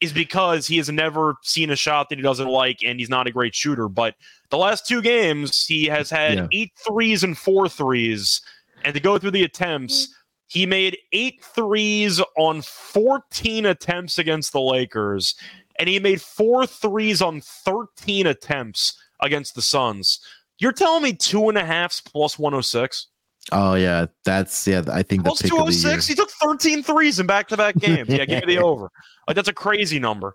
is 0.00 0.12
because 0.12 0.66
he 0.68 0.76
has 0.76 0.88
never 0.88 1.36
seen 1.42 1.70
a 1.70 1.76
shot 1.76 2.10
that 2.10 2.18
he 2.18 2.22
doesn't 2.22 2.48
like, 2.48 2.78
and 2.84 3.00
he's 3.00 3.10
not 3.10 3.26
a 3.26 3.32
great 3.32 3.54
shooter. 3.54 3.88
But 3.88 4.14
the 4.50 4.58
last 4.58 4.86
two 4.86 5.02
games, 5.02 5.66
he 5.66 5.86
has 5.86 6.10
had 6.10 6.34
yeah. 6.34 6.46
eight 6.52 6.72
threes 6.86 7.24
and 7.24 7.36
four 7.36 7.68
threes, 7.68 8.40
and 8.84 8.94
to 8.94 9.00
go 9.00 9.18
through 9.18 9.32
the 9.32 9.44
attempts. 9.44 10.12
He 10.48 10.64
made 10.64 10.96
eight 11.10 11.42
threes 11.42 12.22
on 12.36 12.62
14 12.62 13.66
attempts 13.66 14.16
against 14.16 14.52
the 14.52 14.60
Lakers 14.60 15.34
and 15.78 15.88
he 15.88 15.98
made 15.98 16.20
four 16.20 16.66
threes 16.66 17.20
on 17.22 17.40
13 17.40 18.26
attempts 18.26 19.00
against 19.20 19.54
the 19.54 19.62
Suns. 19.62 20.20
You're 20.58 20.72
telling 20.72 21.02
me 21.02 21.12
two 21.12 21.48
and 21.48 21.58
a 21.58 21.64
halfs 21.64 22.00
plus 22.00 22.38
106? 22.38 23.08
Oh 23.52 23.74
yeah, 23.74 24.06
that's 24.24 24.66
yeah. 24.66 24.82
I 24.92 25.02
think 25.02 25.24
plus 25.24 25.38
206. 25.40 26.06
He 26.06 26.14
took 26.14 26.30
13 26.30 26.82
threes 26.82 27.20
in 27.20 27.26
back-to-back 27.26 27.76
games. 27.78 28.08
yeah, 28.08 28.24
give 28.24 28.44
me 28.46 28.56
the 28.56 28.62
over. 28.62 28.90
Like 29.28 29.36
that's 29.36 29.48
a 29.48 29.52
crazy 29.52 29.98
number. 29.98 30.34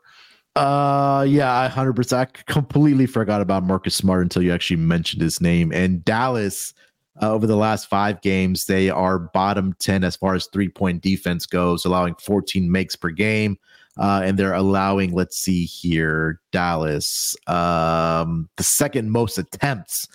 Uh, 0.56 1.26
yeah, 1.28 1.52
I 1.54 1.68
hundred 1.68 1.94
percent. 1.94 2.30
I 2.38 2.52
completely 2.52 3.06
forgot 3.06 3.42
about 3.42 3.64
Marcus 3.64 3.96
Smart 3.96 4.22
until 4.24 4.42
you 4.44 4.54
actually 4.54 4.78
mentioned 4.78 5.22
his 5.22 5.42
name. 5.42 5.72
And 5.72 6.04
Dallas 6.06 6.74
Uh, 7.22 7.32
over 7.32 7.46
the 7.46 7.58
last 7.58 7.88
five 7.90 8.22
games, 8.22 8.66
they 8.66 8.90
are 8.90 9.20
bottom 9.20 9.74
10 9.80 10.04
as 10.06 10.16
far 10.16 10.34
as 10.34 10.48
three 10.48 10.70
point 10.70 11.02
defense 11.02 11.46
goes, 11.46 11.84
allowing 11.86 12.16
14 12.16 12.72
makes 12.72 12.96
per 12.96 13.10
game. 13.10 13.58
Uh, 13.98 14.22
and 14.24 14.40
they're 14.40 14.54
allowing, 14.54 15.14
let's 15.14 15.38
see 15.38 15.66
here, 15.66 16.40
Dallas, 16.52 17.36
um, 17.48 18.50
the 18.58 18.64
second 18.64 19.12
most 19.12 19.38
attempts 19.38 20.08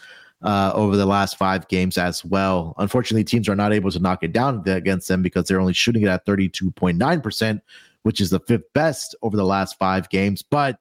uh, 0.43 0.73
over 0.75 0.97
the 0.97 1.07
last 1.07 1.37
five 1.37 1.69
games 1.69 1.99
as 1.99 2.25
well. 2.25 2.75
Unfortunately, 2.79 3.25
teams 3.25 3.49
are 3.49 3.57
not 3.57 3.73
able 3.73 3.91
to 3.91 3.99
knock 3.99 4.23
it 4.23 4.33
down 4.33 4.63
against 4.67 5.09
them 5.09 5.23
because 5.23 5.47
they're 5.47 5.61
only 5.61 5.73
shooting 5.73 6.03
it 6.03 6.09
at 6.09 6.27
32.9%, 6.27 7.61
which 8.03 8.21
is 8.21 8.31
the 8.31 8.41
fifth 8.41 8.73
best 8.73 9.15
over 9.23 9.37
the 9.37 9.45
last 9.45 9.79
five 9.79 10.09
games. 10.09 10.43
But 10.43 10.79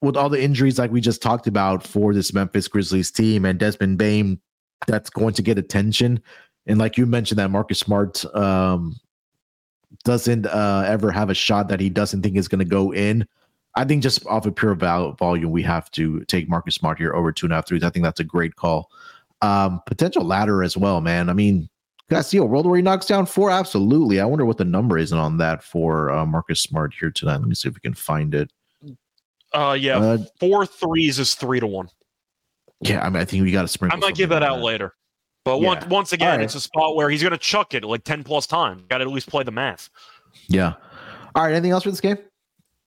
with 0.00 0.16
all 0.16 0.28
the 0.28 0.42
injuries 0.42 0.78
like 0.78 0.90
we 0.92 1.00
just 1.00 1.22
talked 1.22 1.46
about 1.46 1.86
for 1.86 2.14
this 2.14 2.32
Memphis 2.32 2.68
Grizzlies 2.68 3.10
team 3.10 3.44
and 3.44 3.58
Desmond 3.58 3.98
Bane, 3.98 4.40
that's 4.86 5.10
going 5.10 5.34
to 5.34 5.42
get 5.42 5.58
attention. 5.58 6.22
And 6.66 6.78
like 6.78 6.96
you 6.96 7.06
mentioned, 7.06 7.38
that 7.38 7.50
Marcus 7.50 7.80
Smart 7.80 8.24
um, 8.36 8.96
doesn't 10.04 10.46
uh, 10.46 10.84
ever 10.86 11.10
have 11.10 11.30
a 11.30 11.34
shot 11.34 11.68
that 11.68 11.80
he 11.80 11.88
doesn't 11.88 12.22
think 12.22 12.36
is 12.36 12.48
going 12.48 12.58
to 12.58 12.64
go 12.64 12.92
in. 12.92 13.26
I 13.74 13.84
think 13.84 14.02
just 14.02 14.26
off 14.26 14.46
of 14.46 14.54
pure 14.54 14.74
val- 14.74 15.12
volume, 15.12 15.50
we 15.50 15.62
have 15.62 15.90
to 15.92 16.24
take 16.24 16.48
Marcus 16.48 16.74
Smart 16.74 16.98
here 16.98 17.14
over 17.14 17.32
two 17.32 17.46
and 17.46 17.52
a 17.52 17.56
half 17.56 17.68
threes. 17.68 17.84
I 17.84 17.90
think 17.90 18.04
that's 18.04 18.20
a 18.20 18.24
great 18.24 18.56
call. 18.56 18.90
Um, 19.40 19.80
potential 19.86 20.24
ladder 20.24 20.62
as 20.62 20.76
well, 20.76 21.00
man. 21.00 21.30
I 21.30 21.32
mean, 21.32 21.68
guys, 22.10 22.26
see 22.26 22.38
a 22.38 22.44
world 22.44 22.66
where 22.66 22.76
he 22.76 22.82
knocks 22.82 23.06
down 23.06 23.26
four? 23.26 23.50
Absolutely. 23.50 24.20
I 24.20 24.24
wonder 24.24 24.44
what 24.44 24.58
the 24.58 24.64
number 24.64 24.98
is 24.98 25.12
on 25.12 25.36
that 25.38 25.62
for 25.62 26.10
uh, 26.10 26.26
Marcus 26.26 26.60
Smart 26.60 26.92
here 26.98 27.10
tonight. 27.10 27.36
Let 27.36 27.48
me 27.48 27.54
see 27.54 27.68
if 27.68 27.74
we 27.74 27.80
can 27.80 27.94
find 27.94 28.34
it. 28.34 28.50
Uh, 29.54 29.76
yeah, 29.78 29.98
uh, 29.98 30.18
four 30.38 30.66
threes 30.66 31.18
is 31.18 31.34
three 31.34 31.60
to 31.60 31.66
one. 31.66 31.88
Yeah, 32.80 33.04
I 33.04 33.08
mean, 33.08 33.22
I 33.22 33.24
think 33.24 33.42
we 33.44 33.52
got 33.52 33.62
to 33.62 33.68
sprinkle. 33.68 33.96
I 33.96 34.00
might 34.00 34.14
give 34.14 34.28
that 34.30 34.42
out 34.42 34.56
that. 34.56 34.64
later. 34.64 34.94
But 35.48 35.62
yeah. 35.62 35.66
once 35.66 35.86
once 35.86 36.12
again, 36.12 36.28
right. 36.28 36.40
it's 36.42 36.54
a 36.54 36.60
spot 36.60 36.94
where 36.94 37.08
he's 37.08 37.22
going 37.22 37.32
to 37.32 37.38
chuck 37.38 37.72
it 37.72 37.82
like 37.82 38.04
ten 38.04 38.22
plus 38.22 38.46
times. 38.46 38.82
Got 38.90 38.98
to 38.98 39.04
at 39.04 39.10
least 39.10 39.30
play 39.30 39.44
the 39.44 39.50
math. 39.50 39.88
Yeah. 40.46 40.74
All 41.34 41.42
right. 41.42 41.52
Anything 41.52 41.70
else 41.70 41.84
for 41.84 41.90
this 41.90 42.02
game? 42.02 42.18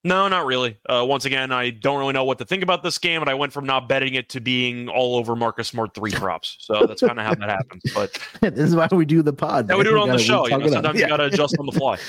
No, 0.03 0.27
not 0.27 0.45
really. 0.45 0.77
Uh, 0.87 1.03
once 1.07 1.25
again, 1.25 1.51
I 1.51 1.71
don't 1.71 1.97
really 1.97 2.13
know 2.13 2.23
what 2.23 2.37
to 2.37 2.45
think 2.45 2.61
about 2.61 2.83
this 2.83 2.99
game, 2.99 3.21
and 3.21 3.29
I 3.31 3.33
went 3.33 3.51
from 3.51 3.65
not 3.65 3.89
betting 3.89 4.13
it 4.13 4.29
to 4.29 4.39
being 4.39 4.89
all 4.89 5.15
over 5.15 5.35
Marcus 5.35 5.69
Smart 5.69 5.95
three 5.95 6.11
props. 6.11 6.57
So 6.59 6.85
that's 6.85 7.01
kind 7.01 7.19
of 7.19 7.25
how 7.25 7.33
that 7.33 7.49
happens. 7.49 7.81
But 7.95 8.15
this 8.41 8.69
is 8.69 8.75
why 8.75 8.87
we 8.91 9.05
do 9.05 9.23
the 9.23 9.33
pod. 9.33 9.67
Yeah, 9.67 9.77
we 9.77 9.83
do 9.83 9.95
it 9.95 9.99
on 9.99 10.09
the 10.09 10.19
show. 10.19 10.47
You 10.47 10.59
know, 10.59 10.67
sometimes 10.67 10.99
yeah. 10.99 11.05
you 11.05 11.09
got 11.09 11.17
to 11.17 11.25
adjust 11.25 11.57
on 11.57 11.65
the 11.65 11.71
fly. 11.71 11.97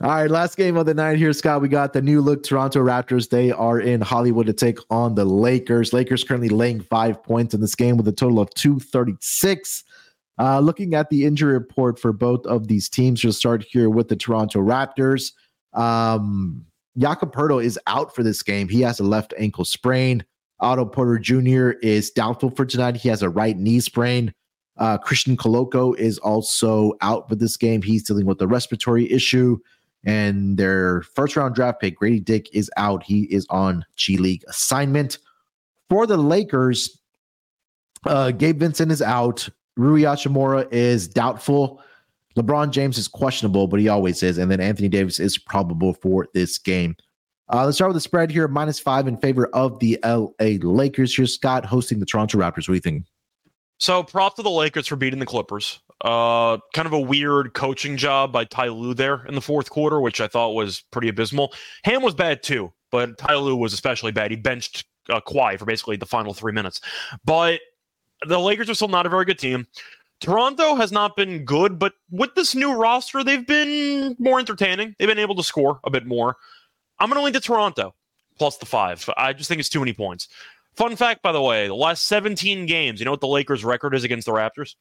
All 0.00 0.10
right, 0.10 0.30
last 0.30 0.56
game 0.56 0.76
of 0.76 0.86
the 0.86 0.94
night 0.94 1.18
here, 1.18 1.32
Scott. 1.32 1.60
We 1.60 1.68
got 1.68 1.92
the 1.92 2.00
new 2.00 2.20
look 2.20 2.44
Toronto 2.44 2.78
Raptors. 2.78 3.30
They 3.30 3.50
are 3.50 3.80
in 3.80 4.00
Hollywood 4.00 4.46
to 4.46 4.52
take 4.52 4.78
on 4.90 5.16
the 5.16 5.24
Lakers. 5.24 5.92
Lakers 5.92 6.22
currently 6.22 6.50
laying 6.50 6.82
five 6.82 7.20
points 7.24 7.52
in 7.52 7.60
this 7.60 7.74
game 7.74 7.96
with 7.96 8.06
a 8.06 8.12
total 8.12 8.38
of 8.38 8.48
236. 8.54 9.82
Uh, 10.38 10.60
looking 10.60 10.94
at 10.94 11.10
the 11.10 11.24
injury 11.24 11.54
report 11.54 11.98
for 11.98 12.12
both 12.12 12.46
of 12.46 12.68
these 12.68 12.88
teams, 12.88 13.24
we'll 13.24 13.32
start 13.32 13.64
here 13.68 13.90
with 13.90 14.06
the 14.06 14.14
Toronto 14.14 14.60
Raptors. 14.60 15.32
Um, 15.72 16.64
Jakob 16.96 17.34
Poeltl 17.34 17.64
is 17.64 17.76
out 17.88 18.14
for 18.14 18.22
this 18.22 18.40
game. 18.44 18.68
He 18.68 18.80
has 18.82 19.00
a 19.00 19.04
left 19.04 19.34
ankle 19.36 19.64
sprain. 19.64 20.24
Otto 20.60 20.84
Porter 20.84 21.18
Jr. 21.18 21.70
is 21.82 22.12
doubtful 22.12 22.50
for 22.50 22.64
tonight. 22.64 22.96
He 22.96 23.08
has 23.08 23.22
a 23.22 23.28
right 23.28 23.58
knee 23.58 23.80
sprain. 23.80 24.32
Uh, 24.76 24.96
Christian 24.96 25.36
Koloko 25.36 25.96
is 25.96 26.18
also 26.18 26.92
out 27.00 27.28
for 27.28 27.34
this 27.34 27.56
game. 27.56 27.82
He's 27.82 28.04
dealing 28.04 28.26
with 28.26 28.40
a 28.40 28.46
respiratory 28.46 29.10
issue. 29.10 29.58
And 30.04 30.56
their 30.56 31.02
first 31.02 31.36
round 31.36 31.54
draft 31.54 31.80
pick, 31.80 31.98
Gradey 31.98 32.24
Dick, 32.24 32.48
is 32.54 32.70
out. 32.76 33.02
He 33.02 33.22
is 33.24 33.46
on 33.50 33.84
G 33.96 34.16
League 34.16 34.44
assignment. 34.48 35.18
For 35.88 36.06
the 36.06 36.16
Lakers, 36.16 37.00
uh, 38.06 38.30
Gabe 38.30 38.60
Vincent 38.60 38.92
is 38.92 39.02
out. 39.02 39.48
Rui 39.76 40.02
Hachimura 40.02 40.70
is 40.72 41.08
doubtful. 41.08 41.82
LeBron 42.36 42.70
James 42.70 42.98
is 42.98 43.08
questionable, 43.08 43.66
but 43.66 43.80
he 43.80 43.88
always 43.88 44.22
is. 44.22 44.38
And 44.38 44.50
then 44.50 44.60
Anthony 44.60 44.88
Davis 44.88 45.18
is 45.18 45.38
probable 45.38 45.94
for 45.94 46.28
this 46.34 46.58
game. 46.58 46.96
Uh, 47.50 47.64
let's 47.64 47.78
start 47.78 47.88
with 47.88 47.96
the 47.96 48.00
spread 48.00 48.30
here, 48.30 48.46
minus 48.46 48.78
five 48.78 49.08
in 49.08 49.16
favor 49.16 49.46
of 49.54 49.78
the 49.80 49.98
LA 50.04 50.58
Lakers. 50.60 51.16
Here's 51.16 51.34
Scott 51.34 51.64
hosting 51.64 51.98
the 51.98 52.06
Toronto 52.06 52.38
Raptors. 52.38 52.56
What 52.56 52.66
do 52.68 52.74
you 52.74 52.80
think? 52.80 53.04
So, 53.78 54.02
prop 54.02 54.36
to 54.36 54.42
the 54.42 54.50
Lakers 54.50 54.86
for 54.86 54.96
beating 54.96 55.20
the 55.20 55.26
Clippers. 55.26 55.80
Uh, 56.04 56.58
kind 56.74 56.86
of 56.86 56.92
a 56.92 57.00
weird 57.00 57.54
coaching 57.54 57.96
job 57.96 58.32
by 58.32 58.44
Ty 58.44 58.68
Lue 58.68 58.94
there 58.94 59.24
in 59.26 59.34
the 59.34 59.40
fourth 59.40 59.70
quarter, 59.70 60.00
which 60.00 60.20
I 60.20 60.28
thought 60.28 60.52
was 60.52 60.82
pretty 60.92 61.08
abysmal. 61.08 61.52
Ham 61.84 62.02
was 62.02 62.14
bad 62.14 62.42
too, 62.42 62.72
but 62.90 63.18
Ty 63.18 63.34
Lue 63.36 63.56
was 63.56 63.72
especially 63.72 64.12
bad. 64.12 64.30
He 64.30 64.36
benched 64.36 64.84
uh, 65.10 65.20
Kawhi 65.20 65.58
for 65.58 65.64
basically 65.64 65.96
the 65.96 66.06
final 66.06 66.34
three 66.34 66.52
minutes. 66.52 66.80
But 67.24 67.60
the 68.26 68.38
Lakers 68.38 68.70
are 68.70 68.74
still 68.74 68.88
not 68.88 69.06
a 69.06 69.08
very 69.08 69.24
good 69.24 69.38
team. 69.38 69.66
Toronto 70.20 70.74
has 70.74 70.90
not 70.90 71.16
been 71.16 71.44
good, 71.44 71.78
but 71.78 71.94
with 72.10 72.34
this 72.34 72.54
new 72.54 72.74
roster, 72.74 73.22
they've 73.22 73.46
been 73.46 74.16
more 74.18 74.40
entertaining. 74.40 74.94
They've 74.98 75.08
been 75.08 75.18
able 75.18 75.36
to 75.36 75.44
score 75.44 75.80
a 75.84 75.90
bit 75.90 76.06
more. 76.06 76.36
I'm 76.98 77.08
going 77.08 77.20
to 77.20 77.24
lean 77.24 77.34
to 77.34 77.40
Toronto 77.40 77.94
plus 78.38 78.56
the 78.56 78.66
five. 78.66 79.08
I 79.16 79.32
just 79.32 79.48
think 79.48 79.60
it's 79.60 79.68
too 79.68 79.80
many 79.80 79.92
points. 79.92 80.28
Fun 80.78 80.94
fact, 80.94 81.22
by 81.22 81.32
the 81.32 81.42
way, 81.42 81.66
the 81.66 81.74
last 81.74 82.06
17 82.06 82.66
games, 82.66 83.00
you 83.00 83.04
know 83.04 83.10
what 83.10 83.20
the 83.20 83.26
Lakers' 83.26 83.64
record 83.64 83.96
is 83.96 84.04
against 84.04 84.26
the 84.26 84.32
Raptors? 84.32 84.76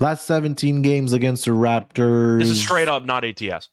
Last 0.00 0.26
17 0.26 0.82
games 0.82 1.12
against 1.12 1.44
the 1.44 1.52
Raptors. 1.52 2.40
This 2.40 2.48
is 2.50 2.60
straight 2.60 2.88
up, 2.88 3.04
not 3.04 3.24
ATS. 3.24 3.68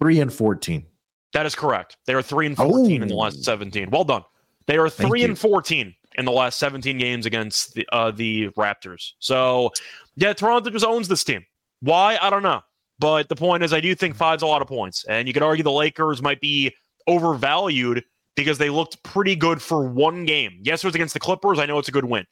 Three 0.00 0.20
and 0.20 0.32
14. 0.32 0.86
That 1.34 1.44
is 1.44 1.54
correct. 1.54 1.98
They 2.06 2.14
are 2.14 2.22
three 2.22 2.46
and 2.46 2.56
14 2.56 2.72
oh. 2.72 3.02
in 3.02 3.08
the 3.08 3.14
last 3.14 3.44
17. 3.44 3.90
Well 3.90 4.04
done. 4.04 4.22
They 4.66 4.78
are 4.78 4.88
three 4.88 5.22
and 5.22 5.38
14 5.38 5.94
in 6.14 6.24
the 6.24 6.32
last 6.32 6.58
17 6.58 6.96
games 6.96 7.26
against 7.26 7.74
the 7.74 7.86
uh, 7.92 8.10
the 8.10 8.48
Raptors. 8.56 9.10
So, 9.18 9.70
yeah, 10.16 10.32
Toronto 10.32 10.70
just 10.70 10.86
owns 10.86 11.08
this 11.08 11.24
team. 11.24 11.44
Why? 11.80 12.16
I 12.22 12.30
don't 12.30 12.42
know. 12.42 12.62
But 12.98 13.28
the 13.28 13.36
point 13.36 13.64
is, 13.64 13.74
I 13.74 13.80
do 13.80 13.94
think 13.94 14.16
five's 14.16 14.42
a 14.42 14.46
lot 14.46 14.62
of 14.62 14.68
points. 14.68 15.04
And 15.10 15.28
you 15.28 15.34
could 15.34 15.42
argue 15.42 15.62
the 15.62 15.70
Lakers 15.70 16.22
might 16.22 16.40
be 16.40 16.74
overvalued 17.06 18.02
because 18.36 18.58
they 18.58 18.70
looked 18.70 19.02
pretty 19.02 19.36
good 19.36 19.62
for 19.62 19.88
one 19.88 20.24
game. 20.24 20.58
Yes, 20.62 20.82
it 20.82 20.86
was 20.86 20.94
against 20.94 21.14
the 21.14 21.20
Clippers. 21.20 21.58
I 21.58 21.66
know 21.66 21.78
it's 21.78 21.88
a 21.88 21.92
good 21.92 22.04
win. 22.04 22.26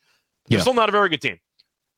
They're 0.48 0.58
yeah. 0.58 0.62
still 0.62 0.74
not 0.74 0.88
a 0.88 0.92
very 0.92 1.08
good 1.08 1.22
team. 1.22 1.38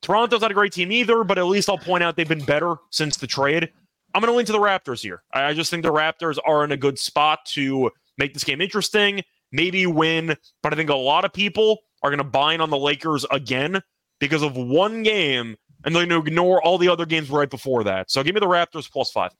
Toronto's 0.01 0.41
not 0.41 0.51
a 0.51 0.53
great 0.53 0.71
team 0.71 0.91
either, 0.91 1.23
but 1.23 1.37
at 1.37 1.45
least 1.45 1.69
I'll 1.69 1.77
point 1.77 2.03
out 2.03 2.15
they've 2.15 2.27
been 2.27 2.43
better 2.45 2.75
since 2.91 3.17
the 3.17 3.27
trade. 3.27 3.71
I'm 4.13 4.21
going 4.21 4.31
to 4.31 4.37
lean 4.37 4.45
to 4.45 4.51
the 4.51 4.59
Raptors 4.59 5.01
here. 5.01 5.23
I 5.33 5.53
just 5.53 5.71
think 5.71 5.83
the 5.83 5.91
Raptors 5.91 6.37
are 6.45 6.63
in 6.63 6.71
a 6.71 6.77
good 6.77 6.99
spot 6.99 7.39
to 7.53 7.91
make 8.17 8.33
this 8.33 8.43
game 8.43 8.61
interesting, 8.61 9.23
maybe 9.51 9.85
win. 9.87 10.35
But 10.61 10.73
I 10.73 10.75
think 10.75 10.89
a 10.89 10.95
lot 10.95 11.25
of 11.25 11.33
people 11.33 11.79
are 12.03 12.09
going 12.09 12.19
to 12.19 12.23
buy 12.23 12.53
in 12.53 12.61
on 12.61 12.69
the 12.69 12.77
Lakers 12.77 13.25
again 13.31 13.81
because 14.19 14.43
of 14.43 14.55
one 14.55 15.03
game, 15.03 15.57
and 15.83 15.95
they're 15.95 16.05
going 16.05 16.21
to 16.21 16.27
ignore 16.27 16.61
all 16.61 16.77
the 16.77 16.87
other 16.87 17.05
games 17.05 17.29
right 17.29 17.49
before 17.49 17.83
that. 17.85 18.11
So 18.11 18.23
give 18.23 18.35
me 18.35 18.39
the 18.39 18.47
Raptors 18.47 18.89
plus 18.89 19.11
five. 19.11 19.31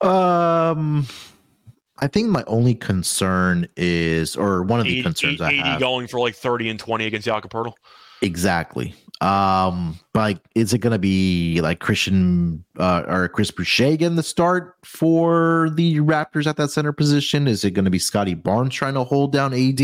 Um, 0.00 1.06
I 1.98 2.06
think 2.08 2.28
my 2.28 2.44
only 2.46 2.74
concern 2.74 3.68
is, 3.76 4.36
or 4.36 4.62
one 4.62 4.80
of 4.80 4.86
the 4.86 4.98
AD, 4.98 5.04
concerns 5.04 5.40
AD 5.40 5.52
I 5.52 5.52
have, 5.54 5.80
going 5.80 6.06
for 6.06 6.20
like 6.20 6.34
30 6.34 6.70
and 6.70 6.78
20 6.78 7.06
against 7.06 7.26
Poeltl. 7.26 7.72
Exactly. 8.22 8.94
Um, 9.20 9.98
but 10.12 10.20
like, 10.20 10.38
is 10.54 10.74
it 10.74 10.78
going 10.78 10.92
to 10.92 10.98
be 10.98 11.60
like 11.62 11.80
Christian 11.80 12.64
uh, 12.78 13.04
or 13.06 13.28
Chris 13.28 13.50
Boucher 13.50 13.96
getting 13.96 14.16
the 14.16 14.22
start 14.22 14.76
for 14.84 15.70
the 15.74 15.96
Raptors 15.96 16.46
at 16.46 16.56
that 16.56 16.70
center 16.70 16.92
position? 16.92 17.48
Is 17.48 17.64
it 17.64 17.70
going 17.70 17.86
to 17.86 17.90
be 17.90 17.98
Scottie 17.98 18.34
Barnes 18.34 18.74
trying 18.74 18.94
to 18.94 19.04
hold 19.04 19.32
down 19.32 19.54
AD? 19.54 19.80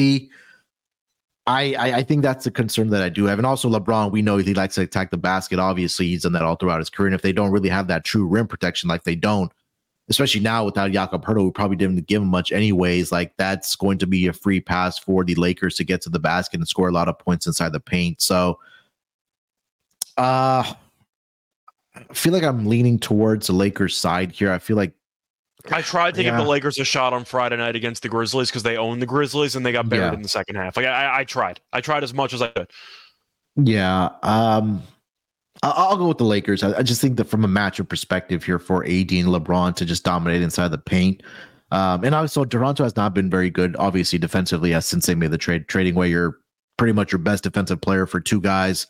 I, 1.46 1.74
I, 1.74 1.92
I 1.96 2.02
think 2.02 2.22
that's 2.22 2.46
a 2.46 2.50
concern 2.50 2.90
that 2.90 3.02
I 3.02 3.08
do 3.08 3.24
have, 3.24 3.38
and 3.38 3.46
also 3.46 3.68
LeBron. 3.68 4.12
We 4.12 4.22
know 4.22 4.36
he 4.36 4.54
likes 4.54 4.76
to 4.76 4.82
attack 4.82 5.10
the 5.10 5.16
basket. 5.16 5.58
Obviously, 5.58 6.06
he's 6.06 6.22
done 6.22 6.32
that 6.32 6.42
all 6.42 6.54
throughout 6.54 6.78
his 6.78 6.90
career. 6.90 7.08
And 7.08 7.14
if 7.14 7.22
they 7.22 7.32
don't 7.32 7.50
really 7.50 7.68
have 7.68 7.88
that 7.88 8.04
true 8.04 8.26
rim 8.26 8.46
protection, 8.46 8.88
like 8.88 9.02
they 9.04 9.16
don't, 9.16 9.50
especially 10.08 10.40
now 10.40 10.64
without 10.64 10.90
Jakob 10.90 11.24
Poeltl, 11.24 11.44
we 11.44 11.50
probably 11.50 11.76
didn't 11.76 12.06
give 12.06 12.22
him 12.22 12.28
much 12.28 12.52
anyways. 12.52 13.12
Like 13.12 13.36
that's 13.36 13.76
going 13.76 13.98
to 13.98 14.06
be 14.06 14.26
a 14.26 14.32
free 14.32 14.60
pass 14.60 14.98
for 14.98 15.24
the 15.24 15.34
Lakers 15.34 15.76
to 15.76 15.84
get 15.84 16.00
to 16.02 16.10
the 16.10 16.18
basket 16.18 16.58
and 16.58 16.68
score 16.68 16.88
a 16.88 16.92
lot 16.92 17.08
of 17.08 17.18
points 17.18 17.46
inside 17.46 17.72
the 17.72 17.80
paint. 17.80 18.20
So, 18.20 18.58
uh, 20.16 20.74
I 21.94 22.14
feel 22.14 22.32
like 22.32 22.42
I'm 22.42 22.66
leaning 22.66 22.98
towards 22.98 23.46
the 23.46 23.52
Lakers 23.52 23.96
side 23.96 24.32
here. 24.32 24.50
I 24.50 24.58
feel 24.58 24.76
like 24.76 24.92
I 25.70 25.82
tried 25.82 26.14
to 26.14 26.22
yeah. 26.22 26.30
give 26.30 26.38
the 26.38 26.48
Lakers 26.50 26.78
a 26.78 26.84
shot 26.84 27.12
on 27.12 27.24
Friday 27.24 27.56
night 27.56 27.76
against 27.76 28.02
the 28.02 28.08
Grizzlies 28.08 28.50
because 28.50 28.62
they 28.62 28.76
own 28.76 28.98
the 28.98 29.06
Grizzlies 29.06 29.54
and 29.54 29.64
they 29.64 29.72
got 29.72 29.88
buried 29.88 30.06
yeah. 30.06 30.14
in 30.14 30.22
the 30.22 30.28
second 30.28 30.56
half. 30.56 30.76
Like 30.76 30.86
I, 30.86 31.20
I 31.20 31.24
tried, 31.24 31.60
I 31.72 31.80
tried 31.80 32.02
as 32.02 32.12
much 32.12 32.32
as 32.32 32.42
I 32.42 32.48
could. 32.48 32.70
Yeah. 33.56 34.10
Um, 34.22 34.82
I'll 35.62 35.96
go 35.96 36.08
with 36.08 36.18
the 36.18 36.24
Lakers. 36.24 36.62
I 36.64 36.82
just 36.82 37.00
think 37.00 37.16
that 37.18 37.26
from 37.26 37.44
a 37.44 37.48
matchup 37.48 37.88
perspective 37.88 38.42
here 38.42 38.58
for 38.58 38.82
AD 38.84 38.90
and 38.90 39.28
LeBron 39.28 39.76
to 39.76 39.84
just 39.84 40.02
dominate 40.02 40.42
inside 40.42 40.68
the 40.68 40.78
paint. 40.78 41.22
Um, 41.70 42.04
and 42.04 42.14
also 42.14 42.44
Toronto 42.44 42.82
has 42.82 42.96
not 42.96 43.14
been 43.14 43.30
very 43.30 43.48
good, 43.48 43.76
obviously 43.78 44.18
defensively, 44.18 44.74
as 44.74 44.86
since 44.86 45.06
they 45.06 45.14
made 45.14 45.30
the 45.30 45.38
trade, 45.38 45.68
trading 45.68 45.94
away 45.94 46.10
your 46.10 46.38
pretty 46.78 46.92
much 46.92 47.12
your 47.12 47.20
best 47.20 47.44
defensive 47.44 47.80
player 47.80 48.06
for 48.06 48.20
two 48.20 48.40
guys. 48.40 48.86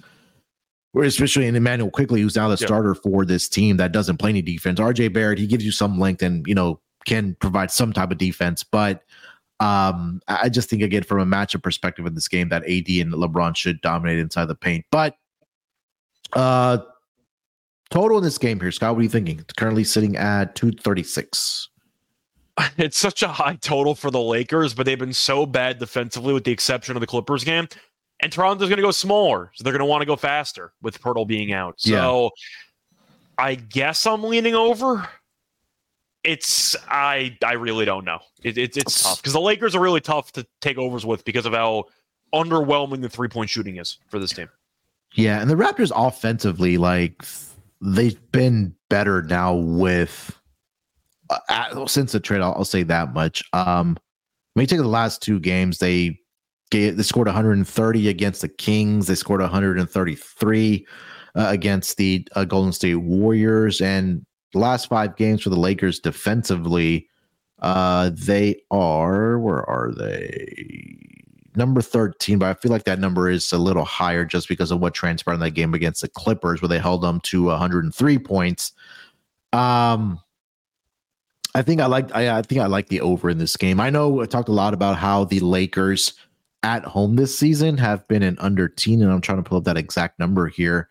Especially 0.99 1.47
in 1.47 1.57
Immanuel 1.57 1.91
Quickley, 1.91 2.20
who's 2.20 2.37
now 2.37 2.49
the 2.49 2.57
starter 2.57 2.95
for 2.95 3.25
this 3.25 3.49
team 3.49 3.77
that 3.79 3.93
doesn't 3.93 4.18
play 4.18 4.31
any 4.31 4.43
defense. 4.43 4.79
RJ 4.81 5.12
Barrett, 5.12 5.39
he 5.39 5.47
gives 5.47 5.64
you 5.64 5.73
some 5.73 5.99
length 5.99 6.23
and 6.23 6.47
you 6.47 6.55
know 6.55 6.81
can 7.07 7.35
provide 7.41 7.70
some 7.70 7.93
type 7.93 8.11
of 8.11 8.18
defense, 8.18 8.64
but 8.64 9.03
Um, 9.61 10.20
I 10.27 10.49
just 10.49 10.68
think 10.68 10.83
again 10.83 11.05
from 11.05 11.20
a 11.20 11.27
matchup 11.37 11.62
perspective 11.62 12.05
in 12.05 12.14
this 12.14 12.27
game 12.29 12.49
that 12.49 12.64
AD 12.64 12.89
and 12.89 13.12
LeBron 13.12 13.57
should 13.57 13.81
dominate 13.81 14.18
inside 14.18 14.47
the 14.47 14.57
paint. 14.57 14.85
But 14.91 15.16
uh 16.33 16.78
total 17.91 18.18
in 18.18 18.24
this 18.24 18.39
game 18.39 18.59
here, 18.59 18.72
Scott, 18.72 18.95
what 18.95 19.01
are 19.01 19.05
you 19.05 19.09
thinking? 19.09 19.39
It's 19.39 19.53
currently 19.53 19.85
sitting 19.85 20.16
at 20.16 20.55
236. 20.57 21.68
It's 22.76 22.99
such 22.99 23.22
a 23.22 23.28
high 23.28 23.57
total 23.57 23.95
for 23.95 24.11
the 24.11 24.20
Lakers, 24.20 24.74
but 24.74 24.85
they've 24.85 24.99
been 24.99 25.14
so 25.14 25.47
bad 25.47 25.78
defensively 25.78 26.35
with 26.35 26.45
the 26.45 26.53
exception 26.53 26.97
of 26.97 27.01
the 27.01 27.07
Clippers 27.07 27.45
game. 27.45 27.66
And 28.20 28.30
Toronto's 28.30 28.68
going 28.68 28.76
to 28.76 28.83
go 28.83 28.91
smaller, 28.91 29.51
so 29.55 29.64
they're 29.64 29.72
going 29.72 29.80
to 29.80 29.87
want 29.87 30.03
to 30.03 30.07
go 30.07 30.16
faster 30.16 30.72
with 30.83 31.01
Poeltl 31.01 31.26
being 31.26 31.53
out. 31.53 31.80
So 31.80 32.24
yeah. 32.24 32.28
I 33.39 33.55
guess 33.57 34.07
I'm 34.07 34.22
leaning 34.22 34.55
over. 34.55 35.09
It's 36.22 36.76
I 36.89 37.37
I 37.45 37.55
really 37.55 37.85
don't 37.85 38.05
know. 38.05 38.20
It, 38.45 38.59
it 38.59 38.76
it's 38.76 39.03
tough 39.03 39.20
because 39.20 39.33
the 39.33 39.41
Lakers 39.41 39.74
are 39.74 39.80
really 39.80 40.01
tough 40.01 40.30
to 40.33 40.47
take 40.61 40.78
overs 40.78 41.05
with 41.05 41.24
because 41.24 41.47
of 41.47 41.53
how 41.55 41.87
underwhelming 42.33 43.01
the 43.01 43.09
three 43.09 43.28
point 43.28 43.51
shooting 43.51 43.78
is 43.78 43.99
for 44.09 44.20
this 44.20 44.33
team. 44.33 44.49
Yeah, 45.15 45.41
and 45.41 45.51
the 45.51 45.55
Raptors 45.55 45.93
offensively, 45.95 46.79
like 46.79 47.23
they've 47.81 48.19
been 48.33 48.75
better 48.89 49.23
now 49.23 49.55
with 49.55 50.39
uh, 51.31 51.87
since 51.87 52.13
the 52.13 52.21
trade. 52.21 52.41
I'll, 52.41 52.55
I'll, 52.55 52.65
say 52.65 52.83
that 52.85 53.13
much. 53.13 53.43
Um, 53.53 53.97
when 54.55 54.63
you 54.63 54.67
take 54.67 54.79
the 54.79 54.89
last 54.89 55.23
two 55.23 55.39
games, 55.39 55.79
they 55.79 56.19
gave, 56.71 56.97
they 56.97 57.03
scored 57.03 57.27
130 57.27 58.09
against 58.09 58.41
the 58.41 58.49
Kings. 58.49 59.07
They 59.07 59.15
scored 59.15 59.41
133 59.41 60.87
uh, 61.35 61.47
against 61.49 61.97
the 61.97 62.27
uh, 62.35 62.45
Golden 62.45 62.73
State 62.73 62.97
Warriors, 62.97 63.81
and 63.81 64.25
the 64.53 64.59
last 64.59 64.89
five 64.89 65.17
games 65.17 65.43
for 65.43 65.51
the 65.51 65.57
Lakers 65.57 65.99
defensively, 65.99 67.09
uh, 67.61 68.11
they 68.15 68.61
are 68.71 69.39
where 69.39 69.69
are 69.69 69.93
they? 69.93 71.22
Number 71.55 71.82
13, 71.82 72.38
but 72.38 72.48
I 72.48 72.55
feel 72.55 72.72
like 72.72 72.84
that 72.84 72.98
number 72.98 73.28
is 73.28 73.53
a 73.53 73.59
little 73.59 73.84
higher 73.84 74.24
just 74.24 74.48
because 74.48 74.70
of 74.70 74.80
what 74.80 74.94
transpired 74.94 75.34
in 75.34 75.40
that 75.40 75.50
game 75.50 75.74
against 75.74 76.00
the 76.00 76.09
Clippers, 76.09 76.62
where 76.62 76.68
they 76.68 76.78
held 76.78 77.03
them 77.03 77.20
to 77.20 77.44
103 77.44 78.18
points. 78.18 78.72
Um, 79.53 80.18
I 81.55 81.61
think 81.62 81.80
I 81.80 81.86
like 81.86 82.14
I, 82.14 82.38
I 82.38 82.42
think 82.42 82.61
I 82.61 82.66
like 82.66 82.88
the 82.88 83.03
over 83.03 83.28
in 83.28 83.38
this 83.38 83.57
game. 83.57 83.80
I 83.80 83.90
know 83.90 84.22
I 84.22 84.26
talked 84.26 84.48
a 84.48 84.53
lot 84.53 84.72
about 84.72 84.96
how 84.96 85.24
the 85.24 85.40
Lakers 85.40 86.14
at 86.62 86.84
home 86.84 87.16
this 87.16 87.38
season 87.38 87.76
have 87.78 88.07
been 88.09 88.22
an 88.22 88.38
under 88.38 88.68
teen, 88.68 89.03
and 89.03 89.12
I'm 89.12 89.20
trying 89.20 89.42
to 89.42 89.48
pull 89.48 89.59
up 89.59 89.64
that 89.64 89.76
exact 89.76 90.18
number 90.18 90.46
here. 90.46 90.88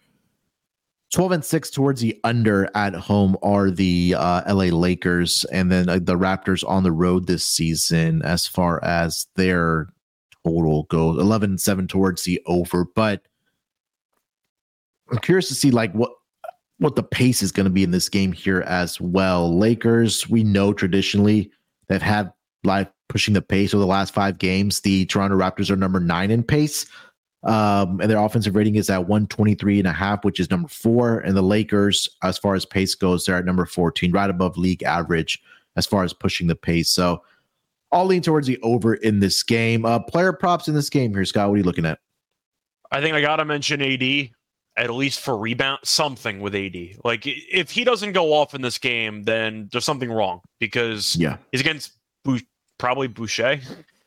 12 1.14 1.32
and 1.34 1.45
6 1.45 1.70
towards 1.72 1.99
the 1.99 2.18
under 2.24 2.70
at 2.74 2.95
home 2.95 3.36
are 3.43 3.70
the 3.70 4.16
uh, 4.18 4.53
LA 4.53 4.66
Lakers, 4.66 5.45
and 5.51 5.72
then 5.72 5.89
uh, 5.89 5.99
the 6.01 6.18
Raptors 6.18 6.68
on 6.68 6.84
the 6.84 6.91
road 6.91 7.28
this 7.28 7.43
season 7.43 8.22
as 8.22 8.47
far 8.47 8.82
as 8.84 9.28
their 9.36 9.88
total 10.46 10.84
goes 10.84 11.20
11 11.20 11.52
and 11.52 11.62
7 11.62 11.88
towards 11.88 12.24
the 12.24 12.42
over. 12.46 12.86
But 12.86 13.24
I'm 15.12 15.20
curious 15.20 15.48
to 15.50 15.56
see 15.56 15.72
like 15.72 15.94
what 15.94 16.12
what 16.80 16.96
the 16.96 17.04
pace 17.04 17.44
is 17.44 17.52
going 17.52 17.66
to 17.66 17.72
be 17.72 17.84
in 17.84 17.92
this 17.92 18.10
game 18.10 18.32
here 18.32 18.62
as 18.62 19.00
well. 19.00 19.56
Lakers, 19.56 20.28
we 20.28 20.44
know 20.44 20.74
traditionally 20.74 21.52
they've 21.88 22.02
had 22.02 22.34
live 22.64 22.88
pushing 23.08 23.36
the 23.36 23.42
pace 23.42 23.74
over 23.74 23.82
the 23.82 23.88
last 23.88 24.16
five 24.16 24.39
games. 24.39 24.82
The 24.82 25.06
Toronto 25.06 25.38
Raptors 25.38 25.70
are 25.70 25.76
number 25.76 26.00
nine 26.00 26.32
in 26.32 26.44
pace. 26.44 26.88
Um, 27.44 28.00
and 28.00 28.10
their 28.10 28.18
offensive 28.18 28.56
rating 28.56 28.76
is 28.76 28.89
at 28.89 29.08
123 29.08 29.80
and 29.80 29.88
a 29.88 29.94
half, 29.94 30.24
which 30.24 30.39
is 30.39 30.50
number 30.50 30.70
four. 30.70 31.20
And 31.20 31.38
the 31.38 31.44
Lakers, 31.44 32.10
as 32.24 32.38
far 32.38 32.56
as 32.56 32.66
pace 32.66 32.96
goes, 32.96 33.26
they're 33.26 33.38
at 33.38 33.46
number 33.46 33.66
14, 33.66 34.12
right 34.12 34.30
above 34.30 34.58
league 34.58 34.84
average 34.84 35.42
as 35.76 35.86
far 35.86 36.04
as 36.04 36.14
pushing 36.14 36.48
the 36.48 36.56
pace. 36.56 36.89
So 36.89 37.24
I'll 37.92 38.06
lean 38.06 38.22
towards 38.22 38.48
the 38.48 38.60
over 38.62 38.96
in 38.96 39.20
this 39.20 39.44
game. 39.44 39.86
Uh, 39.86 40.00
player 40.00 40.34
props 40.34 40.68
in 40.68 40.76
this 40.76 40.89
game 40.89 41.14
here, 41.14 41.26
Scott. 41.26 41.50
What 41.50 41.56
are 41.56 41.58
you 41.58 41.64
looking 41.64 41.86
at? 41.86 42.00
I 42.92 43.02
think 43.02 43.16
I 43.16 43.22
got 43.22 43.38
to 43.38 43.46
mention 43.46 43.82
AD 43.82 44.30
at 44.78 44.89
least 44.89 45.20
for 45.20 45.38
rebound, 45.38 45.80
something 45.84 46.39
with 46.39 46.56
AD. 46.56 46.76
Like 47.04 47.24
if 47.26 47.72
he 47.72 47.84
doesn't 47.84 48.14
go 48.14 48.34
off 48.34 48.54
in 48.54 48.62
this 48.62 48.78
game, 48.78 49.24
then 49.24 49.70
there's 49.72 49.86
something 49.86 50.12
wrong 50.12 50.42
because 50.60 51.16
yeah, 51.16 51.38
he's 51.52 51.62
against 51.62 51.94
probably 52.78 53.08
Boucher. 53.08 53.60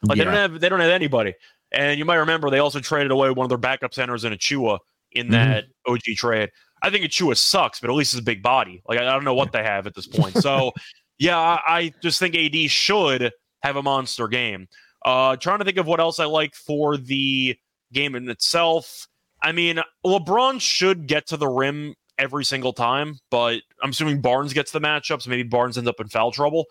Like 0.07 0.19
yeah. 0.19 0.25
they 0.25 0.25
don't 0.25 0.35
have 0.35 0.61
they 0.61 0.69
don't 0.69 0.81
have 0.81 0.91
anybody. 0.91 1.35
And 1.73 1.99
you 1.99 2.05
might 2.05 2.17
remember 2.17 2.51
they 2.51 2.59
also 2.59 2.81
traded 2.81 3.11
away 3.11 3.31
one 3.31 3.45
of 3.45 3.49
their 3.49 3.59
backup 3.59 3.95
centers 3.95 4.25
in 4.25 4.33
Achiuwa 4.33 4.79
in 5.13 5.27
mm-hmm. 5.27 5.33
that 5.33 5.65
mm-hmm. 5.65 5.93
OG 5.93 6.17
trade. 6.17 6.51
I 6.83 6.91
think 6.91 7.05
Achiuwa 7.05 7.37
sucks, 7.37 7.81
but 7.81 7.91
at 7.91 7.97
least 7.97 8.13
it's 8.13 8.21
a 8.21 8.25
big 8.25 8.43
body. 8.43 8.83
Like 8.87 8.99
I 8.99 9.05
don't 9.05 9.25
know 9.25 9.35
what 9.35 9.53
they 9.53 9.63
have 9.63 9.87
at 9.87 9.95
this 9.95 10.07
point. 10.07 10.37
So 10.37 10.73
yeah, 11.19 11.39
I, 11.39 11.61
I 11.67 11.93
just 12.03 12.19
think 12.19 12.37
AD 12.37 12.71
should 12.71 13.33
have 13.65 13.77
a 13.77 13.83
monster 13.83 14.29
game. 14.29 14.69
Uh, 15.05 15.37
trying 15.37 15.59
to 15.59 15.65
think 15.65 15.79
of 15.79 15.87
what 15.87 16.01
else 16.01 16.21
I 16.21 16.27
like 16.27 16.55
for 16.55 16.97
the 16.97 17.57
game 17.93 18.15
in 18.15 18.29
itself. 18.29 19.09
I 19.43 19.53
mean, 19.53 19.81
LeBron 20.07 20.61
should 20.61 21.07
get 21.07 21.27
to 21.29 21.37
the 21.37 21.49
rim 21.49 21.95
every 22.19 22.45
single 22.45 22.73
time, 22.73 23.19
but 23.31 23.61
I'm 23.83 23.91
assuming 23.91 24.21
Barnes 24.21 24.53
gets 24.53 24.71
the 24.71 24.81
matchups. 24.81 25.27
Maybe 25.27 25.43
Barnes 25.43 25.77
ends 25.77 25.89
up 25.89 26.01
in 26.01 26.09
foul 26.09 26.31
trouble. 26.31 26.67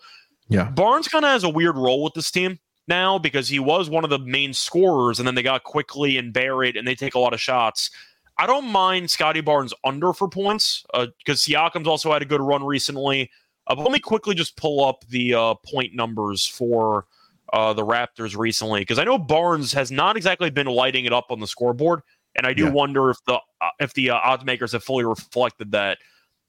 Yeah. 0.48 0.70
Barnes 0.70 1.08
kind 1.08 1.24
of 1.24 1.30
has 1.30 1.44
a 1.44 1.48
weird 1.48 1.76
role 1.76 2.02
with 2.02 2.14
this 2.14 2.30
team 2.30 2.58
now 2.88 3.18
because 3.18 3.48
he 3.48 3.58
was 3.58 3.88
one 3.88 4.04
of 4.04 4.10
the 4.10 4.18
main 4.18 4.52
scorers, 4.52 5.18
and 5.18 5.26
then 5.26 5.34
they 5.34 5.42
got 5.42 5.64
Quickley 5.64 6.16
and 6.16 6.32
Barrett, 6.32 6.76
and 6.76 6.86
they 6.86 6.94
take 6.94 7.14
a 7.14 7.18
lot 7.18 7.32
of 7.32 7.40
shots. 7.40 7.90
I 8.38 8.46
don't 8.46 8.66
mind 8.66 9.10
Scottie 9.10 9.40
Barnes 9.40 9.72
under 9.84 10.12
for 10.12 10.28
points 10.28 10.84
because 10.92 11.08
uh, 11.28 11.50
Siakam's 11.50 11.86
also 11.86 12.12
had 12.12 12.22
a 12.22 12.26
good 12.26 12.40
run 12.40 12.64
recently. 12.64 13.30
Uh, 13.66 13.74
let 13.76 13.92
me 13.92 13.98
quickly 13.98 14.34
just 14.34 14.56
pull 14.56 14.84
up 14.84 15.04
the 15.08 15.34
uh, 15.34 15.54
point 15.54 15.94
numbers 15.94 16.46
for 16.46 17.06
uh, 17.52 17.72
the 17.72 17.84
Raptors 17.84 18.36
recently 18.36 18.80
because 18.80 18.98
I 18.98 19.04
know 19.04 19.18
Barnes 19.18 19.72
has 19.72 19.90
not 19.90 20.16
exactly 20.16 20.50
been 20.50 20.66
lighting 20.66 21.04
it 21.04 21.12
up 21.12 21.26
on 21.30 21.40
the 21.40 21.46
scoreboard, 21.46 22.00
and 22.36 22.46
I 22.46 22.52
do 22.52 22.64
yeah. 22.64 22.70
wonder 22.70 23.10
if 23.10 23.18
the 23.26 23.34
uh, 23.34 23.70
if 23.80 23.94
the 23.94 24.10
uh, 24.10 24.16
odds 24.16 24.44
makers 24.44 24.72
have 24.72 24.84
fully 24.84 25.04
reflected 25.04 25.72
that. 25.72 25.98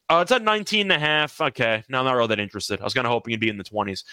Uh, 0.09 0.19
it's 0.21 0.31
at 0.31 0.43
19 0.43 0.81
and 0.81 0.91
a 0.91 0.99
half. 0.99 1.41
Okay. 1.41 1.83
No, 1.89 1.99
I'm 1.99 2.05
not 2.05 2.13
really 2.13 2.27
that 2.27 2.39
interested. 2.39 2.79
I 2.79 2.83
was 2.83 2.93
kind 2.93 3.07
of 3.07 3.11
hoping 3.11 3.31
it'd 3.31 3.39
be 3.39 3.49
in 3.49 3.57
the 3.57 3.63
20s. 3.63 4.03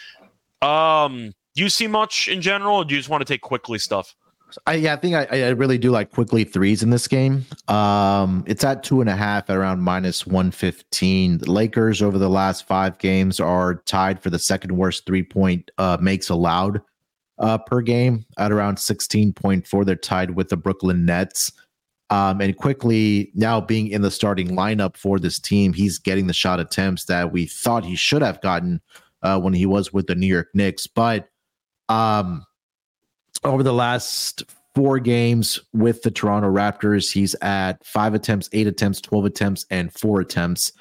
Um, 0.66 1.34
do 1.54 1.62
you 1.62 1.68
see 1.68 1.86
much 1.86 2.28
in 2.28 2.40
general, 2.40 2.78
or 2.78 2.84
do 2.84 2.94
you 2.94 3.00
just 3.00 3.10
want 3.10 3.20
to 3.20 3.30
take 3.30 3.42
Quickley 3.42 3.78
stuff? 3.78 4.14
I, 4.66 4.74
yeah, 4.74 4.94
I 4.94 4.96
think 4.96 5.14
I, 5.14 5.26
I 5.30 5.48
really 5.50 5.78
do 5.78 5.90
like 5.90 6.10
Quickley 6.10 6.44
threes 6.44 6.82
in 6.82 6.90
this 6.90 7.08
game. 7.08 7.44
Um, 7.68 8.44
it's 8.46 8.64
at 8.64 8.82
two 8.82 9.00
and 9.00 9.10
a 9.10 9.16
half 9.16 9.48
at 9.50 9.56
around 9.56 9.80
minus 9.80 10.26
115. 10.26 11.38
The 11.38 11.50
Lakers 11.50 12.02
over 12.02 12.18
the 12.18 12.28
last 12.28 12.66
five 12.66 12.98
games 12.98 13.40
are 13.40 13.76
tied 13.86 14.22
for 14.22 14.30
the 14.30 14.38
second 14.38 14.76
worst 14.76 15.06
three 15.06 15.22
point 15.22 15.70
uh, 15.78 15.98
makes 16.00 16.28
allowed 16.28 16.80
uh, 17.38 17.58
per 17.58 17.80
game 17.80 18.24
at 18.38 18.52
around 18.52 18.76
16.4. 18.76 19.84
They're 19.84 19.96
tied 19.96 20.30
with 20.30 20.48
the 20.48 20.56
Brooklyn 20.56 21.04
Nets. 21.04 21.52
Um, 22.10 22.40
and 22.42 22.56
Quickley 22.56 23.32
now 23.34 23.60
being 23.60 23.88
in 23.88 24.02
the 24.02 24.10
starting 24.10 24.50
lineup 24.50 24.96
for 24.96 25.18
this 25.18 25.38
team, 25.38 25.72
he's 25.72 25.98
getting 25.98 26.26
the 26.26 26.34
shot 26.34 26.60
attempts 26.60 27.06
that 27.06 27.32
we 27.32 27.46
thought 27.46 27.84
he 27.84 27.96
should 27.96 28.20
have 28.20 28.40
gotten 28.42 28.82
uh, 29.22 29.40
when 29.40 29.54
he 29.54 29.64
was 29.64 29.92
with 29.92 30.06
the 30.06 30.14
New 30.14 30.26
York 30.26 30.48
Knicks. 30.52 30.86
But 30.86 31.30
um, 31.88 32.44
over 33.44 33.62
the 33.62 33.72
last 33.72 34.42
four 34.74 34.98
games 34.98 35.60
with 35.72 36.02
the 36.02 36.10
Toronto 36.10 36.48
Raptors, 36.48 37.12
he's 37.12 37.34
at 37.42 37.84
five 37.84 38.14
attempts, 38.14 38.48
eight 38.52 38.66
attempts, 38.66 39.00
12 39.00 39.24
attempts, 39.26 39.66
and 39.70 39.92
four 39.92 40.20
attempts 40.20 40.72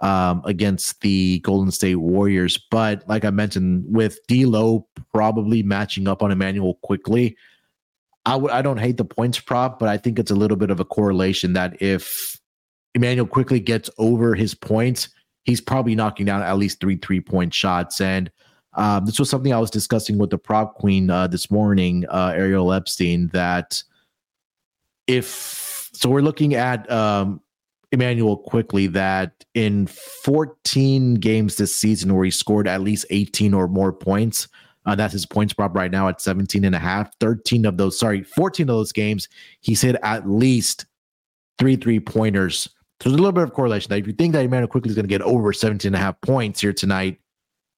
um, 0.00 0.42
against 0.44 1.00
the 1.00 1.40
Golden 1.40 1.70
State 1.70 1.96
Warriors. 1.96 2.58
But 2.70 3.06
like 3.08 3.24
I 3.24 3.30
mentioned, 3.30 3.84
with 3.88 4.18
D'Lo 4.26 4.86
probably 5.12 5.62
matching 5.62 6.08
up 6.08 6.22
on 6.22 6.32
Immanuel 6.32 6.78
Quickley, 6.82 7.36
I 8.26 8.32
w- 8.32 8.52
I 8.52 8.62
don't 8.62 8.78
hate 8.78 8.96
the 8.96 9.04
points 9.04 9.40
prop, 9.40 9.78
but 9.78 9.88
I 9.88 9.96
think 9.96 10.18
it's 10.18 10.30
a 10.30 10.36
little 10.36 10.56
bit 10.56 10.70
of 10.70 10.80
a 10.80 10.84
correlation 10.84 11.54
that 11.54 11.80
if 11.80 12.38
Immanuel 12.94 13.26
Quickley 13.26 13.60
gets 13.60 13.88
over 13.98 14.34
his 14.34 14.54
points, 14.54 15.08
he's 15.44 15.60
probably 15.60 15.94
knocking 15.94 16.26
down 16.26 16.42
at 16.42 16.58
least 16.58 16.80
three 16.80 16.96
three 16.96 17.20
point 17.20 17.54
shots. 17.54 18.00
And 18.00 18.30
um, 18.74 19.04
this 19.04 19.18
was 19.18 19.28
something 19.28 19.52
I 19.52 19.58
was 19.58 19.70
discussing 19.70 20.18
with 20.18 20.30
the 20.30 20.38
prop 20.38 20.74
queen 20.74 21.10
uh, 21.10 21.26
this 21.26 21.50
morning, 21.50 22.04
uh, 22.08 22.32
Ariel 22.34 22.72
Epstein, 22.72 23.28
that 23.28 23.82
if 25.06 25.90
so, 25.92 26.08
we're 26.08 26.22
looking 26.22 26.54
at 26.54 26.90
um, 26.90 27.40
Immanuel 27.92 28.36
Quickley 28.36 28.86
that 28.88 29.44
in 29.54 29.86
14 29.86 31.14
games 31.14 31.56
this 31.56 31.74
season 31.74 32.14
where 32.14 32.24
he 32.24 32.30
scored 32.30 32.68
at 32.68 32.80
least 32.80 33.06
18 33.10 33.52
or 33.52 33.66
more 33.66 33.92
points, 33.92 34.48
uh, 34.86 34.94
that's 34.94 35.12
his 35.12 35.26
points 35.26 35.52
prop 35.52 35.74
right 35.74 35.90
now 35.90 36.08
at 36.08 36.20
17 36.20 36.64
and 36.64 36.74
a 36.74 36.78
half. 36.78 37.10
13 37.18 37.66
of 37.66 37.76
those, 37.76 37.98
sorry, 37.98 38.22
14 38.22 38.64
of 38.64 38.76
those 38.76 38.92
games, 38.92 39.28
he's 39.60 39.82
hit 39.82 39.96
at 40.02 40.28
least 40.28 40.86
three 41.58 41.76
three 41.76 42.00
pointers. 42.00 42.68
So 43.02 43.08
there's 43.08 43.14
a 43.14 43.22
little 43.22 43.32
bit 43.32 43.44
of 43.44 43.52
correlation 43.52 43.90
that 43.90 43.98
if 43.98 44.06
you 44.06 44.12
think 44.12 44.32
that 44.32 44.44
Immanuel 44.44 44.68
Quickley 44.68 44.90
is 44.90 44.94
going 44.94 45.06
to 45.06 45.08
get 45.08 45.22
over 45.22 45.52
17 45.52 45.88
and 45.88 45.96
a 45.96 45.98
half 45.98 46.20
points 46.20 46.60
here 46.60 46.72
tonight, 46.72 47.18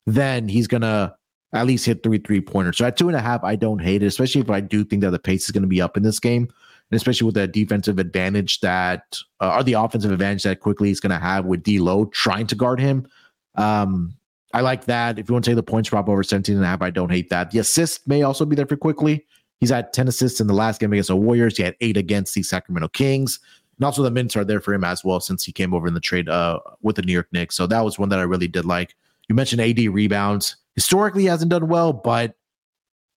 then 0.07 0.48
he's 0.48 0.68
to 0.68 1.14
at 1.53 1.66
least 1.66 1.86
hit 1.86 2.03
three 2.03 2.18
three 2.18 2.40
pointers. 2.40 2.78
So 2.78 2.86
at 2.86 2.96
two 2.96 3.09
and 3.09 3.16
a 3.16 3.20
half, 3.20 3.44
I 3.44 3.57
don't 3.57 3.78
hate 3.78 4.03
it, 4.03 4.07
especially 4.07 4.40
if 4.40 4.50
I 4.50 4.61
do 4.61 4.84
think 4.84 5.03
that 5.03 5.11
the 5.11 5.18
pace 5.18 5.44
is 5.44 5.50
going 5.50 5.62
to 5.62 5.68
be 5.68 5.82
up 5.82 5.96
in 5.96 6.03
this 6.03 6.18
game. 6.18 6.48
And 6.90 6.96
especially 6.96 7.26
with 7.26 7.34
that 7.36 7.53
defensive 7.53 7.98
advantage 7.98 8.61
that, 8.61 9.18
uh, 9.40 9.57
or 9.57 9.62
the 9.62 9.74
offensive 9.74 10.12
advantage 10.12 10.42
that 10.42 10.61
Quickley 10.61 10.90
is 10.90 11.00
going 11.00 11.11
to 11.11 11.18
have 11.18 11.46
with 11.46 11.62
D'Lo 11.62 12.07
trying 12.07 12.46
to 12.48 12.55
guard 12.55 12.80
him. 12.80 13.07
Um, 13.55 14.14
I 14.53 14.61
like 14.61 14.84
that. 14.84 15.18
If 15.18 15.28
you 15.28 15.32
want 15.32 15.44
to 15.46 15.50
take 15.50 15.57
the 15.57 15.62
points 15.62 15.88
prop 15.88 16.09
over 16.09 16.22
17 16.22 16.55
and 16.55 16.64
a 16.64 16.68
half, 16.68 16.82
I 16.82 16.90
don't 16.90 17.11
hate 17.11 17.30
that. 17.30 17.50
The 17.50 17.61
assist 17.61 18.07
may 18.07 18.22
also 18.22 18.44
be 18.44 18.55
there 18.57 18.66
for 18.66 18.76
Quickley. 18.76 19.24
He's 19.61 19.70
had 19.70 19.92
10 19.92 20.09
assists 20.09 20.40
in 20.40 20.48
the 20.48 20.55
last 20.55 20.80
game 20.80 20.92
against 20.92 21.09
the 21.09 21.16
Warriors. 21.16 21.57
He 21.57 21.62
had 21.62 21.76
eight 21.80 21.96
against 21.96 22.34
the 22.34 22.42
Sacramento 22.42 22.88
Kings. 22.88 23.38
And 23.78 23.86
also 23.86 24.03
the 24.03 24.11
minutes 24.11 24.36
are 24.36 24.44
there 24.44 24.61
for 24.61 24.74
him 24.74 24.84
as 24.84 25.03
well 25.03 25.20
since 25.20 25.44
he 25.44 25.53
came 25.53 25.72
over 25.72 25.86
in 25.86 25.94
the 25.94 26.00
trade 26.00 26.28
uh, 26.28 26.61
with 26.82 26.96
the 26.96 27.03
New 27.03 27.12
York 27.12 27.28
Knicks. 27.32 27.57
So 27.57 27.66
that 27.68 27.84
was 27.84 27.98
one 27.98 28.11
that 28.11 28.18
I 28.18 28.22
really 28.22 28.48
did 28.48 28.64
like. 28.64 28.94
You 29.29 29.35
mentioned 29.35 29.61
AD 29.61 29.79
rebounds. 29.79 30.57
Historically, 30.75 31.23
he 31.23 31.29
hasn't 31.29 31.51
done 31.51 31.68
well, 31.68 31.93
but 31.93 32.35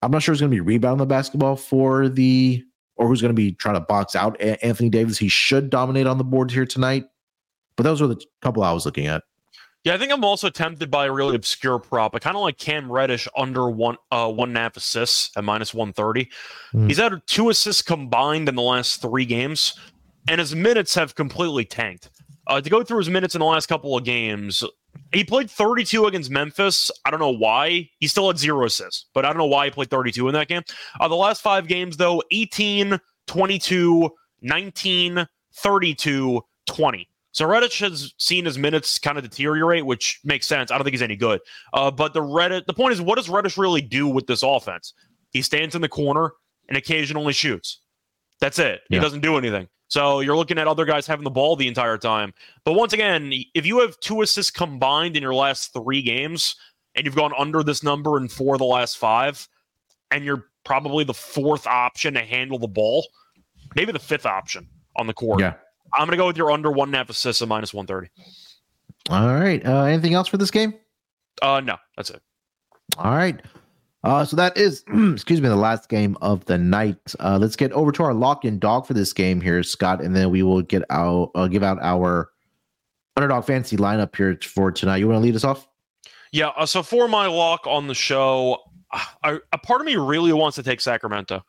I'm 0.01 0.11
not 0.11 0.21
sure 0.21 0.33
who's 0.33 0.41
going 0.41 0.51
to 0.51 0.55
be 0.55 0.61
rebounding 0.61 0.99
the 0.99 1.05
basketball 1.05 1.55
for 1.55 2.09
the 2.09 2.63
or 2.97 3.07
who's 3.07 3.21
going 3.21 3.29
to 3.29 3.35
be 3.35 3.51
trying 3.53 3.75
to 3.75 3.81
box 3.81 4.15
out 4.15 4.39
Anthony 4.39 4.89
Davis. 4.89 5.17
He 5.17 5.27
should 5.27 5.69
dominate 5.69 6.07
on 6.07 6.17
the 6.17 6.23
boards 6.23 6.53
here 6.53 6.65
tonight. 6.65 7.05
But 7.75 7.83
those 7.83 8.01
were 8.01 8.07
the 8.07 8.21
couple 8.41 8.63
I 8.63 8.71
was 8.71 8.85
looking 8.85 9.07
at. 9.07 9.23
Yeah, 9.83 9.93
I 9.93 9.97
think 9.99 10.11
I'm 10.11 10.23
also 10.23 10.49
tempted 10.49 10.89
by 10.89 11.05
a 11.05 11.11
really 11.11 11.35
obscure 11.35 11.77
prop. 11.77 12.15
I 12.15 12.19
kind 12.19 12.35
of 12.35 12.41
like 12.41 12.57
Cam 12.57 12.91
Reddish 12.91 13.27
under 13.37 13.69
one 13.69 13.97
uh 14.11 14.31
one 14.31 14.49
and 14.49 14.57
a 14.57 14.61
half 14.61 14.77
assists 14.77 15.31
at 15.37 15.43
minus 15.43 15.73
one 15.73 15.93
thirty. 15.93 16.29
Mm. 16.73 16.87
He's 16.87 16.97
had 16.97 17.13
two 17.27 17.49
assists 17.49 17.83
combined 17.83 18.49
in 18.49 18.55
the 18.55 18.63
last 18.63 19.01
three 19.01 19.25
games, 19.25 19.77
and 20.27 20.39
his 20.39 20.55
minutes 20.55 20.95
have 20.95 21.13
completely 21.13 21.65
tanked. 21.65 22.09
Uh, 22.47 22.61
to 22.61 22.69
go 22.69 22.83
through 22.83 22.99
his 22.99 23.09
minutes 23.09 23.35
in 23.35 23.39
the 23.39 23.45
last 23.45 23.67
couple 23.67 23.97
of 23.97 24.03
games, 24.03 24.63
he 25.13 25.23
played 25.23 25.49
32 25.49 26.05
against 26.05 26.29
Memphis. 26.29 26.91
I 27.05 27.11
don't 27.11 27.19
know 27.19 27.33
why. 27.33 27.89
He 27.99 28.07
still 28.07 28.27
had 28.27 28.37
zero 28.37 28.65
assists, 28.65 29.05
but 29.13 29.25
I 29.25 29.29
don't 29.29 29.37
know 29.37 29.45
why 29.45 29.65
he 29.65 29.71
played 29.71 29.89
32 29.89 30.27
in 30.27 30.33
that 30.33 30.47
game. 30.47 30.61
Uh, 30.99 31.07
the 31.07 31.15
last 31.15 31.41
five 31.41 31.67
games, 31.67 31.97
though 31.97 32.21
18, 32.31 32.99
22, 33.27 34.09
19, 34.41 35.27
32, 35.53 36.41
20. 36.67 37.09
So 37.31 37.45
Reddish 37.45 37.79
has 37.79 38.13
seen 38.17 38.45
his 38.45 38.57
minutes 38.57 38.97
kind 38.97 39.17
of 39.17 39.23
deteriorate, 39.23 39.85
which 39.85 40.21
makes 40.23 40.47
sense. 40.47 40.71
I 40.71 40.77
don't 40.77 40.85
think 40.85 40.93
he's 40.93 41.01
any 41.01 41.17
good. 41.17 41.41
Uh, 41.73 41.91
but 41.91 42.13
the 42.13 42.21
Reddit, 42.21 42.65
the 42.65 42.73
point 42.73 42.93
is, 42.93 43.01
what 43.01 43.15
does 43.15 43.27
Reddish 43.27 43.57
really 43.57 43.81
do 43.81 44.07
with 44.07 44.27
this 44.27 44.41
offense? 44.41 44.93
He 45.31 45.41
stands 45.41 45.75
in 45.75 45.81
the 45.81 45.89
corner 45.89 46.31
and 46.69 46.77
occasionally 46.77 47.33
shoots. 47.33 47.81
That's 48.45 48.59
it. 48.59 48.81
He 48.89 48.99
doesn't 48.99 49.21
do 49.21 49.37
anything. 49.37 49.67
So 49.87 50.19
you're 50.19 50.35
looking 50.35 50.59
at 50.59 50.67
other 50.67 50.85
guys 50.85 51.07
having 51.07 51.23
the 51.23 51.31
ball 51.31 51.55
the 51.55 51.67
entire 51.67 51.97
time. 51.97 52.31
But 52.63 52.73
once 52.73 52.93
again, 52.93 53.33
if 53.55 53.65
you 53.65 53.79
have 53.79 53.99
two 54.01 54.21
assists 54.21 54.51
combined 54.51 55.17
in 55.17 55.23
your 55.23 55.33
last 55.33 55.73
three 55.73 56.03
games 56.03 56.55
and 56.93 57.07
you've 57.07 57.15
gone 57.15 57.31
under 57.35 57.63
this 57.63 57.81
number 57.81 58.17
in 58.19 58.27
four 58.27 58.53
of 58.53 58.59
the 58.59 58.65
last 58.65 58.99
five, 58.99 59.47
and 60.11 60.23
you're 60.23 60.45
probably 60.63 61.03
the 61.03 61.13
fourth 61.13 61.65
option 61.65 62.13
to 62.13 62.19
handle 62.19 62.59
the 62.59 62.67
ball, 62.67 63.07
maybe 63.75 63.91
the 63.91 63.97
fifth 63.97 64.27
option 64.27 64.67
on 64.95 65.07
the 65.07 65.13
court. 65.13 65.39
Yeah. 65.39 65.55
I'm 65.91 66.05
going 66.05 66.11
to 66.11 66.17
go 66.17 66.27
with 66.27 66.37
your 66.37 66.51
under 66.51 66.69
one 66.69 66.89
and 66.89 66.95
a 66.95 66.99
half 66.99 67.09
assists 67.09 67.41
at 67.41 67.47
minus 67.47 67.73
130. 67.73 68.11
All 69.09 69.33
right. 69.33 69.65
Uh, 69.65 69.85
anything 69.85 70.13
else 70.13 70.27
for 70.27 70.37
this 70.37 70.51
game? 70.51 70.75
Uh, 71.41 71.61
no, 71.61 71.77
that's 71.97 72.11
it. 72.11 72.21
All 72.99 73.15
right. 73.15 73.41
Uh, 74.05 74.23
so 74.23 74.35
that 74.35 74.55
is, 74.57 74.83
excuse 75.13 75.41
me, 75.41 75.49
the 75.49 75.55
last 75.55 75.89
game 75.89 76.17
of 76.21 76.45
the 76.45 76.57
night. 76.57 77.13
Uh, 77.19 77.37
let's 77.39 77.55
get 77.55 77.71
over 77.71 77.91
to 77.91 78.03
our 78.03 78.13
lock 78.13 78.45
in 78.45 78.59
dog 78.59 78.85
for 78.85 78.93
this 78.93 79.11
game 79.13 79.41
here, 79.41 79.63
Scott, 79.63 80.01
and 80.01 80.15
then 80.15 80.29
we 80.29 80.43
will 80.43 80.61
get 80.61 80.83
out, 80.89 81.31
uh, 81.35 81.47
give 81.47 81.63
out 81.63 81.79
our 81.81 82.29
underdog 83.17 83.45
fantasy 83.45 83.77
lineup 83.77 84.15
here 84.15 84.37
for 84.43 84.71
tonight. 84.71 84.97
You 84.97 85.07
want 85.07 85.17
to 85.17 85.23
lead 85.23 85.35
us 85.35 85.43
off? 85.43 85.67
Yeah. 86.31 86.49
Uh, 86.49 86.65
so 86.65 86.83
for 86.83 87.07
my 87.07 87.27
lock 87.27 87.65
on 87.65 87.87
the 87.87 87.95
show, 87.95 88.59
I, 89.23 89.39
a 89.51 89.57
part 89.57 89.81
of 89.81 89.87
me 89.87 89.95
really 89.95 90.31
wants 90.31 90.55
to 90.55 90.63
take 90.63 90.79
Sacramento, 90.79 91.43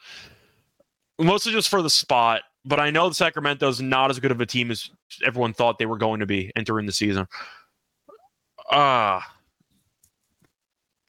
mostly 1.19 1.53
just 1.53 1.69
for 1.69 1.83
the 1.83 1.91
spot 1.91 2.43
but 2.67 2.81
I 2.81 2.91
know 2.91 3.11
Sacramento 3.11 3.69
is 3.69 3.81
not 3.81 4.11
as 4.11 4.19
good 4.19 4.33
of 4.33 4.41
a 4.41 4.47
team 4.47 4.73
as 4.73 4.91
everyone 5.25 5.53
thought 5.53 5.79
they 5.79 5.87
were 5.87 5.97
going 5.97 6.19
to 6.19 6.27
be 6.27 6.51
entering 6.57 6.85
the 6.85 6.93
season. 6.93 7.29
Ah. 8.71 9.36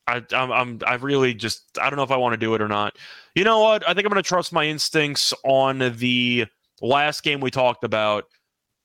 I, 0.08 0.24
I'm, 0.32 0.51
I'm, 0.51 0.80
I 0.88 0.95
really 0.95 1.34
just, 1.34 1.78
I 1.80 1.89
don't 1.89 1.97
know 1.97 2.03
if 2.03 2.12
I 2.12 2.18
want 2.18 2.34
to 2.34 2.38
do 2.38 2.55
it 2.55 2.62
or 2.62 2.68
not. 2.68 2.97
You 3.36 3.43
know 3.43 3.60
what? 3.60 3.84
I 3.88 3.93
think 3.93 4.05
I'm 4.05 4.12
going 4.12 4.24
to 4.24 4.28
trust 4.28 4.53
my 4.53 4.66
instincts 4.66 5.34
on 5.43 5.80
the 5.97 6.45
last 6.82 7.24
game 7.24 7.39
we 7.39 7.51
talked 7.51 7.84
about. 7.84 8.26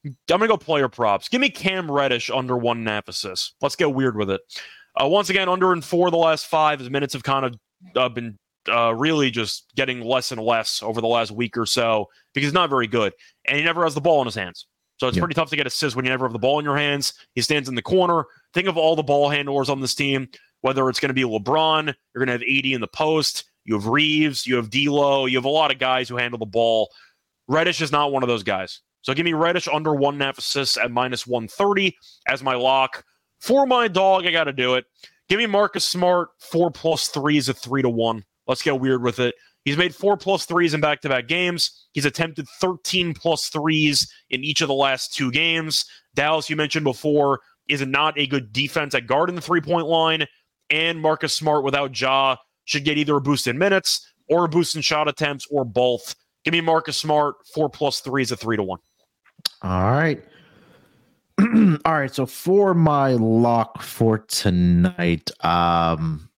I'm 0.04 0.16
going 0.28 0.40
to 0.40 0.48
go 0.48 0.56
player 0.56 0.88
props. 0.88 1.28
Give 1.28 1.40
me 1.40 1.48
Cam 1.48 1.90
Reddish 1.90 2.28
under 2.28 2.56
one 2.56 2.78
and 2.78 2.88
a 2.88 2.92
half 2.92 3.08
assists. 3.08 3.54
Let's 3.60 3.76
get 3.76 3.94
weird 3.94 4.16
with 4.16 4.30
it. 4.30 4.40
Uh, 5.00 5.06
once 5.06 5.30
again, 5.30 5.48
under 5.48 5.72
and 5.72 5.84
four 5.84 6.10
the 6.10 6.16
last 6.16 6.46
five. 6.46 6.80
His 6.80 6.90
minutes 6.90 7.12
have 7.12 7.22
kind 7.22 7.46
of 7.46 7.54
uh, 7.96 8.08
been 8.08 8.36
uh, 8.68 8.94
really 8.94 9.30
just 9.30 9.72
getting 9.76 10.00
less 10.00 10.32
and 10.32 10.40
less 10.40 10.82
over 10.82 11.00
the 11.00 11.06
last 11.06 11.30
week 11.30 11.56
or 11.56 11.66
so 11.66 12.08
because 12.34 12.48
he's 12.48 12.54
not 12.54 12.68
very 12.68 12.86
good. 12.86 13.12
And 13.44 13.56
he 13.56 13.64
never 13.64 13.84
has 13.84 13.94
the 13.94 14.00
ball 14.00 14.20
in 14.20 14.26
his 14.26 14.34
hands. 14.34 14.66
So 14.98 15.08
it's 15.08 15.16
yeah. 15.16 15.22
pretty 15.22 15.34
tough 15.34 15.50
to 15.50 15.56
get 15.56 15.66
assists 15.66 15.96
when 15.96 16.04
you 16.04 16.10
never 16.10 16.26
have 16.26 16.32
the 16.32 16.38
ball 16.38 16.58
in 16.58 16.64
your 16.64 16.76
hands. 16.76 17.14
He 17.34 17.40
stands 17.40 17.68
in 17.68 17.74
the 17.74 17.82
corner. 17.82 18.24
Think 18.54 18.68
of 18.68 18.76
all 18.76 18.94
the 18.94 19.02
ball 19.02 19.28
handlers 19.28 19.68
on 19.68 19.80
this 19.80 19.94
team, 19.94 20.28
whether 20.62 20.88
it's 20.88 20.98
going 20.98 21.10
to 21.10 21.14
be 21.14 21.22
LeBron, 21.22 21.86
you're 21.86 22.24
going 22.24 22.26
to 22.26 22.32
have 22.32 22.42
AD 22.42 22.66
in 22.66 22.80
the 22.80 22.88
post, 22.88 23.44
you 23.64 23.74
have 23.74 23.86
Reaves, 23.86 24.46
you 24.46 24.56
have 24.56 24.70
D'Lo, 24.70 25.26
you 25.26 25.36
have 25.36 25.44
a 25.44 25.50
lot 25.50 25.70
of 25.70 25.78
guys 25.78 26.08
who 26.08 26.16
handle 26.16 26.38
the 26.38 26.46
ball. 26.46 26.90
Reddish 27.46 27.80
is 27.80 27.92
not 27.92 28.12
one 28.12 28.22
of 28.22 28.28
those 28.28 28.42
guys. 28.42 28.80
So 29.02 29.14
give 29.14 29.24
me 29.24 29.32
Reddish 29.32 29.68
under 29.68 29.94
one 29.94 30.14
and 30.14 30.22
a 30.22 30.26
half 30.26 30.38
assists 30.38 30.76
at 30.76 30.90
minus 30.90 31.26
130 31.26 31.96
as 32.26 32.42
my 32.42 32.54
lock. 32.54 33.04
For 33.40 33.66
my 33.66 33.88
dog, 33.88 34.26
I 34.26 34.30
got 34.30 34.44
to 34.44 34.52
do 34.52 34.74
it. 34.74 34.84
Give 35.28 35.38
me 35.38 35.46
Marcus 35.46 35.84
Smart, 35.84 36.30
four 36.38 36.70
plus 36.70 37.08
three 37.08 37.34
threes 37.34 37.48
a 37.48 37.54
three 37.54 37.82
to 37.82 37.88
one. 37.88 38.24
Let's 38.46 38.62
get 38.62 38.80
weird 38.80 39.02
with 39.02 39.18
it. 39.18 39.34
He's 39.64 39.76
made 39.76 39.94
four 39.94 40.16
plus 40.16 40.44
threes 40.44 40.74
in 40.74 40.80
back 40.80 41.00
to 41.02 41.08
back 41.08 41.28
games. 41.28 41.86
He's 41.92 42.04
attempted 42.04 42.48
13 42.60 43.14
plus 43.14 43.48
threes 43.48 44.12
in 44.30 44.42
each 44.42 44.60
of 44.60 44.68
the 44.68 44.74
last 44.74 45.14
two 45.14 45.30
games. 45.30 45.84
Dallas, 46.14 46.50
you 46.50 46.56
mentioned 46.56 46.84
before, 46.84 47.40
is 47.68 47.84
not 47.86 48.18
a 48.18 48.26
good 48.26 48.52
defense 48.52 48.94
at 48.94 49.06
guard 49.06 49.28
in 49.28 49.36
the 49.36 49.40
three 49.40 49.60
point 49.60 49.86
line. 49.86 50.26
And 50.70 51.00
Marcus 51.00 51.34
Smart 51.34 51.64
without 51.64 51.98
Ja 51.98 52.36
should 52.64 52.84
get 52.84 52.98
either 52.98 53.16
a 53.16 53.20
boost 53.20 53.46
in 53.46 53.58
minutes 53.58 54.12
or 54.28 54.44
a 54.44 54.48
boost 54.48 54.76
in 54.76 54.82
shot 54.82 55.08
attempts 55.08 55.46
or 55.50 55.64
both. 55.64 56.14
Give 56.44 56.52
me 56.52 56.60
Marcus 56.60 56.96
Smart, 56.96 57.36
four 57.54 57.68
plus 57.68 58.00
threes 58.00 58.32
a 58.32 58.36
three 58.36 58.56
to 58.56 58.62
one. 58.62 58.78
All 59.62 59.92
right. 59.92 60.22
All 61.40 61.92
right. 61.92 62.12
So 62.12 62.26
for 62.26 62.74
my 62.74 63.12
lock 63.12 63.82
for 63.82 64.18
tonight, 64.18 65.30
um, 65.44 66.28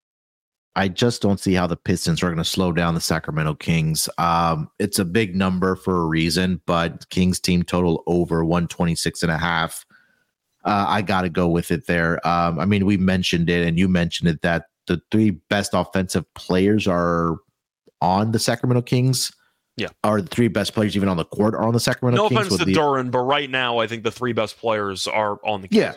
I 0.76 0.88
just 0.88 1.22
don't 1.22 1.38
see 1.38 1.54
how 1.54 1.66
the 1.66 1.76
Pistons 1.76 2.22
are 2.22 2.26
going 2.26 2.38
to 2.38 2.44
slow 2.44 2.72
down 2.72 2.94
the 2.94 3.00
Sacramento 3.00 3.54
Kings. 3.54 4.08
Um, 4.18 4.68
it's 4.78 4.98
a 4.98 5.04
big 5.04 5.36
number 5.36 5.76
for 5.76 6.02
a 6.02 6.06
reason, 6.06 6.60
but 6.66 7.08
Kings 7.10 7.38
team 7.38 7.62
total 7.62 8.02
over 8.06 8.44
126 8.44 9.22
and 9.22 9.30
a 9.30 9.38
half. 9.38 9.86
Uh, 10.64 10.86
I 10.88 11.02
got 11.02 11.22
to 11.22 11.28
go 11.28 11.48
with 11.48 11.70
it 11.70 11.86
there. 11.86 12.26
Um, 12.26 12.58
I 12.58 12.64
mean, 12.64 12.86
we 12.86 12.96
mentioned 12.96 13.50
it 13.50 13.66
and 13.66 13.78
you 13.78 13.88
mentioned 13.88 14.28
it 14.28 14.42
that 14.42 14.66
the 14.86 15.00
three 15.10 15.30
best 15.30 15.72
offensive 15.74 16.24
players 16.34 16.86
are 16.86 17.36
on 18.00 18.32
the 18.32 18.38
Sacramento 18.38 18.82
Kings. 18.82 19.32
Yeah. 19.76 19.88
Are 20.04 20.20
the 20.20 20.28
three 20.28 20.48
best 20.48 20.72
players 20.72 20.96
even 20.96 21.08
on 21.08 21.16
the 21.16 21.24
court 21.24 21.54
are 21.54 21.64
on 21.64 21.72
the 21.72 21.80
Sacramento 21.80 22.22
no 22.22 22.28
Kings? 22.28 22.48
No 22.48 22.54
offense 22.54 22.58
to 22.58 22.64
the, 22.64 22.72
Duren, 22.72 23.10
but 23.10 23.20
right 23.20 23.50
now 23.50 23.78
I 23.78 23.86
think 23.86 24.04
the 24.04 24.12
three 24.12 24.32
best 24.32 24.58
players 24.58 25.06
are 25.08 25.38
on 25.44 25.62
the 25.62 25.68
Kings. 25.68 25.80
Yeah. 25.80 25.94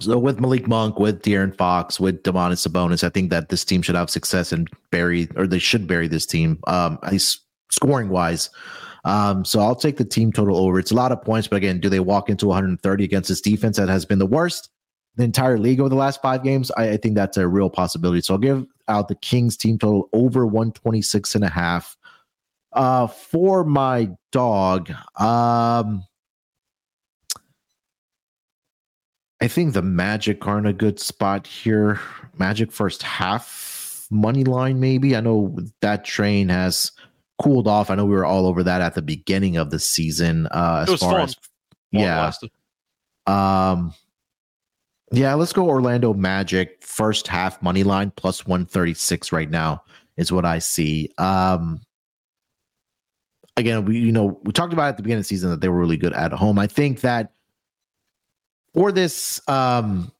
So 0.00 0.18
with 0.18 0.40
Malik 0.40 0.66
Monk, 0.68 0.98
with 0.98 1.22
De'Aaron 1.22 1.54
Fox, 1.56 2.00
with 2.00 2.22
Domantas 2.22 2.66
Sabonis, 2.66 3.04
I 3.04 3.10
think 3.10 3.30
that 3.30 3.50
this 3.50 3.64
team 3.64 3.82
should 3.82 3.94
have 3.94 4.08
success 4.08 4.52
and 4.52 4.68
bury, 4.90 5.28
or 5.36 5.46
they 5.46 5.58
should 5.58 5.86
bury 5.86 6.08
this 6.08 6.24
team. 6.24 6.58
Um, 6.66 6.98
scoring 7.70 8.08
wise. 8.08 8.48
Um, 9.04 9.44
so 9.44 9.60
I'll 9.60 9.74
take 9.74 9.96
the 9.96 10.04
team 10.04 10.32
total 10.32 10.56
over. 10.56 10.78
It's 10.78 10.92
a 10.92 10.96
lot 10.96 11.12
of 11.12 11.22
points, 11.22 11.48
but 11.48 11.56
again, 11.56 11.80
do 11.80 11.88
they 11.88 12.00
walk 12.00 12.28
into 12.28 12.46
130 12.46 13.04
against 13.04 13.28
this 13.28 13.40
defense 13.40 13.76
that 13.76 13.88
has 13.88 14.04
been 14.04 14.18
the 14.18 14.26
worst 14.26 14.68
the 15.16 15.24
entire 15.24 15.58
league 15.58 15.80
over 15.80 15.88
the 15.88 15.96
last 15.96 16.22
five 16.22 16.42
games? 16.42 16.70
I, 16.76 16.90
I 16.90 16.96
think 16.96 17.14
that's 17.14 17.36
a 17.36 17.48
real 17.48 17.68
possibility. 17.68 18.20
So 18.20 18.34
I'll 18.34 18.40
give 18.40 18.64
out 18.88 19.08
the 19.08 19.16
Kings 19.16 19.56
team 19.56 19.78
total 19.78 20.08
over 20.12 20.46
126 20.46 21.34
and 21.34 21.44
a 21.44 21.48
half. 21.48 21.96
Uh, 22.72 23.06
for 23.06 23.64
my 23.64 24.08
dog, 24.30 24.90
um, 25.16 26.04
I 29.42 29.48
think 29.48 29.74
the 29.74 29.82
Magic 29.82 30.46
are 30.46 30.58
in 30.58 30.66
a 30.66 30.72
good 30.72 31.00
spot 31.00 31.46
here. 31.46 32.00
Magic 32.38 32.70
first 32.70 33.02
half 33.02 34.06
money 34.10 34.44
line, 34.44 34.78
maybe. 34.78 35.16
I 35.16 35.20
know 35.20 35.58
that 35.80 36.04
train 36.04 36.48
has 36.48 36.92
cooled 37.40 37.68
off. 37.68 37.90
I 37.90 37.94
know 37.94 38.04
we 38.04 38.14
were 38.14 38.24
all 38.24 38.46
over 38.46 38.62
that 38.62 38.80
at 38.80 38.94
the 38.94 39.02
beginning 39.02 39.56
of 39.56 39.70
the 39.70 39.78
season. 39.78 40.46
Uh, 40.48 40.86
as 40.88 41.00
far 41.00 41.12
fun. 41.12 41.20
as 41.22 41.36
yeah, 41.90 42.32
um, 43.26 43.94
yeah. 45.10 45.34
Let's 45.34 45.52
go 45.52 45.68
Orlando 45.68 46.14
Magic 46.14 46.82
first 46.82 47.28
half 47.28 47.62
money 47.62 47.84
line 47.84 48.12
plus 48.16 48.46
one 48.46 48.66
thirty 48.66 48.94
six 48.94 49.32
right 49.32 49.50
now 49.50 49.82
is 50.16 50.32
what 50.32 50.44
I 50.44 50.58
see. 50.58 51.10
Um, 51.18 51.80
again, 53.56 53.84
we 53.84 53.98
you 53.98 54.12
know 54.12 54.40
we 54.44 54.52
talked 54.52 54.72
about 54.72 54.88
at 54.88 54.96
the 54.96 55.02
beginning 55.02 55.20
of 55.20 55.24
the 55.24 55.28
season 55.28 55.50
that 55.50 55.60
they 55.60 55.68
were 55.68 55.78
really 55.78 55.96
good 55.96 56.12
at 56.12 56.32
home. 56.32 56.58
I 56.58 56.66
think 56.66 57.00
that 57.02 57.32
for 58.74 58.92
this 58.92 59.40
um, 59.48 60.12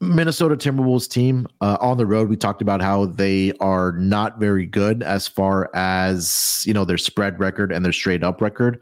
Minnesota 0.00 0.56
Timberwolves 0.56 1.08
team 1.08 1.46
uh, 1.60 1.76
on 1.80 1.98
the 1.98 2.06
road, 2.06 2.30
we 2.30 2.36
talked 2.36 2.62
about 2.62 2.80
how 2.80 3.04
they 3.06 3.52
are 3.60 3.92
not 3.92 4.40
very 4.40 4.64
good 4.64 5.02
as 5.02 5.28
far 5.28 5.70
as 5.74 6.62
you 6.66 6.72
know 6.72 6.84
their 6.86 6.98
spread 6.98 7.38
record 7.38 7.70
and 7.70 7.84
their 7.84 7.92
straight 7.92 8.22
up 8.24 8.40
record. 8.40 8.80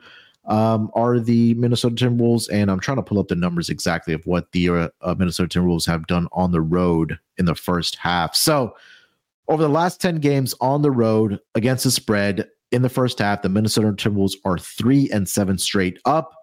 um, 0.49 0.90
are 0.95 1.20
the 1.20 1.55
Minnesota 1.55 1.95
Timberwolves, 1.95 2.49
and 2.51 2.70
I'm 2.70 2.81
trying 2.81 2.97
to 2.97 3.03
pull 3.03 3.19
up 3.19 3.28
the 3.28 3.36
numbers 3.36 3.69
exactly 3.69 4.15
of 4.15 4.27
what 4.27 4.51
the 4.53 4.69
uh, 4.69 4.89
uh, 5.03 5.15
Minnesota 5.16 5.59
Timberwolves 5.61 5.86
have 5.86 6.07
done 6.07 6.27
on 6.32 6.53
the 6.53 6.62
road 6.62 7.19
in 7.36 7.45
the 7.45 7.55
first 7.55 7.97
half. 7.97 8.35
So, 8.35 8.74
over 9.49 9.62
the 9.62 9.69
last 9.69 10.01
10 10.01 10.16
games 10.16 10.55
on 10.61 10.82
the 10.82 10.90
road 10.90 11.39
against 11.55 11.85
the 11.85 11.90
spread 11.90 12.49
in 12.73 12.82
the 12.82 12.89
first 12.89 13.19
half, 13.19 13.43
the 13.43 13.49
Minnesota 13.49 13.93
Timberwolves 13.93 14.36
are 14.45 14.59
three 14.59 15.11
and 15.11 15.28
seven 15.28 15.59
straight 15.59 15.99
up, 16.07 16.38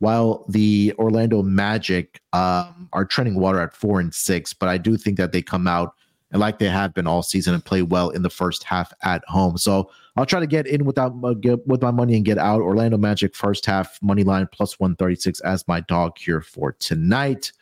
while 0.00 0.44
the 0.48 0.92
Orlando 0.98 1.42
Magic 1.42 2.20
um, 2.32 2.88
are 2.92 3.04
trending 3.04 3.36
water 3.36 3.60
at 3.60 3.74
four 3.74 4.00
and 4.00 4.12
six. 4.12 4.52
But 4.52 4.68
I 4.68 4.76
do 4.76 4.96
think 4.96 5.16
that 5.18 5.32
they 5.32 5.42
come 5.42 5.68
out 5.68 5.94
and 6.32 6.40
like 6.40 6.58
they 6.58 6.68
have 6.68 6.94
been 6.94 7.06
all 7.06 7.22
season 7.22 7.54
and 7.54 7.64
play 7.64 7.82
well 7.82 8.10
in 8.10 8.22
the 8.22 8.30
first 8.30 8.64
half 8.64 8.92
at 9.02 9.22
home. 9.26 9.58
So 9.58 9.90
I'll 10.16 10.26
try 10.26 10.40
to 10.40 10.46
get 10.46 10.66
in 10.66 10.84
without 10.84 11.14
uh, 11.22 11.34
get, 11.34 11.66
with 11.66 11.82
my 11.82 11.90
money 11.90 12.16
and 12.16 12.24
get 12.24 12.38
out. 12.38 12.60
Orlando 12.60 12.96
Magic 12.96 13.34
first 13.34 13.66
half 13.66 13.98
money 14.02 14.24
line 14.24 14.48
plus 14.50 14.78
136 14.80 15.40
as 15.40 15.66
my 15.68 15.80
dog 15.80 16.18
here 16.18 16.40
for 16.40 16.72
tonight. 16.72 17.52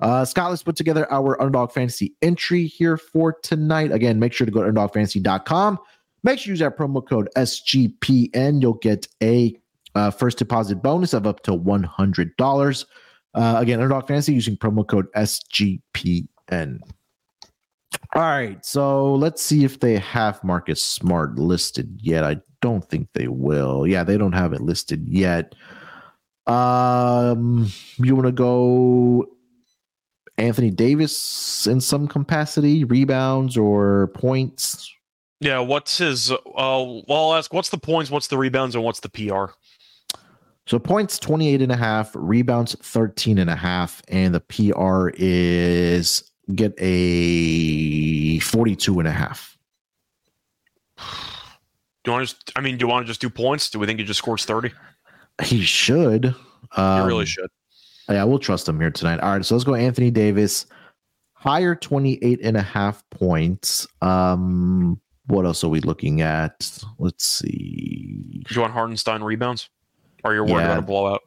Uh, 0.00 0.24
Scott, 0.24 0.50
let's 0.50 0.62
put 0.62 0.76
together 0.76 1.10
our 1.12 1.40
underdog 1.40 1.72
fantasy 1.72 2.14
entry 2.22 2.66
here 2.66 2.96
for 2.96 3.34
tonight. 3.42 3.92
Again, 3.92 4.18
make 4.18 4.32
sure 4.32 4.46
to 4.46 4.50
go 4.50 4.64
to 4.64 4.72
underdogfantasy.com. 4.72 5.78
Make 6.22 6.38
sure 6.38 6.50
you 6.50 6.52
use 6.52 6.60
that 6.60 6.76
promo 6.76 7.06
code 7.06 7.28
SGPN. 7.36 8.62
You'll 8.62 8.74
get 8.74 9.06
a 9.22 9.59
uh, 9.94 10.10
first 10.10 10.38
deposit 10.38 10.82
bonus 10.82 11.12
of 11.12 11.26
up 11.26 11.42
to 11.44 11.52
$100. 11.52 12.84
Uh, 13.32 13.56
again, 13.58 13.80
underdog 13.80 14.08
fantasy 14.08 14.34
using 14.34 14.56
promo 14.56 14.86
code 14.86 15.06
SGPN. 15.12 16.80
All 18.14 18.22
right, 18.22 18.64
so 18.64 19.14
let's 19.14 19.42
see 19.42 19.64
if 19.64 19.80
they 19.80 19.96
have 19.98 20.42
Marcus 20.42 20.84
Smart 20.84 21.36
listed 21.38 21.98
yet. 22.02 22.24
I 22.24 22.40
don't 22.60 22.84
think 22.84 23.08
they 23.14 23.28
will. 23.28 23.86
Yeah, 23.86 24.04
they 24.04 24.18
don't 24.18 24.32
have 24.32 24.52
it 24.52 24.60
listed 24.60 25.06
yet. 25.08 25.54
Um, 26.46 27.70
you 27.98 28.16
want 28.16 28.26
to 28.26 28.32
go 28.32 29.26
Anthony 30.38 30.70
Davis 30.70 31.66
in 31.66 31.80
some 31.80 32.08
capacity, 32.08 32.84
rebounds 32.84 33.56
or 33.56 34.08
points? 34.14 34.92
Yeah, 35.40 35.60
what's 35.60 35.98
his? 35.98 36.32
Uh, 36.32 36.36
well, 36.46 37.04
I'll 37.08 37.34
ask 37.34 37.52
what's 37.52 37.70
the 37.70 37.78
points, 37.78 38.10
what's 38.10 38.28
the 38.28 38.38
rebounds, 38.38 38.74
and 38.74 38.84
what's 38.84 39.00
the 39.00 39.08
PR? 39.08 39.52
So 40.66 40.78
points 40.78 41.18
28 41.18 41.62
and 41.62 41.72
a 41.72 41.76
half, 41.76 42.10
rebounds 42.14 42.76
13 42.82 43.38
and 43.38 43.50
a 43.50 43.56
half, 43.56 44.02
and 44.08 44.34
the 44.34 44.40
PR 44.40 45.10
is 45.16 46.30
get 46.54 46.74
a 46.78 48.38
42 48.40 48.98
and 48.98 49.08
a 49.08 49.12
half. 49.12 49.56
Do 50.96 52.10
you 52.10 52.12
want 52.12 52.28
to 52.28 52.34
just, 52.34 52.52
I 52.56 52.60
mean, 52.60 52.78
do 52.78 52.84
you 52.84 52.88
want 52.88 53.04
to 53.04 53.08
just 53.08 53.20
do 53.20 53.28
points? 53.28 53.68
Do 53.70 53.78
we 53.78 53.86
think 53.86 53.98
he 53.98 54.04
just 54.04 54.18
scores 54.18 54.44
30? 54.44 54.72
He 55.42 55.62
should. 55.62 56.34
Um, 56.76 57.02
he 57.02 57.06
really 57.06 57.26
should. 57.26 57.48
Yeah, 58.08 58.24
we'll 58.24 58.38
trust 58.38 58.68
him 58.68 58.80
here 58.80 58.90
tonight. 58.90 59.20
All 59.20 59.32
right, 59.32 59.44
so 59.44 59.54
let's 59.54 59.64
go 59.64 59.74
Anthony 59.74 60.10
Davis. 60.10 60.66
Higher 61.34 61.74
28 61.74 62.40
and 62.42 62.56
a 62.56 62.62
half 62.62 63.02
points. 63.10 63.86
Um, 64.02 65.00
what 65.26 65.46
else 65.46 65.64
are 65.64 65.68
we 65.68 65.80
looking 65.80 66.20
at? 66.20 66.84
Let's 66.98 67.24
see. 67.24 68.42
Do 68.46 68.54
you 68.54 68.60
want 68.60 68.72
Hartenstein 68.72 69.22
rebounds? 69.22 69.70
Or 70.24 70.34
you're 70.34 70.44
worried 70.44 70.62
yeah. 70.62 70.72
about 70.72 70.78
a 70.78 70.82
blowout? 70.82 71.22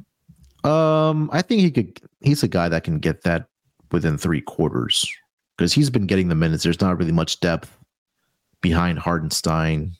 Um, 0.63 1.29
I 1.33 1.41
think 1.41 1.61
he 1.61 1.71
could 1.71 1.99
he's 2.21 2.43
a 2.43 2.47
guy 2.47 2.69
that 2.69 2.83
can 2.83 2.99
get 2.99 3.23
that 3.23 3.47
within 3.91 4.17
three 4.17 4.41
quarters 4.41 5.05
because 5.57 5.73
he's 5.73 5.89
been 5.89 6.07
getting 6.07 6.29
the 6.29 6.35
minutes. 6.35 6.63
There's 6.63 6.81
not 6.81 6.97
really 6.97 7.11
much 7.11 7.39
depth 7.39 7.77
behind 8.61 8.99
Hartenstein. 8.99 9.95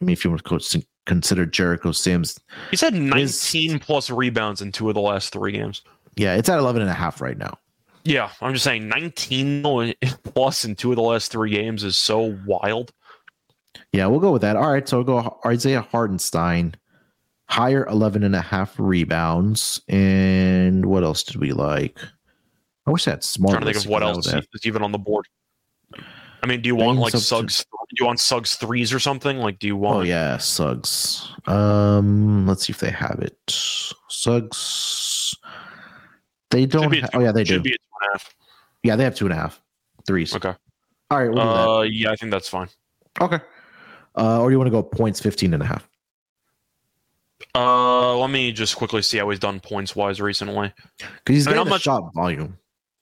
I 0.00 0.04
mean, 0.04 0.12
if 0.12 0.24
you 0.24 0.30
want 0.30 0.44
to 0.44 0.86
consider 1.06 1.46
Jericho 1.46 1.92
Sims, 1.92 2.38
he's 2.70 2.80
had 2.80 2.94
19 2.94 3.70
his, 3.70 3.80
plus 3.80 4.10
rebounds 4.10 4.62
in 4.62 4.72
two 4.72 4.88
of 4.88 4.94
the 4.94 5.00
last 5.00 5.32
three 5.32 5.52
games. 5.52 5.82
Yeah, 6.16 6.34
it's 6.34 6.48
at 6.48 6.58
11 6.58 6.82
and 6.82 6.90
a 6.90 6.94
half 6.94 7.20
right 7.20 7.38
now. 7.38 7.58
Yeah, 8.04 8.30
I'm 8.40 8.52
just 8.52 8.64
saying 8.64 8.88
19 8.88 9.94
plus 10.24 10.64
in 10.64 10.74
two 10.74 10.90
of 10.90 10.96
the 10.96 11.02
last 11.02 11.30
three 11.30 11.50
games 11.50 11.84
is 11.84 11.96
so 11.96 12.38
wild. 12.46 12.92
Yeah, 13.92 14.06
we'll 14.06 14.20
go 14.20 14.32
with 14.32 14.42
that. 14.42 14.56
All 14.56 14.70
right, 14.70 14.88
so 14.88 14.98
we'll 14.98 15.22
go 15.22 15.38
Isaiah 15.46 15.82
Hartenstein, 15.82 16.74
higher 17.48 17.86
11 17.86 18.22
and 18.22 18.36
a 18.36 18.40
half 18.40 18.78
rebounds. 18.78 19.80
And 19.88 20.86
what 20.86 21.02
else 21.02 21.22
did 21.22 21.36
we 21.36 21.52
like? 21.52 21.98
I 22.86 22.90
wish 22.90 23.04
that 23.04 23.24
smart. 23.24 23.56
I'm 23.56 23.62
trying 23.62 23.72
to 23.72 23.78
think 23.78 23.86
of 23.86 23.90
what 23.90 24.02
else 24.02 24.26
is 24.32 24.46
even 24.64 24.82
on 24.82 24.92
the 24.92 24.98
board. 24.98 25.26
I 26.42 26.46
mean, 26.46 26.62
do 26.62 26.68
you 26.68 26.76
want 26.76 26.98
like 26.98 27.12
Suggs? 27.14 27.64
Do 27.64 27.96
you 27.98 28.06
want 28.06 28.20
Suggs 28.20 28.54
threes 28.56 28.92
or 28.92 29.00
something? 29.00 29.38
Like, 29.38 29.58
do 29.58 29.66
you 29.66 29.76
want? 29.76 29.96
Oh 29.96 30.00
yeah, 30.02 30.36
Suggs. 30.38 31.32
Um, 31.46 32.46
let's 32.46 32.66
see 32.66 32.70
if 32.70 32.78
they 32.78 32.90
have 32.90 33.18
it. 33.20 33.36
Suggs. 34.08 35.34
They 36.50 36.64
don't. 36.64 36.94
Ha- 36.94 37.08
oh 37.14 37.20
yeah, 37.20 37.32
they 37.32 37.44
do. 37.44 37.62
Yeah, 38.84 38.94
they 38.94 39.04
have 39.04 39.16
two 39.16 39.26
and 39.26 39.34
a 39.34 39.36
half 39.36 39.60
threes. 40.06 40.34
Okay. 40.34 40.54
All 41.10 41.18
right. 41.18 41.30
We'll 41.30 41.40
uh, 41.40 41.82
yeah, 41.82 42.12
I 42.12 42.16
think 42.16 42.30
that's 42.30 42.48
fine. 42.48 42.68
Okay. 43.20 43.40
Uh, 44.16 44.40
or 44.40 44.48
do 44.48 44.52
you 44.52 44.58
want 44.58 44.68
to 44.68 44.72
go 44.72 44.82
points 44.82 45.20
15 45.20 45.54
and 45.54 45.62
a 45.62 45.66
half? 45.66 45.88
Uh, 47.58 48.16
let 48.16 48.30
me 48.30 48.52
just 48.52 48.76
quickly 48.76 49.02
see 49.02 49.18
how 49.18 49.28
he's 49.30 49.40
done 49.40 49.58
points 49.58 49.96
wise 49.96 50.20
recently. 50.20 50.72
Because 50.98 51.34
he's 51.34 51.46
getting 51.46 51.60
I 51.60 51.64
mean, 51.64 51.72
a 51.72 51.78
shot 51.78 52.14
volume. 52.14 52.56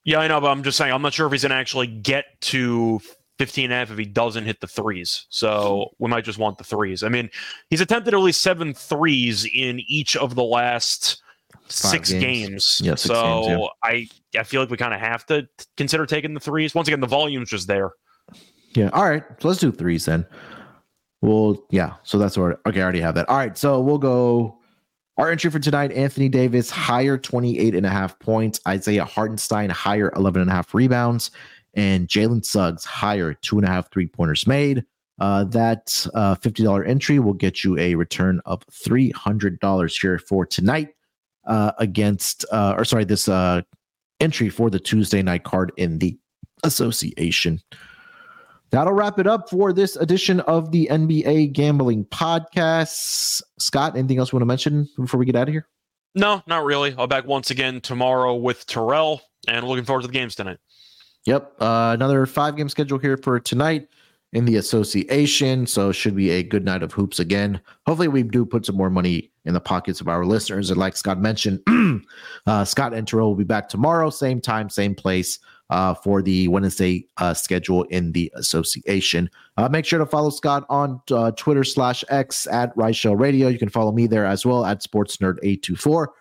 Yeah, 0.04 0.20
I 0.20 0.28
know, 0.28 0.40
but 0.40 0.48
I'm 0.48 0.62
just 0.62 0.78
saying 0.78 0.92
I'm 0.92 1.02
not 1.02 1.12
sure 1.12 1.26
if 1.26 1.32
he's 1.32 1.42
going 1.42 1.50
to 1.50 1.56
actually 1.56 1.88
get 1.88 2.24
to 2.42 3.00
15 3.38 3.64
and 3.64 3.72
a 3.72 3.76
half 3.76 3.90
if 3.90 3.98
he 3.98 4.06
doesn't 4.06 4.44
hit 4.44 4.60
the 4.60 4.66
threes. 4.66 5.26
So 5.28 5.90
we 5.98 6.08
might 6.08 6.24
just 6.24 6.38
want 6.38 6.56
the 6.56 6.64
threes. 6.64 7.02
I 7.02 7.10
mean, 7.10 7.28
he's 7.68 7.82
attempted 7.82 8.14
at 8.14 8.20
least 8.20 8.40
seven 8.40 8.72
threes 8.72 9.44
in 9.44 9.80
each 9.88 10.16
of 10.16 10.34
the 10.34 10.44
last 10.44 11.22
six 11.68 12.10
games. 12.10 12.22
games. 12.22 12.80
Yeah, 12.82 12.94
six 12.94 13.02
so 13.02 13.42
games, 13.42 13.60
yeah. 13.60 13.66
I 13.82 14.08
I 14.38 14.42
feel 14.44 14.62
like 14.62 14.70
we 14.70 14.78
kind 14.78 14.94
of 14.94 15.00
have 15.00 15.26
to 15.26 15.46
consider 15.76 16.06
taking 16.06 16.32
the 16.32 16.40
threes. 16.40 16.74
Once 16.74 16.88
again, 16.88 17.00
the 17.00 17.06
volume's 17.06 17.50
just 17.50 17.66
there. 17.66 17.90
Yeah. 18.74 18.88
All 18.94 19.04
right. 19.04 19.22
So 19.40 19.48
let's 19.48 19.60
do 19.60 19.70
threes 19.70 20.06
then. 20.06 20.26
Well, 21.22 21.64
yeah. 21.70 21.94
So 22.02 22.18
that's 22.18 22.36
what. 22.36 22.60
Okay, 22.66 22.80
I 22.80 22.82
already 22.82 23.00
have 23.00 23.14
that. 23.14 23.28
All 23.28 23.36
right. 23.36 23.56
So 23.56 23.80
we'll 23.80 23.98
go 23.98 24.58
our 25.18 25.30
entry 25.30 25.50
for 25.50 25.58
tonight 25.58 25.92
Anthony 25.92 26.28
Davis, 26.28 26.70
higher 26.70 27.16
28 27.16 27.74
and 27.74 27.86
a 27.86 27.90
half 27.90 28.18
points. 28.18 28.60
Isaiah 28.68 29.04
Hartenstein, 29.04 29.70
higher 29.70 30.12
11 30.14 30.42
and 30.42 30.50
a 30.50 30.54
half 30.54 30.74
rebounds. 30.74 31.30
And 31.74 32.08
Jalen 32.08 32.44
Suggs, 32.44 32.84
higher 32.84 33.34
two 33.34 33.58
and 33.58 33.66
a 33.66 33.70
half 33.70 33.90
three 33.90 34.06
pointers 34.06 34.46
made. 34.46 34.84
Uh, 35.18 35.44
that 35.44 36.06
uh, 36.14 36.34
$50 36.34 36.86
entry 36.86 37.18
will 37.18 37.32
get 37.32 37.64
you 37.64 37.78
a 37.78 37.94
return 37.94 38.40
of 38.44 38.66
$300 38.66 40.00
here 40.00 40.18
for 40.18 40.44
tonight 40.44 40.90
uh, 41.46 41.72
against, 41.78 42.44
uh, 42.52 42.74
or 42.76 42.84
sorry, 42.84 43.04
this 43.04 43.26
uh, 43.26 43.62
entry 44.20 44.50
for 44.50 44.68
the 44.68 44.78
Tuesday 44.78 45.22
night 45.22 45.44
card 45.44 45.72
in 45.78 45.98
the 45.98 46.18
association. 46.64 47.62
That'll 48.70 48.92
wrap 48.92 49.18
it 49.18 49.26
up 49.26 49.48
for 49.48 49.72
this 49.72 49.96
edition 49.96 50.40
of 50.40 50.72
the 50.72 50.88
NBA 50.90 51.52
Gambling 51.52 52.04
Podcast. 52.06 53.42
Scott, 53.58 53.96
anything 53.96 54.18
else 54.18 54.32
you 54.32 54.36
want 54.36 54.42
to 54.42 54.46
mention 54.46 54.88
before 54.96 55.18
we 55.18 55.26
get 55.26 55.36
out 55.36 55.48
of 55.48 55.54
here? 55.54 55.68
No, 56.14 56.42
not 56.46 56.64
really. 56.64 56.94
I'll 56.98 57.06
back 57.06 57.26
once 57.26 57.50
again 57.50 57.80
tomorrow 57.80 58.34
with 58.34 58.66
Terrell 58.66 59.20
and 59.46 59.66
looking 59.66 59.84
forward 59.84 60.02
to 60.02 60.08
the 60.08 60.12
games 60.12 60.34
tonight. 60.34 60.58
Yep. 61.26 61.60
Uh, 61.60 61.92
another 61.94 62.24
five 62.26 62.56
game 62.56 62.68
schedule 62.68 62.98
here 62.98 63.16
for 63.16 63.38
tonight 63.38 63.88
in 64.32 64.44
the 64.44 64.56
association. 64.56 65.66
So 65.66 65.92
should 65.92 66.16
be 66.16 66.30
a 66.30 66.42
good 66.42 66.64
night 66.64 66.82
of 66.82 66.92
hoops 66.92 67.20
again. 67.20 67.60
Hopefully, 67.86 68.08
we 68.08 68.22
do 68.22 68.44
put 68.44 68.66
some 68.66 68.76
more 68.76 68.90
money 68.90 69.30
in 69.44 69.54
the 69.54 69.60
pockets 69.60 70.00
of 70.00 70.08
our 70.08 70.24
listeners. 70.24 70.70
And 70.70 70.78
like 70.78 70.96
Scott 70.96 71.20
mentioned, 71.20 71.60
uh, 72.46 72.64
Scott 72.64 72.94
and 72.94 73.06
Terrell 73.06 73.28
will 73.28 73.36
be 73.36 73.44
back 73.44 73.68
tomorrow, 73.68 74.10
same 74.10 74.40
time, 74.40 74.68
same 74.70 74.94
place 74.94 75.38
uh, 75.70 75.94
for 75.94 76.22
the 76.22 76.48
Wednesday 76.48 77.06
uh, 77.16 77.34
schedule 77.34 77.84
in 77.84 78.12
the 78.12 78.30
association. 78.34 79.30
Uh, 79.56 79.68
make 79.68 79.84
sure 79.84 79.98
to 79.98 80.06
follow 80.06 80.30
Scott 80.30 80.64
on 80.68 81.00
uh, 81.10 81.32
Twitter 81.32 81.64
slash 81.64 82.04
X 82.08 82.46
at 82.46 82.72
Show 82.94 83.12
Radio. 83.12 83.48
You 83.48 83.58
can 83.58 83.68
follow 83.68 83.92
me 83.92 84.06
there 84.06 84.24
as 84.24 84.46
well 84.46 84.64
at 84.64 84.82
Sports 84.82 85.16
Nerd 85.18 85.38
824 85.42 86.12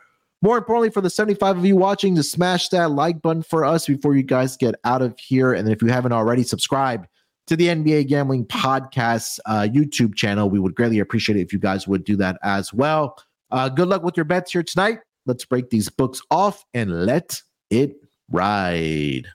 More 0.41 0.57
importantly, 0.57 0.89
for 0.89 1.01
the 1.01 1.09
75 1.09 1.57
of 1.57 1.65
you 1.65 1.75
watching, 1.75 2.15
to 2.15 2.23
smash 2.23 2.69
that 2.69 2.91
like 2.91 3.21
button 3.21 3.43
for 3.43 3.65
us 3.65 3.87
before 3.87 4.15
you 4.15 4.23
guys 4.23 4.57
get 4.57 4.75
out 4.83 5.01
of 5.01 5.17
here. 5.19 5.53
And 5.53 5.69
if 5.69 5.81
you 5.81 5.89
haven't 5.89 6.13
already, 6.13 6.43
subscribe 6.43 7.07
to 7.47 7.55
the 7.55 7.67
NBA 7.67 8.07
Gambling 8.07 8.45
Podcast 8.45 9.39
uh, 9.45 9.67
YouTube 9.71 10.15
channel. 10.15 10.49
We 10.49 10.59
would 10.59 10.75
greatly 10.75 10.99
appreciate 10.99 11.37
it 11.37 11.41
if 11.41 11.53
you 11.53 11.59
guys 11.59 11.87
would 11.87 12.03
do 12.03 12.15
that 12.17 12.37
as 12.41 12.73
well. 12.73 13.17
Uh, 13.51 13.69
good 13.69 13.87
luck 13.87 14.03
with 14.03 14.17
your 14.17 14.25
bets 14.25 14.51
here 14.51 14.63
tonight. 14.63 14.99
Let's 15.27 15.45
break 15.45 15.69
these 15.69 15.89
books 15.89 16.21
off 16.31 16.65
and 16.73 17.05
let 17.05 17.41
it 17.69 17.95
ride. 18.29 19.27